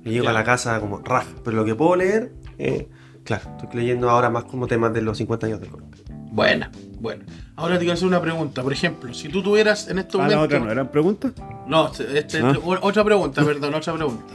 Me 0.04 0.12
llego 0.12 0.28
a 0.28 0.32
la 0.32 0.44
casa 0.44 0.78
como 0.80 0.98
raja, 0.98 1.30
pero 1.42 1.56
lo 1.56 1.64
que 1.64 1.74
puedo 1.74 1.96
leer, 1.96 2.30
eh, 2.58 2.88
claro, 3.24 3.50
estoy 3.60 3.80
leyendo 3.80 4.10
ahora 4.10 4.28
más 4.30 4.44
como 4.44 4.66
temas 4.68 4.92
de 4.92 5.00
los 5.02 5.16
50 5.18 5.46
años 5.46 5.60
del 5.60 5.70
golpe. 5.70 5.96
Buena, 6.30 6.70
bueno. 7.00 7.24
Ahora 7.56 7.74
te 7.76 7.80
quiero 7.80 7.94
hacer 7.94 8.06
una 8.06 8.20
pregunta. 8.20 8.62
Por 8.62 8.72
ejemplo, 8.72 9.12
si 9.14 9.28
tú 9.28 9.42
tuvieras 9.42 9.88
en 9.88 9.98
estos 9.98 10.20
Ah, 10.20 10.24
momentos. 10.24 10.44
otra 10.44 10.58
no, 10.60 10.70
¿eran 10.70 10.88
preguntas? 10.90 11.32
No, 11.66 11.86
este- 11.88 12.18
este- 12.18 12.38
Ah. 12.40 12.54
otra 12.82 13.04
pregunta, 13.04 13.44
perdón, 13.44 13.74
otra 13.74 13.94
pregunta. 13.94 14.34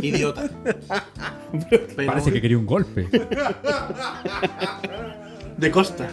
Idiota. 0.00 0.48
Pero- 1.70 2.06
Parece 2.06 2.32
que 2.32 2.40
quería 2.40 2.58
un 2.58 2.66
golpe. 2.66 3.08
De 5.56 5.70
costa. 5.70 6.08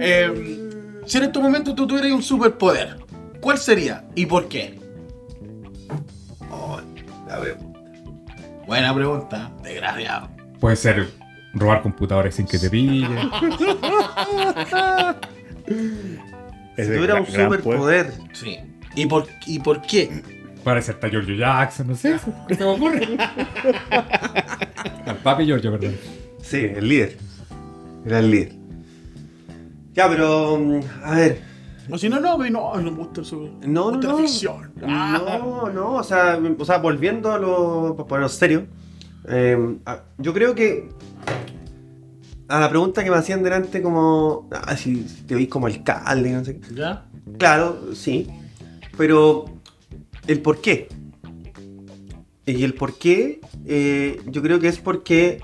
Eh, 0.00 0.70
si 1.06 1.18
en 1.18 1.24
estos 1.24 1.42
momentos 1.42 1.74
tú 1.74 1.86
tuvieras 1.86 2.12
un 2.12 2.22
superpoder, 2.22 2.96
¿cuál 3.40 3.58
sería 3.58 4.04
y 4.14 4.26
por 4.26 4.48
qué? 4.48 4.78
Oh, 6.50 6.80
la. 7.26 7.40
Buena 8.66 8.94
pregunta, 8.94 9.50
desgraciado. 9.62 10.28
Puede 10.60 10.76
ser 10.76 11.08
robar 11.54 11.82
computadores 11.82 12.34
sin 12.36 12.46
que 12.46 12.58
te 12.58 12.70
pillen. 12.70 13.12
Si 16.76 16.82
tuviera 16.84 17.16
un 17.16 17.26
superpoder, 17.26 18.12
Sí. 18.32 18.58
¿Y 18.94 19.06
por, 19.06 19.26
¿Y 19.46 19.58
por 19.60 19.80
qué? 19.82 20.22
Ser 20.64 20.78
hasta 20.78 21.08
Giorgio 21.08 21.34
Jackson, 21.34 21.88
no 21.88 21.94
sé. 21.96 22.16
¿Qué 22.46 22.54
se 22.54 22.64
me 22.64 22.70
ocurre? 22.70 23.16
Al 25.06 25.16
papi 25.22 25.44
Giorgio, 25.44 25.72
perdón. 25.72 25.96
sí, 26.40 26.58
el 26.58 26.88
líder. 26.88 27.16
Era 28.06 28.18
el 28.20 28.30
líder. 28.30 28.52
Ya, 29.94 30.08
pero, 30.08 30.56
mm, 30.58 30.80
a 31.04 31.14
ver, 31.16 31.40
O 31.90 31.98
si 31.98 32.08
no, 32.08 32.20
no, 32.20 32.38
no, 32.38 32.76
no 32.76 32.90
me 32.90 32.96
gusta 32.96 33.20
el 33.20 33.26
super- 33.26 33.68
No, 33.68 33.90
no, 33.90 34.00
la 34.00 34.08
no. 34.12 34.18
ficción. 34.18 34.72
No, 34.76 35.68
no, 35.70 35.94
o 35.96 36.02
sea, 36.04 36.38
o 36.58 36.64
sea 36.64 36.78
volviendo 36.78 37.32
a 37.32 37.38
lo. 37.38 37.94
para 37.96 38.08
ponerlo 38.08 38.28
serio. 38.28 38.66
eh, 39.28 39.76
yo 40.18 40.32
creo 40.32 40.54
que. 40.54 40.88
A 42.52 42.60
la 42.60 42.68
pregunta 42.68 43.02
que 43.02 43.10
me 43.10 43.16
hacían 43.16 43.42
delante, 43.42 43.80
como. 43.80 44.46
Ah, 44.52 44.76
si, 44.76 45.08
si 45.08 45.22
te 45.22 45.34
veis 45.34 45.48
como 45.48 45.68
alcalde, 45.68 46.32
no 46.32 46.44
sé 46.44 46.60
qué. 46.60 46.74
¿Ya? 46.74 47.06
Claro, 47.38 47.94
sí. 47.94 48.28
Pero. 48.98 49.46
El 50.26 50.42
por 50.42 50.60
qué. 50.60 50.88
Y 52.44 52.62
el 52.62 52.74
por 52.74 52.98
qué, 52.98 53.40
eh, 53.64 54.20
yo 54.26 54.42
creo 54.42 54.60
que 54.60 54.68
es 54.68 54.78
porque 54.78 55.42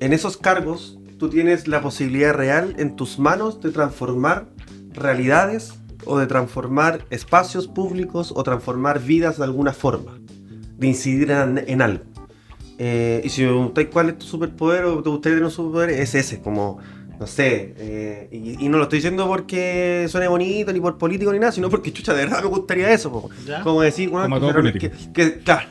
en 0.00 0.12
esos 0.12 0.36
cargos 0.36 0.98
tú 1.16 1.28
tienes 1.28 1.68
la 1.68 1.80
posibilidad 1.80 2.34
real 2.34 2.74
en 2.76 2.96
tus 2.96 3.20
manos 3.20 3.60
de 3.60 3.70
transformar 3.70 4.48
realidades 4.90 5.74
o 6.06 6.18
de 6.18 6.26
transformar 6.26 7.04
espacios 7.10 7.68
públicos 7.68 8.32
o 8.34 8.42
transformar 8.42 9.00
vidas 9.00 9.38
de 9.38 9.44
alguna 9.44 9.72
forma, 9.72 10.18
de 10.76 10.88
incidir 10.88 11.30
en, 11.30 11.62
en 11.64 11.82
algo. 11.82 12.11
Eh, 12.78 13.20
y 13.24 13.28
si 13.28 13.42
me 13.42 13.48
preguntáis 13.48 13.88
cuál 13.92 14.08
es 14.10 14.18
tu 14.18 14.26
superpoder 14.26 14.84
o 14.84 15.02
te 15.02 15.08
gustaría 15.10 15.36
tener 15.36 15.44
un 15.44 15.50
superpoder, 15.50 15.90
es 15.90 16.14
ese, 16.14 16.40
como, 16.40 16.78
no 17.20 17.26
sé, 17.26 17.74
eh, 17.78 18.28
y, 18.32 18.64
y 18.64 18.68
no 18.68 18.78
lo 18.78 18.84
estoy 18.84 18.98
diciendo 18.98 19.26
porque 19.28 20.06
suene 20.08 20.26
bonito, 20.28 20.72
ni 20.72 20.80
por 20.80 20.98
político, 20.98 21.32
ni 21.32 21.38
nada, 21.38 21.52
sino 21.52 21.68
porque, 21.70 21.92
chucha, 21.92 22.12
de 22.14 22.24
verdad 22.24 22.42
me 22.42 22.48
gustaría 22.48 22.90
eso. 22.92 23.28
¿Ya? 23.46 23.62
como 23.62 23.82
decir, 23.82 24.08
bueno, 24.10 24.28
Como 24.34 24.48
que, 24.48 24.54
político. 24.54 24.94
que, 25.12 25.12
que- 25.32 25.38
claro, 25.40 25.68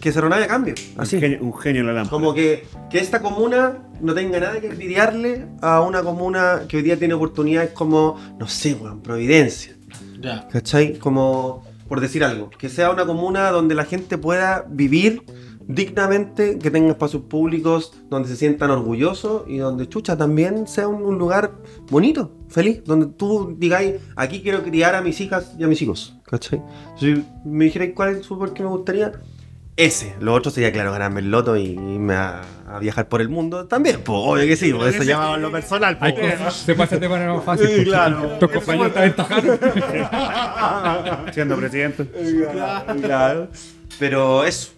que 0.00 0.12
se 0.12 0.20
renueve 0.20 0.44
a 0.44 0.48
cambio, 0.48 0.74
Un 0.96 1.00
así. 1.02 1.20
genio, 1.20 1.38
un 1.42 1.54
genio 1.56 1.80
en 1.82 1.86
la 1.88 1.92
lámpara. 1.92 2.10
Como 2.10 2.32
que, 2.34 2.64
que 2.90 2.98
esta 2.98 3.20
comuna 3.20 3.78
no 4.00 4.14
tenga 4.14 4.40
nada 4.40 4.60
que 4.60 4.68
envidiarle 4.68 5.46
a 5.60 5.80
una 5.82 6.02
comuna 6.02 6.62
que 6.68 6.78
hoy 6.78 6.82
día 6.82 6.96
tiene 6.98 7.14
oportunidades 7.14 7.70
como, 7.72 8.16
no 8.38 8.48
sé, 8.48 8.74
weón, 8.74 9.02
Providencia. 9.02 9.76
Ya. 10.20 10.48
¿Cachai? 10.48 10.94
Como, 10.98 11.64
por 11.88 12.00
decir 12.00 12.24
algo, 12.24 12.48
que 12.50 12.68
sea 12.68 12.90
una 12.90 13.04
comuna 13.04 13.50
donde 13.50 13.74
la 13.74 13.84
gente 13.84 14.16
pueda 14.18 14.64
vivir 14.68 15.22
dignamente, 15.68 16.58
que 16.58 16.70
tenga 16.70 16.90
espacios 16.90 17.22
públicos 17.24 17.92
donde 18.08 18.28
se 18.28 18.36
sientan 18.36 18.70
orgullosos 18.70 19.44
y 19.46 19.58
donde 19.58 19.88
Chucha 19.88 20.16
también 20.16 20.66
sea 20.66 20.88
un, 20.88 21.02
un 21.02 21.18
lugar 21.18 21.52
bonito, 21.90 22.32
feliz, 22.48 22.82
donde 22.84 23.06
tú 23.06 23.54
digáis, 23.56 23.96
aquí 24.16 24.42
quiero 24.42 24.62
criar 24.64 24.94
a 24.94 25.02
mis 25.02 25.20
hijas 25.20 25.54
y 25.58 25.64
a 25.64 25.68
mis 25.68 25.80
hijos, 25.82 26.16
¿cachai? 26.24 26.62
Si 26.98 27.22
me 27.44 27.66
dijerais 27.66 27.92
cuál 27.94 28.10
es 28.10 28.16
el 28.16 28.24
super 28.24 28.52
que 28.52 28.62
me 28.62 28.70
gustaría, 28.70 29.12
ese. 29.76 30.16
Lo 30.18 30.34
otro 30.34 30.50
sería, 30.50 30.72
claro, 30.72 30.90
ganarme 30.90 31.20
el 31.20 31.30
loto 31.30 31.56
y 31.56 31.66
irme 31.66 32.14
a, 32.14 32.42
a 32.66 32.80
viajar 32.80 33.08
por 33.08 33.20
el 33.20 33.28
mundo 33.28 33.66
también, 33.66 34.00
pues 34.02 34.18
obvio 34.20 34.44
que 34.44 34.56
sí, 34.56 34.72
pues 34.72 34.94
eso 34.94 35.04
ya 35.04 35.18
va 35.18 35.36
en 35.36 35.42
lo 35.42 35.52
personal, 35.52 35.96
pues. 35.98 36.14
se 36.52 36.72
hacer 36.72 36.98
de 36.98 37.08
manera 37.08 37.34
más 37.34 37.44
fácil. 37.44 37.66
Sí, 37.66 37.72
porque 37.74 37.90
claro. 37.90 38.38
Tus 38.40 38.50
compañeros 38.50 38.92
te 38.92 38.98
aventajaron. 38.98 39.58
Siendo 41.32 41.56
presidente. 41.56 42.08
Claro. 43.02 43.48
Pero 44.00 44.44
eso. 44.44 44.72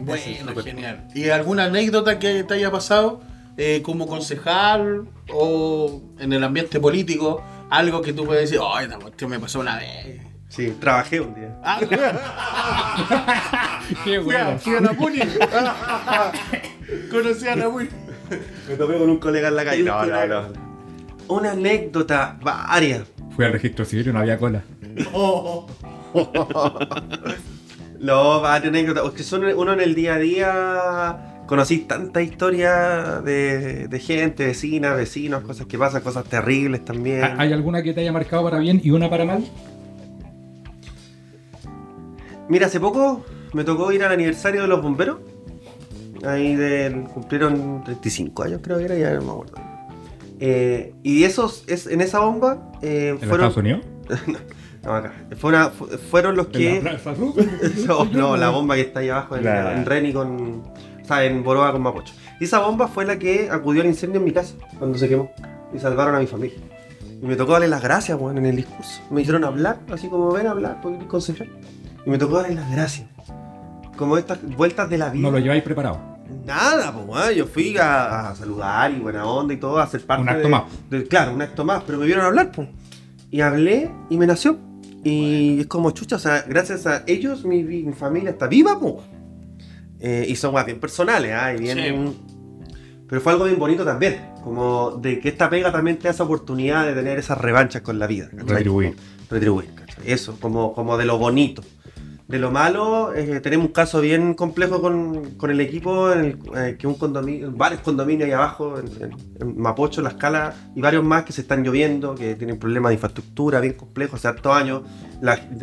Bueno, 0.00 0.62
genial. 0.62 1.08
¿Y 1.14 1.28
alguna 1.30 1.64
anécdota 1.64 2.18
que 2.18 2.44
te 2.44 2.54
haya 2.54 2.70
pasado 2.70 3.20
eh, 3.56 3.82
como 3.82 4.06
concejal 4.06 5.08
o 5.32 6.02
en 6.18 6.32
el 6.32 6.44
ambiente 6.44 6.80
político? 6.80 7.42
Algo 7.70 8.00
que 8.00 8.12
tú 8.12 8.24
puedes 8.24 8.50
decir, 8.50 8.64
ay, 8.74 8.86
esta 8.86 8.98
cuestión 8.98 9.30
me 9.30 9.38
pasó 9.38 9.60
una 9.60 9.76
vez. 9.76 10.20
Sí, 10.48 10.74
trabajé 10.80 11.20
un 11.20 11.34
día. 11.34 11.58
Ah, 11.62 11.78
Qué 14.04 14.18
bueno. 14.18 14.58
fui 14.58 14.76
a 14.76 14.80
la 14.80 14.92
Puni. 14.94 15.18
Conocí 17.10 17.46
a 17.46 17.56
la 17.56 17.68
Puni. 17.68 17.88
Me 18.68 18.74
topé 18.76 18.98
con 18.98 19.10
un 19.10 19.18
colega 19.18 19.48
en 19.48 19.56
la 19.56 19.64
calle. 19.64 19.82
No, 19.82 20.06
no, 20.06 20.26
no. 20.26 20.68
Una 21.28 21.52
anécdota, 21.52 22.38
varias. 22.40 23.02
Fui 23.36 23.44
al 23.44 23.52
registro 23.52 23.84
civil 23.84 24.08
y 24.08 24.12
no 24.12 24.20
había 24.20 24.38
cola. 24.38 24.62
No, 28.00 28.44
anécdotas. 28.44 29.02
Porque 29.02 29.22
son 29.22 29.44
uno 29.44 29.72
en 29.72 29.80
el 29.80 29.94
día 29.94 30.14
a 30.14 30.18
día. 30.18 31.44
Conocí 31.46 31.78
tanta 31.78 32.20
historia 32.20 33.22
de, 33.22 33.88
de 33.88 33.98
gente, 34.00 34.46
vecinas, 34.46 34.94
vecinos, 34.96 35.42
cosas 35.42 35.66
que 35.66 35.78
pasan, 35.78 36.02
cosas 36.02 36.24
terribles 36.24 36.84
también. 36.84 37.24
¿Hay 37.38 37.52
alguna 37.54 37.82
que 37.82 37.94
te 37.94 38.02
haya 38.02 38.12
marcado 38.12 38.44
para 38.44 38.58
bien 38.58 38.80
y 38.84 38.90
una 38.90 39.08
para 39.08 39.24
mal? 39.24 39.44
Mira, 42.48 42.66
hace 42.66 42.80
poco 42.80 43.24
me 43.54 43.64
tocó 43.64 43.92
ir 43.92 44.04
al 44.04 44.12
aniversario 44.12 44.62
de 44.62 44.68
los 44.68 44.82
bomberos. 44.82 45.18
Ahí 46.24 46.54
del, 46.54 47.04
cumplieron 47.04 47.82
35 47.84 48.42
años, 48.42 48.60
creo 48.62 48.78
que 48.78 48.84
era, 48.84 48.96
ya 48.96 49.14
no 49.14 49.22
me 49.22 49.30
acuerdo. 49.30 49.54
Eh, 50.40 50.94
y 51.02 51.24
esos, 51.24 51.64
es, 51.66 51.86
en 51.86 52.00
esa 52.00 52.20
bomba 52.20 52.72
eh, 52.82 53.10
¿En 53.10 53.18
fueron. 53.18 53.48
Estados 53.48 53.56
Unidos? 53.56 53.80
No, 54.88 54.94
acá. 54.94 55.12
Fue 55.36 55.50
una- 55.50 55.70
fu- 55.70 55.86
fueron 55.86 56.36
los 56.36 56.46
¿En 56.46 56.52
que. 56.52 56.82
la 56.82 56.98
no, 57.86 58.04
no, 58.06 58.36
la 58.36 58.48
bomba 58.50 58.74
que 58.74 58.80
está 58.82 59.00
ahí 59.00 59.08
abajo 59.10 59.36
en, 59.36 59.44
Reni 59.86 60.12
con. 60.12 60.62
O 61.02 61.04
sea, 61.06 61.24
en 61.24 61.42
Boroa 61.44 61.72
con 61.72 61.82
Mapocho. 61.82 62.12
Y 62.40 62.44
esa 62.44 62.58
bomba 62.60 62.88
fue 62.88 63.04
la 63.04 63.18
que 63.18 63.48
acudió 63.50 63.82
al 63.82 63.88
incendio 63.88 64.18
en 64.18 64.24
mi 64.24 64.32
casa 64.32 64.54
cuando 64.78 64.98
se 64.98 65.08
quemó. 65.08 65.30
Y 65.74 65.78
salvaron 65.78 66.14
a 66.14 66.20
mi 66.20 66.26
familia. 66.26 66.58
Y 67.20 67.26
me 67.26 67.34
tocó 67.36 67.52
darle 67.52 67.68
las 67.68 67.82
gracias, 67.82 68.18
weón, 68.20 68.38
en 68.38 68.46
el 68.46 68.56
discurso. 68.56 69.00
Me 69.10 69.20
hicieron 69.22 69.44
hablar, 69.44 69.78
así 69.92 70.08
como 70.08 70.30
ven 70.32 70.46
a 70.46 70.52
hablar, 70.52 70.80
porque 70.82 71.06
concejal. 71.06 71.48
Y 72.06 72.10
me 72.10 72.16
tocó 72.18 72.36
darle 72.40 72.54
las 72.54 72.70
gracias. 72.70 73.08
como 73.96 74.16
estas 74.16 74.38
vueltas 74.56 74.88
de 74.88 74.98
la 74.98 75.10
vida. 75.10 75.22
No 75.22 75.30
lo 75.32 75.38
lleváis 75.38 75.62
preparado. 75.62 75.98
Nada, 76.44 76.92
pues, 76.92 77.34
yo 77.36 77.46
fui 77.46 77.76
a, 77.78 78.28
a 78.30 78.34
saludar 78.36 78.92
y 78.92 79.00
buena 79.00 79.24
onda 79.26 79.52
y 79.54 79.56
todo, 79.56 79.78
a 79.78 79.86
ser 79.86 80.04
parte 80.06 80.22
Un 80.22 80.28
acto 80.28 80.42
de- 80.44 80.48
más. 80.48 80.62
de- 80.90 81.04
claro, 81.04 81.32
un 81.34 81.42
acto 81.42 81.64
más, 81.64 81.82
pero 81.84 81.98
me 81.98 82.06
vieron 82.06 82.24
hablar, 82.24 82.52
pues. 82.52 82.68
Y 83.30 83.40
hablé 83.40 83.90
y 84.10 84.16
me 84.16 84.26
nació. 84.26 84.56
Y 85.04 85.60
es 85.60 85.66
como 85.66 85.90
chucha, 85.92 86.16
o 86.16 86.18
sea, 86.18 86.44
gracias 86.48 86.86
a 86.86 87.04
ellos 87.06 87.44
mi, 87.44 87.62
mi 87.62 87.92
familia 87.92 88.30
está 88.30 88.46
viva, 88.46 88.78
pues. 88.78 88.96
Eh, 90.00 90.26
y 90.28 90.36
son 90.36 90.54
más 90.54 90.64
bien 90.64 90.78
personales, 90.78 91.32
¿ah? 91.34 91.54
Y 91.54 91.58
bien, 91.58 92.14
Pero 93.08 93.20
fue 93.20 93.32
algo 93.32 93.46
bien 93.46 93.58
bonito 93.58 93.84
también, 93.84 94.32
como 94.44 94.92
de 94.92 95.18
que 95.18 95.28
esta 95.28 95.50
pega 95.50 95.72
también 95.72 95.98
te 95.98 96.04
da 96.04 96.10
esa 96.10 96.24
oportunidad 96.24 96.86
de 96.86 96.94
tener 96.94 97.18
esas 97.18 97.38
revanchas 97.38 97.82
con 97.82 97.98
la 97.98 98.06
vida. 98.06 98.28
¿cachai? 98.30 98.56
Retribuir. 98.56 98.96
retribuir. 99.30 99.74
¿cachai? 99.74 100.04
Eso, 100.10 100.38
como, 100.40 100.72
como 100.74 100.96
de 100.96 101.04
lo 101.04 101.18
bonito. 101.18 101.62
De 102.28 102.38
lo 102.38 102.50
malo, 102.50 103.14
eh, 103.14 103.40
tenemos 103.40 103.66
un 103.68 103.72
caso 103.72 104.02
bien 104.02 104.34
complejo 104.34 104.82
con, 104.82 105.30
con 105.38 105.50
el 105.50 105.60
equipo, 105.62 106.12
en 106.12 106.38
eh, 106.54 106.76
que 106.78 106.86
un 106.86 106.92
condominio, 106.94 107.50
varios 107.52 107.80
condominios 107.80 108.26
ahí 108.26 108.32
abajo, 108.32 108.78
en, 108.78 108.86
en- 109.02 109.16
en 109.40 109.58
Mapocho, 109.58 110.02
La 110.02 110.10
Escala, 110.10 110.54
y 110.76 110.82
varios 110.82 111.02
más 111.02 111.24
que 111.24 111.32
se 111.32 111.40
están 111.40 111.64
lloviendo, 111.64 112.14
que 112.14 112.34
tienen 112.34 112.58
problemas 112.58 112.90
de 112.90 112.94
infraestructura 112.96 113.60
bien 113.60 113.72
complejos, 113.72 114.18
hace 114.20 114.28
hartos 114.28 114.54
años 114.54 114.82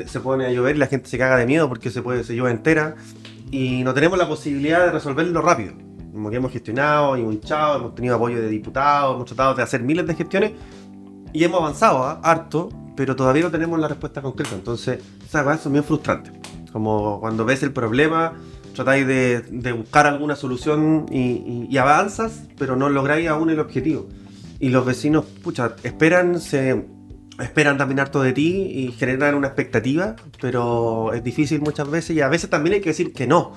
se 0.08 0.20
pone 0.22 0.48
a 0.48 0.52
llover 0.52 0.76
y 0.76 0.80
la 0.80 0.88
gente 0.88 1.08
se 1.08 1.20
caga 1.20 1.38
de 1.38 1.46
miedo 1.46 1.70
porque 1.70 1.92
se 1.92 2.02
puede 2.02 2.24
se 2.24 2.36
llueve 2.36 2.50
entera, 2.52 2.96
y 3.52 3.84
no 3.84 3.94
tenemos 3.94 4.18
la 4.18 4.28
posibilidad 4.28 4.86
de 4.88 4.92
resolverlo 4.92 5.42
rápido. 5.44 5.74
Como 6.14 6.32
que 6.32 6.38
hemos 6.38 6.52
gestionado 6.52 7.16
y 7.16 7.22
hinchado, 7.22 7.78
hemos 7.78 7.94
tenido 7.94 8.16
apoyo 8.16 8.42
de 8.42 8.48
diputados, 8.50 9.14
hemos 9.14 9.26
tratado 9.28 9.54
de 9.54 9.62
hacer 9.62 9.84
miles 9.84 10.08
de 10.08 10.16
gestiones, 10.16 10.54
y 11.32 11.44
hemos 11.44 11.62
avanzado 11.62 12.04
¿ah? 12.06 12.20
harto, 12.24 12.70
pero 12.96 13.16
todavía 13.16 13.44
no 13.44 13.52
tenemos 13.52 13.80
la 13.80 13.88
respuesta 13.88 14.22
concreta. 14.24 14.56
Entonces, 14.56 15.00
esas 15.24 15.44
cosas 15.44 15.62
son 15.62 15.74
bien 15.74 15.84
frustrantes. 15.84 16.34
Como 16.76 17.22
cuando 17.22 17.46
ves 17.46 17.64
el 17.64 17.72
problema, 17.72 18.34
tratáis 18.74 19.08
de, 19.08 19.40
de 19.50 19.72
buscar 19.72 20.08
alguna 20.08 20.36
solución 20.36 21.06
y, 21.10 21.20
y- 21.22 21.68
y 21.70 21.78
avanzas, 21.78 22.44
pero 22.58 22.76
no 22.76 22.90
lográis 22.90 23.30
aún 23.30 23.50
el 23.50 23.62
objetivo. 23.62 24.10
Y 24.60 24.68
los 24.68 24.86
vecinos, 24.86 25.24
pucha, 25.42 25.78
esperan, 25.84 26.42
se 26.42 26.84
esperan 27.42 27.78
también 27.78 28.02
harto 28.02 28.22
de 28.22 28.34
ti 28.34 28.50
y 28.76 28.92
generan 28.92 29.36
una 29.36 29.48
expectativa, 29.48 30.18
pero 30.42 31.14
es 31.14 31.24
difícil 31.24 31.62
muchas 31.62 31.90
veces 31.90 32.14
y 32.18 32.20
a 32.20 32.28
veces 32.28 32.50
también 32.50 32.74
hay 32.74 32.82
que 32.82 32.90
decir 32.90 33.14
que 33.14 33.26
no, 33.26 33.54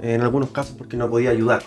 en 0.00 0.20
algunos 0.20 0.50
casos 0.50 0.76
porque 0.78 0.96
no 0.96 1.10
podía 1.10 1.30
ayudar. 1.30 1.64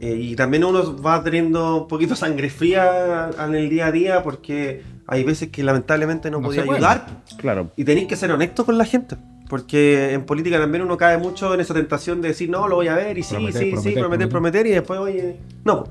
Eh, 0.00 0.16
y 0.16 0.34
también 0.34 0.64
uno 0.64 0.96
va 0.96 1.22
teniendo 1.22 1.82
un 1.82 1.88
poquito 1.88 2.16
sangre 2.16 2.48
fría 2.48 3.28
en 3.38 3.54
el 3.54 3.68
día 3.68 3.88
a 3.88 3.92
día 3.92 4.22
porque 4.22 4.82
hay 5.06 5.24
veces 5.24 5.50
que 5.50 5.62
lamentablemente 5.62 6.30
no, 6.30 6.40
No 6.40 6.46
podía 6.48 6.62
ayudar. 6.62 7.22
Claro. 7.36 7.70
Y 7.76 7.84
tenéis 7.84 8.08
que 8.08 8.16
ser 8.16 8.32
honesto 8.32 8.64
con 8.64 8.78
la 8.78 8.86
gente. 8.86 9.16
Porque 9.52 10.14
en 10.14 10.24
política 10.24 10.58
también 10.58 10.82
uno 10.82 10.96
cae 10.96 11.18
mucho 11.18 11.52
en 11.52 11.60
esa 11.60 11.74
tentación 11.74 12.22
de 12.22 12.28
decir, 12.28 12.48
no, 12.48 12.68
lo 12.68 12.76
voy 12.76 12.88
a 12.88 12.94
ver, 12.94 13.18
y 13.18 13.22
sí, 13.22 13.34
Prometer, 13.34 13.60
sí, 13.60 13.70
sí, 13.82 13.92
prometer, 14.00 14.26
prometer, 14.30 14.66
y 14.66 14.70
después, 14.70 14.98
oye, 14.98 15.36
no. 15.62 15.84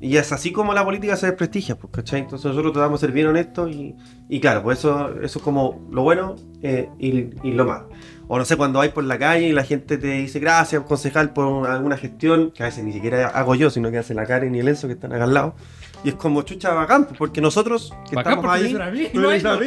Y 0.00 0.16
es 0.16 0.32
así 0.32 0.50
como 0.50 0.72
la 0.72 0.82
política 0.82 1.14
se 1.16 1.26
desprestigia, 1.26 1.76
pues, 1.76 1.92
¿cachai? 1.92 2.20
Entonces 2.20 2.46
nosotros 2.46 2.72
tratamos 2.72 3.02
de 3.02 3.06
ser 3.08 3.12
bien 3.14 3.26
honestos 3.26 3.70
y, 3.70 3.94
y 4.30 4.40
claro, 4.40 4.62
pues 4.62 4.78
eso, 4.78 5.10
eso 5.22 5.38
es 5.40 5.44
como 5.44 5.86
lo 5.92 6.02
bueno 6.04 6.36
eh, 6.62 6.88
y, 6.98 7.08
y 7.46 7.52
lo 7.52 7.66
malo. 7.66 7.90
O 8.28 8.38
no 8.38 8.46
sé, 8.46 8.56
cuando 8.56 8.78
vais 8.78 8.92
por 8.92 9.04
la 9.04 9.18
calle 9.18 9.46
y 9.46 9.52
la 9.52 9.64
gente 9.64 9.98
te 9.98 10.06
dice 10.06 10.40
gracias, 10.40 10.82
concejal, 10.84 11.34
por 11.34 11.44
una- 11.44 11.74
alguna 11.74 11.98
gestión, 11.98 12.50
que 12.52 12.62
a 12.62 12.66
veces 12.66 12.82
ni 12.82 12.94
siquiera 12.94 13.28
hago 13.28 13.54
yo, 13.54 13.68
sino 13.68 13.90
que 13.90 13.98
hace 13.98 14.14
la 14.14 14.24
Karen 14.24 14.54
y 14.54 14.60
el 14.60 14.68
Enzo 14.68 14.86
que 14.86 14.94
están 14.94 15.12
acá 15.12 15.24
al 15.24 15.34
lado. 15.34 15.54
Y 16.04 16.08
es 16.08 16.14
como 16.16 16.42
chucha 16.42 16.74
bacán, 16.74 17.04
pues, 17.04 17.16
porque 17.16 17.40
nosotros 17.40 17.94
que 18.10 18.16
Bacán 18.16 18.32
estamos 18.38 18.50
porque 18.58 18.66
ahí. 18.66 18.74
a 18.76 18.90
mí, 18.90 19.08
no 19.14 19.30
a 19.30 19.56
mí. 19.56 19.66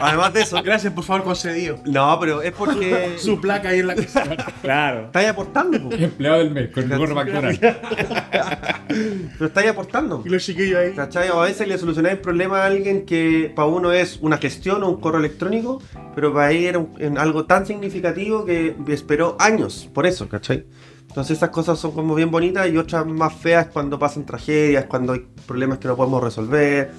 Además 0.00 0.32
de 0.32 0.40
eso. 0.40 0.62
Gracias, 0.62 0.90
por 0.94 1.04
favor, 1.04 1.22
concedido. 1.24 1.78
No, 1.84 2.16
pero 2.18 2.40
es 2.40 2.52
porque 2.52 3.14
Su 3.18 3.38
placa 3.40 3.68
ahí 3.68 3.80
en 3.80 3.86
la. 3.88 3.94
Claro. 4.62 5.06
estáis 5.06 5.28
aportando, 5.28 5.78
po. 5.78 5.94
Empleado 5.94 6.38
del 6.38 6.50
mes, 6.50 6.70
con 6.70 6.90
el 6.90 6.98
gorro 6.98 7.14
McDonald's. 7.14 7.60
pero 7.60 9.46
estáis 9.46 9.68
aportando. 9.70 10.22
Y 10.24 10.28
los 10.28 10.42
chiquillos 10.44 10.78
ahí. 10.78 10.92
¿Cachai? 10.94 11.28
O 11.30 11.40
a 11.40 11.44
veces 11.44 11.66
le 11.68 11.76
solucionáis 11.78 12.14
el 12.16 12.20
problema 12.20 12.62
a 12.62 12.66
alguien 12.66 13.04
que 13.04 13.52
para 13.54 13.68
uno 13.68 13.92
es 13.92 14.18
una 14.22 14.38
gestión 14.38 14.82
o 14.82 14.88
un 14.88 15.00
correo 15.00 15.20
electrónico, 15.20 15.82
pero 16.14 16.32
para 16.32 16.50
él 16.52 16.64
era 16.64 16.78
un- 16.78 16.94
en 16.98 17.18
algo 17.18 17.44
tan 17.46 17.66
significativo 17.66 18.44
que 18.44 18.74
esperó 18.88 19.36
años 19.38 19.88
por 19.92 20.06
eso, 20.06 20.28
¿cachai? 20.28 20.64
Entonces 21.10 21.36
esas 21.38 21.50
cosas 21.50 21.76
son 21.78 21.90
como 21.90 22.14
bien 22.14 22.30
bonitas 22.30 22.68
y 22.70 22.76
otras 22.76 23.04
más 23.04 23.34
feas 23.34 23.66
cuando 23.72 23.98
pasan 23.98 24.24
tragedias, 24.24 24.84
cuando 24.86 25.12
hay 25.12 25.26
problemas 25.44 25.78
que 25.78 25.88
no 25.88 25.96
podemos 25.96 26.22
resolver, 26.22 26.92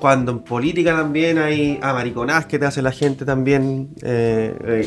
cuando 0.00 0.32
en 0.32 0.40
política 0.40 0.96
también 0.96 1.38
hay 1.38 1.78
amariconadas 1.80 2.46
que 2.46 2.58
te 2.58 2.66
hace 2.66 2.82
la 2.82 2.90
gente 2.90 3.24
también, 3.24 3.90
eh, 4.02 4.52
eh, 4.64 4.84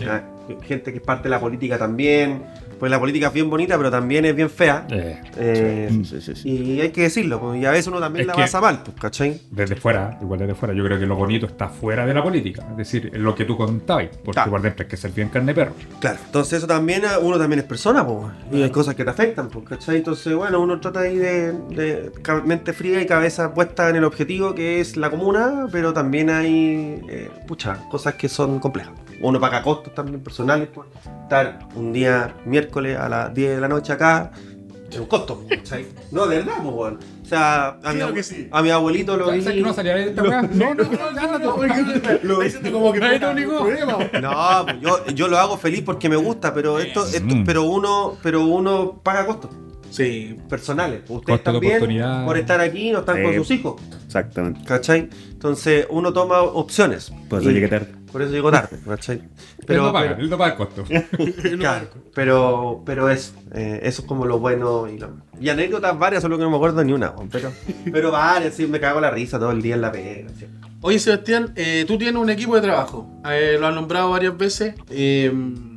Sí. 0.47 0.55
gente 0.63 0.91
que 0.91 0.97
es 0.97 1.03
parte 1.03 1.23
de 1.23 1.29
la 1.29 1.39
política 1.39 1.77
también, 1.77 2.43
pues 2.79 2.89
la 2.91 2.99
política 2.99 3.27
es 3.27 3.33
bien 3.33 3.49
bonita 3.49 3.77
pero 3.77 3.89
también 3.91 4.25
es 4.25 4.35
bien 4.35 4.49
fea. 4.49 4.85
Eh, 4.89 5.21
eh, 5.37 5.89
Sí, 6.05 6.21
sí, 6.21 6.35
sí. 6.35 6.49
y 6.49 6.81
hay 6.81 6.89
que 6.89 7.03
decirlo, 7.03 7.39
pues, 7.39 7.61
y 7.61 7.65
a 7.65 7.71
veces 7.71 7.87
uno 7.87 7.99
también 7.99 8.21
Es 8.21 8.27
la 8.27 8.33
pasa 8.33 8.61
mal, 8.61 8.81
pues, 8.83 8.97
¿cachai? 8.99 9.41
desde 9.51 9.75
fuera, 9.75 10.17
igual 10.21 10.39
desde 10.39 10.55
fuera, 10.55 10.73
yo 10.73 10.83
creo 10.83 10.99
que 10.99 11.05
lo 11.05 11.15
bonito 11.15 11.45
está 11.45 11.67
fuera 11.69 12.05
de 12.05 12.13
la 12.13 12.23
política. 12.23 12.65
Es 12.71 12.77
decir, 12.77 13.09
es 13.13 13.19
lo 13.19 13.33
que 13.35 13.45
tú 13.45 13.57
contabas. 13.57 14.07
Porque 14.23 14.31
Claro. 14.35 14.51
por 14.51 14.61
dentro 14.61 14.83
hay 14.83 14.89
que 14.89 14.97
ser 14.97 15.11
bien 15.11 15.29
carne 15.29 15.53
de 15.53 15.55
perro. 15.55 15.73
Claro. 15.99 16.17
Entonces 16.25 16.57
eso 16.59 16.67
también, 16.67 17.03
ah, 17.05 17.19
uno 17.19 17.37
también 17.37 17.59
es 17.59 17.65
persona, 17.65 18.05
pues, 18.05 18.31
y 18.51 18.61
hay 18.63 18.69
cosas 18.69 18.95
que 18.95 19.03
te 19.03 19.09
afectan, 19.09 19.47
pues, 19.49 19.65
¿cachai? 19.67 19.97
Entonces, 19.97 20.33
bueno, 20.35 20.59
uno 20.59 20.79
trata 20.79 21.01
ahí 21.01 21.17
de, 21.17 21.53
mente 22.45 22.73
fría 22.73 23.01
y 23.01 23.05
cabeza 23.05 23.53
puesta 23.53 23.89
en 23.89 23.95
el 23.97 24.03
objetivo 24.03 24.53
que 24.53 24.79
es 24.79 24.97
la 24.97 25.09
comuna, 25.09 25.67
pero 25.71 25.93
también 25.93 26.29
hay, 26.29 27.01
eh, 27.09 27.29
pucha, 27.47 27.79
cosas 27.89 28.15
que 28.15 28.29
son 28.29 28.59
complejas. 28.59 28.93
Uno 29.21 29.39
paga 29.39 29.61
costos 29.61 29.93
también 29.95 30.21
personales 30.21 30.67
por 30.67 30.87
estar 31.23 31.59
un 31.75 31.93
día 31.93 32.33
miércoles 32.45 32.97
a 32.97 33.07
las 33.09 33.33
10 33.33 33.55
de 33.55 33.61
la 33.61 33.67
noche 33.67 33.93
acá. 33.93 34.31
Es 34.91 34.99
un 34.99 35.07
costo, 35.07 35.43
¿cachai? 35.49 35.87
No, 36.11 36.27
de 36.27 36.37
verdad, 36.37 36.53
pues, 36.61 36.73
weón. 36.75 36.99
O 37.23 37.25
sea, 37.27 37.79
a 37.83 37.91
mi, 37.91 38.21
sí. 38.23 38.47
a 38.51 38.61
mi 38.61 38.69
abuelito 38.69 39.17
lo 39.17 39.31
vi... 39.31 39.41
¿Sabes 39.41 39.57
que 39.57 39.61
no 39.63 39.73
salía 39.73 39.95
de 39.95 40.09
esta 40.09 40.21
weá? 40.21 40.41
No, 40.43 40.75
no, 40.75 40.83
no, 40.83 41.11
No, 41.11 41.39
no, 41.39 41.57
Lo 42.23 42.39
diciendo 42.41 42.71
como 42.71 42.93
que 42.93 42.99
problema. 42.99 43.97
No, 44.21 44.65
pues 44.65 44.79
yo, 44.81 45.05
yo 45.07 45.27
lo 45.27 45.37
hago 45.39 45.57
feliz 45.57 45.81
porque 45.83 46.07
me 46.07 46.15
gusta, 46.17 46.53
pero 46.53 46.77
esto, 46.79 47.03
esto- 47.05 47.35
Mm. 47.35 47.43
pero 47.45 47.63
uno, 47.63 48.15
pero 48.21 48.45
uno 48.45 48.99
paga 49.01 49.25
costos 49.25 49.51
Sí. 49.89 50.37
personales. 50.49 51.01
Ustedes 51.09 51.39
Costo 51.39 51.51
también, 51.53 52.25
por 52.25 52.37
estar 52.37 52.59
aquí, 52.61 52.91
no 52.91 52.99
están 52.99 53.17
Sí. 53.17 53.23
con 53.23 53.33
sus 53.35 53.51
hijos, 53.51 53.81
Exactamente. 54.05 54.61
¿cachai? 54.65 55.09
Entonces 55.31 55.87
uno 55.89 56.13
toma 56.13 56.41
opciones. 56.41 57.11
Por 57.29 57.41
eso 57.41 57.49
Y- 57.49 57.53
llegué 57.53 57.67
tarde. 57.69 57.87
Por 58.15 58.21
eso 58.21 58.31
llego 58.31 58.49
tarde, 58.49 58.77
¿cachai? 58.87 59.21
él 59.67 59.75
no 59.77 59.91
paga, 59.91 60.09
pero- 60.11 60.21
él 60.21 60.29
no 60.29 60.37
paga 60.37 60.51
el 60.51 60.57
costo. 60.57 60.85
claro, 61.59 61.87
pero, 62.13 62.81
pero 62.85 63.09
eso, 63.09 63.33
eh, 63.53 63.81
eso 63.83 64.03
es 64.03 64.07
como 64.07 64.25
lo 64.25 64.39
bueno 64.39 64.87
y 64.87 64.97
lo. 64.97 65.09
Y 65.37 65.49
anécdotas 65.49 65.99
varias, 65.99 66.21
solo 66.21 66.37
que 66.37 66.43
no 66.45 66.49
me 66.49 66.55
acuerdo 66.55 66.81
ni 66.85 66.93
una, 66.93 67.13
pero, 67.29 67.51
pero 67.91 68.11
varias, 68.13 68.53
sí, 68.53 68.67
me 68.67 68.79
cago 68.79 69.01
la 69.01 69.11
risa 69.11 69.37
todo 69.37 69.51
el 69.51 69.61
día 69.61 69.75
en 69.75 69.81
la 69.81 69.91
pega. 69.91 70.29
sí. 70.39 70.45
Oye, 70.79 70.97
Sebastián, 70.97 71.51
eh, 71.57 71.83
tú 71.85 71.97
tienes 71.97 72.21
un 72.21 72.29
equipo 72.29 72.55
de 72.55 72.61
trabajo. 72.61 73.05
Eh, 73.29 73.57
lo 73.59 73.67
has 73.67 73.75
nombrado 73.75 74.11
varias 74.11 74.37
veces. 74.37 74.75
Eh, 74.89 75.29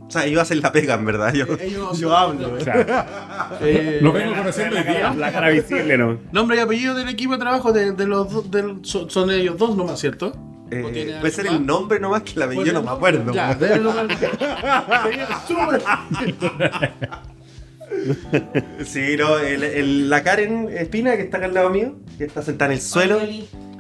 O 0.07 0.09
sea, 0.11 0.25
ellos 0.25 0.41
hacen 0.41 0.61
la 0.61 0.71
pega, 0.71 0.95
en 0.95 1.05
verdad. 1.07 1.35
Yo, 1.35 1.45
Ellos- 1.61 1.99
yo 1.99 2.17
hablo. 2.17 2.53
O 2.55 2.57
¿eh? 2.57 2.61
sea, 2.63 3.59
eh, 3.63 3.99
Lo 4.01 4.13
vengo 4.13 4.35
conociendo 4.37 4.77
hoy 4.77 4.83
día. 4.85 5.13
la 5.13 5.33
cara 5.33 5.49
visible, 5.51 5.99
¿no? 5.99 6.19
Nombre 6.31 6.57
y 6.57 6.61
apellido 6.61 6.95
del 6.95 7.09
equipo 7.09 7.33
de 7.33 7.39
trabajo 7.41 7.73
de, 7.73 7.93
de 7.93 8.07
los 8.07 8.49
del- 8.51 8.79
son, 8.85 9.11
son 9.11 9.31
ellos 9.33 9.59
dos 9.59 9.77
nomás, 9.77 9.99
¿cierto? 9.99 10.33
Eh, 10.71 10.83
¿O 10.85 10.91
tiene 10.91 11.13
puede 11.21 11.33
ser 11.33 11.47
el 11.47 11.65
nombre 11.65 11.99
nomás 11.99 12.23
que 12.23 12.33
el 12.33 12.43
apellido, 12.43 12.65
Pues 12.65 12.75
no 12.75 12.83
me 12.83 12.91
acuerdo. 12.91 13.33
Ya. 13.33 13.57
Sí, 18.85 19.17
no, 19.19 19.39
el, 19.39 19.63
el- 19.65 20.11
la 20.11 20.23
Karen 20.23 20.69
Espina 20.71 21.17
que 21.17 21.23
está 21.23 21.39
acá 21.39 21.47
al 21.47 21.55
lado 21.55 21.71
mío, 21.71 21.97
que 22.19 22.25
está 22.25 22.43
sentada 22.43 22.73
en 22.73 22.79
el 22.79 22.83
suelo, 22.83 23.19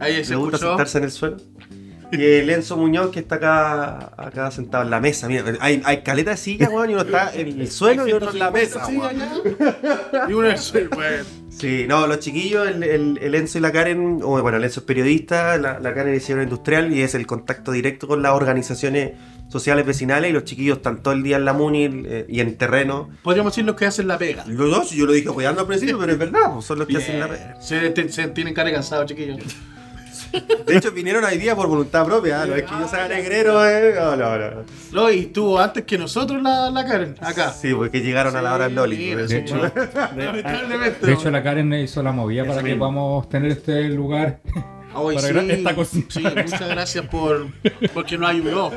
Ahí 0.01 0.25
se 0.25 0.31
le 0.31 0.37
gusta 0.37 0.57
escuchó. 0.57 0.69
sentarse 0.71 0.99
en 0.99 1.05
el 1.05 1.11
suelo. 1.11 1.37
Y 2.11 2.25
el 2.25 2.49
Enzo 2.49 2.77
Muñoz 2.79 3.11
que 3.11 3.21
está 3.21 3.35
acá, 3.35 4.13
acá 4.17 4.51
sentado 4.51 4.83
en 4.85 4.91
la 4.91 4.99
mesa. 5.01 5.29
Mira, 5.29 5.45
hay, 5.61 5.83
hay 5.85 6.03
caleta 6.03 6.31
de 6.31 6.37
sillas, 6.39 6.71
weón, 6.71 6.89
y 6.91 6.95
uno 6.95 7.03
está 7.03 7.35
en 7.35 7.61
el 7.61 7.71
suelo 7.71 8.09
y 8.09 8.13
otro 8.13 8.31
en 8.31 8.39
la 8.39 8.51
mesa. 8.51 8.87
Weón. 8.87 9.17
Y 10.29 10.33
uno 10.33 10.47
en 10.47 10.53
el 10.53 10.59
suelo, 10.59 10.91
pues. 10.91 11.27
Sí, 11.51 11.87
no, 11.89 12.07
los 12.07 12.21
chiquillos, 12.21 12.67
el, 12.69 12.83
el- 12.85 13.19
el 13.21 13.35
Enzo 13.35 13.59
y 13.59 13.61
la 13.61 13.73
Karen, 13.73 14.21
bueno, 14.21 14.57
el 14.57 14.65
Enzo 14.65 14.81
es 14.81 14.87
periodista, 14.87 15.59
la, 15.59 15.81
la 15.81 15.93
Karen 15.93 16.15
es 16.15 16.21
diseñadora 16.21 16.45
industrial 16.45 16.93
y 16.95 17.03
es 17.03 17.15
el 17.15 17.27
contacto 17.27 17.73
directo 17.73 18.07
con 18.07 18.23
las 18.23 18.33
organizaciones 18.33 19.13
sociales 19.49 19.85
vecinales 19.85 20.31
y 20.31 20.33
los 20.33 20.45
chiquillos 20.45 20.77
están 20.79 21.03
todo 21.03 21.15
el 21.15 21.23
día 21.23 21.37
en 21.37 21.45
la 21.45 21.53
MUNI 21.55 21.85
eh, 22.07 22.27
y 22.29 22.41
en 22.41 22.57
terreno. 22.57 23.11
Podríamos 23.23 23.53
decir 23.53 23.65
los 23.65 23.75
que 23.77 23.87
hacen 23.87 24.07
la 24.07 24.19
pega. 24.19 24.45
Los 24.47 24.71
dos, 24.71 24.91
yo 24.93 25.05
lo 25.05 25.13
dije 25.13 25.29
cuidando 25.31 25.63
al 25.63 25.67
principio, 25.67 25.99
pero 25.99 26.13
es 26.13 26.19
verdad, 26.19 26.53
pues, 26.55 26.65
son 26.65 26.79
los 26.79 26.87
que 26.89 26.97
hacen 26.99 27.19
la 27.21 27.29
pega. 27.29 27.61
Se, 27.61 27.91
te- 27.91 28.09
se 28.09 28.29
tienen 28.29 28.55
cara 28.55 28.71
cansado, 28.73 29.05
chiquillos. 29.05 29.39
De 30.67 30.77
hecho, 30.77 30.93
vinieron 30.93 31.25
hoy 31.25 31.39
día 31.39 31.57
por 31.57 31.67
voluntad 31.69 32.05
propia, 32.05 32.45
¿eh? 32.45 32.47
no 32.49 32.55
es 32.57 32.63
que 32.65 32.71
yo 32.79 32.89
sea 32.89 33.09
negrero, 33.09 33.67
eh. 33.67 33.95
No, 33.99 34.17
no, 34.17 34.39
no. 34.39 34.51
No, 34.93 35.11
y 35.11 35.21
estuvo 35.21 35.59
antes 35.59 35.85
que 35.85 35.97
nosotros 35.99 36.43
la, 36.43 36.71
la 36.71 36.85
Karen, 36.85 37.15
acá. 37.21 37.51
Sí, 37.53 37.73
porque 37.75 38.01
llegaron 38.01 38.37
a 38.37 38.43
la 38.43 38.55
hora 38.55 38.65
del 38.65 38.75
Loli. 38.75 38.97
Mira, 38.97 39.17
pues. 39.19 39.31
sí, 39.31 39.37
De 39.37 39.41
hecho- 39.43 39.73
Lamentablemente. 40.17 41.07
De 41.07 41.13
hecho, 41.13 41.31
la 41.31 41.43
Karen 41.43 41.73
hizo 41.75 42.03
la 42.03 42.13
movida 42.13 42.45
para 42.45 42.59
que 42.59 42.65
mismo. 42.71 42.81
podamos 42.81 43.29
tener 43.29 43.53
este 43.53 43.89
lugar. 43.89 44.41
Hoy 44.95 45.15
para 45.17 45.29
gra- 45.29 45.51
esta 45.51 45.75
cocina. 45.75 46.07
Sí, 46.09 46.23
muchas 46.23 46.69
gracias 46.69 47.07
por 47.07 47.47
porque 47.95 48.19
nos 48.19 48.31
ayudó. 48.31 48.73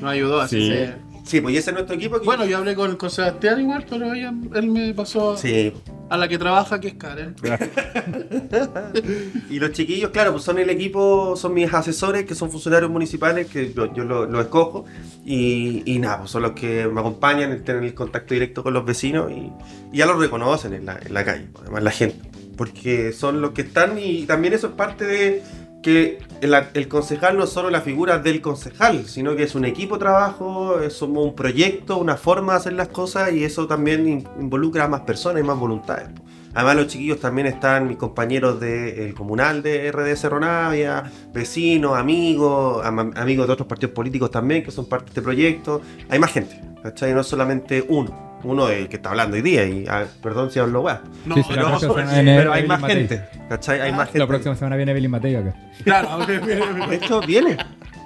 Nos 0.00 0.10
ayudó, 0.10 0.40
así 0.40 0.60
Sí. 0.60 0.68
se- 0.68 0.94
Sí, 1.24 1.40
pues 1.40 1.54
y 1.54 1.58
ese 1.58 1.70
es 1.70 1.74
nuestro 1.74 1.96
equipo. 1.96 2.18
que- 2.18 2.24
Bueno, 2.26 2.44
yo 2.44 2.58
hablé 2.58 2.74
con, 2.74 2.96
con 2.96 3.08
Sebastián 3.10 3.58
igual, 3.60 3.86
pero 3.88 4.12
ella- 4.12 4.32
él 4.54 4.68
me 4.68 4.92
pasó 4.92 5.36
Sí, 5.38 5.72
a 6.10 6.16
la 6.16 6.28
que 6.28 6.38
trabaja, 6.38 6.80
que 6.80 6.88
es 6.88 6.94
Karen. 6.94 7.34
Y 9.50 9.58
los 9.58 9.72
chiquillos, 9.72 10.10
claro, 10.10 10.32
pues 10.32 10.44
son 10.44 10.58
el 10.58 10.70
equipo, 10.70 11.36
son 11.36 11.54
mis 11.54 11.72
asesores, 11.72 12.24
que 12.24 12.34
son 12.34 12.50
funcionarios 12.50 12.90
municipales, 12.90 13.46
que 13.46 13.72
yo, 13.72 13.92
yo 13.92 14.04
lo, 14.04 14.26
lo 14.26 14.40
escojo. 14.40 14.84
Y, 15.24 15.82
y 15.86 15.98
nada, 15.98 16.20
pues 16.20 16.30
son 16.30 16.42
los 16.42 16.52
que 16.52 16.86
me 16.88 17.00
acompañan, 17.00 17.62
tienen 17.64 17.84
el 17.84 17.94
contacto 17.94 18.34
directo 18.34 18.62
con 18.62 18.74
los 18.74 18.84
vecinos 18.84 19.30
y, 19.30 19.52
y 19.92 19.98
ya 19.98 20.06
los 20.06 20.18
reconocen 20.18 20.74
en 20.74 20.86
la, 20.86 20.98
en 21.04 21.14
la 21.14 21.24
calle, 21.24 21.48
además 21.60 21.82
la 21.82 21.90
gente. 21.90 22.28
Porque 22.56 23.12
son 23.12 23.40
los 23.40 23.50
que 23.50 23.62
están 23.62 23.98
y 23.98 24.26
también 24.26 24.54
eso 24.54 24.68
es 24.68 24.72
parte 24.74 25.04
de 25.04 25.42
que 25.84 26.18
el, 26.40 26.88
concejal 26.88 27.36
no 27.36 27.44
es 27.44 27.50
solo 27.50 27.68
la 27.70 27.82
figura 27.82 28.18
del 28.18 28.40
concejal, 28.40 29.04
sino 29.06 29.36
que 29.36 29.42
es 29.44 29.54
un 29.54 29.64
equipo 29.66 29.94
de 29.96 30.00
trabajo, 30.00 30.80
es 30.80 31.00
un 31.02 31.34
proyecto, 31.36 31.98
una 31.98 32.16
forma 32.16 32.54
de 32.54 32.58
hacer 32.58 32.72
las 32.72 32.88
cosas 32.88 33.32
y 33.32 33.44
eso 33.44 33.66
también 33.66 34.08
in- 34.08 34.28
involucra 34.40 34.84
a 34.84 34.88
más 34.88 35.02
personas 35.02 35.42
y 35.42 35.46
más 35.46 35.58
voluntades. 35.58 36.08
Además 36.54 36.76
los 36.76 36.86
chiquillos 36.86 37.20
también 37.20 37.48
están 37.48 37.86
mis 37.88 37.96
compañeros 37.96 38.60
del 38.60 39.12
comunal 39.14 39.62
de 39.62 39.90
RD 39.92 40.16
Cerro 40.16 40.40
Navia, 40.40 41.02
vecinos, 41.32 41.98
amigos, 41.98 42.84
am- 42.86 43.12
amigos 43.16 43.46
de 43.46 43.52
otros 43.52 43.68
partidos 43.68 43.94
políticos 43.94 44.30
también 44.30 44.62
que 44.64 44.70
son 44.70 44.86
parte 44.86 45.06
de 45.06 45.10
este 45.10 45.22
proyecto. 45.22 45.82
Hay 46.08 46.18
más 46.18 46.32
gente, 46.32 46.60
¿cachai? 46.82 47.12
No 47.12 47.22
solamente 47.24 47.84
uno. 47.88 48.33
Uno 48.44 48.68
es 48.68 48.78
el 48.82 48.88
que 48.88 48.96
está 48.96 49.10
hablando 49.10 49.36
hoy 49.36 49.42
día 49.42 49.64
y 49.66 49.86
ah, 49.88 50.04
perdón 50.22 50.50
si 50.50 50.58
hablo 50.58 50.82
weá. 50.82 51.00
No, 51.24 51.34
Sí, 51.34 51.42
sí, 51.42 51.48
no, 51.56 51.78
pero- 51.80 51.94
Pero 51.94 52.52
hay 52.52 52.66
más 52.66 52.80
Matei. 52.80 52.96
gente, 52.96 53.24
¿cachai? 53.48 53.80
Hay 53.80 53.92
más 53.92 54.06
gente. 54.06 54.18
La 54.20 54.26
próxima 54.26 54.54
semana 54.54 54.76
viene 54.76 54.92
Evelyn 54.92 55.10
Matei 55.10 55.34
acá. 55.36 55.54
Claro, 55.82 56.26
De 56.26 56.94
hecho, 56.96 57.20
viene. 57.22 57.56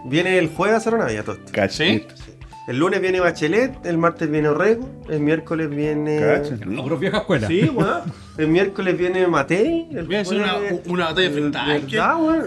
Viene 0.07 0.39
el 0.39 0.49
jueves 0.49 0.77
a 0.77 0.81
Cerro 0.81 0.99
Navia 0.99 1.23
todo 1.25 1.35
esto. 1.37 1.53
Cachito. 1.53 2.15
El 2.69 2.79
lunes 2.79 3.01
viene 3.01 3.19
Bachelet, 3.19 3.85
el 3.87 3.97
martes 3.97 4.31
viene 4.31 4.49
Orrego, 4.49 4.89
el 5.09 5.21
miércoles 5.21 5.71
viene... 5.71 6.21
Cacha. 6.21 6.55
Pura 6.83 6.97
vieja 6.97 7.17
escuela. 7.19 7.49
Sí, 7.49 7.63
weón. 7.75 8.03
El 8.37 8.49
miércoles 8.49 8.97
viene 8.99 9.27
Matei. 9.27 9.89
El 9.91 10.07
Viene 10.07 10.19
a 10.19 10.25
ser 10.27 10.37
una- 10.37 10.55
una 10.87 11.05
batalla 11.07 11.31
frente 11.31 11.59
a 11.59 11.65
tanque. 11.65 11.97
¿Verdad, 11.97 12.17
weón? 12.23 12.47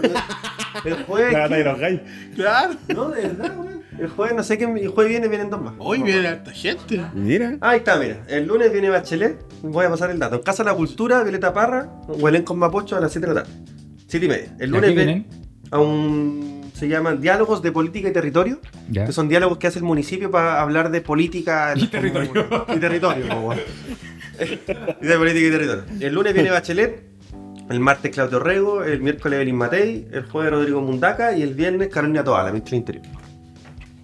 El 0.84 0.94
jueves... 1.04 1.32
La 1.32 1.38
batalla 1.40 1.56
de 1.58 1.64
los 1.64 1.78
gallos. 1.78 2.00
Claro. 2.36 2.74
No, 2.94 3.08
de 3.10 3.22
verdad, 3.22 3.56
weón. 3.58 3.81
El 4.02 4.08
jueves, 4.08 4.34
no 4.34 4.42
sé 4.42 4.58
qué. 4.58 4.64
El 4.64 4.88
jueves 4.88 5.10
viene, 5.10 5.28
vienen 5.28 5.48
dos 5.48 5.62
más. 5.62 5.74
Hoy 5.78 6.02
viene 6.02 6.26
harta 6.26 6.50
gente. 6.50 7.00
Mira. 7.14 7.56
Ahí 7.60 7.78
está, 7.78 7.96
mira. 8.00 8.24
El 8.26 8.48
lunes 8.48 8.72
viene 8.72 8.90
Bachelet. 8.90 9.38
Voy 9.62 9.86
a 9.86 9.90
pasar 9.90 10.10
el 10.10 10.18
dato. 10.18 10.34
En 10.34 10.42
Casa 10.42 10.64
de 10.64 10.70
la 10.70 10.76
Cultura, 10.76 11.22
Violeta 11.22 11.52
Parra, 11.52 11.88
Huelen 12.08 12.42
con 12.42 12.58
Mapocho 12.58 12.96
a 12.96 13.00
las 13.00 13.12
7 13.12 13.28
de 13.28 13.32
la 13.34 13.42
tarde. 13.44 13.56
7 14.08 14.26
y 14.26 14.28
media. 14.28 14.56
El 14.58 14.70
¿Y 14.70 14.72
lunes 14.72 14.94
vienen? 14.96 15.26
a 15.70 15.78
un. 15.78 16.62
Se 16.74 16.88
llaman 16.88 17.20
Diálogos 17.20 17.62
de 17.62 17.70
Política 17.70 18.08
y 18.08 18.12
Territorio. 18.12 18.58
Ya. 18.90 19.06
Que 19.06 19.12
son 19.12 19.28
diálogos 19.28 19.58
que 19.58 19.68
hace 19.68 19.78
el 19.78 19.84
municipio 19.84 20.32
para 20.32 20.60
hablar 20.60 20.90
de 20.90 21.00
política. 21.00 21.72
Y 21.76 21.86
territorio. 21.86 22.66
Y 22.74 22.78
territorio, 22.78 23.24
de 25.00 25.16
política 25.16 25.46
y 25.46 25.50
territorio. 25.52 25.84
El 26.00 26.12
lunes 26.12 26.34
viene 26.34 26.50
Bachelet. 26.50 27.04
El 27.70 27.78
martes 27.78 28.10
Claudio 28.10 28.40
Rego. 28.40 28.82
El 28.82 29.00
miércoles 29.00 29.36
Evelyn 29.36 29.54
Matei. 29.54 30.08
El 30.10 30.24
jueves 30.24 30.50
Rodrigo 30.50 30.80
Mundaca. 30.80 31.36
Y 31.36 31.42
el 31.42 31.54
viernes 31.54 31.86
Carolina 31.86 32.24
Toala, 32.24 32.50
ministra 32.50 32.70
del 32.70 32.78
Interior. 32.80 33.21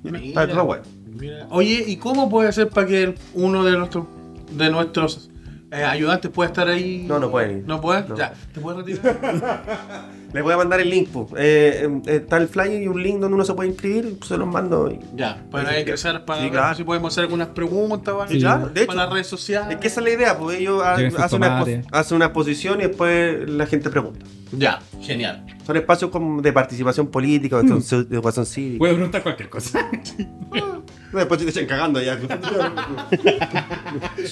Está 0.04 0.48
todo 0.48 0.64
bueno. 0.64 0.82
Mira. 1.06 1.46
Oye, 1.50 1.84
¿y 1.86 1.96
cómo 1.96 2.28
puede 2.28 2.52
ser 2.52 2.68
para 2.68 2.86
que 2.86 3.14
uno 3.34 3.64
de 3.64 3.76
nuestros 3.76 4.04
de 4.52 4.70
nuestros 4.70 5.30
eh, 5.70 5.82
ayudantes 5.82 6.30
pueda 6.30 6.48
estar 6.48 6.68
ahí? 6.68 7.04
No, 7.08 7.18
no 7.18 7.30
pueden 7.30 7.58
ir. 7.58 7.64
¿No 7.66 7.80
puedes? 7.80 8.08
No. 8.08 8.16
Ya, 8.16 8.32
¿te 8.52 8.60
puedes 8.60 8.84
retirar? 8.84 10.08
Les 10.32 10.42
voy 10.42 10.52
a 10.52 10.56
mandar 10.58 10.78
el 10.80 10.90
link. 10.90 11.08
Eh, 11.38 11.88
eh, 12.06 12.16
está 12.16 12.36
el 12.36 12.48
flyer 12.48 12.82
y 12.82 12.86
un 12.88 13.02
link 13.02 13.18
donde 13.18 13.34
uno 13.34 13.44
se 13.44 13.54
puede 13.54 13.70
inscribir. 13.70 14.18
Se 14.26 14.36
los 14.36 14.46
mando. 14.46 14.90
y- 14.90 15.00
ya, 15.16 15.42
para 15.50 15.72
Sí, 15.72 15.80
ingresar, 15.80 16.24
para 16.26 16.40
sí, 16.40 16.44
ver 16.46 16.52
claro. 16.52 16.76
si 16.76 16.84
podemos 16.84 17.12
hacer 17.14 17.24
algunas 17.24 17.48
preguntas 17.48 18.12
o 18.14 18.20
algo. 18.20 18.32
Sí, 18.32 18.38
claro, 18.40 18.68
de 18.68 18.80
hecho. 18.82 18.86
para 18.88 19.04
las 19.04 19.12
redes 19.12 19.26
sociales. 19.26 19.70
Es 19.74 19.80
que 19.80 19.86
esa 19.88 20.00
es 20.00 20.04
la 20.04 20.12
idea, 20.12 20.36
porque 20.38 20.58
ellos 20.58 20.82
hacen 20.84 21.14
una, 21.42 21.64
hacen 21.92 22.22
exposición 22.22 22.80
y 22.80 22.84
después 22.88 23.48
la 23.48 23.66
gente 23.66 23.88
pregunta. 23.90 24.24
Ya, 24.52 24.80
genial. 25.00 25.44
Son 25.66 25.76
espacios 25.76 26.10
como 26.10 26.40
de 26.42 26.52
participación 26.52 27.06
política, 27.08 27.56
de 27.62 27.68
educación- 27.68 28.08
de 28.08 28.14
educación 28.16 28.46
cívica. 28.46 28.78
Puedes 28.78 28.94
preguntar 28.96 29.22
cualquier 29.22 29.48
cosa. 29.48 29.88
Después 31.12 31.40
te 31.42 31.48
echan 31.48 31.64
cagando 31.66 32.02
ya. 32.02 32.18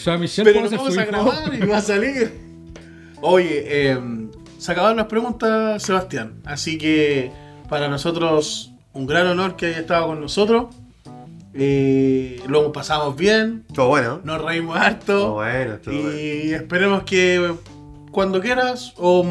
Yo 0.04 0.18
Michelle 0.18 0.52
Pero 0.52 0.64
no 0.70 0.76
vamos 0.76 0.98
a 0.98 1.04
grabar 1.04 1.54
y 1.54 1.66
va 1.66 1.78
a 1.78 1.80
salir. 1.80 2.32
Oye, 3.22 3.62
eh, 3.64 3.98
se 4.58 4.72
acabaron 4.72 4.96
las 4.96 5.06
preguntas, 5.06 5.82
Sebastián. 5.82 6.40
Así 6.44 6.78
que 6.78 7.30
para 7.68 7.88
nosotros 7.88 8.72
un 8.92 9.06
gran 9.06 9.26
honor 9.26 9.56
que 9.56 9.66
haya 9.66 9.78
estado 9.80 10.06
con 10.08 10.20
nosotros. 10.20 10.66
Eh, 11.58 12.42
lo 12.48 12.70
pasamos 12.70 13.16
bien, 13.16 13.64
Todo 13.74 13.88
bueno. 13.88 14.20
nos 14.24 14.42
reímos 14.42 14.74
Todo 14.76 14.84
harto. 14.84 15.32
bueno, 15.34 15.78
todo 15.78 15.94
bueno. 15.94 16.10
Y 16.18 16.52
esperemos 16.52 17.02
que 17.04 17.54
cuando 18.10 18.40
quieras 18.42 18.92
o 18.98 19.24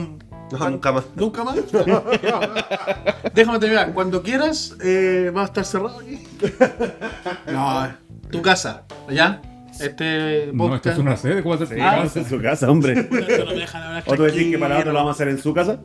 No, 0.52 0.70
nunca 0.70 0.92
más. 0.92 1.04
nunca 1.16 1.44
más. 1.44 1.56
Déjame 3.34 3.60
terminar. 3.60 3.94
Cuando 3.94 4.24
quieras, 4.24 4.76
eh, 4.84 5.32
va 5.36 5.44
a 5.44 5.46
estar 5.46 5.66
cerrado 5.66 6.00
aquí. 6.00 6.20
No, 7.52 7.88
tu 8.32 8.42
casa, 8.42 8.84
¿ya? 9.10 9.40
Este 9.80 10.50
No, 10.54 10.76
esto 10.76 10.90
es 10.92 10.98
una 10.98 11.18
sede. 11.18 11.44
¿Cómo 11.44 11.58
se 11.58 11.64
hace? 11.66 11.82
Ah, 11.82 12.08
en 12.14 12.26
su 12.30 12.42
casa, 12.42 12.70
hombre. 12.70 12.96
No 12.96 13.46
me 13.46 13.54
dejan 13.56 13.84
hablar 13.84 14.04
¿O 14.08 14.16
tú 14.16 14.24
decís 14.24 14.52
que 14.52 14.58
para 14.60 14.80
otro 14.80 14.92
lo 14.92 15.00
vamos 15.00 15.12
a 15.12 15.14
hacer 15.16 15.28
en 15.30 15.38
su 15.40 15.54
casa? 15.54 15.80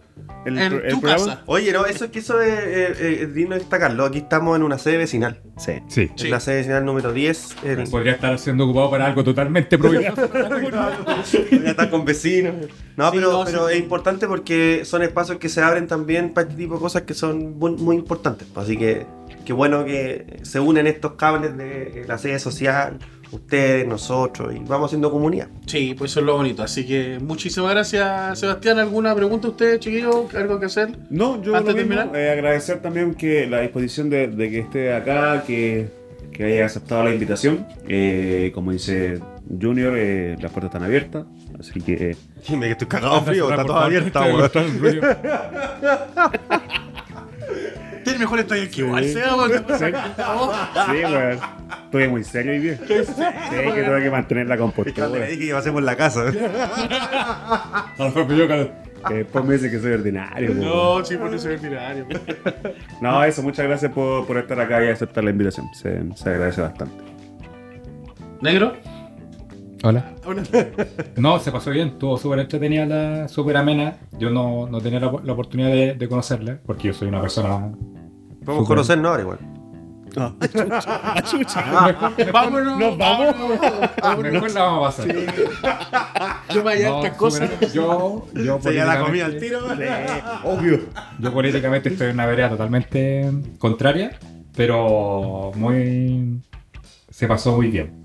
¿El, 0.46 0.58
En 0.58 0.72
el 0.72 0.88
tu 0.94 1.00
programa? 1.00 1.24
casa. 1.26 1.42
Oye, 1.46 1.72
no, 1.72 1.84
eso 1.86 2.04
es 2.06 2.10
que 2.10 2.18
eso 2.20 2.40
es, 2.40 2.48
eh, 2.52 2.92
eh, 2.98 3.18
es 3.22 3.34
digno 3.34 3.54
de 3.54 3.60
destacarlo. 3.60 4.04
Aquí 4.04 4.18
estamos 4.18 4.56
en 4.56 4.62
una 4.62 4.78
sede 4.78 4.96
vecinal. 4.98 5.40
Sí. 5.58 5.72
Sí. 5.88 6.10
Sí. 6.16 6.24
En 6.26 6.30
la 6.30 6.40
sede 6.40 6.56
vecinal 6.58 6.84
número 6.84 7.12
10. 7.12 7.56
en- 7.64 7.90
Podría 7.90 8.12
estar 8.12 8.38
siendo 8.38 8.64
ocupado 8.64 8.90
para 8.90 9.06
algo 9.06 9.22
totalmente 9.24 9.76
prohibido. 9.78 10.14
Ya 11.50 11.70
están 11.70 11.90
con 11.90 12.04
vecinos. 12.04 12.54
No, 12.96 13.10
Sí, 13.10 13.16
pero, 13.18 13.32
no, 13.32 13.44
pero 13.44 13.68
sí. 13.68 13.74
es 13.74 13.80
importante 13.80 14.26
porque 14.26 14.82
son 14.84 15.02
espacios 15.02 15.38
que 15.38 15.48
se 15.48 15.62
abren 15.62 15.86
también 15.86 16.32
para 16.32 16.46
este 16.48 16.60
tipo 16.62 16.74
de 16.74 16.80
cosas 16.80 17.02
que 17.02 17.14
son 17.14 17.58
muy, 17.58 17.72
muy 17.72 17.96
importantes. 17.96 18.46
Así 18.56 18.76
que 18.76 19.06
qué 19.44 19.52
bueno 19.52 19.84
que 19.84 20.38
se 20.42 20.60
unen 20.60 20.86
estos 20.86 21.12
cables 21.12 21.56
de 21.56 22.04
la 22.06 22.18
sede 22.18 22.38
social, 22.38 22.98
ustedes, 23.32 23.86
nosotros, 23.86 24.55
y 24.55 24.59
vamos 24.61 24.86
haciendo 24.89 25.11
comunidad. 25.11 25.48
Sí, 25.66 25.94
pues 25.97 26.11
eso 26.11 26.20
es 26.20 26.27
lo 26.27 26.36
bonito. 26.36 26.62
Así 26.62 26.86
que 26.86 27.19
muchísimas 27.20 27.70
gracias, 27.73 28.39
Sebastián. 28.39 28.78
¿Alguna 28.78 29.15
pregunta 29.15 29.48
a 29.48 29.51
usted, 29.51 29.78
chiquillo? 29.78 30.28
¿Algo 30.36 30.59
que 30.61 30.66
hacer? 30.66 30.90
No, 31.11 31.40
yo 31.43 31.55
Antes 31.55 31.74
lo 31.74 31.78
de 31.81 31.85
mismo, 31.86 32.02
terminar. 32.02 32.20
eh, 32.20 32.31
agradecer 32.32 32.81
también 32.82 33.15
que 33.15 33.47
la 33.47 33.61
disposición 33.61 34.11
de, 34.11 34.28
de 34.28 34.51
que 34.51 34.59
esté 34.61 34.93
acá, 34.94 35.43
que, 35.47 35.89
que 36.32 36.44
haya 36.44 36.66
aceptado 36.66 37.05
la 37.05 37.12
invitación. 37.12 37.66
Eh, 37.89 38.51
como 38.55 38.73
dice 38.73 39.20
Junior, 39.61 39.94
eh, 39.97 40.36
las 40.40 40.51
puertas 40.52 40.70
están 40.70 40.85
abiertas, 40.85 41.24
así 41.59 41.81
que 41.81 42.16
Dime 42.48 42.66
que 42.66 42.73
estoy 42.73 42.89
cagado 42.89 43.20
frío, 43.23 43.51
está 43.51 43.65
toda 43.65 43.85
abierta, 43.85 44.20
weón. 44.23 44.51
Tiene 48.05 48.18
mejor 48.20 48.39
estadio 48.40 48.68
que 48.70 48.81
igual 48.81 49.05
sea, 49.05 49.35
porque- 49.36 49.59
sí, 49.77 51.05
weón. 51.05 51.39
Estuve 51.85 52.09
muy 52.09 52.24
serio 52.24 52.52
hoy 52.52 52.59
día. 52.60 52.77
Sí, 52.77 52.86
que 53.74 53.82
tuve 53.82 54.02
que 54.02 54.10
mantener 54.10 54.47
la 54.47 54.55
Es 54.55 54.59
que 54.59 54.62
compostura. 54.62 55.09
le 55.09 55.27
dije 55.28 55.47
que 55.48 55.52
pasemos 55.55 55.82
la 55.82 55.97
casa. 55.97 56.24
Que 59.09 59.14
después 59.14 59.44
me 59.47 59.55
dice 59.55 59.70
que 59.70 59.78
soy 59.81 59.93
ordinario. 59.93 60.51
weón. 60.52 60.60
No, 60.60 61.05
sí, 61.05 61.16
por 61.16 61.35
eso 61.35 61.51
es 61.51 61.60
ordinario. 61.60 62.06
No, 63.01 63.24
eso, 63.24 63.43
muchas 63.43 63.66
gracias 63.66 63.90
por, 63.93 64.27
por 64.27 64.36
estar 64.39 64.60
acá 64.60 64.85
y 64.85 64.89
aceptar 64.89 65.24
la 65.24 65.31
invitación. 65.31 65.66
Se, 65.74 66.01
se 66.14 66.28
agradece 66.31 66.60
bastante. 66.60 66.94
¿Negro? 68.43 68.74
Hola. 69.82 70.15
Una- 70.27 70.43
No, 71.16 71.39
se 71.39 71.51
pasó 71.52 71.70
bien, 71.70 71.89
estuvo 71.89 72.16
súper 72.19 72.40
entretenida, 72.40 72.85
la- 72.86 73.28
súper 73.28 73.57
amena. 73.57 73.97
Yo 74.19 74.31
no, 74.31 74.66
no 74.69 74.81
tenía 74.81 75.01
la, 75.01 75.12
la 75.23 75.32
oportunidad 75.32 75.69
de, 75.70 75.94
de 75.94 76.09
conocerla, 76.09 76.59
porque 76.66 76.89
yo 76.89 76.94
soy 76.94 77.09
una 77.09 77.20
persona. 77.20 77.73
Podemos 78.44 78.66
conocernos 78.69 79.11
ahora 79.11 79.23
igual. 79.23 79.39
Vámonos. 82.32 82.78
Nos 82.81 82.98
vamos. 82.98 83.36
Mejor 84.23 84.51
la 84.52 84.62
vamos 84.62 84.98
a 84.98 85.02
pasar. 85.05 85.09
Yo 86.55 86.65
me 86.65 86.70
hallar 86.73 86.90
No, 86.90 87.05
estas 87.05 87.16
cosas. 87.16 87.73
Yo, 87.73 88.27
yo, 88.35 88.59
Se 88.61 88.74
ya 88.74 88.86
la 88.86 89.01
comí 89.05 89.20
al 89.20 89.39
tiro. 89.39 89.61
Obvio. 90.44 90.81
yo 91.20 91.32
políticamente 91.32 91.90
estoy 91.90 92.09
en 92.09 92.15
una 92.15 92.27
vereda 92.27 92.48
totalmente 92.51 93.31
contraria, 93.59 94.19
pero 94.57 95.52
muy. 95.55 96.40
Se 97.09 97.28
pasó 97.28 97.55
muy 97.55 97.69
bien. 97.69 97.99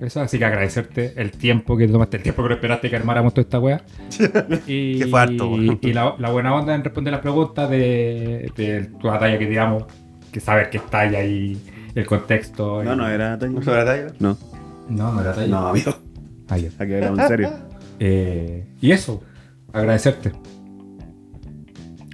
Eso, 0.00 0.20
así 0.20 0.38
que 0.38 0.44
agradecerte 0.44 1.12
el 1.16 1.32
tiempo 1.32 1.76
que 1.76 1.88
tomaste, 1.88 2.18
el 2.18 2.22
tiempo 2.22 2.46
que 2.46 2.54
esperaste 2.54 2.88
que 2.88 2.96
armáramos 2.96 3.34
toda 3.34 3.42
esta 3.42 3.58
wea. 3.58 3.82
Y, 4.66 4.98
Que 5.00 5.06
fue 5.06 5.20
harto, 5.20 5.50
weón. 5.50 5.78
y 5.82 5.92
la, 5.92 6.14
la 6.18 6.30
buena 6.30 6.54
onda 6.54 6.74
en 6.74 6.84
responder 6.84 7.12
las 7.12 7.20
preguntas 7.20 7.68
de, 7.68 8.50
de 8.56 8.90
tu 9.00 9.08
batalla 9.08 9.38
que 9.38 9.46
tiramos, 9.46 9.84
que 10.30 10.38
saber 10.40 10.70
qué 10.70 10.78
talla 10.78 11.24
y 11.24 11.60
el 11.96 12.06
contexto. 12.06 12.84
No, 12.84 12.94
y- 12.94 12.96
no 12.96 13.08
era 13.08 13.36
talla. 13.38 13.52
¿No 13.52 13.72
era 13.72 13.84
talla? 13.84 14.06
No, 14.20 14.38
No, 14.88 15.12
no 15.12 15.20
era 15.20 15.32
talla. 15.34 15.48
no, 15.48 15.68
amigo. 15.68 15.92
Ya. 16.48 16.54
Aquí 16.78 16.94
hablamos 16.94 17.18
en 17.18 17.28
serio. 17.28 17.50
Eh, 18.00 18.66
y 18.80 18.92
eso, 18.92 19.22
agradecerte. 19.72 20.32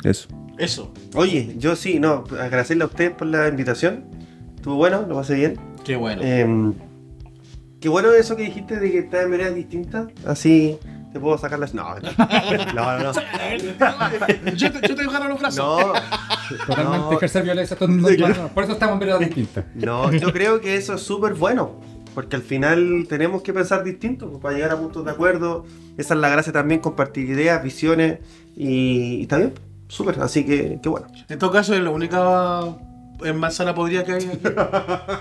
Eso. 0.04 0.28
Eso. 0.58 0.92
Oye, 1.14 1.54
yo 1.58 1.76
sí, 1.76 1.98
no, 2.00 2.24
agradecerle 2.40 2.84
a 2.84 2.86
ustedes 2.86 3.10
por 3.12 3.26
la 3.26 3.48
invitación. 3.48 4.04
Estuvo 4.56 4.76
bueno, 4.76 5.04
lo 5.08 5.16
pasé 5.16 5.34
bien. 5.34 5.54
Qué 5.84 5.96
bueno. 5.96 6.22
Em, 6.22 6.72
qué 7.84 7.90
bueno 7.90 8.10
eso 8.14 8.34
que 8.34 8.44
dijiste 8.44 8.80
de 8.80 8.90
que 8.90 8.98
está 9.00 9.20
en 9.24 9.30
veredas 9.30 9.54
distintas. 9.54 10.06
Así 10.26 10.78
te 11.12 11.20
puedo 11.20 11.36
sacar 11.36 11.58
las. 11.58 11.74
No, 11.74 11.84
no, 12.74 12.98
no. 12.98 13.12
yo, 14.56 14.72
te, 14.72 14.88
yo 14.88 14.94
te 14.96 15.02
agarro 15.02 15.28
los 15.28 15.38
brazos. 15.38 15.58
No, 15.58 15.92
Totalmente 16.66 16.98
No. 16.98 17.12
ejercer 17.12 17.42
violencia. 17.42 17.76
todo 17.76 17.90
el 17.90 17.94
mundo- 17.96 18.08
Sí, 18.08 18.16
claro. 18.16 18.48
Por 18.54 18.64
eso 18.64 18.72
estamos 18.72 18.94
en 18.94 18.98
veredas 19.00 19.20
distintas. 19.20 19.64
no, 19.74 20.10
yo 20.12 20.32
creo 20.32 20.62
que 20.62 20.76
eso 20.76 20.94
es 20.94 21.02
súper 21.02 21.34
bueno. 21.34 21.78
Porque 22.14 22.36
al 22.36 22.42
final 22.42 23.04
tenemos 23.06 23.42
que 23.42 23.52
pensar 23.52 23.84
distinto 23.84 24.30
pues, 24.30 24.40
para 24.40 24.54
llegar 24.54 24.70
a 24.70 24.78
puntos 24.78 25.04
de 25.04 25.10
acuerdo. 25.10 25.66
Esa 25.98 26.14
es 26.14 26.20
la 26.20 26.30
gracia 26.30 26.54
también, 26.54 26.80
compartir 26.80 27.28
ideas, 27.28 27.62
visiones 27.62 28.20
y, 28.56 29.20
y 29.22 29.26
también 29.26 29.52
súper. 29.88 30.18
Así 30.20 30.46
que, 30.46 30.78
qué 30.82 30.88
bueno. 30.88 31.06
En 31.28 31.38
todo 31.38 31.50
caso, 31.50 31.74
es 31.74 31.82
la 31.82 31.90
única 31.90 32.62
eh, 33.24 33.32
manzana 33.32 33.74
podrida 33.74 34.04
que 34.04 34.12
hay 34.12 34.24
aquí. 34.26 34.38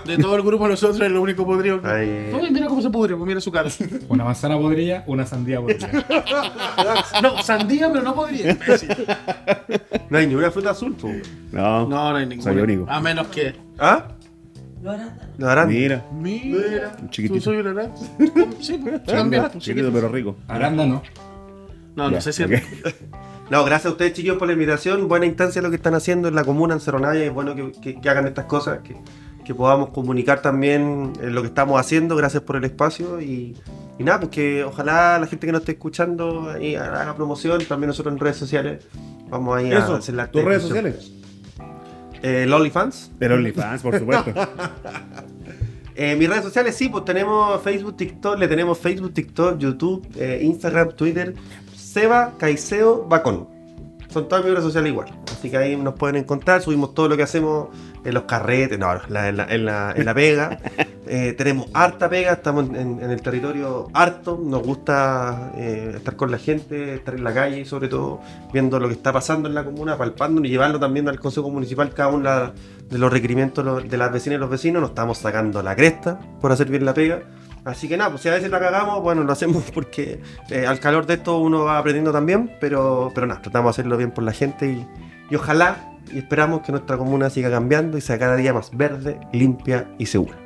De 0.06 0.18
todo 0.18 0.36
el 0.36 0.42
grupo, 0.42 0.66
nosotros 0.68 1.00
es 1.00 1.10
lo 1.10 1.22
único 1.22 1.44
podrido 1.46 1.80
que 1.80 1.88
Ay. 1.88 2.50
Mira 2.50 2.66
cómo 2.66 2.80
se 2.82 2.90
pudre, 2.90 3.14
pues 3.16 3.26
mira 3.26 3.40
su 3.40 3.52
cara. 3.52 3.68
Una 4.08 4.24
manzana 4.24 4.56
podrilla, 4.58 5.04
una 5.06 5.26
sandía 5.26 5.60
podrilla. 5.60 5.88
No, 7.22 7.42
sandía, 7.42 7.90
pero 7.90 8.02
no 8.02 8.14
podría. 8.14 8.56
No 10.10 10.18
hay 10.18 10.26
ni 10.26 10.34
una 10.34 10.50
fruta 10.50 10.70
azul, 10.70 10.94
pues. 11.00 11.22
No, 11.52 11.88
No, 11.88 12.10
no 12.10 12.16
hay 12.16 12.26
ninguna. 12.26 12.52
Soy 12.52 12.60
único. 12.60 12.86
A 12.88 13.00
menos 13.00 13.26
que. 13.28 13.54
¿Ah? 13.78 14.08
Lo 15.38 15.48
harán. 15.48 15.68
Mira, 15.68 16.04
Mira, 16.12 16.94
Un 17.00 17.08
chiquitito. 17.10 17.34
¿Tú 17.38 17.40
soy 17.40 17.56
una 17.56 17.70
aranza? 17.70 18.04
Sí, 18.60 18.78
pues, 18.82 19.02
también. 19.04 19.44
pues, 19.50 19.64
chiquito 19.64 19.90
pero 19.92 20.08
rico. 20.08 20.36
Arándano. 20.46 21.02
No, 21.96 22.04
no 22.08 22.10
Ya, 22.10 22.20
sé 22.20 22.32
si. 22.32 22.42
ok. 22.44 22.50
No, 23.50 23.62
gracias 23.64 23.86
a 23.86 23.90
ustedes, 23.92 24.14
chicos, 24.14 24.36
por 24.38 24.46
la 24.48 24.54
invitación. 24.54 25.06
Buena 25.06 25.26
instancia 25.26 25.60
lo 25.60 25.70
que 25.70 25.76
están 25.76 25.94
haciendo 25.94 26.28
en 26.28 26.34
la 26.34 26.44
comuna, 26.44 26.74
en 26.74 26.80
Cerro 26.80 26.98
Navia. 26.98 27.24
Es 27.24 27.32
bueno 27.32 27.54
que, 27.54 27.72
que- 27.80 28.00
que 28.00 28.08
hagan 28.10 28.26
estas 28.26 28.46
cosas, 28.46 28.80
que, 28.82 28.96
que 29.44 29.54
podamos 29.54 29.90
comunicar 29.90 30.40
también 30.40 31.12
eh, 31.20 31.28
lo 31.30 31.42
que 31.42 31.48
estamos 31.48 31.78
haciendo. 31.78 32.16
Gracias 32.16 32.42
por 32.42 32.56
el 32.56 32.64
espacio. 32.64 33.20
Y, 33.20 33.54
y 33.98 34.02
nada, 34.04 34.20
pues 34.20 34.30
que 34.30 34.64
ojalá 34.64 35.18
la 35.18 35.26
gente 35.26 35.46
que 35.46 35.52
nos 35.52 35.60
esté 35.60 35.72
escuchando 35.72 36.50
ahí 36.50 36.74
haga 36.74 37.14
promoción. 37.14 37.62
También 37.66 37.88
nosotros 37.88 38.14
en 38.14 38.18
redes 38.20 38.36
sociales 38.38 38.86
vamos 39.28 39.56
ahí 39.56 39.70
a 39.72 39.78
Eso, 39.78 39.96
hacer 39.96 40.14
la 40.14 40.30
tus 40.30 40.42
redes 40.42 40.62
sociales. 40.62 41.12
Eh, 42.22 42.50
OnlyFans. 42.50 43.10
El 43.20 43.32
OnlyFans, 43.32 43.82
por 43.82 43.98
supuesto. 43.98 44.32
Eh, 45.96 46.16
mis 46.16 46.28
redes 46.28 46.42
sociales, 46.42 46.74
sí, 46.74 46.88
pues 46.88 47.04
tenemos 47.04 47.62
Facebook, 47.62 47.96
TikTok, 47.96 48.36
le 48.36 48.48
tenemos 48.48 48.76
Facebook, 48.76 49.14
TikTok, 49.14 49.58
YouTube, 49.58 50.04
eh, 50.16 50.40
Instagram, 50.42 50.90
Twitter, 50.96 51.36
Seba, 51.94 52.32
Caiseo, 52.38 53.04
Bacon. 53.08 53.46
Son 54.08 54.28
todas 54.28 54.44
mis 54.44 54.52
redes 54.52 54.64
sociales 54.64 54.90
igual. 54.90 55.08
Así 55.32 55.48
que 55.48 55.56
ahí 55.56 55.76
nos 55.76 55.94
pueden 55.94 56.16
encontrar, 56.16 56.60
subimos 56.60 56.92
todo 56.92 57.08
lo 57.08 57.16
que 57.16 57.22
hacemos 57.22 57.68
en 58.04 58.14
los 58.14 58.24
carretes, 58.24 58.78
no, 58.80 58.88
la- 59.08 59.28
en, 59.28 59.36
la, 59.36 59.44
en, 59.48 59.64
la, 59.64 59.92
en 59.96 60.04
la 60.04 60.14
pega. 60.14 60.58
Eh, 61.06 61.34
tenemos 61.36 61.66
harta 61.74 62.08
pega, 62.08 62.32
estamos 62.32 62.64
en, 62.70 62.98
en 62.98 63.10
el 63.10 63.20
territorio 63.20 63.88
harto, 63.92 64.40
nos 64.42 64.62
gusta 64.62 65.52
eh, 65.54 65.92
estar 65.96 66.16
con 66.16 66.30
la 66.30 66.38
gente, 66.38 66.94
estar 66.94 67.14
en 67.14 67.22
la 67.22 67.34
calle, 67.34 67.66
sobre 67.66 67.88
todo 67.88 68.20
viendo 68.54 68.80
lo 68.80 68.88
que 68.88 68.94
está 68.94 69.12
pasando 69.12 69.46
en 69.46 69.54
la 69.54 69.64
comuna, 69.66 69.98
palpando 69.98 70.42
y 70.42 70.48
llevarlo 70.48 70.80
también 70.80 71.06
al 71.10 71.20
Consejo 71.20 71.50
Municipal 71.50 71.92
cada 71.92 72.08
uno 72.08 72.52
de 72.88 72.98
los 72.98 73.12
requerimientos 73.12 73.86
de 73.86 73.96
las 73.98 74.10
vecinas 74.14 74.38
y 74.38 74.40
los 74.40 74.48
vecinos, 74.48 74.80
nos 74.80 74.92
estamos 74.92 75.18
sacando 75.18 75.62
la 75.62 75.76
cresta 75.76 76.18
por 76.40 76.50
hacer 76.52 76.70
bien 76.70 76.86
la 76.86 76.94
pega. 76.94 77.20
Así 77.64 77.88
que 77.88 77.96
nada, 77.96 78.10
pues 78.10 78.22
si 78.22 78.28
a 78.28 78.32
veces 78.32 78.50
la 78.50 78.60
cagamos, 78.60 79.02
bueno, 79.02 79.24
lo 79.24 79.32
hacemos 79.32 79.64
porque 79.74 80.20
eh, 80.50 80.66
al 80.66 80.80
calor 80.80 81.06
de 81.06 81.14
esto 81.14 81.38
uno 81.38 81.64
va 81.64 81.78
aprendiendo 81.78 82.12
también, 82.12 82.56
pero, 82.60 83.10
pero 83.14 83.26
nada, 83.26 83.40
tratamos 83.40 83.74
de 83.74 83.80
hacerlo 83.80 83.96
bien 83.96 84.10
por 84.10 84.24
la 84.24 84.32
gente 84.32 84.66
y, 84.70 84.86
y 85.30 85.34
ojalá 85.34 85.90
y 86.12 86.18
esperamos 86.18 86.60
que 86.60 86.72
nuestra 86.72 86.98
comuna 86.98 87.30
siga 87.30 87.50
cambiando 87.50 87.96
y 87.96 88.00
sea 88.00 88.18
cada 88.18 88.36
día 88.36 88.52
más 88.52 88.76
verde, 88.76 89.18
limpia 89.32 89.88
y 89.98 90.06
segura. 90.06 90.43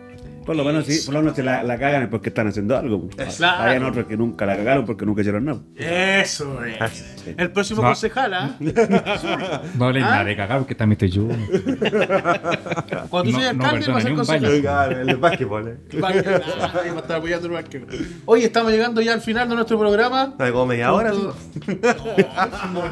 Por 0.48 0.56
lo 0.56 0.64
menos, 0.64 0.86
sí, 0.86 1.02
por 1.04 1.12
lo 1.12 1.20
menos 1.20 1.36
se 1.36 1.42
la, 1.42 1.62
la 1.62 1.78
cagan 1.78 2.04
es 2.04 2.08
porque 2.08 2.30
están 2.30 2.48
haciendo 2.48 2.74
algo. 2.74 3.06
Claro. 3.36 3.64
Hay 3.70 3.76
otros 3.90 4.06
que 4.06 4.16
nunca 4.16 4.46
la 4.46 4.56
cagaron 4.56 4.86
porque 4.86 5.04
nunca 5.04 5.20
hicieron 5.20 5.44
nada. 5.44 5.60
Eso 5.76 6.64
es. 6.64 7.04
El 7.36 7.50
próximo 7.52 7.82
No. 7.82 7.88
concejal, 7.88 8.32
¿ah? 8.32 8.56
No 9.76 9.84
hables 9.84 10.04
¿Ah? 10.04 10.10
nada 10.10 10.24
de 10.24 10.36
cagar 10.36 10.58
porque 10.60 10.74
también 10.74 10.92
estoy 11.02 11.10
yo. 11.10 11.24
Cuando 13.10 13.30
No- 13.30 13.38
soy 13.38 13.42
no 13.42 13.48
alcalde, 13.50 13.84
perdona 13.86 13.92
va 13.92 13.98
a 13.98 14.00
ser 14.00 14.04
ni 14.04 14.10
un 14.12 14.16
concejal. 14.16 14.62
baño. 14.62 15.00
el 15.02 15.06
de 15.06 15.14
básquetbol, 15.16 15.68
¿eh? 15.68 15.76
Básquet, 16.00 16.26
ah, 16.26 16.72
va 16.74 16.80
a 16.80 16.86
estar 17.00 17.16
apoyando 17.18 17.46
el 17.46 17.52
básquet. 17.52 17.84
Oye, 18.24 18.44
estamos 18.46 18.72
llegando 18.72 19.02
ya 19.02 19.12
al 19.12 19.20
final 19.20 19.50
de 19.50 19.54
nuestro 19.54 19.78
programa. 19.78 20.34
No, 20.38 20.52
como 20.52 20.64
media 20.64 20.94
hora. 20.94 21.12
No, 22.72 22.82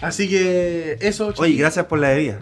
Así 0.00 0.28
que 0.28 0.96
eso. 1.00 1.26
Oye, 1.26 1.34
chiquillos. 1.36 1.58
gracias 1.60 1.84
por 1.86 1.98
la 1.98 2.08
bebida. 2.08 2.38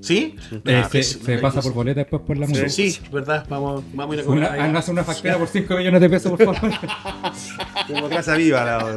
¿Sí? 0.00 0.34
Eh, 0.64 0.76
Ah, 0.76 0.84
se, 0.84 0.90
pues, 0.90 1.06
se 1.22 1.38
pasa 1.38 1.60
por 1.60 1.74
boleta 1.74 2.00
después 2.00 2.22
por 2.26 2.36
la 2.38 2.46
música. 2.46 2.68
Sí, 2.70 2.98
verdad. 3.12 3.46
Vamos, 3.48 3.84
vamos 3.92 4.12
a 4.12 4.14
ir 4.16 4.20
a 4.22 4.24
comer 4.24 4.38
Una, 4.44 4.52
ahí. 4.54 4.60
ah, 4.62 4.68
no 4.68 4.78
hace 4.78 4.90
una 4.90 5.04
factura 5.04 5.36
por 5.38 5.46
5 5.48 5.76
millones 5.76 6.00
de 6.00 6.08
pesos, 6.10 6.30
por 6.32 6.54
favor. 6.54 6.70
Democracia 7.88 8.34
viva. 8.34 8.64
La, 8.64 8.96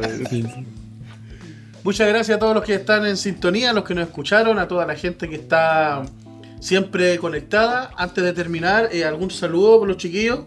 Muchas 1.83 2.07
gracias 2.07 2.37
a 2.37 2.39
todos 2.39 2.55
los 2.55 2.63
que 2.63 2.75
están 2.75 3.05
en 3.05 3.17
sintonía, 3.17 3.71
a 3.71 3.73
los 3.73 3.83
que 3.83 3.93
nos 3.93 4.07
escucharon, 4.07 4.57
a 4.57 4.67
toda 4.67 4.85
la 4.85 4.95
gente 4.95 5.27
que 5.27 5.35
está 5.35 6.03
siempre 6.61 7.17
conectada. 7.17 7.91
Antes 7.97 8.23
de 8.23 8.31
terminar, 8.31 8.87
eh, 8.93 9.03
algún 9.03 9.29
saludo 9.31 9.79
por 9.79 9.87
los 9.89 9.97
chiquillos. 9.97 10.41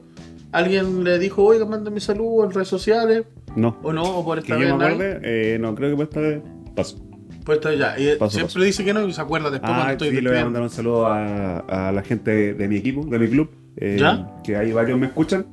¿Alguien 0.53 1.05
le 1.05 1.19
dijo, 1.19 1.45
oiga, 1.45 1.67
mándenme 1.67 2.01
saludos 2.01 2.47
en 2.47 2.53
redes 2.55 2.69
sociales? 2.69 3.25
No. 3.55 3.77
¿O 3.83 3.93
no? 3.93 4.03
¿O 4.05 4.25
por 4.25 4.39
Que 4.43 4.53
esta 4.53 4.55
yo 4.55 4.61
vez 4.61 4.73
me 4.73 4.79
nadie? 4.79 4.93
acuerde, 4.95 5.21
eh, 5.55 5.59
no, 5.59 5.75
creo 5.75 5.91
que 5.91 5.97
por 5.97 6.05
esta 6.05 6.21
vez 6.21 6.41
paso. 6.75 6.99
Pues 7.47 7.59
está 7.59 7.73
ya. 7.75 7.99
Y, 7.99 8.17
Paso, 8.17 8.31
siempre 8.33 8.55
paso. 8.55 8.61
dice 8.61 8.85
que 8.85 8.93
no 8.93 9.07
y 9.07 9.13
se 9.15 9.21
acuerda 9.23 9.51
después 9.51 9.71
cuando 9.71 9.87
Ah, 9.89 9.93
estoy 9.93 10.11
sí, 10.11 10.21
le 10.21 10.29
voy 10.31 10.39
a 10.41 10.45
mandar 10.45 10.63
un 10.63 10.71
saludo 10.71 11.07
a, 11.07 11.59
a 11.61 11.93
la 11.93 12.03
gente 12.03 12.53
de 12.55 12.69
mi 12.69 12.77
equipo, 12.77 13.07
de 13.07 13.19
mi 13.19 13.29
club. 13.29 13.51
eh, 13.77 13.97
¿Ya? 13.99 14.35
Que 14.45 14.57
ahí 14.57 14.73
varios 14.73 14.99
me 14.99 15.07
escuchan. 15.07 15.47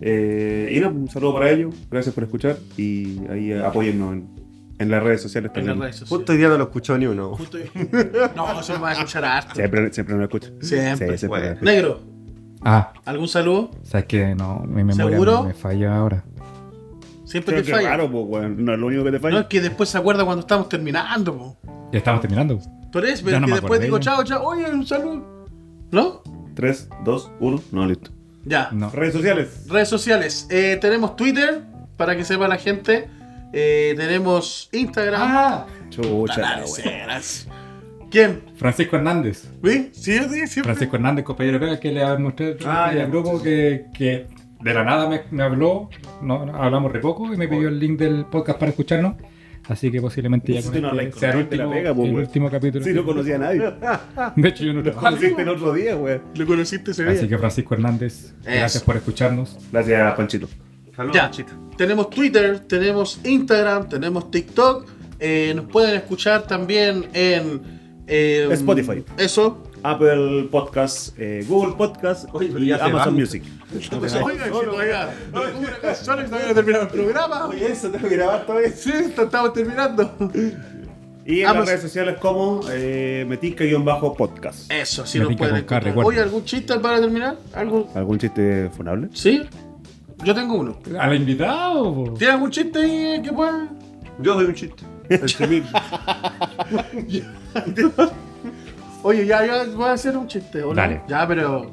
Eh, 0.00 0.72
y 0.76 0.80
no, 0.80 0.90
un 0.90 1.08
saludo 1.08 1.34
para 1.34 1.50
ellos. 1.50 1.74
Gracias 1.90 2.14
por 2.14 2.24
escuchar. 2.24 2.56
Y 2.76 3.18
ahí 3.30 3.52
eh, 3.52 3.64
apóyennos 3.64 4.12
en, 4.14 4.28
en 4.78 4.90
las 4.90 5.02
redes 5.02 5.22
sociales 5.22 5.50
En 5.50 5.54
también. 5.54 5.78
las 5.78 5.84
redes 5.86 5.96
sociales. 5.96 6.18
Justo 6.18 6.32
hoy 6.32 6.38
día 6.38 6.48
no 6.48 6.58
lo 6.58 6.64
escuchó 6.64 6.98
ni 6.98 7.06
uno. 7.06 7.34
Justo- 7.36 7.58
No, 8.36 8.60
eso 8.60 8.74
lo 8.74 8.80
va 8.80 8.90
a 8.90 8.92
escuchar 8.92 9.24
harto. 9.24 9.54
Siempre, 9.54 9.92
siempre 9.92 10.14
me 10.16 10.24
escuchan. 10.24 10.52
Siempre. 10.60 11.12
Sí, 11.12 11.18
siempre 11.18 11.28
Bueno. 11.28 11.56
me. 11.60 11.72
Negro, 11.72 12.00
Ah, 12.64 12.92
¿algún 13.06 13.26
saludo? 13.26 13.70
sabes 13.82 14.06
que 14.06 14.34
no, 14.36 14.60
mi 14.68 14.84
memoria 14.84 15.08
¿Seguro? 15.10 15.42
me, 15.42 15.48
me 15.48 15.54
falla 15.54 15.96
ahora. 15.96 16.24
Siempre 17.32 17.54
Pero 17.54 17.64
te 17.64 17.70
qué 17.70 17.76
falla. 17.78 17.88
raro, 17.90 18.10
pues, 18.10 18.24
weón. 18.28 18.64
No 18.64 18.72
es 18.74 18.78
lo 18.78 18.86
único 18.86 19.04
que 19.04 19.10
te 19.10 19.16
No, 19.16 19.22
falla. 19.22 19.40
es 19.40 19.46
que 19.46 19.60
después 19.60 19.88
se 19.88 19.98
acuerda 19.98 20.24
cuando 20.24 20.40
estamos 20.42 20.68
terminando, 20.68 21.36
po. 21.36 21.56
Ya 21.90 21.98
estamos 21.98 22.20
terminando. 22.20 22.58
Ya 23.22 23.24
pero 23.24 23.40
no 23.40 23.46
que 23.46 23.52
después 23.54 23.70
acordé 23.72 23.84
digo 23.86 23.98
ya. 23.98 24.02
chao, 24.12 24.24
chao, 24.24 24.44
oye, 24.46 24.70
un 24.70 24.86
saludo. 24.86 25.46
¿No? 25.90 26.22
3, 26.54 26.88
2, 27.04 27.30
1. 27.40 27.62
No, 27.72 27.86
listo. 27.86 28.10
Ya. 28.44 28.68
No. 28.72 28.90
Redes 28.90 29.14
sociales. 29.14 29.64
Redes 29.68 29.88
sociales. 29.88 30.46
Eh, 30.50 30.76
tenemos 30.80 31.16
Twitter, 31.16 31.62
para 31.96 32.16
que 32.16 32.24
sepa 32.24 32.46
la 32.48 32.58
gente. 32.58 33.08
Eh, 33.54 33.94
tenemos 33.96 34.68
Instagram. 34.72 35.22
Ah, 35.24 35.66
Chucha. 35.90 36.62
¿Quién? 38.10 38.42
Sí, 38.56 38.96
Hernández. 38.96 39.48
¿Sí? 39.64 39.90
Sí, 39.92 40.18
sí, 40.18 40.46
siempre. 40.46 40.62
Francisco 40.64 40.96
Hernández, 40.96 41.24
compañero 41.24 41.58
que 41.80 41.92
le 41.92 42.18
mostré 42.18 42.56
Ah, 42.66 42.90
el 42.92 42.98
ya. 42.98 43.06
grupo 43.06 43.40
que, 43.42 43.86
que 43.94 44.26
de 44.62 44.74
la 44.74 44.84
nada 44.84 45.08
me, 45.08 45.22
me 45.30 45.42
habló, 45.42 45.88
no, 46.22 46.44
no, 46.46 46.54
hablamos 46.56 46.92
re 46.92 47.00
poco 47.00 47.32
y 47.32 47.36
me 47.36 47.48
pidió 47.48 47.68
el 47.68 47.78
link 47.78 47.98
del 47.98 48.24
podcast 48.26 48.58
para 48.58 48.70
escucharnos. 48.70 49.14
Así 49.68 49.92
que 49.92 50.00
posiblemente 50.00 50.52
ya 50.52 50.60
con 50.60 50.82
no 50.82 51.00
este 51.00 51.20
sea 51.20 51.30
el 51.30 51.36
último, 51.38 51.70
pega, 51.70 51.94
pues, 51.94 52.06
el 52.06 52.12
güey. 52.14 52.24
último 52.26 52.50
capítulo. 52.50 52.84
Sí, 52.84 52.92
no 52.92 53.04
conocía 53.04 53.36
a 53.36 53.38
nadie. 53.38 53.60
De 54.36 54.48
hecho, 54.48 54.64
yo 54.64 54.72
no 54.72 54.82
Lo 54.82 54.92
conociste 54.92 55.42
el 55.42 55.48
otro 55.48 55.72
día, 55.72 55.96
weón. 55.96 56.22
Lo 56.34 56.46
conociste 56.46 56.90
ese 56.90 57.04
día. 57.04 57.12
Así 57.12 57.28
que 57.28 57.38
Francisco 57.38 57.74
Hernández, 57.74 58.34
gracias 58.42 58.82
por 58.82 58.96
escucharnos. 58.96 59.56
Gracias, 59.70 60.14
Panchito. 60.16 60.48
Saludos, 60.96 61.16
Ya, 61.16 61.30
Chita. 61.30 61.52
tenemos 61.76 62.10
Twitter, 62.10 62.58
tenemos 62.60 63.20
Instagram, 63.24 63.88
tenemos 63.88 64.30
TikTok. 64.32 64.84
eh, 65.20 65.52
nos 65.54 65.66
pueden 65.66 65.94
escuchar 65.94 66.42
también 66.48 67.06
en 67.14 67.62
eh, 68.08 68.48
Spotify. 68.50 69.04
Eso. 69.16 69.62
Apple 69.82 70.48
Podcast, 70.50 71.18
eh, 71.18 71.44
Google 71.48 71.74
Podcast 71.76 72.28
Oye, 72.32 72.48
pero 72.52 72.64
y 72.64 72.68
ya 72.68 72.78
se 72.78 72.84
Amazon 72.84 73.14
van. 73.14 73.20
Music. 73.20 73.42
Oiga, 74.22 74.46
Solo 75.94 76.22
que 76.22 76.28
todavía 76.28 76.48
no 76.48 76.54
terminado 76.54 76.84
el 76.84 76.88
programa. 76.90 77.46
Oye, 77.48 77.72
eso 77.72 77.90
tengo 77.90 78.08
que 78.08 78.16
grabar 78.16 78.46
todavía. 78.46 78.70
Sí, 78.70 78.92
estamos 78.92 79.52
terminando. 79.52 80.14
Y 81.24 81.40
en 81.40 81.46
Amazon- 81.46 81.58
las 81.60 81.68
redes 81.68 81.82
sociales 81.82 82.16
como 82.20 82.60
eh, 82.70 83.24
metica-podcast. 83.28 84.70
Eso, 84.72 85.06
sí 85.06 85.18
pica 85.20 85.36
pueden 85.36 85.36
con 85.36 85.48
K, 85.48 85.56
encontrar. 85.58 85.84
recuerda. 85.84 86.08
Oye, 86.08 86.20
¿algún 86.20 86.44
chiste 86.44 86.78
para 86.80 87.00
terminar? 87.00 87.36
¿Algo? 87.54 87.88
¿Algún 87.94 88.18
chiste 88.18 88.70
funable? 88.76 89.08
¿Sí? 89.12 89.42
Yo 90.24 90.34
tengo 90.34 90.54
uno. 90.56 90.78
Al 90.98 91.14
invitado. 91.16 91.94
po. 91.94 92.14
¿Tienes 92.14 92.34
algún 92.34 92.50
chiste 92.50 92.78
ahí 92.80 93.22
que 93.22 93.32
pueda? 93.32 93.68
Yo 94.20 94.34
soy 94.34 94.44
un 94.46 94.54
chiste. 94.54 94.84
Mil. 95.48 95.64
Oye, 99.02 99.26
ya, 99.26 99.44
ya 99.44 99.64
voy 99.74 99.86
a 99.86 99.92
hacer 99.92 100.16
un 100.16 100.26
chiste, 100.28 100.62
¿o 100.62 100.68
no? 100.68 100.74
Dale. 100.74 101.02
Ya, 101.08 101.26
pero. 101.26 101.70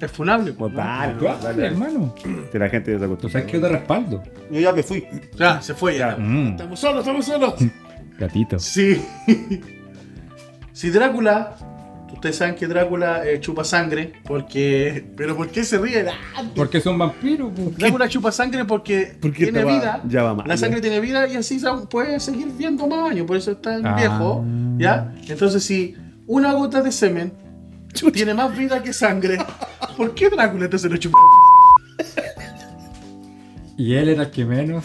Es 0.00 0.10
funable. 0.10 0.52
Pues 0.52 0.72
¿no? 0.72 0.78
dale, 0.78 1.28
hazle, 1.28 1.48
dale. 1.48 1.66
hermano. 1.66 2.14
Que 2.50 2.58
la 2.58 2.70
gente 2.70 2.98
se 2.98 3.06
Tú 3.08 3.28
sabes 3.28 3.46
que 3.46 3.52
yo 3.54 3.60
te 3.60 3.68
respaldo. 3.68 4.22
Yo 4.50 4.60
ya 4.60 4.72
me 4.72 4.82
fui. 4.82 5.04
Ya, 5.36 5.60
se 5.60 5.74
fue 5.74 5.98
ya. 5.98 6.16
Mm, 6.16 6.52
Estamos 6.52 6.80
solos, 6.80 7.00
estamos 7.00 7.26
solos. 7.26 7.54
gatito. 8.18 8.58
Sí. 8.58 9.02
si 10.72 10.90
Drácula 10.90 11.56
Ustedes 12.12 12.36
saben 12.36 12.54
que 12.54 12.66
Drácula 12.66 13.26
eh, 13.26 13.40
chupa 13.40 13.64
sangre 13.64 14.12
porque... 14.24 15.06
¿Pero 15.16 15.34
por 15.36 15.48
qué 15.48 15.64
se 15.64 15.78
ríe? 15.78 16.04
Ah, 16.36 16.42
Porque 16.54 16.76
es 16.78 16.84
un 16.86 16.98
vampiro, 16.98 17.48
po. 17.50 17.70
Drácula 17.78 18.08
chupa 18.10 18.30
sangre 18.32 18.64
porque 18.66 19.16
¿Por 19.18 19.32
qué 19.32 19.44
tiene 19.44 19.64
va- 19.64 19.72
vida. 19.72 20.00
ya 20.06 20.24
va 20.24 20.34
mal, 20.34 20.46
la 20.46 20.54
ya? 20.54 20.58
sangre 20.60 20.80
tiene 20.82 21.00
vida 21.00 21.26
y 21.28 21.36
así 21.36 21.58
puede 21.88 22.20
seguir 22.20 22.48
viendo 22.58 22.86
más 22.88 23.12
años. 23.12 23.26
Por 23.26 23.36
eso 23.38 23.52
es 23.52 23.62
tan 23.62 23.86
Ah. 23.86 23.94
viejo. 23.96 24.44
¿Ya? 24.76 25.14
Entonces, 25.28 25.62
si 25.64 25.96
una 26.30 26.52
gota 26.52 26.80
de 26.80 26.92
semen 26.92 27.32
tiene 28.12 28.34
más 28.34 28.56
vida 28.56 28.80
que 28.80 28.92
sangre, 28.92 29.36
¿por 29.96 30.14
qué 30.14 30.30
Drácula 30.30 30.66
entonces 30.66 30.88
lo 30.88 30.96
chupa? 30.96 31.18
Y 33.80 33.94
él 33.94 34.10
era 34.10 34.24
el 34.24 34.30
que 34.30 34.44
menos. 34.44 34.84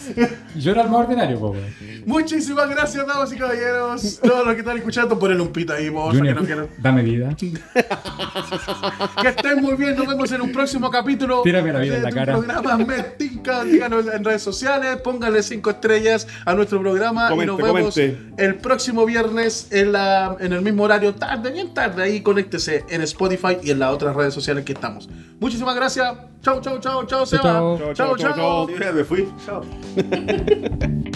Yo 0.56 0.72
era 0.72 0.80
el 0.80 0.88
más 0.88 1.00
ordinario, 1.00 1.38
po, 1.38 1.50
weón. 1.50 1.66
Muchísimas 2.06 2.66
gracias, 2.70 3.06
damas 3.06 3.30
y 3.30 3.36
caballeros. 3.36 4.20
Todos 4.22 4.46
los 4.46 4.54
que 4.54 4.60
están 4.60 4.78
escuchando, 4.78 5.18
ponen 5.18 5.38
un 5.38 5.48
pito 5.48 5.74
ahí, 5.74 5.90
por 5.90 5.98
favor. 5.98 6.12
Que, 6.12 6.18
Junior, 6.18 6.36
no 6.36 6.42
quieran- 6.46 6.68
dame 6.78 7.02
vida. 7.02 7.36
que 7.36 9.28
estén 9.28 9.60
muy 9.60 9.74
bien. 9.74 9.96
Nos 9.96 10.06
vemos 10.06 10.32
en 10.32 10.40
un 10.40 10.50
próximo 10.50 10.90
capítulo. 10.90 11.42
Tírame 11.42 11.74
la 11.74 11.80
vida 11.80 11.92
de 11.92 11.98
en 11.98 12.02
la 12.04 12.10
cara. 12.12 12.32
programa 12.38 12.78
Metinca. 12.78 13.64
Díganos 13.64 14.06
en 14.06 14.24
redes 14.24 14.40
sociales. 14.42 14.96
Pónganle 15.04 15.42
cinco 15.42 15.68
estrellas 15.68 16.26
a 16.46 16.54
nuestro 16.54 16.80
programa. 16.80 17.28
y 17.34 17.44
nos 17.44 17.58
vemos 17.58 17.94
comente. 17.94 18.18
el 18.38 18.54
próximo 18.54 19.04
viernes 19.04 19.68
en, 19.72 19.92
la, 19.92 20.38
en 20.40 20.54
el 20.54 20.62
mismo 20.62 20.84
horario, 20.84 21.14
tarde, 21.14 21.50
bien 21.52 21.74
tarde. 21.74 22.02
Ahí 22.02 22.22
conéctese 22.22 22.84
en 22.88 23.02
Spotify 23.02 23.58
y 23.62 23.72
en 23.72 23.78
las 23.78 23.92
otras 23.92 24.16
redes 24.16 24.32
sociales 24.32 24.64
que 24.64 24.72
estamos. 24.72 25.06
Muchísimas 25.38 25.76
gracias. 25.76 26.14
Chau, 26.46 26.60
chau, 26.60 26.78
chau, 26.78 27.04
chau, 27.04 27.26
Seba. 27.26 27.42
chau. 27.42 27.92
chao, 27.92 28.16
chao. 28.16 28.66
Sí, 28.68 28.74
mira, 28.74 28.92
me 28.92 29.02
fui. 29.02 29.26
Chao. 29.44 29.64